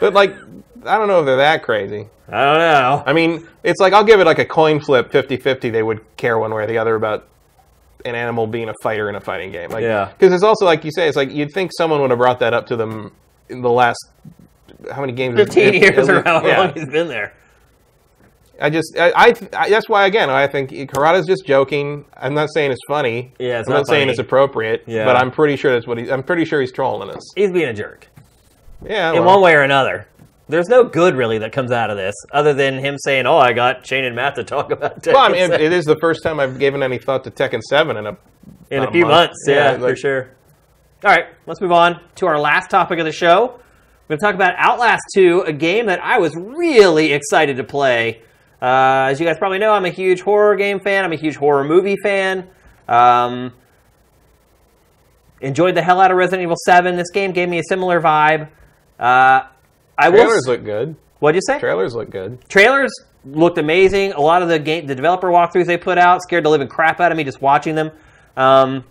[0.00, 0.34] but like,
[0.84, 2.08] I don't know if they're that crazy.
[2.28, 3.02] I don't know.
[3.06, 6.38] I mean, it's like I'll give it like a coin flip 50-50 they would care
[6.38, 7.28] one way or the other about
[8.04, 9.70] an animal being a fighter in a fighting game.
[9.70, 10.10] Like, Yeah.
[10.12, 12.54] Because it's also like you say, it's like you'd think someone would have brought that
[12.54, 13.12] up to them
[13.48, 13.98] in the last
[14.92, 15.36] how many games?
[15.36, 16.58] 15 years or however yeah.
[16.60, 17.34] long he's been there.
[18.60, 22.04] I just, I, I, I, that's why again, I think Harada's just joking.
[22.16, 23.32] I'm not saying it's funny.
[23.38, 24.84] Yeah, it's I'm not not, saying it's appropriate.
[24.86, 25.04] Yeah.
[25.04, 26.10] but I'm pretty sure that's what he.
[26.10, 27.22] I'm pretty sure he's trolling us.
[27.34, 28.08] He's being a jerk.
[28.84, 30.08] Yeah, in well, one way or another.
[30.46, 33.54] There's no good really that comes out of this, other than him saying, "Oh, I
[33.54, 35.96] got Shane and Matt to talk about Tekken Well, I mean, 7 it is the
[35.96, 38.16] first time I've given any thought to Tekken Seven in a
[38.70, 39.30] in a few month.
[39.30, 40.30] months." Yeah, Yeah, for sure.
[41.02, 43.60] All right, let's move on to our last topic of the show.
[44.08, 47.64] We're going to talk about Outlast 2, a game that I was really excited to
[47.64, 48.22] play.
[48.64, 51.04] Uh, as you guys probably know, I'm a huge horror game fan.
[51.04, 52.48] I'm a huge horror movie fan.
[52.88, 53.52] Um,
[55.40, 56.96] enjoyed the hell out of Resident Evil 7.
[56.96, 58.48] This game gave me a similar vibe.
[58.98, 59.42] Uh,
[59.98, 60.18] I will.
[60.24, 60.96] Trailers s- look good.
[61.18, 61.58] What'd you say?
[61.58, 62.38] Trailers look good.
[62.48, 62.90] trailers
[63.24, 64.12] looked amazing.
[64.12, 67.00] A lot of the game, the developer walkthroughs they put out scared the living crap
[67.00, 67.90] out of me just watching them.
[68.36, 68.84] Um,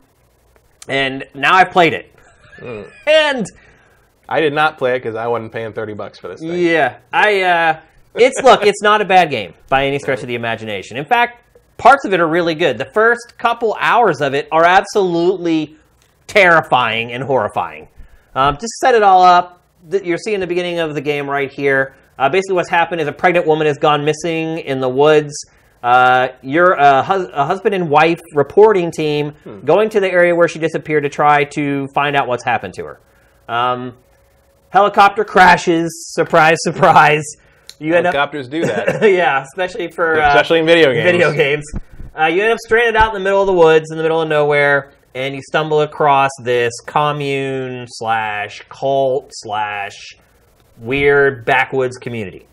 [0.88, 2.14] and now I've played it,
[3.08, 3.46] and
[4.28, 6.58] I did not play it because I wasn't paying thirty bucks for this thing.
[6.60, 7.82] yeah, I uh,
[8.16, 10.98] it's look, it's not a bad game by any stretch of the imagination.
[10.98, 11.44] In fact,
[11.78, 12.78] parts of it are really good.
[12.78, 15.78] The first couple hours of it are absolutely
[16.28, 17.88] terrifying and horrifying.
[18.36, 19.62] Um, just set it all up.
[19.92, 21.96] You're seeing the beginning of the game right here.
[22.18, 25.34] Uh, basically, what's happened is a pregnant woman has gone missing in the woods.
[25.82, 29.34] Uh, you're a, hus- a husband and wife reporting team
[29.66, 32.86] going to the area where she disappeared to try to find out what's happened to
[32.86, 33.00] her.
[33.50, 33.98] Um,
[34.70, 36.14] helicopter crashes.
[36.14, 37.24] Surprise, surprise.
[37.84, 41.04] You end up Helicopters do that, yeah, especially for uh, especially in video games.
[41.04, 41.66] video games.
[42.18, 44.22] Uh, you end up stranded out in the middle of the woods, in the middle
[44.22, 50.16] of nowhere, and you stumble across this commune slash cult slash
[50.78, 52.48] weird backwoods community.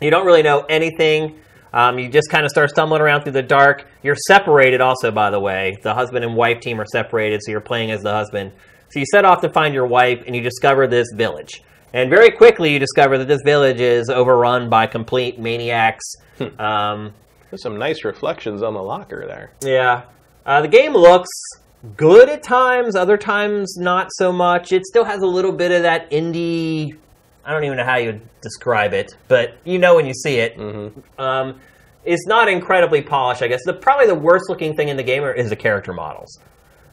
[0.00, 1.38] You don't really know anything.
[1.74, 3.86] Um, you just kind of start stumbling around through the dark.
[4.02, 5.76] You're separated, also, by the way.
[5.82, 8.52] The husband and wife team are separated, so you're playing as the husband.
[8.92, 11.60] So you set off to find your wife, and you discover this village.
[11.94, 16.04] And very quickly, you discover that this village is overrun by complete maniacs.
[16.58, 17.12] um,
[17.50, 19.52] There's some nice reflections on the locker there.
[19.62, 20.02] yeah.
[20.44, 21.28] Uh, the game looks
[21.96, 24.72] good at times, other times not so much.
[24.72, 26.96] It still has a little bit of that indie.
[27.44, 30.36] I don't even know how you would describe it, but you know when you see
[30.38, 30.58] it.
[31.18, 31.60] Um,
[32.04, 33.60] it's not incredibly polished, I guess.
[33.64, 36.40] The, probably the worst looking thing in the game are- is the character models.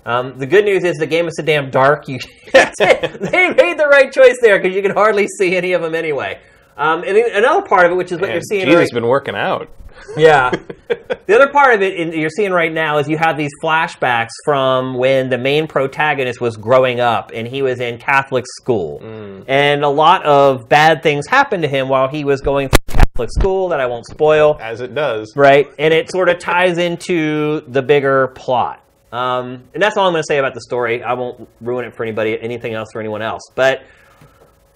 [0.06, 2.08] Um, the good news is the game is so damn dark.
[2.08, 2.20] You
[2.54, 6.40] they made the right choice there because you can hardly see any of them anyway.
[6.78, 9.08] Um, and another part of it, which is what Man, you're seeing Jesus right, been
[9.08, 9.70] working out.
[10.18, 10.50] yeah.
[10.88, 14.30] the other part of it in, you're seeing right now is you have these flashbacks
[14.46, 19.02] from when the main protagonist was growing up and he was in Catholic school.
[19.48, 23.30] And a lot of bad things happened to him while he was going through Catholic
[23.38, 24.58] school that I won't spoil.
[24.62, 25.34] As it does.
[25.36, 25.70] Right?
[25.78, 28.84] And it sort of ties into the bigger plot.
[29.12, 31.04] Um, and that's all I'm going to say about the story.
[31.04, 33.42] I won't ruin it for anybody, anything else for anyone else.
[33.56, 33.84] But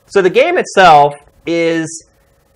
[0.07, 1.13] so the game itself
[1.45, 2.07] is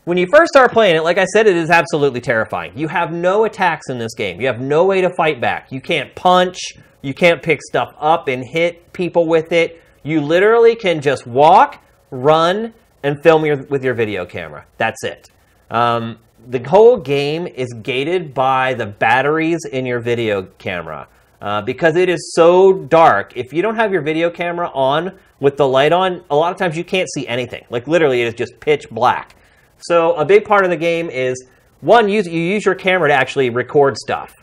[0.05, 2.71] when you first start playing it, like I said, it is absolutely terrifying.
[2.77, 4.39] You have no attacks in this game.
[4.39, 5.71] You have no way to fight back.
[5.71, 6.57] You can't punch.
[7.01, 9.81] You can't pick stuff up and hit people with it.
[10.03, 12.73] You literally can just walk, run,
[13.03, 14.65] and film your, with your video camera.
[14.77, 15.27] That's it.
[15.69, 21.07] Um, the whole game is gated by the batteries in your video camera.
[21.39, 23.35] Uh, because it is so dark.
[23.35, 26.57] If you don't have your video camera on with the light on, a lot of
[26.57, 27.63] times you can't see anything.
[27.69, 29.35] Like literally, it is just pitch black.
[29.77, 31.45] So a big part of the game is
[31.81, 34.33] one, use you use your camera to actually record stuff.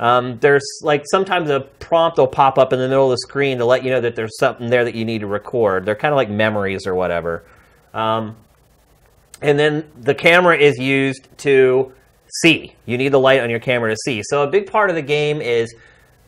[0.00, 3.58] Um, there's like sometimes a prompt will pop up in the middle of the screen
[3.58, 5.84] to let you know that there's something there that you need to record.
[5.84, 7.44] They're kind of like memories or whatever.
[7.94, 8.36] Um,
[9.42, 11.92] and then the camera is used to
[12.42, 12.74] see.
[12.86, 14.22] You need the light on your camera to see.
[14.24, 15.74] So a big part of the game is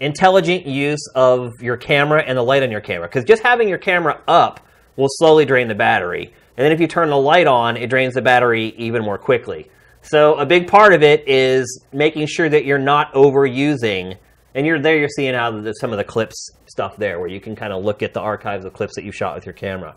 [0.00, 3.08] intelligent use of your camera and the light on your camera.
[3.08, 4.60] Because just having your camera up
[4.96, 6.32] will slowly drain the battery.
[6.56, 9.70] And then if you turn the light on, it drains the battery even more quickly.
[10.02, 14.16] So a big part of it is making sure that you're not overusing.
[14.54, 14.98] And you're there.
[14.98, 17.82] You're seeing how the, some of the clips stuff there, where you can kind of
[17.84, 19.94] look at the archives of clips that you shot with your camera.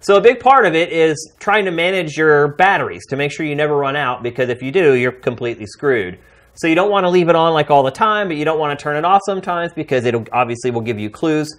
[0.00, 3.46] So a big part of it is trying to manage your batteries to make sure
[3.46, 4.22] you never run out.
[4.22, 6.18] Because if you do, you're completely screwed.
[6.54, 8.58] So you don't want to leave it on like all the time, but you don't
[8.58, 11.56] want to turn it off sometimes because it obviously will give you clues.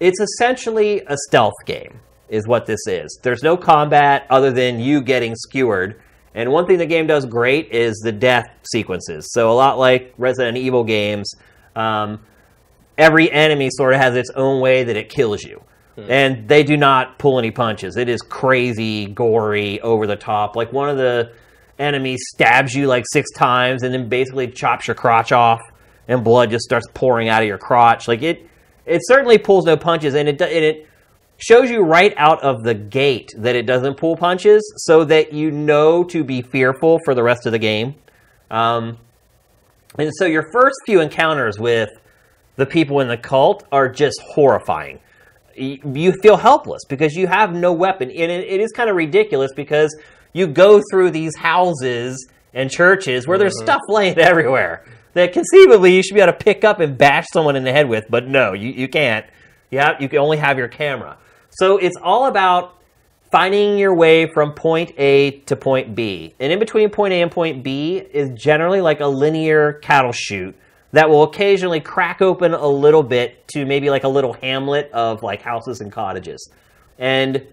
[0.00, 3.18] It's essentially a stealth game, is what this is.
[3.22, 6.00] There's no combat other than you getting skewered
[6.34, 9.32] and one thing the game does great is the death sequences.
[9.32, 11.32] So a lot like Resident Evil games,
[11.76, 12.20] um,
[12.98, 15.62] every enemy sort of has its own way that it kills you.
[15.94, 16.10] Hmm.
[16.10, 17.96] And they do not pull any punches.
[17.96, 20.56] It is crazy, gory, over the top.
[20.56, 21.32] Like one of the
[21.78, 25.60] enemies stabs you like six times and then basically chops your crotch off,
[26.08, 28.08] and blood just starts pouring out of your crotch.
[28.08, 28.48] Like it,
[28.86, 30.88] it certainly pulls no punches, and it and it
[31.38, 35.50] shows you right out of the gate that it doesn't pull punches so that you
[35.50, 37.94] know to be fearful for the rest of the game.
[38.50, 38.98] Um,
[39.98, 41.90] and so your first few encounters with
[42.56, 45.00] the people in the cult are just horrifying.
[45.56, 48.10] You feel helpless because you have no weapon.
[48.10, 49.96] And it is kind of ridiculous because
[50.34, 53.64] you go through these houses and churches where there's mm-hmm.
[53.64, 57.56] stuff laying everywhere that conceivably you should be able to pick up and bash someone
[57.56, 59.24] in the head with, but no, you, you can't.
[59.70, 61.16] You, have, you can only have your camera.
[61.50, 62.80] So it's all about
[63.30, 66.34] finding your way from point A to point B.
[66.38, 70.56] And in between point A and point B is generally like a linear cattle chute
[70.92, 75.24] that will occasionally crack open a little bit to maybe like a little hamlet of
[75.24, 76.48] like houses and cottages.
[76.98, 77.44] And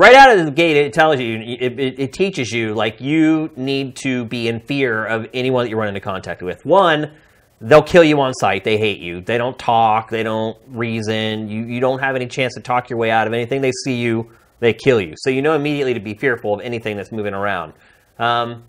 [0.00, 3.50] right out of the gate, it tells you, it, it, it, teaches you, like, you
[3.54, 6.64] need to be in fear of anyone that you run into contact with.
[6.64, 7.12] One,
[7.60, 8.64] they'll kill you on sight.
[8.64, 9.20] They hate you.
[9.20, 10.08] They don't talk.
[10.08, 11.50] They don't reason.
[11.50, 13.60] You, you don't have any chance to talk your way out of anything.
[13.60, 14.30] They see you,
[14.60, 15.12] they kill you.
[15.18, 17.74] So you know immediately to be fearful of anything that's moving around.
[18.18, 18.64] Um,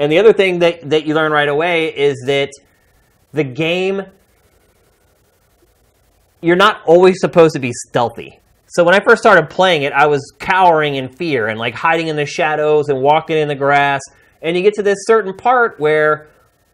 [0.00, 2.50] and the other thing that, that you learn right away is that
[3.32, 4.02] the game,
[6.40, 8.40] you're not always supposed to be stealthy.
[8.72, 12.08] So when I first started playing it, I was cowering in fear and like hiding
[12.08, 14.00] in the shadows and walking in the grass.
[14.40, 16.28] And you get to this certain part where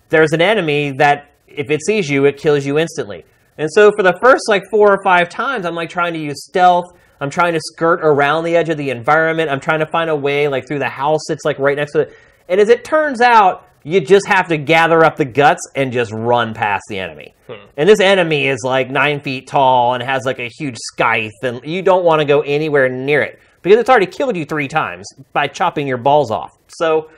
[0.08, 3.24] there's an enemy that if it sees you, it kills you instantly.
[3.58, 6.44] And so for the first like four or five times, I'm like trying to use
[6.44, 6.86] stealth.
[7.20, 9.50] I'm trying to skirt around the edge of the environment.
[9.50, 12.02] I'm trying to find a way like through the house that's like right next to
[12.02, 12.16] it.
[12.48, 16.12] And as it turns out, you just have to gather up the guts and just
[16.12, 17.34] run past the enemy.
[17.48, 17.66] Hmm.
[17.78, 21.64] And this enemy is like nine feet tall and has like a huge scythe, and
[21.64, 25.08] you don't want to go anywhere near it because it's already killed you three times
[25.32, 26.56] by chopping your balls off.
[26.68, 27.10] So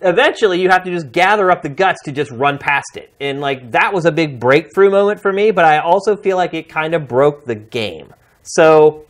[0.00, 3.12] eventually you have to just gather up the guts to just run past it.
[3.20, 6.54] And like that was a big breakthrough moment for me, but I also feel like
[6.54, 8.14] it kind of broke the game.
[8.44, 9.04] So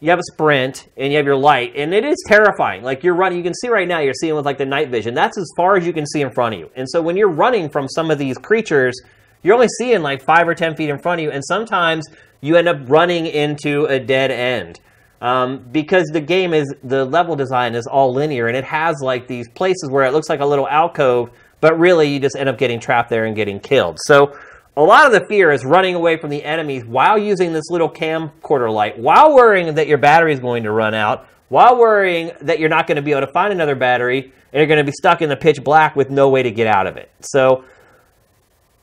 [0.00, 2.82] you have a sprint and you have your light, and it is terrifying.
[2.82, 5.14] Like you're running, you can see right now, you're seeing with like the night vision.
[5.14, 6.70] That's as far as you can see in front of you.
[6.76, 9.00] And so when you're running from some of these creatures,
[9.42, 12.06] you're only seeing like five or ten feet in front of you, and sometimes
[12.40, 14.80] you end up running into a dead end
[15.20, 19.26] um, because the game is the level design is all linear and it has like
[19.26, 22.58] these places where it looks like a little alcove, but really you just end up
[22.58, 23.98] getting trapped there and getting killed.
[24.04, 24.38] So
[24.76, 27.90] a lot of the fear is running away from the enemies while using this little
[27.90, 32.58] camcorder light, while worrying that your battery is going to run out, while worrying that
[32.58, 34.92] you're not going to be able to find another battery and you're going to be
[34.92, 37.10] stuck in the pitch black with no way to get out of it.
[37.20, 37.64] So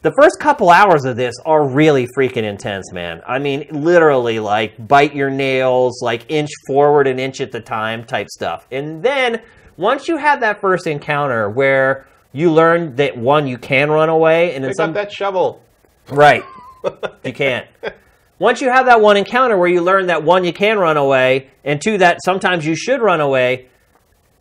[0.07, 3.21] the first couple hours of this are really freaking intense, man.
[3.27, 8.05] I mean, literally, like, bite your nails, like, inch forward an inch at the time
[8.05, 8.65] type stuff.
[8.71, 9.41] And then,
[9.75, 14.55] once you have that first encounter where you learn that one, you can run away,
[14.55, 14.89] and then Pick some.
[14.91, 15.61] up that shovel.
[16.07, 16.45] Right.
[17.25, 17.67] you can't.
[18.39, 21.49] Once you have that one encounter where you learn that one, you can run away,
[21.65, 23.67] and two, that sometimes you should run away,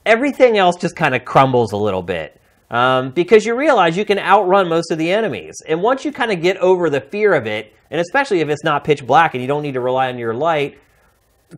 [0.04, 4.18] everything else just kind of crumbles a little bit um, because you realize you can
[4.18, 5.54] outrun most of the enemies.
[5.66, 8.64] And once you kind of get over the fear of it, and especially if it's
[8.64, 10.78] not pitch black and you don't need to rely on your light,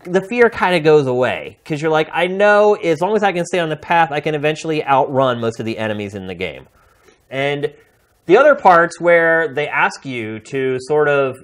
[0.05, 3.33] the fear kind of goes away because you're like, I know as long as I
[3.33, 6.35] can stay on the path, I can eventually outrun most of the enemies in the
[6.35, 6.69] game.
[7.31, 7.73] And
[8.27, 11.39] the other parts where they ask you to sort of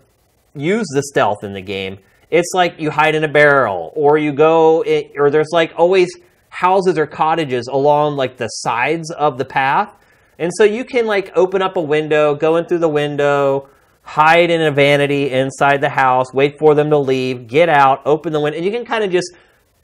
[0.54, 1.98] use the stealth in the game,
[2.30, 6.14] it's like you hide in a barrel or you go, it, or there's like always
[6.55, 9.92] houses or cottages along like the sides of the path.
[10.39, 13.68] And so you can like open up a window, go in through the window,
[14.02, 18.33] hide in a vanity inside the house, wait for them to leave, get out, open
[18.33, 19.33] the window, and you can kind of just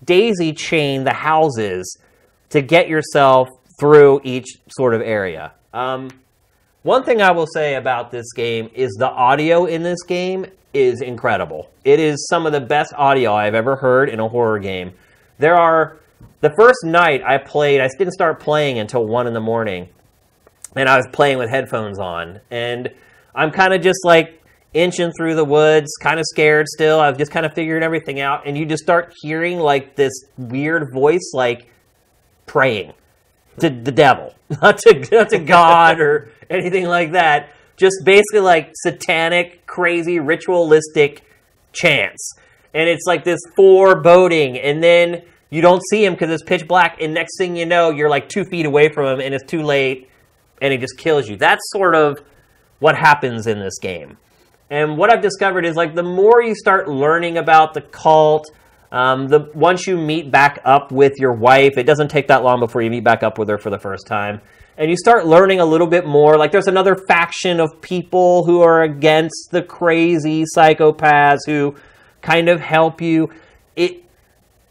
[0.05, 1.99] daisy chain the houses
[2.51, 3.49] to get yourself
[3.81, 5.53] through each sort of area.
[5.75, 6.11] Um,
[6.83, 11.01] one thing I will say about this game is the audio in this game is
[11.01, 11.69] incredible.
[11.85, 14.93] It is some of the best audio I've ever heard in a horror game.
[15.39, 16.00] There are
[16.41, 19.89] the first night I played, I didn't start playing until one in the morning,
[20.75, 22.91] and I was playing with headphones on, and
[23.35, 27.01] I'm kind of just like inching through the woods, kind of scared still.
[27.01, 30.93] I've just kind of figured everything out, and you just start hearing like this weird
[30.93, 31.70] voice, like
[32.47, 32.94] praying
[33.59, 37.51] to the devil, not to not to God or anything like that.
[37.77, 41.25] Just basically like satanic, crazy, ritualistic
[41.73, 42.35] chants,
[42.73, 47.01] and it's like this foreboding, and then you don't see him because it's pitch black,
[47.01, 49.62] and next thing you know, you're like two feet away from him, and it's too
[49.62, 50.09] late,
[50.62, 51.37] and he just kills you.
[51.37, 52.20] That's sort of
[52.79, 54.17] what happens in this game.
[54.70, 58.49] And what I've discovered is like the more you start learning about the cult,
[58.93, 62.61] um, the once you meet back up with your wife, it doesn't take that long
[62.61, 64.41] before you meet back up with her for the first time,
[64.79, 66.37] and you start learning a little bit more.
[66.39, 71.75] Like there's another faction of people who are against the crazy psychopaths who
[72.23, 73.31] kind of help you.
[73.75, 74.05] It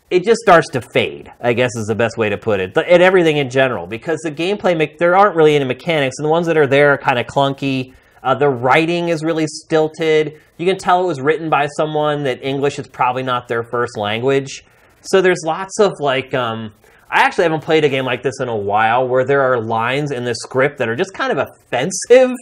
[0.09, 1.31] it just starts to fade.
[1.41, 4.31] I guess is the best way to put it, and everything in general because the
[4.31, 7.19] gameplay me- there aren't really any mechanics, and the ones that are there are kind
[7.19, 7.93] of clunky.
[8.21, 10.41] Uh, the writing is really stilted.
[10.57, 13.97] You can tell it was written by someone that English is probably not their first
[13.97, 14.65] language.
[15.01, 16.73] So there's lots of like, um,
[17.09, 20.11] I actually haven't played a game like this in a while where there are lines
[20.11, 22.35] in the script that are just kind of offensive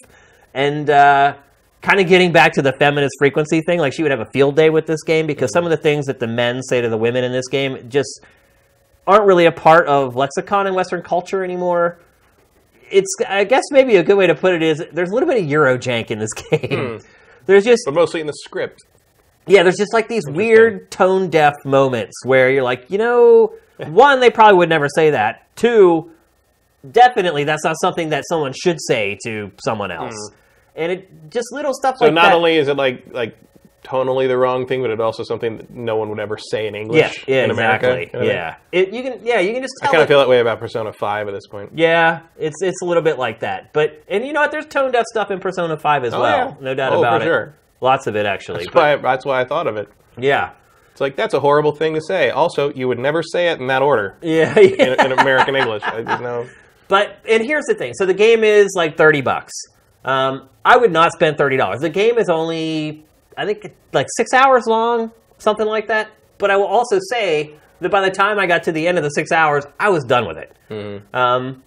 [0.55, 1.35] and uh,
[1.81, 3.79] kind of getting back to the feminist frequency thing.
[3.79, 6.05] Like she would have a field day with this game because some of the things
[6.05, 8.21] that the men say to the women in this game just
[9.05, 11.99] aren't really a part of lexicon in Western culture anymore
[12.91, 15.41] it's I guess maybe a good way to put it is there's a little bit
[15.41, 16.99] of Eurojank in this game.
[16.99, 17.05] Hmm.
[17.45, 18.81] There's just but mostly in the script.
[19.45, 23.53] yeah, there's just like these weird tone deaf moments where you're like, you know,
[23.87, 25.47] one they probably would never say that.
[25.55, 26.11] Two,
[26.89, 30.15] definitely that's not something that someone should say to someone else.
[30.15, 30.35] Hmm.
[30.77, 33.35] And it just little stuff So like not only is it like like
[33.83, 36.75] tonally the wrong thing, but it's also something that no one would ever say in
[36.75, 37.87] English yeah, in America.
[37.99, 38.05] exactly.
[38.07, 38.29] kind of thing.
[38.37, 40.39] Yeah, it, you can yeah you can just I kind it- of feel that way
[40.39, 41.71] about Persona Five at this point.
[41.73, 43.73] Yeah, it's it's a little bit like that.
[43.73, 44.51] But and you know what?
[44.51, 46.37] There's tone deaf stuff in Persona Five as Oh, well.
[46.49, 46.55] yeah.
[46.65, 47.29] No doubt Oh, about for it.
[47.29, 47.55] sure.
[47.81, 48.59] Lots of it actually.
[48.65, 49.89] That's But- why, that's why I thought of it.
[50.17, 50.51] yeah.
[50.91, 52.31] It's like that's a horrible thing to say.
[52.31, 55.05] Also, you would never say it in that order Yeah, in, yeah.
[55.05, 55.83] in American English.
[55.83, 56.47] I, there's no.
[56.87, 57.93] But and here's the thing.
[57.93, 59.53] So the game is like thirty bucks.
[60.05, 61.81] Um, I would not spend thirty dollars.
[61.81, 63.05] The game is only
[63.37, 66.09] I think like six hours long, something like that.
[66.37, 69.03] But I will also say that by the time I got to the end of
[69.03, 70.55] the six hours, I was done with it.
[71.13, 71.63] Um,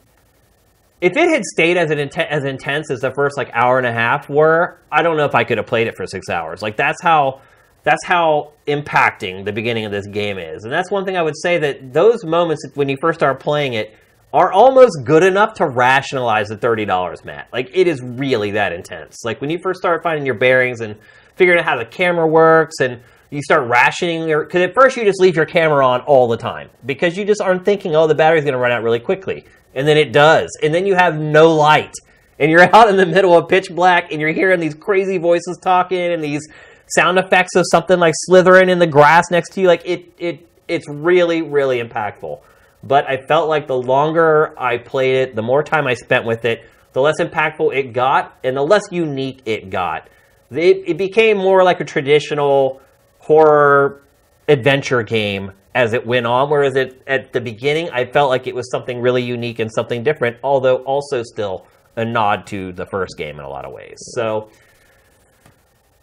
[1.00, 4.28] if it had stayed as as intense as the first like hour and a half
[4.28, 6.60] were, I don't know if I could have played it for six hours.
[6.62, 7.41] Like that's how
[7.83, 11.36] that's how impacting the beginning of this game is, and that's one thing I would
[11.36, 13.97] say that those moments when you first start playing it
[14.33, 17.49] are almost good enough to rationalize the thirty dollars, Matt.
[17.52, 19.25] Like it is really that intense.
[19.25, 20.97] Like when you first start finding your bearings and
[21.36, 23.00] figuring out how the camera works and
[23.31, 26.36] you start rationing your because at first you just leave your camera on all the
[26.36, 29.44] time because you just aren't thinking oh the battery's going to run out really quickly.
[29.75, 30.50] And then it does.
[30.62, 31.94] And then you have no light.
[32.41, 35.59] And you're out in the middle of pitch black and you're hearing these crazy voices
[35.62, 36.47] talking and these
[36.94, 39.67] sound effects of something like slithering in the grass next to you.
[39.67, 42.41] Like it it it's really really impactful
[42.83, 46.44] but i felt like the longer i played it the more time i spent with
[46.44, 50.09] it the less impactful it got and the less unique it got.
[50.50, 52.81] It, it became more like a traditional
[53.20, 54.02] horror
[54.49, 58.55] adventure game as it went on whereas it at the beginning i felt like it
[58.57, 61.65] was something really unique and something different although also still
[61.97, 63.99] a nod to the first game in a lot of ways.
[64.15, 64.50] So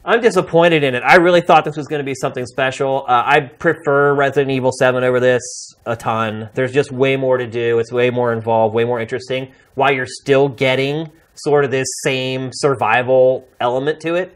[0.07, 1.03] i'm disappointed in it.
[1.03, 3.05] I really thought this was going to be something special.
[3.07, 5.43] Uh, i prefer resident evil 7 over this
[5.85, 6.49] a ton.
[6.55, 7.77] There's just way more to do.
[7.77, 9.51] It's way more involved way more interesting.
[9.75, 14.33] While you're still getting sort of this same survival element to it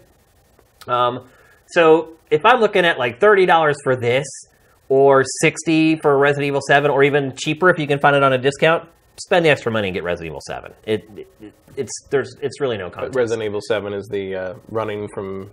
[0.88, 1.27] um,
[1.67, 4.25] so if I'm looking at like thirty dollars for this,
[4.90, 8.33] or sixty for Resident Evil Seven, or even cheaper if you can find it on
[8.33, 8.88] a discount,
[9.22, 10.74] spend the extra money and get Resident Evil Seven.
[10.85, 13.16] It, it it's there's it's really no contest.
[13.16, 15.51] Resident Evil Seven is the uh, running from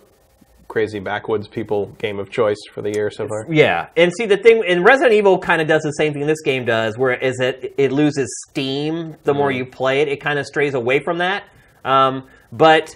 [0.68, 3.46] crazy backwoods people game of choice for the year so far.
[3.50, 6.42] Yeah, and see the thing, and Resident Evil kind of does the same thing this
[6.42, 10.08] game does, where is it it loses steam the more you play it.
[10.08, 11.44] It kind of strays away from that.
[11.84, 12.94] Um, but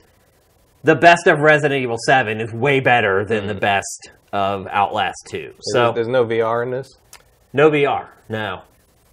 [0.84, 5.54] the best of Resident Evil Seven is way better than the best of Outlast Two.
[5.72, 6.88] So there's, there's no VR in this.
[7.52, 8.62] no VR, no.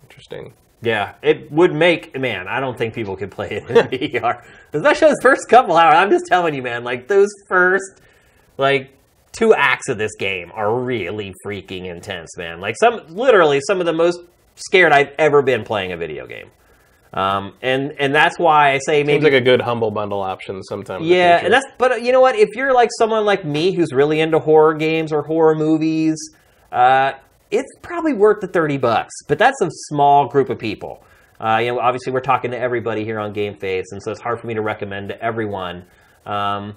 [0.03, 0.53] Interesting.
[0.82, 2.48] Yeah, it would make man.
[2.48, 3.75] I don't think people could play it in
[4.11, 4.43] VR,
[4.74, 5.95] especially those first couple hours.
[5.95, 6.83] I'm just telling you, man.
[6.83, 8.01] Like those first,
[8.58, 8.95] like
[9.33, 12.61] two acts of this game are really freaking intense, man.
[12.61, 14.22] Like some, literally, some of the most
[14.56, 16.49] scared I've ever been playing a video game.
[17.11, 20.61] Um, and and that's why I say maybe Seems like a good humble bundle option
[20.64, 21.06] sometimes.
[21.08, 22.35] yeah, and that's but you know what?
[22.35, 26.16] If you're like someone like me who's really into horror games or horror movies,
[26.72, 27.14] uh,
[27.51, 29.13] it's probably worth the thirty bucks.
[29.27, 31.03] But that's a small group of people.
[31.39, 34.41] Uh, you know, obviously we're talking to everybody here on GameFace, and so it's hard
[34.41, 35.85] for me to recommend to everyone.
[36.25, 36.75] Um,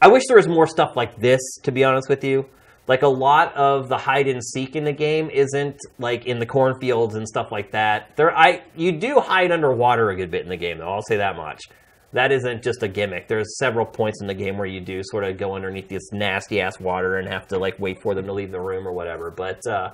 [0.00, 2.46] I wish there was more stuff like this, to be honest with you.
[2.86, 6.44] Like a lot of the hide and seek in the game isn't like in the
[6.44, 8.14] cornfields and stuff like that.
[8.16, 10.92] There, I you do hide underwater a good bit in the game, though.
[10.92, 11.62] I'll say that much.
[12.14, 13.26] That isn't just a gimmick.
[13.26, 16.60] There's several points in the game where you do sort of go underneath this nasty
[16.60, 19.32] ass water and have to like wait for them to leave the room or whatever.
[19.32, 19.90] But uh,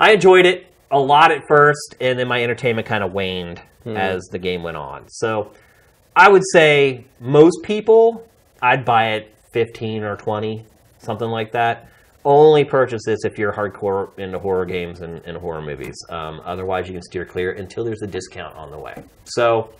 [0.00, 4.22] I enjoyed it a lot at first, and then my entertainment kind of waned as
[4.30, 5.06] the game went on.
[5.08, 5.52] So
[6.16, 8.26] I would say most people,
[8.62, 10.64] I'd buy it 15 or 20,
[10.98, 11.88] something like that.
[12.24, 15.96] Only purchase this if you're hardcore into horror games and, and horror movies.
[16.08, 19.04] Um, otherwise, you can steer clear until there's a discount on the way.
[19.26, 19.74] So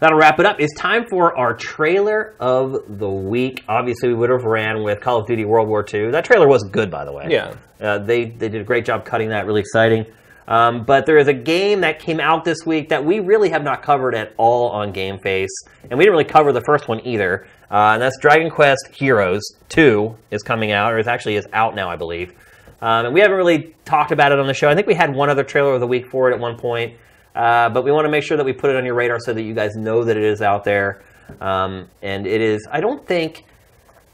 [0.00, 0.60] that'll wrap it up.
[0.60, 3.64] It's time for our trailer of the week.
[3.68, 6.10] Obviously, we would have ran with Call of Duty World War II.
[6.10, 7.26] That trailer was good, by the way.
[7.30, 7.54] Yeah.
[7.80, 10.06] Uh, they, they did a great job cutting that, really exciting.
[10.48, 13.62] Um, but there is a game that came out this week that we really have
[13.62, 15.46] not covered at all on GameFace,
[15.82, 17.46] and we didn't really cover the first one either.
[17.70, 21.74] Uh, and that's Dragon Quest Heroes 2 is coming out, or it actually is out
[21.74, 22.32] now, I believe.
[22.80, 24.70] Um, and we haven't really talked about it on the show.
[24.70, 26.96] I think we had one other trailer of the week for it at one point,
[27.34, 29.32] uh, but we want to make sure that we put it on your radar so
[29.32, 31.02] that you guys know that it is out there.
[31.40, 33.44] Um, and it is, I don't think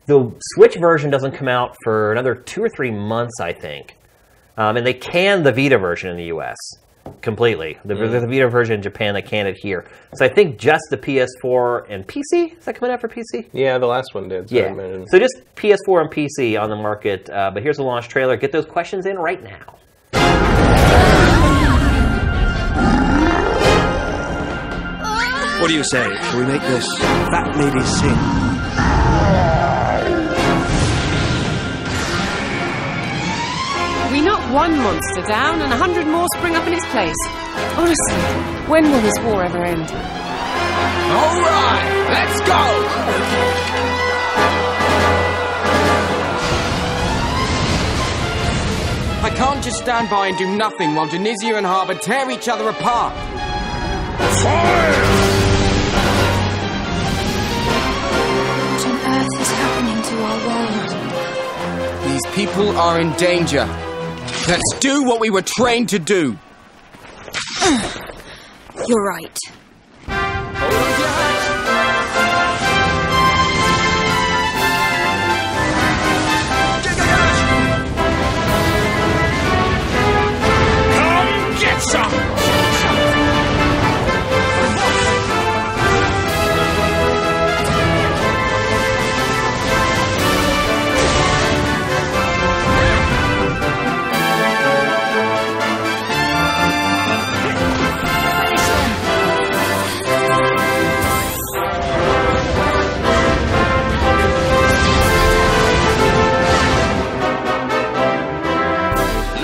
[0.07, 3.97] the Switch version doesn't come out for another two or three months, I think.
[4.57, 6.57] Um, and they canned the Vita version in the US
[7.23, 7.79] completely.
[7.85, 9.87] The, There's a Vita version in Japan, they canned it here.
[10.15, 13.49] So I think just the PS4 and PC is that coming out for PC?
[13.53, 14.49] Yeah, the last one did.
[14.49, 15.05] So Yeah.
[15.09, 17.29] So just PS4 and PC on the market.
[17.31, 18.37] Uh, but here's the launch trailer.
[18.37, 19.79] Get those questions in right now.
[25.65, 26.05] What do you say?
[26.05, 28.19] Shall we make this fat lady sing?
[34.13, 37.17] We knock one monster down and a hundred more spring up in its place.
[37.79, 38.15] Honestly,
[38.69, 39.91] when will this war ever end?
[39.91, 42.61] All right, let's go.
[49.25, 52.69] I can't just stand by and do nothing while Denizia and Harbour tear each other
[52.69, 53.15] apart.
[54.45, 55.34] What
[62.05, 63.67] These people are in danger.
[64.47, 66.37] Let's do what we were trained to do.
[68.87, 69.39] You're right.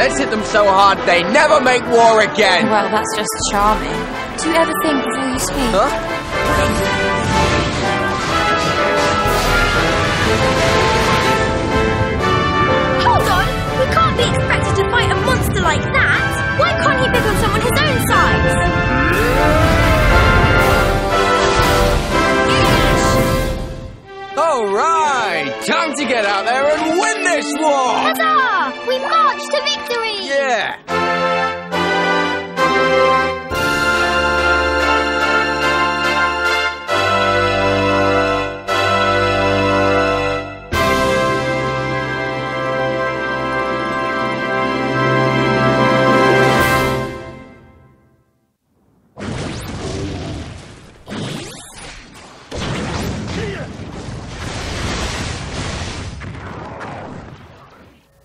[0.01, 2.71] Let's hit them so hard they never make war again.
[2.71, 3.93] Well, that's just charming.
[4.41, 5.71] Do you ever think before you speak?
[5.77, 5.91] Huh?
[13.05, 13.45] Hold on!
[13.77, 16.57] We can't be expected to fight a monster like that!
[16.59, 18.57] Why can't he pick on someone his own size?
[24.39, 27.99] All right, time to get out there and win this war.
[28.01, 28.20] Huzzah!
[30.51, 30.90] Yeah.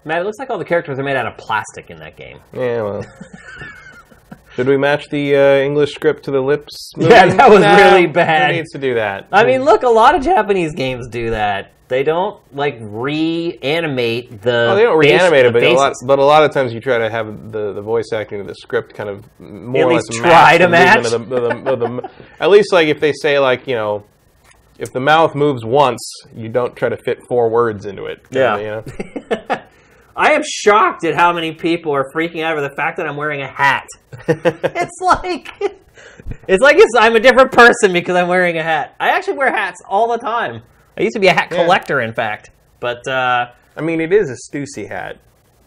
[0.06, 2.40] Matt, it looks like all the characters are made out of plastic in that game.
[2.54, 3.06] Yeah, well.
[4.56, 6.92] Should we match the uh, English script to the lips?
[6.98, 8.52] Yeah, that was Nah, really bad.
[8.52, 9.28] Who needs to do that?
[9.32, 11.72] I mean, look, a lot of Japanese games do that.
[11.88, 14.70] They don't like reanimate the.
[14.72, 16.98] Oh, they don't reanimate it, but a lot, but a lot of times you try
[16.98, 20.10] to have the, the voice acting of the script kind of more At or least
[20.14, 21.04] less try to match.
[21.10, 22.10] the the- of the- of the-
[22.40, 24.04] at least, like if they say like you know,
[24.80, 26.02] if the mouth moves once,
[26.34, 28.26] you don't try to fit four words into it.
[28.32, 28.58] Yeah.
[28.58, 28.84] you know?
[30.16, 33.18] I am shocked at how many people are freaking out over the fact that I'm
[33.18, 33.86] wearing a hat.
[34.28, 35.50] it's like
[36.48, 38.96] it's like it's, I'm a different person because I'm wearing a hat.
[39.00, 40.62] I actually wear hats all the time.
[40.98, 41.64] I used to be a hat Yeah.
[41.64, 42.50] collector, in fact.
[42.80, 45.18] But uh, I mean, it is a Stussy hat,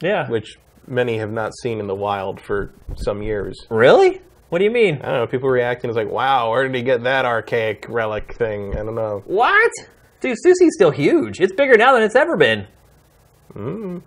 [0.01, 3.67] yeah, which many have not seen in the wild for some years.
[3.70, 4.23] really?
[4.49, 4.94] What do you mean?
[5.02, 5.27] I don't know.
[5.27, 8.94] People reacting is like, "Wow, where did he get that archaic relic thing?" I don't
[8.94, 9.23] know.
[9.27, 9.70] What?
[10.20, 11.39] Dude, Stussy's still huge.
[11.39, 12.67] It's bigger now than it's ever been.
[13.55, 14.01] Mm.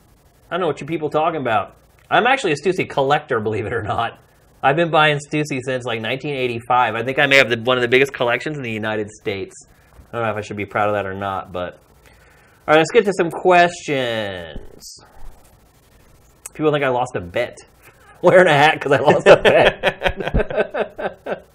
[0.52, 1.78] I don't know what you people talking about.
[2.10, 4.20] I'm actually a Stussy collector, believe it or not.
[4.62, 6.94] I've been buying Stussy since like 1985.
[6.94, 9.56] I think I may have the, one of the biggest collections in the United States.
[10.12, 11.80] I don't know if I should be proud of that or not, but
[12.68, 14.98] all right, let's get to some questions.
[16.54, 17.58] People think I lost a bet.
[18.22, 21.46] Wearing a hat because I lost a bet.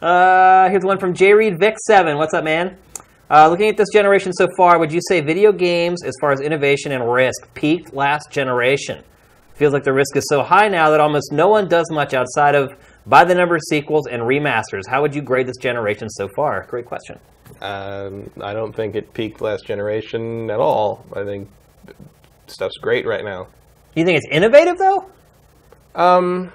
[0.02, 2.16] uh, here's one from J Reed Vic Seven.
[2.16, 2.78] What's up, man?
[3.30, 6.40] Uh, looking at this generation so far, would you say video games, as far as
[6.40, 9.04] innovation and risk, peaked last generation?
[9.54, 12.56] Feels like the risk is so high now that almost no one does much outside
[12.56, 12.72] of
[13.06, 14.82] by the number of sequels and remasters.
[14.88, 16.66] How would you grade this generation so far?
[16.68, 17.20] Great question.
[17.60, 21.04] Um, I don't think it peaked last generation at all.
[21.14, 21.48] I think
[22.48, 23.46] stuff's great right now.
[23.94, 25.10] You think it's innovative though?
[25.94, 26.52] Um,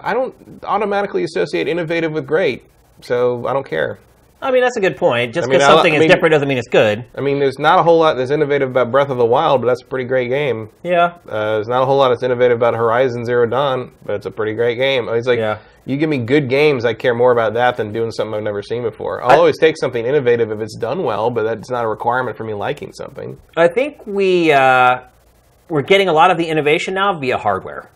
[0.00, 2.64] I don't automatically associate innovative with great,
[3.00, 3.98] so I don't care.
[4.42, 5.34] I mean, that's a good point.
[5.34, 7.04] Just I mean, because I- something is different doesn't mean it's good.
[7.14, 9.68] I mean, there's not a whole lot that's innovative about Breath of the Wild, but
[9.68, 10.68] that's a pretty great game.
[10.82, 11.14] Yeah.
[11.28, 14.30] Uh, there's not a whole lot that's innovative about Horizon Zero Dawn, but it's a
[14.30, 15.08] pretty great game.
[15.08, 15.58] It's like Yeah.
[15.86, 18.62] you give me good games, I care more about that than doing something I've never
[18.62, 19.22] seen before.
[19.22, 22.44] I'll always take something innovative if it's done well, but that's not a requirement for
[22.44, 23.38] me liking something.
[23.56, 24.98] I think we uh,
[25.70, 27.88] we're getting a lot of the innovation now via hardware.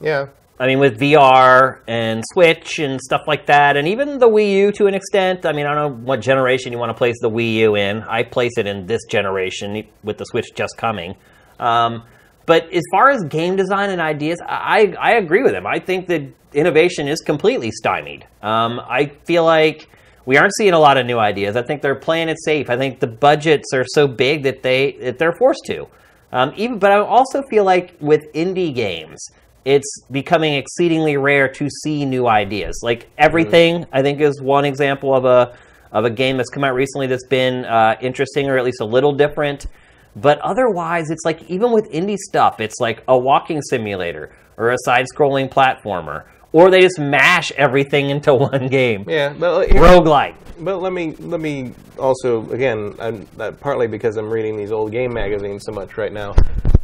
[0.00, 0.26] Yeah,
[0.58, 4.72] I mean, with VR and Switch and stuff like that, and even the Wii U
[4.72, 5.44] to an extent.
[5.44, 8.02] I mean, I don't know what generation you want to place the Wii U in.
[8.02, 11.14] I place it in this generation with the Switch just coming.
[11.60, 12.04] Um,
[12.46, 15.66] but as far as game design and ideas, I, I agree with him.
[15.66, 16.22] I think that
[16.54, 18.26] innovation is completely stymied.
[18.40, 19.88] Um, I feel like
[20.24, 21.56] we aren't seeing a lot of new ideas.
[21.56, 22.70] I think they're playing it safe.
[22.70, 25.86] I think the budgets are so big that they that they're forced to.
[26.32, 29.28] Um, even, but I also feel like with indie games,
[29.66, 32.80] it's becoming exceedingly rare to see new ideas.
[32.82, 33.08] Like mm.
[33.18, 35.58] everything, I think, is one example of a
[35.92, 38.84] of a game that's come out recently that's been uh, interesting or at least a
[38.84, 39.66] little different.
[40.14, 44.76] But otherwise, it's like even with indie stuff, it's like a walking simulator or a
[44.84, 49.04] side-scrolling platformer, or they just mash everything into one game.
[49.08, 49.34] yeah.
[49.36, 50.36] But uh, here- Roguelike.
[50.58, 54.92] But let me let me also again, I'm, that partly because I'm reading these old
[54.92, 56.34] game magazines so much right now.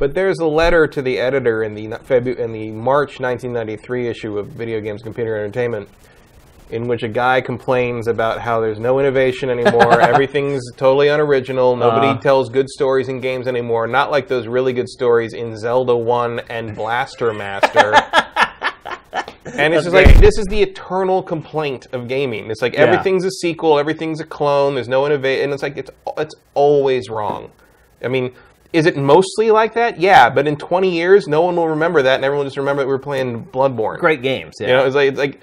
[0.02, 4.36] But there's a letter to the editor in the Febu- in the March 1993 issue
[4.36, 5.88] of Video Games Computer Entertainment,
[6.70, 10.00] in which a guy complains about how there's no innovation anymore.
[10.00, 11.76] Everything's totally unoriginal.
[11.76, 12.16] Nobody Uh.
[12.18, 13.86] tells good stories in games anymore.
[13.86, 17.94] Not like those really good stories in Zelda One and Blaster Master.
[19.54, 22.50] And it's That's just like this is the eternal complaint of gaming.
[22.50, 22.80] It's like Yeah.
[22.80, 24.74] everything's a sequel, everything's a clone.
[24.74, 27.52] There's no innovation, and it's like it's it's always wrong.
[28.02, 28.32] I mean,
[28.72, 30.00] is it mostly like that?
[30.00, 32.82] Yeah, but in 20 years, no one will remember that, and everyone will just remember
[32.82, 33.98] that we were playing Bloodborne.
[33.98, 34.54] Great games.
[34.60, 34.66] Yeah.
[34.66, 35.40] You know, it's like it's like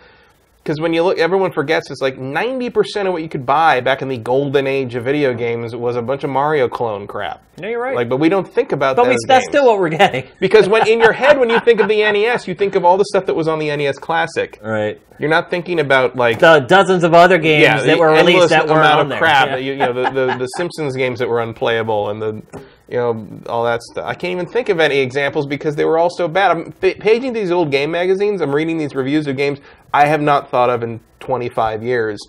[0.63, 4.01] because when you look, everyone forgets it's like 90% of what you could buy back
[4.03, 7.41] in the golden age of video games was a bunch of Mario clone crap.
[7.57, 7.95] no, you're right.
[7.95, 9.09] Like, but we don't think about but that.
[9.09, 9.51] we, that's games.
[9.51, 10.27] still what we're getting.
[10.39, 12.97] because when in your head when you think of the NES, you think of all
[12.97, 14.59] the stuff that was on the NES Classic.
[14.61, 15.01] Right.
[15.17, 18.67] You're not thinking about like The dozens of other games yeah, that were released that
[18.67, 19.19] were amount on of there.
[19.19, 19.47] crap.
[19.47, 19.55] Yeah.
[19.57, 22.43] You, you know, the, the the Simpsons games that were unplayable and the
[22.89, 24.05] you know all that stuff.
[24.05, 26.51] I can't even think of any examples because they were all so bad.
[26.51, 28.41] I'm pa- paging these old game magazines.
[28.41, 29.59] I'm reading these reviews of games
[29.93, 32.19] I have not thought of in 25 years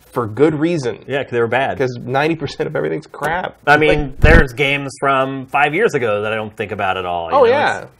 [0.00, 1.04] for good reason.
[1.06, 1.76] Yeah, because they were bad.
[1.78, 3.58] Because 90% of everything's crap.
[3.66, 6.96] I It's like- mean, there's games from five years ago that I don't think about
[6.96, 7.28] at all.
[7.32, 7.76] oh know, yeah.
[7.78, 7.90] it's-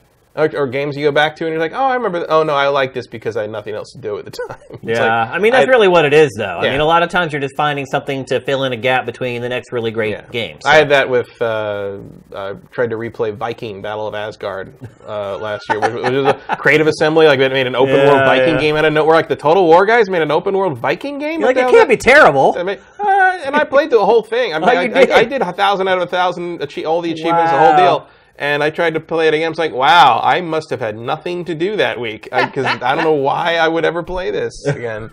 [0.40, 2.18] Or, or games you go back to and you're like, oh, I remember.
[2.20, 4.30] th- Oh no, I like this because I had nothing else to do at the
[4.48, 4.58] time.
[4.82, 6.60] Yeah, like, I mean that's really what it is, though.
[6.62, 6.68] Yeah.
[6.68, 9.04] I mean, a lot of times you're just finding something to fill in a gap
[9.06, 10.26] between the next really great Yeah.
[10.30, 10.58] game.
[10.64, 11.30] I had that with.
[11.42, 11.98] Uh,
[12.34, 14.72] I tried to replay Viking Battle of Asgard
[15.06, 17.26] uh, last year, which, which was a creative assembly.
[17.26, 18.60] Like they made an open world Viking yeah.
[18.60, 19.14] game out of nowhere.
[19.16, 21.40] Like the Total War guys made an open world Viking game.
[21.40, 22.54] Like it can't be terrible.
[22.56, 24.54] I mean, uh, and I played the whole thing.
[24.54, 25.10] I, mean, Oh, I, you I, did?
[25.10, 28.08] I did a thousand out of a thousand, achie- all the achievements, the whole deal.
[28.40, 29.46] And I tried to play it again.
[29.46, 32.94] I was like, wow, I must have had nothing to do that week because I,
[32.94, 35.10] don't know why I would ever play this again.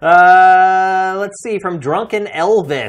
[0.00, 2.88] Uh, let's see from Drunken Elvis.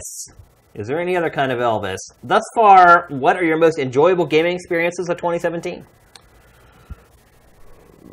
[0.73, 1.97] Is there any other kind of Elvis?
[2.23, 5.85] Thus far, what are your most enjoyable gaming experiences of 2017?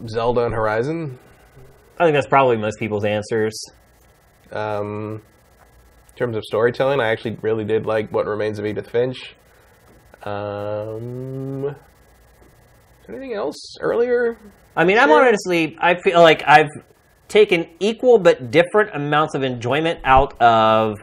[0.08, 1.16] Zelda and Horizon.
[2.00, 3.56] I think that's probably most people's answers.
[4.50, 5.22] Um,
[6.08, 9.36] in terms of storytelling, I actually really did like What Remains of Edith Finch.
[10.24, 11.74] Um,
[13.08, 14.38] anything else earlier?
[14.76, 16.68] I mean, I'm honestly, I feel like I've
[17.28, 20.98] taken equal but different amounts of enjoyment out of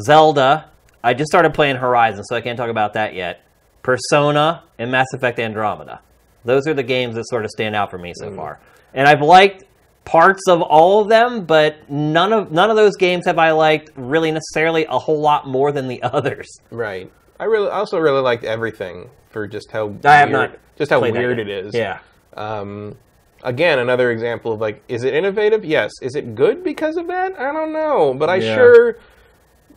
[0.00, 0.70] Zelda.
[1.02, 3.42] I just started playing Horizon, so I can't talk about that yet.
[3.82, 6.00] Persona and Mass Effect Andromeda.
[6.44, 8.60] Those are the games that sort of stand out for me so far.
[8.94, 9.64] And I've liked
[10.04, 13.90] parts of all of them, but none of none of those games have I liked
[13.96, 16.48] really necessarily a whole lot more than the others.
[16.70, 17.10] Right.
[17.40, 20.90] I really I also really liked everything for just how I have weird- not just
[20.90, 21.74] how weird it is.
[21.74, 21.98] Yeah.
[22.36, 22.96] Um,
[23.42, 25.64] again, another example of like, is it innovative?
[25.64, 25.90] Yes.
[26.02, 27.38] Is it good because of that?
[27.38, 28.54] I don't know, but I Yeah.
[28.54, 28.96] sure,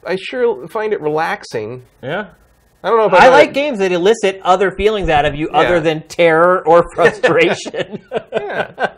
[0.05, 1.83] I sure find it relaxing.
[2.01, 2.27] Yeah.
[2.83, 5.35] I don't know if I I've like had- games that elicit other feelings out of
[5.35, 8.01] you other than terror or frustration.
[8.31, 8.93] Yeah.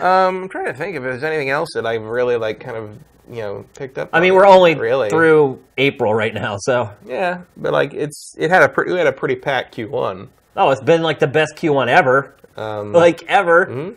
[0.00, 2.98] Um, I'm trying to think if there's anything else that I've really like kind of
[3.28, 4.10] you know picked up.
[4.12, 8.50] I mean, we're only really through April right now, so Yeah, but like it's it
[8.50, 10.28] had a pre- we had a pretty packed Q1.
[10.56, 13.94] oh, it's been like the best Q1 ever, Um, like ever.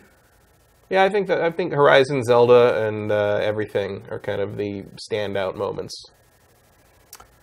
[0.90, 4.84] yeah, I think that I think Horizon, Zelda, and uh, everything are kind of the
[5.10, 6.04] standout moments.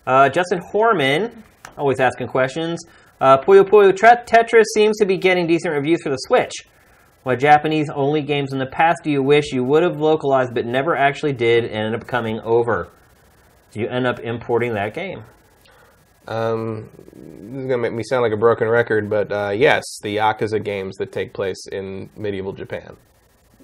[0.08, 1.32] Uh, Justin Horman,
[1.78, 2.84] always asking questions.
[3.20, 6.54] Uh, Puyo Puyo Tetris seems to be getting decent reviews for the Switch.
[7.24, 10.66] What Japanese only games in the past do you wish you would have localized but
[10.66, 12.90] never actually did and ended up coming over?
[13.72, 15.24] Do you end up importing that game?
[16.27, 20.17] Um, this is gonna make me sound like a broken record, but uh, yes, the
[20.17, 22.95] Yakuza games that take place in medieval Japan,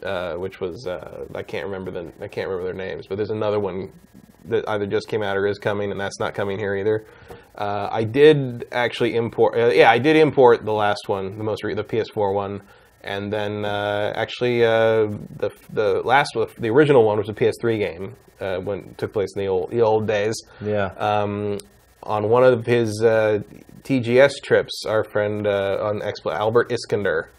[0.04, 3.32] uh, which was uh, I can't remember the I can't remember their names, but there's
[3.32, 3.92] another one
[4.46, 7.06] that either just came out or is coming, and that's not coming here either.
[7.56, 11.64] Uh, I did actually import, uh, yeah, I did import the last one, the most
[11.64, 12.62] the PS4 one,
[13.04, 18.16] and then uh, actually uh, the the last the original one was a PS3 game
[18.42, 20.88] uh, when took place in the old the old days Yeah.
[20.98, 21.58] um,
[22.04, 23.40] on one of his uh,
[23.84, 27.30] TGS trips, our friend uh, on Expo, Albert Iskander,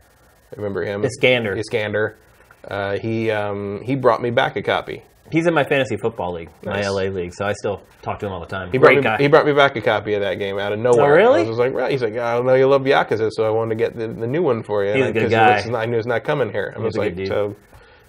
[0.52, 1.04] I remember him?
[1.04, 1.54] Iskander.
[1.56, 2.16] Iskander.
[2.66, 5.02] Uh, he um, he brought me back a copy.
[5.30, 8.32] He's in my fantasy football league, my LA league, so I still talk to him
[8.32, 8.70] all the time.
[8.72, 9.16] He brought, Great me, guy.
[9.18, 11.04] he brought me back a copy of that game out of nowhere.
[11.04, 11.42] Oh, really?
[11.42, 11.90] I was like, right.
[11.90, 14.42] He's like, I know you love Yakuza, so I wanted to get the, the new
[14.42, 14.92] one for you.
[14.94, 15.62] He's a good guy.
[15.66, 16.72] not- I knew it's not coming here.
[16.76, 17.28] I was a good like, dude.
[17.28, 17.56] so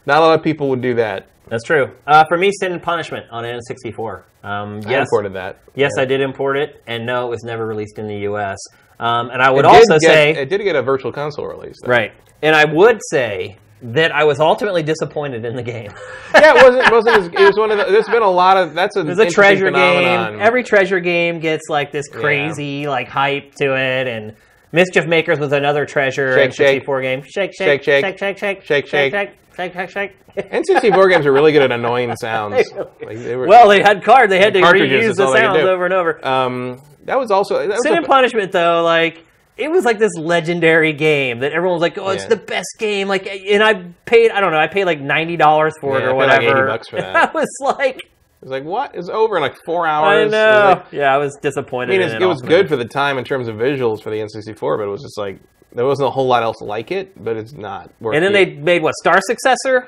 [0.06, 1.27] not a lot of people would do that.
[1.48, 1.91] That's true.
[2.06, 4.23] Uh, for me, Sin and Punishment on N64.
[4.43, 5.59] Um, I imported that.
[5.75, 6.03] yes, Yeah.
[6.03, 8.57] I did import it, and no, it was never released in the U.S.
[8.99, 11.75] Um, and I would also get- say, it did get a virtual console release.
[11.83, 11.89] Though.
[11.91, 15.91] right, and I would say that I was ultimately disappointed in the game.
[16.33, 16.91] yeah, it wasn't.
[16.91, 17.85] wasn't as, it was one of the.
[17.85, 18.74] There's been a lot of.
[18.74, 19.03] That's a.
[19.03, 20.33] There's a treasure phenomenon.
[20.33, 20.41] game.
[20.41, 24.35] Every treasure game gets like this crazy like hype to it, and
[24.72, 26.83] Mischief Makers was another treasure Shake, shake.
[26.85, 27.22] N64 game.
[27.24, 28.17] Shake, Shake, shake, shake.
[28.17, 29.11] shake, shake, shake, Shake, shake.
[29.14, 30.16] shake, shake, shake, shake.
[30.51, 32.53] N64 games are really good at annoying sounds.
[33.01, 34.30] Like, they were, Well, they had card.
[34.30, 36.25] They had to reuse the they sounds over and over.
[36.25, 37.58] um, that was also.
[37.59, 39.25] That was Sin a- and Punishment, though, like
[39.59, 42.29] it was like this legendary game that everyone was like, "Oh, it's Yeah.
[42.29, 45.73] the best game!" Like, and I paid, I don't know, I paid like ninety dollars
[45.81, 46.59] for it Yeah, or I paid like whatever.
[46.65, 47.15] 80 bucks for that.
[47.15, 48.03] I was like, it
[48.41, 48.93] was like what?
[48.93, 50.21] It was over in like four I hours.
[50.21, 51.89] It was know, like- yeah, I was disappointed.
[51.93, 54.01] I mean, in it's, it it was good for the time in terms of visuals
[54.01, 55.39] for the N64, but it was just like
[55.73, 57.21] there wasn't a whole lot else like it.
[57.23, 57.91] But it's not.
[57.99, 59.88] Worth And then the- they made what Star Successor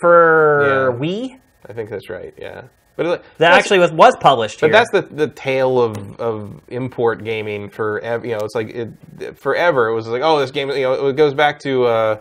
[0.00, 0.98] for Yeah.
[0.98, 2.34] Wii I think that's right.
[2.36, 2.62] Yeah,
[2.96, 4.68] but it, that actually was was published here.
[4.68, 9.38] But that's the the tale of, of import gaming for you know it's like it,
[9.38, 12.18] forever it was like oh this game you know it goes back to uh,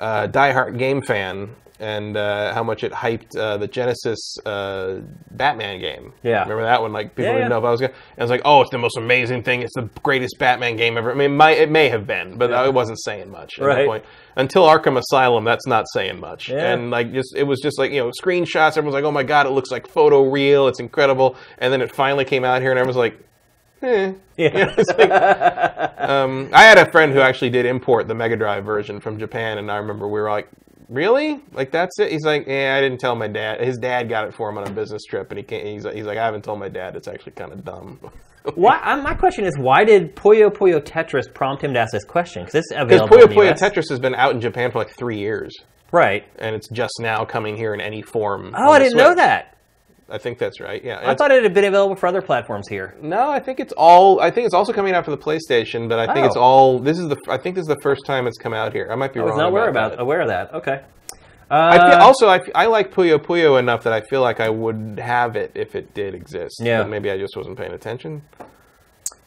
[0.00, 1.50] uh, Diehard GameFan
[1.84, 5.00] and uh, how much it hyped uh, the Genesis uh,
[5.32, 6.12] Batman game.
[6.22, 6.42] Yeah.
[6.42, 6.92] remember that one?
[6.92, 7.48] Like people Yeah, didn't yeah.
[7.48, 7.92] know if I was gonna.
[8.16, 9.62] And it's like oh it's the most amazing thing.
[9.62, 11.10] It's the greatest Batman game ever.
[11.12, 13.76] I mean it, might, it may have been, but I wasn't saying much at Right.
[13.82, 14.04] that point.
[14.36, 16.48] Until Arkham Asylum, that's not saying much.
[16.48, 16.72] Yeah.
[16.72, 18.76] And like just it was just like you know screenshots.
[18.76, 20.66] Everyone's like, oh my god, it looks like photo real.
[20.68, 21.36] It's incredible.
[21.58, 23.16] And then it finally came out here, and everyone's like,
[23.82, 24.12] eh.
[24.36, 24.74] yeah.
[24.78, 25.10] It's like-
[26.10, 29.58] um, I had a friend who actually did import the Mega Drive version from Japan,
[29.58, 30.48] and I remember we were like,
[30.88, 31.40] really?
[31.52, 32.12] Like that's it?
[32.12, 33.60] He's like, yeah, I didn't tell my dad.
[33.60, 35.66] His dad got it for him on a business trip, and he can't.
[35.66, 36.96] He's like, he's like, I haven't told my dad.
[36.96, 37.98] It's actually kind of dumb.
[38.54, 38.78] Why?
[38.82, 42.44] uh, My question is, why did Puyo Puyo Tetris prompt him to ask this question?
[42.44, 43.62] Because it's Because Puyo Puyo US.
[43.62, 45.56] Tetris has been out in Japan for like three years,
[45.92, 46.24] right?
[46.38, 48.54] and it's just now coming here in any form.
[48.54, 49.53] Oh, I didn't know that.
[50.10, 50.84] I think that's right.
[50.84, 52.94] Yeah, I thought it had been available for other platforms here.
[53.00, 54.20] No, I think it's all.
[54.20, 56.42] I think it's also coming out for the PlayStation, but I think it's Oh.
[56.42, 56.78] all.
[56.78, 57.16] This is the.
[57.28, 58.88] I think this is the first time it's come out here.
[58.90, 59.30] I might be wrong.
[59.30, 59.52] I was wrong.
[59.52, 60.00] not aware about that.
[60.00, 60.52] aware of that.
[60.54, 60.80] Okay.
[61.50, 64.48] I Uh, feel, also, I, I like Puyo Puyo enough that I feel like I
[64.48, 66.60] would have it if it did exist.
[66.62, 66.82] Yeah.
[66.82, 68.22] But maybe I just wasn't paying attention.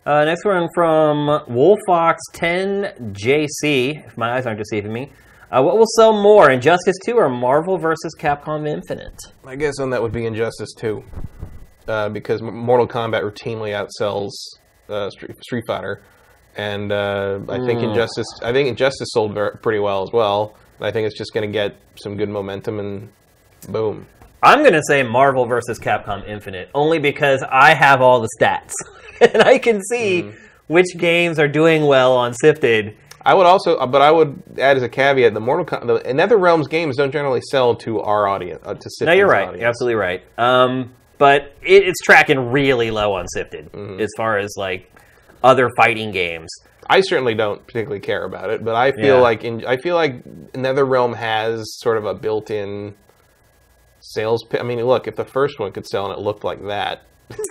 [0.06, 4.06] Uh, next one from Wolfox10JC.
[4.08, 5.12] If my eyes aren't deceiving me.
[5.50, 8.14] Uh, what will sell more, Injustice 2 or Marvel vs.
[8.20, 9.18] Capcom Infinite?
[9.44, 11.04] My guess on that would be Injustice 2.
[11.88, 14.32] Uh, because Mortal Kombat routinely outsells
[14.90, 16.02] uh, Street, Street Fighter.
[16.58, 20.56] And uh, I think Injustice I think Injustice sold ver- pretty well as well.
[20.82, 23.10] I think it's just going to get some good momentum and
[23.70, 24.08] boom.
[24.44, 25.80] I'm going to say Marvel vs.
[25.80, 28.74] Capcom Infinite, only because I have all the stats.
[29.22, 30.32] and I can see
[30.68, 32.96] which games are doing well on Sifted.
[33.28, 36.70] I would also, but I would add as a caveat: the Mortal Com- the NetherRealms
[36.70, 38.62] games don't generally sell to our audience.
[38.66, 39.50] Uh, to No, you're right.
[39.50, 39.64] audience.
[39.66, 40.24] Absolutely right.
[40.38, 44.90] Um, but it, it's tracking really low on Sifted as far as like
[45.44, 46.50] other fighting games.
[46.90, 49.22] I certainly don't particularly care about it, but I feel Yeah.
[49.22, 50.24] like in, I feel like
[50.54, 52.96] NetherRealm has sort of a built-in
[54.00, 54.46] sales.
[54.58, 57.02] I mean, look, if the first one could sell and it looked like that,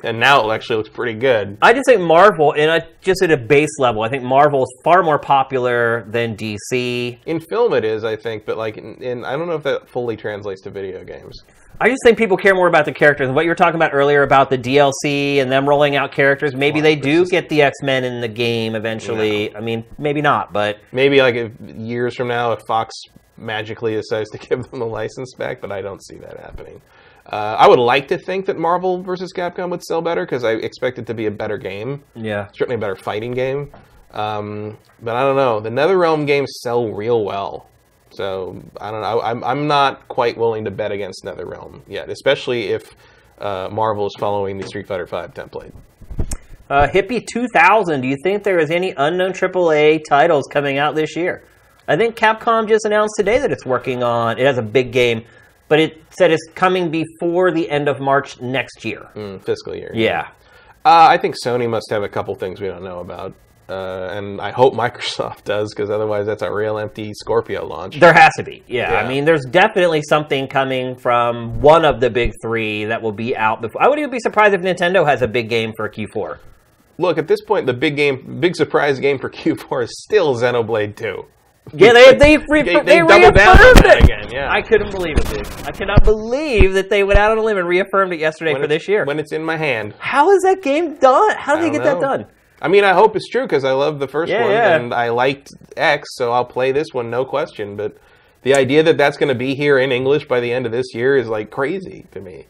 [0.05, 1.59] and now it actually looks pretty good.
[1.61, 4.81] I just think Marvel, and I, just at a base level, I think Marvel is
[4.85, 7.19] far more popular than DC.
[7.27, 9.89] In film, it is, I think, but like, in, in I don't know if that
[9.89, 11.43] fully translates to video games.
[11.79, 13.31] I just think people care more about the characters.
[13.31, 16.81] What you were talking about earlier about the DLC and them rolling out characters, maybe
[16.81, 19.55] they do get the X Men in the game eventually.
[19.55, 22.95] I mean, maybe not, but Maybe like if, years from now, if Fox
[23.37, 26.81] magically decides to give them the license back, but I don't see that happening.
[27.31, 30.53] Uh, I would like to think that Marvel versus Capcom would sell better because I
[30.53, 32.03] expect it to be a better game.
[32.15, 32.49] yeah.
[32.53, 33.73] certainly a better fighting game.
[34.13, 35.61] Um, but I don't know.
[35.61, 37.69] The NetherRealm games sell real well.
[38.11, 39.21] So I don't know.
[39.21, 42.95] I'm, I'm not quite willing to bet against NetherRealm yet, especially if
[43.39, 45.73] uh, Marvel is following the Street Fighter V template.
[46.69, 51.15] Uh, Hippie 2000, do you think there is any unknown AAA titles coming out this
[51.17, 51.45] year?
[51.87, 55.25] I think Capcom just announced today that it's working on, it has a big game,
[55.69, 59.09] but it said it's coming before the end of March next year.
[59.15, 59.91] Mm, fiscal year.
[59.95, 60.29] Yeah.
[60.85, 63.35] Uh, I think Sony must have a couple things we don't know about.
[63.69, 67.99] Uh, and I hope Microsoft does, because otherwise that's a real empty Scorpio launch.
[67.99, 68.63] There has to be.
[68.69, 68.95] Yeah.
[68.95, 73.37] I mean, there's definitely something coming from one of the big three that will be
[73.37, 73.83] out before.
[73.83, 76.39] I wouldn't even be surprised if Nintendo has a big game for Q4.
[76.99, 80.97] Look, at this point, the big game, big surprise game for Q4 is still Xenoblade
[80.97, 81.27] 2.
[81.73, 84.51] Yeah, they they re- They- they, they doubled down on reaffirmed that it again, yeah.
[84.53, 85.47] I couldn't believe it, dude.
[85.67, 88.63] I cannot believe that they went out on a limb and reaffirmed it yesterday When
[88.63, 89.05] for this year.
[89.05, 89.95] When it's in my hand.
[89.99, 91.37] How is that game done?
[91.37, 92.27] How did I they get that done?
[92.63, 94.77] I mean, I hope it's true because I love the first Yeah, one yeah.
[94.77, 97.77] and I liked X, so I'll play this one, no question.
[97.77, 97.99] But
[98.43, 100.95] the idea that that's going to be here in English by the end of this
[100.95, 102.47] year is like crazy to me.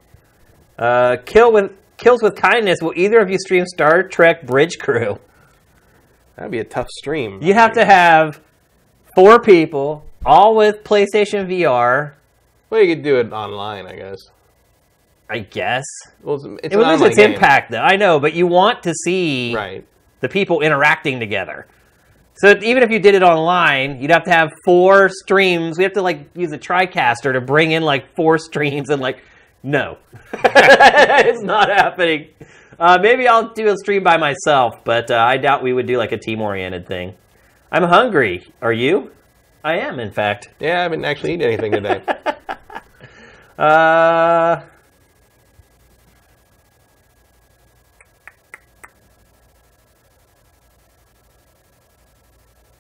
[0.79, 2.81] Uh, kill with kills with kindness.
[2.83, 5.19] Will either of you stream Star Trek Bridge Crew?
[6.37, 7.43] That'd be a tough stream.
[7.43, 8.41] You have to have
[9.17, 12.13] four people, all with PlayStation VR.
[12.69, 14.19] Well, you could do it online, I guess.
[15.29, 15.85] I guess
[16.23, 17.33] Well, it's, it's it will an lose its game.
[17.33, 17.81] impact, though.
[17.81, 19.85] I know, but you want to see right?
[20.21, 21.67] the people interacting together.
[22.35, 25.79] So even if you did it online, you'd have to have four streams.
[25.79, 29.23] We have to like use a TriCaster to bring in like four streams and like,
[29.63, 29.97] no,
[30.35, 32.29] it's not happening.
[32.79, 35.97] Uh, maybe I'll do a stream by myself, but uh, I doubt we would do
[35.97, 37.15] like a team-oriented thing.
[37.71, 38.47] I'm hungry.
[38.63, 39.13] Are you?
[39.65, 40.49] I am, in fact.
[40.61, 42.03] Yeah, I haven't actually eaten anything today.
[43.59, 44.61] Uh,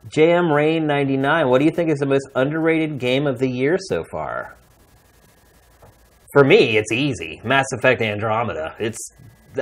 [0.08, 1.48] JM Rain 99.
[1.48, 4.56] What do you think is the most underrated game of the year so far?
[6.32, 7.40] For me, it's easy.
[7.42, 8.76] Mass Effect Andromeda.
[8.78, 8.98] It's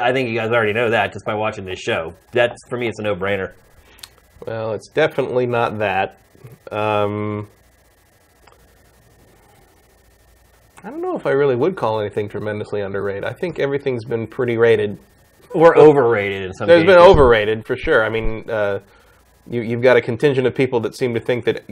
[0.01, 2.15] I think you guys already know that just by watching this show.
[2.33, 3.53] That's for me it's a no-brainer.
[4.47, 6.19] Well, it's definitely not that.
[6.71, 7.49] Um,
[10.83, 13.25] I don't know if I really would call anything tremendously underrated.
[13.25, 14.99] I think everything's been pretty rated.
[15.53, 16.97] Or overrated in some There's cases.
[16.97, 18.05] been overrated for sure.
[18.05, 18.81] I mean, uh,
[19.49, 21.65] you, you've got a contingent of people that seem to think that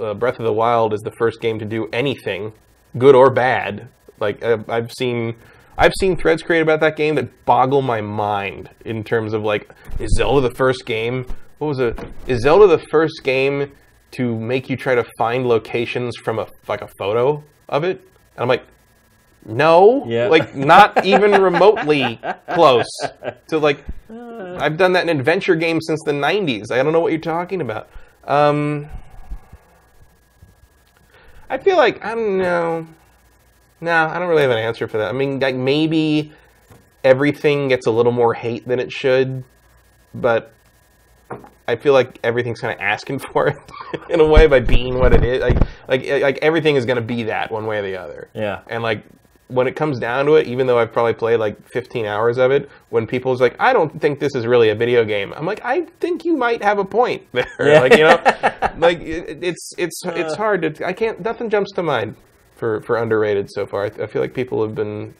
[0.00, 2.52] uh, Breath of the Wild is the first game to do anything,
[2.98, 3.88] good or bad.
[4.18, 5.36] Like uh, I've seen,
[5.78, 9.70] I've seen threads created about that game that boggle my mind in terms of like,
[9.98, 11.26] is Zelda the first game?
[11.60, 11.98] What was it?
[12.26, 13.70] Is Zelda the first game
[14.12, 18.00] to make you try to find locations from a like a photo of it?
[18.34, 18.64] And I'm like,
[19.44, 20.28] no, Yeah.
[20.28, 22.18] like not even remotely
[22.54, 22.88] close
[23.48, 23.84] to like.
[24.08, 26.70] I've done that in adventure games since the '90s.
[26.72, 27.90] I don't know what you're talking about.
[28.24, 28.88] Um,
[31.50, 32.86] I feel like I don't know.
[33.82, 35.10] No, I don't really have an answer for that.
[35.10, 36.32] I mean, like maybe
[37.04, 39.44] everything gets a little more hate than it should,
[40.14, 40.54] but
[41.70, 43.56] I feel like everything's kind of asking for it
[44.08, 45.40] in a way by being what it is.
[45.40, 45.58] Like
[45.88, 48.28] like like everything is going to be that one way or the other.
[48.34, 48.62] Yeah.
[48.68, 49.04] And like
[49.48, 52.52] when it comes down to it, even though I've probably played like 15 hours of
[52.52, 55.60] it, when people's like, I don't think this is really a video game, I'm like,
[55.64, 57.46] I think you might have a point there.
[57.58, 57.80] Yeah.
[57.80, 58.20] Like you know,
[58.78, 60.12] like it, it's it's uh.
[60.14, 60.86] it's hard to.
[60.86, 61.20] I can't.
[61.20, 62.16] Nothing jumps to mind
[62.56, 63.84] for for underrated so far.
[63.84, 65.14] I, I feel like people have been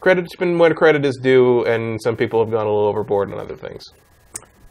[0.00, 3.38] credit's been when credit is due, and some people have gone a little overboard on
[3.38, 3.84] other things.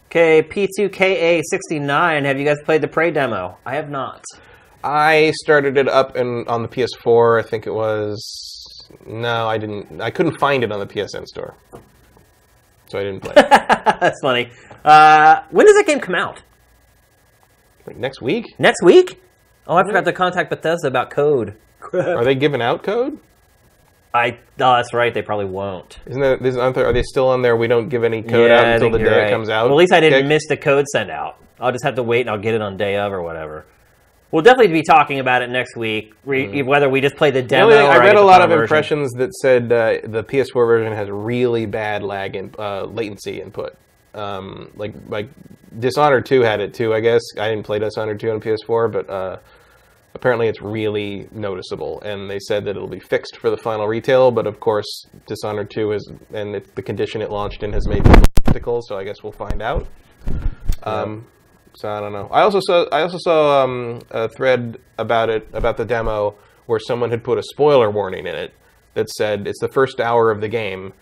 [0.07, 2.25] Okay, P2KA69.
[2.25, 3.57] Have you guys played the Prey demo?
[3.65, 4.23] I have not.
[4.83, 7.43] I started it up and on the PS4.
[7.43, 8.21] I think it was.
[9.05, 9.99] No, I didn't.
[9.99, 11.55] I couldn't find it on the PSN store,
[12.87, 13.33] so I didn't play.
[13.35, 13.49] it.
[13.49, 14.51] That's funny.
[14.83, 16.43] Uh, when does that game come out?
[17.87, 19.21] like next week, Next week?
[19.67, 21.55] Oh, I forgot to contact Bethesda about code.
[21.93, 23.19] are they giving out code?
[24.15, 24.39] I.
[24.59, 25.13] Oh, that's right.
[25.13, 25.99] They probably won't.
[26.05, 26.85] Isn't there, isn't, aren't there?
[26.87, 27.55] Are they still on there?
[27.55, 29.65] We don't give any code Yeah, out until the day you're it comes out.
[29.65, 30.27] Well, at least I didn't Okay.
[30.27, 31.37] miss the code send out.
[31.59, 33.65] I'll just have to wait and I'll get it on day of or whatever.
[34.31, 37.47] We'll definitely be talking about it next week, re- whether we just play the The
[37.47, 37.69] demo.
[37.69, 38.63] thing, or I read a lot of version.
[38.63, 43.75] impressions that said uh, the PS4 version has really bad lag and uh, latency input.
[44.13, 45.29] Um, like like
[45.79, 46.93] Dishonored 2 had it too.
[46.93, 49.37] I guess I didn't play Dishonored 2 on PS4, but uh,
[50.15, 52.01] apparently it's really noticeable.
[52.01, 54.31] And they said that it'll be fixed for the final retail.
[54.31, 58.03] But of course, Dishonored 2 is and it's the condition it launched in has made
[58.03, 58.81] people skeptical.
[58.81, 59.85] So I guess we'll find out.
[60.83, 61.27] Um,
[61.75, 62.29] so I don't know.
[62.31, 66.35] I also saw I also saw um, a thread about it about the demo
[66.65, 68.53] where someone had put a spoiler warning in it
[68.95, 70.93] that said it's the first hour of the game,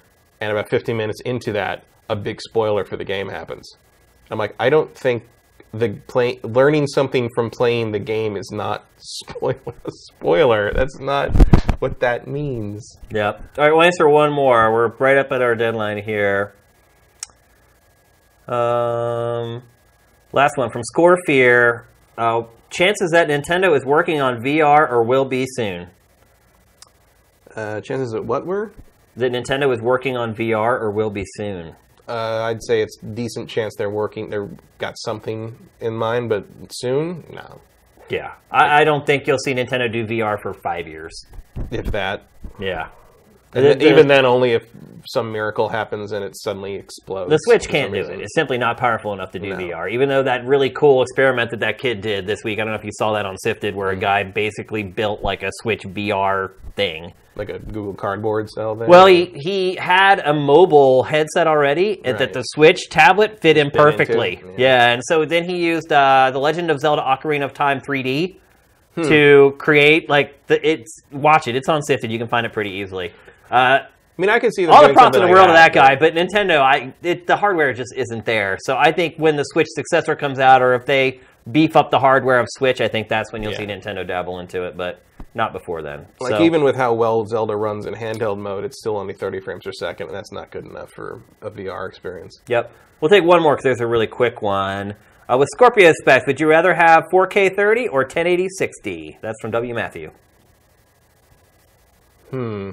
[0.42, 3.70] and about 15 minutes into that, a big spoiler for the game happens.
[4.32, 5.26] I'm like, I don't think
[5.74, 9.74] the play learning something from playing the game is not spoiler.
[9.90, 10.72] Spoiler.
[10.74, 11.30] That's not
[11.80, 12.98] what that means.
[13.12, 13.58] Yep.
[13.58, 14.72] All right, we'll answer one more.
[14.72, 16.54] We're right up at our deadline here.
[18.48, 19.64] Um,
[20.32, 21.88] last one from Score Fear.
[22.18, 25.90] Uh, chances that Nintendo is working on VR or will be soon.
[27.56, 28.74] Uh, chances that what were?
[29.16, 31.76] That Nintendo is working on VR or will be soon.
[32.08, 34.30] Uh, I'd say it's decent chance they're working.
[34.30, 37.62] They've got something in mind, but soon, no.
[38.10, 41.26] Yeah, I, I don't think you'll see Nintendo do VR for five years.
[41.72, 42.28] If that.
[42.60, 42.90] Yeah.
[43.56, 44.64] And The- even then, only if
[45.06, 47.30] some miracle happens and it suddenly explodes.
[47.30, 48.16] The Switch can't do reason.
[48.16, 48.22] it.
[48.24, 49.58] It's simply not powerful enough to do No.
[49.58, 49.90] VR.
[49.92, 52.80] Even though that really cool experiment that that kid did this week, I don't know
[52.80, 56.52] if you saw that on Sifted, where a guy basically built like a Switch VR
[56.76, 57.14] thing.
[57.36, 58.88] like a Google Cardboard style thing.
[58.88, 63.72] Well, he, he had a mobile headset already, and that the Switch tablet fit in
[63.72, 64.40] perfectly.
[64.46, 64.52] yeah.
[64.58, 64.90] yeah.
[64.94, 68.38] and so then he used uh, the Legend of Zelda: Ocarina of Time 3D
[68.96, 69.02] Hmm.
[69.10, 71.02] to create like the it's.
[71.12, 72.12] Watch it; it's on Sifted.
[72.12, 73.12] You can find it pretty easily.
[73.54, 75.74] Uh, I mean, I can see all the props in the something world of like
[75.74, 78.58] that guy, but Nintendo, I it, the hardware just isn't there.
[78.62, 81.20] So I think when the Switch successor comes out, or if they
[81.52, 83.58] beef up the hardware of Switch, I think that's when you'll Yeah.
[83.60, 85.02] see Nintendo dabble into it, but
[85.36, 86.06] not before then.
[86.20, 89.40] Like So- even with how well Zelda runs in handheld mode, it's still only 30
[89.40, 92.40] frames per second, and that's not good enough for a VR experience.
[92.48, 92.72] Yep.
[93.02, 94.94] We'll take one more because there's a really quick one.
[95.28, 99.18] Uh, with Scorpio specs, would you rather have 4K 30 or 1080 60?
[99.22, 99.74] That's from W.
[99.74, 100.12] Matthew.
[102.30, 102.72] Hmm.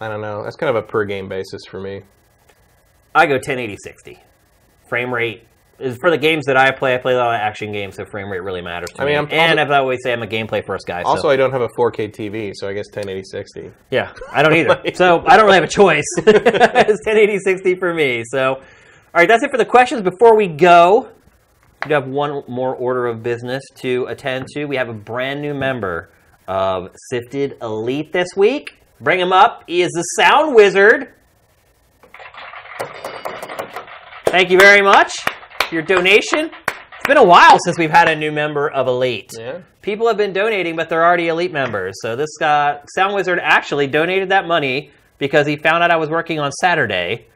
[0.00, 0.42] I don't know.
[0.42, 2.02] That's kind of a per game basis for me.
[3.14, 4.18] I go 1080 60.
[4.88, 5.46] Frame rate
[5.78, 6.94] is for the games that I play.
[6.94, 9.14] I play a lot of action games, so frame rate really matters to I mean,
[9.14, 9.18] me.
[9.18, 11.02] I'm and also- as I always say, I'm a gameplay first guy.
[11.02, 11.30] Also, so.
[11.30, 13.70] I don't have a 4K TV, so I guess 1080 60.
[13.90, 14.80] Yeah, I don't either.
[14.94, 16.04] so I don't really have a choice.
[16.18, 18.22] it's 1080 60 for me.
[18.26, 18.62] So, all
[19.14, 20.02] right, that's it for the questions.
[20.02, 21.08] Before we go,
[21.86, 24.66] we have one more order of business to attend to.
[24.66, 26.10] We have a brand new member
[26.46, 28.79] of Sifted Elite this week.
[29.00, 29.64] Bring him up.
[29.66, 31.14] He is the Sound Wizard.
[34.26, 35.12] Thank you very much
[35.68, 36.50] for your donation.
[36.50, 39.30] It's been a while since we've had a new member of Elite.
[39.38, 39.62] Yeah.
[39.80, 41.96] People have been donating, but they're already Elite members.
[42.02, 46.10] So this uh, Sound Wizard actually donated that money because he found out I was
[46.10, 47.26] working on Saturday.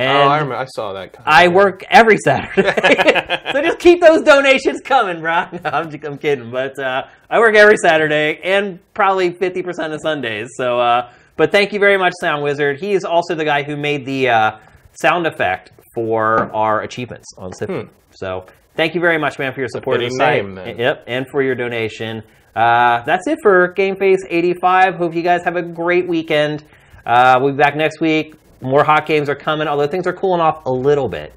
[0.00, 0.56] And oh, I remember.
[0.56, 1.14] I saw that.
[1.26, 2.72] I work every Saturday.
[3.52, 5.44] so just keep those donations coming, bro.
[5.52, 6.50] No, I'm, just, I'm kidding.
[6.50, 10.48] But uh, I work every Saturday and probably 50% of Sundays.
[10.56, 12.80] So, uh, but thank you very much, Sound Wizard.
[12.80, 14.58] He is also the guy who made the uh,
[14.92, 17.90] sound effect for our achievements on Sifted.
[18.12, 18.46] So
[18.76, 20.42] thank you very much, man, for your support of the site.
[20.42, 20.78] name, then.
[20.78, 22.22] Yep, and for your donation.
[22.56, 24.94] Uh, that's it for GameFace 85.
[24.94, 26.64] Hope you guys have a great weekend.
[27.04, 28.36] Uh, we'll be back next week.
[28.60, 31.32] More hot games are coming, although things are cooling off a little bit,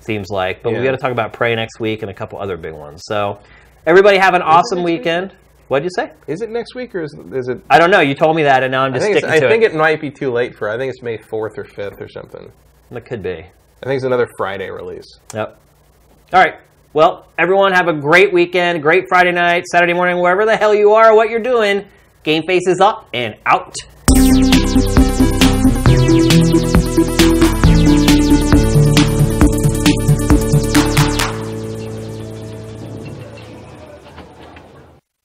[0.00, 0.62] seems like.
[0.62, 3.02] But we got to talk about Prey next week and a couple other big ones.
[3.04, 3.40] So,
[3.86, 4.98] everybody have an awesome next week?
[5.00, 5.34] weekend.
[5.68, 6.12] What'd you say?
[6.26, 7.62] Is it next week or is, is it?
[7.70, 8.00] I don't know.
[8.00, 9.72] You told me that, and now I'm I just think, it's, sticking I think it.
[9.72, 10.68] it might be too late for.
[10.68, 12.52] I think it's May 4th or 5th or something.
[12.90, 13.30] It could be.
[13.82, 15.06] I think it's another Friday release.
[15.34, 15.58] Yep.
[16.34, 16.60] All right.
[16.92, 20.92] Well, everyone have a great weekend, great Friday night, Saturday morning, wherever the hell you
[20.92, 21.86] are, what you're doing.
[22.22, 23.74] GameFace is up and out.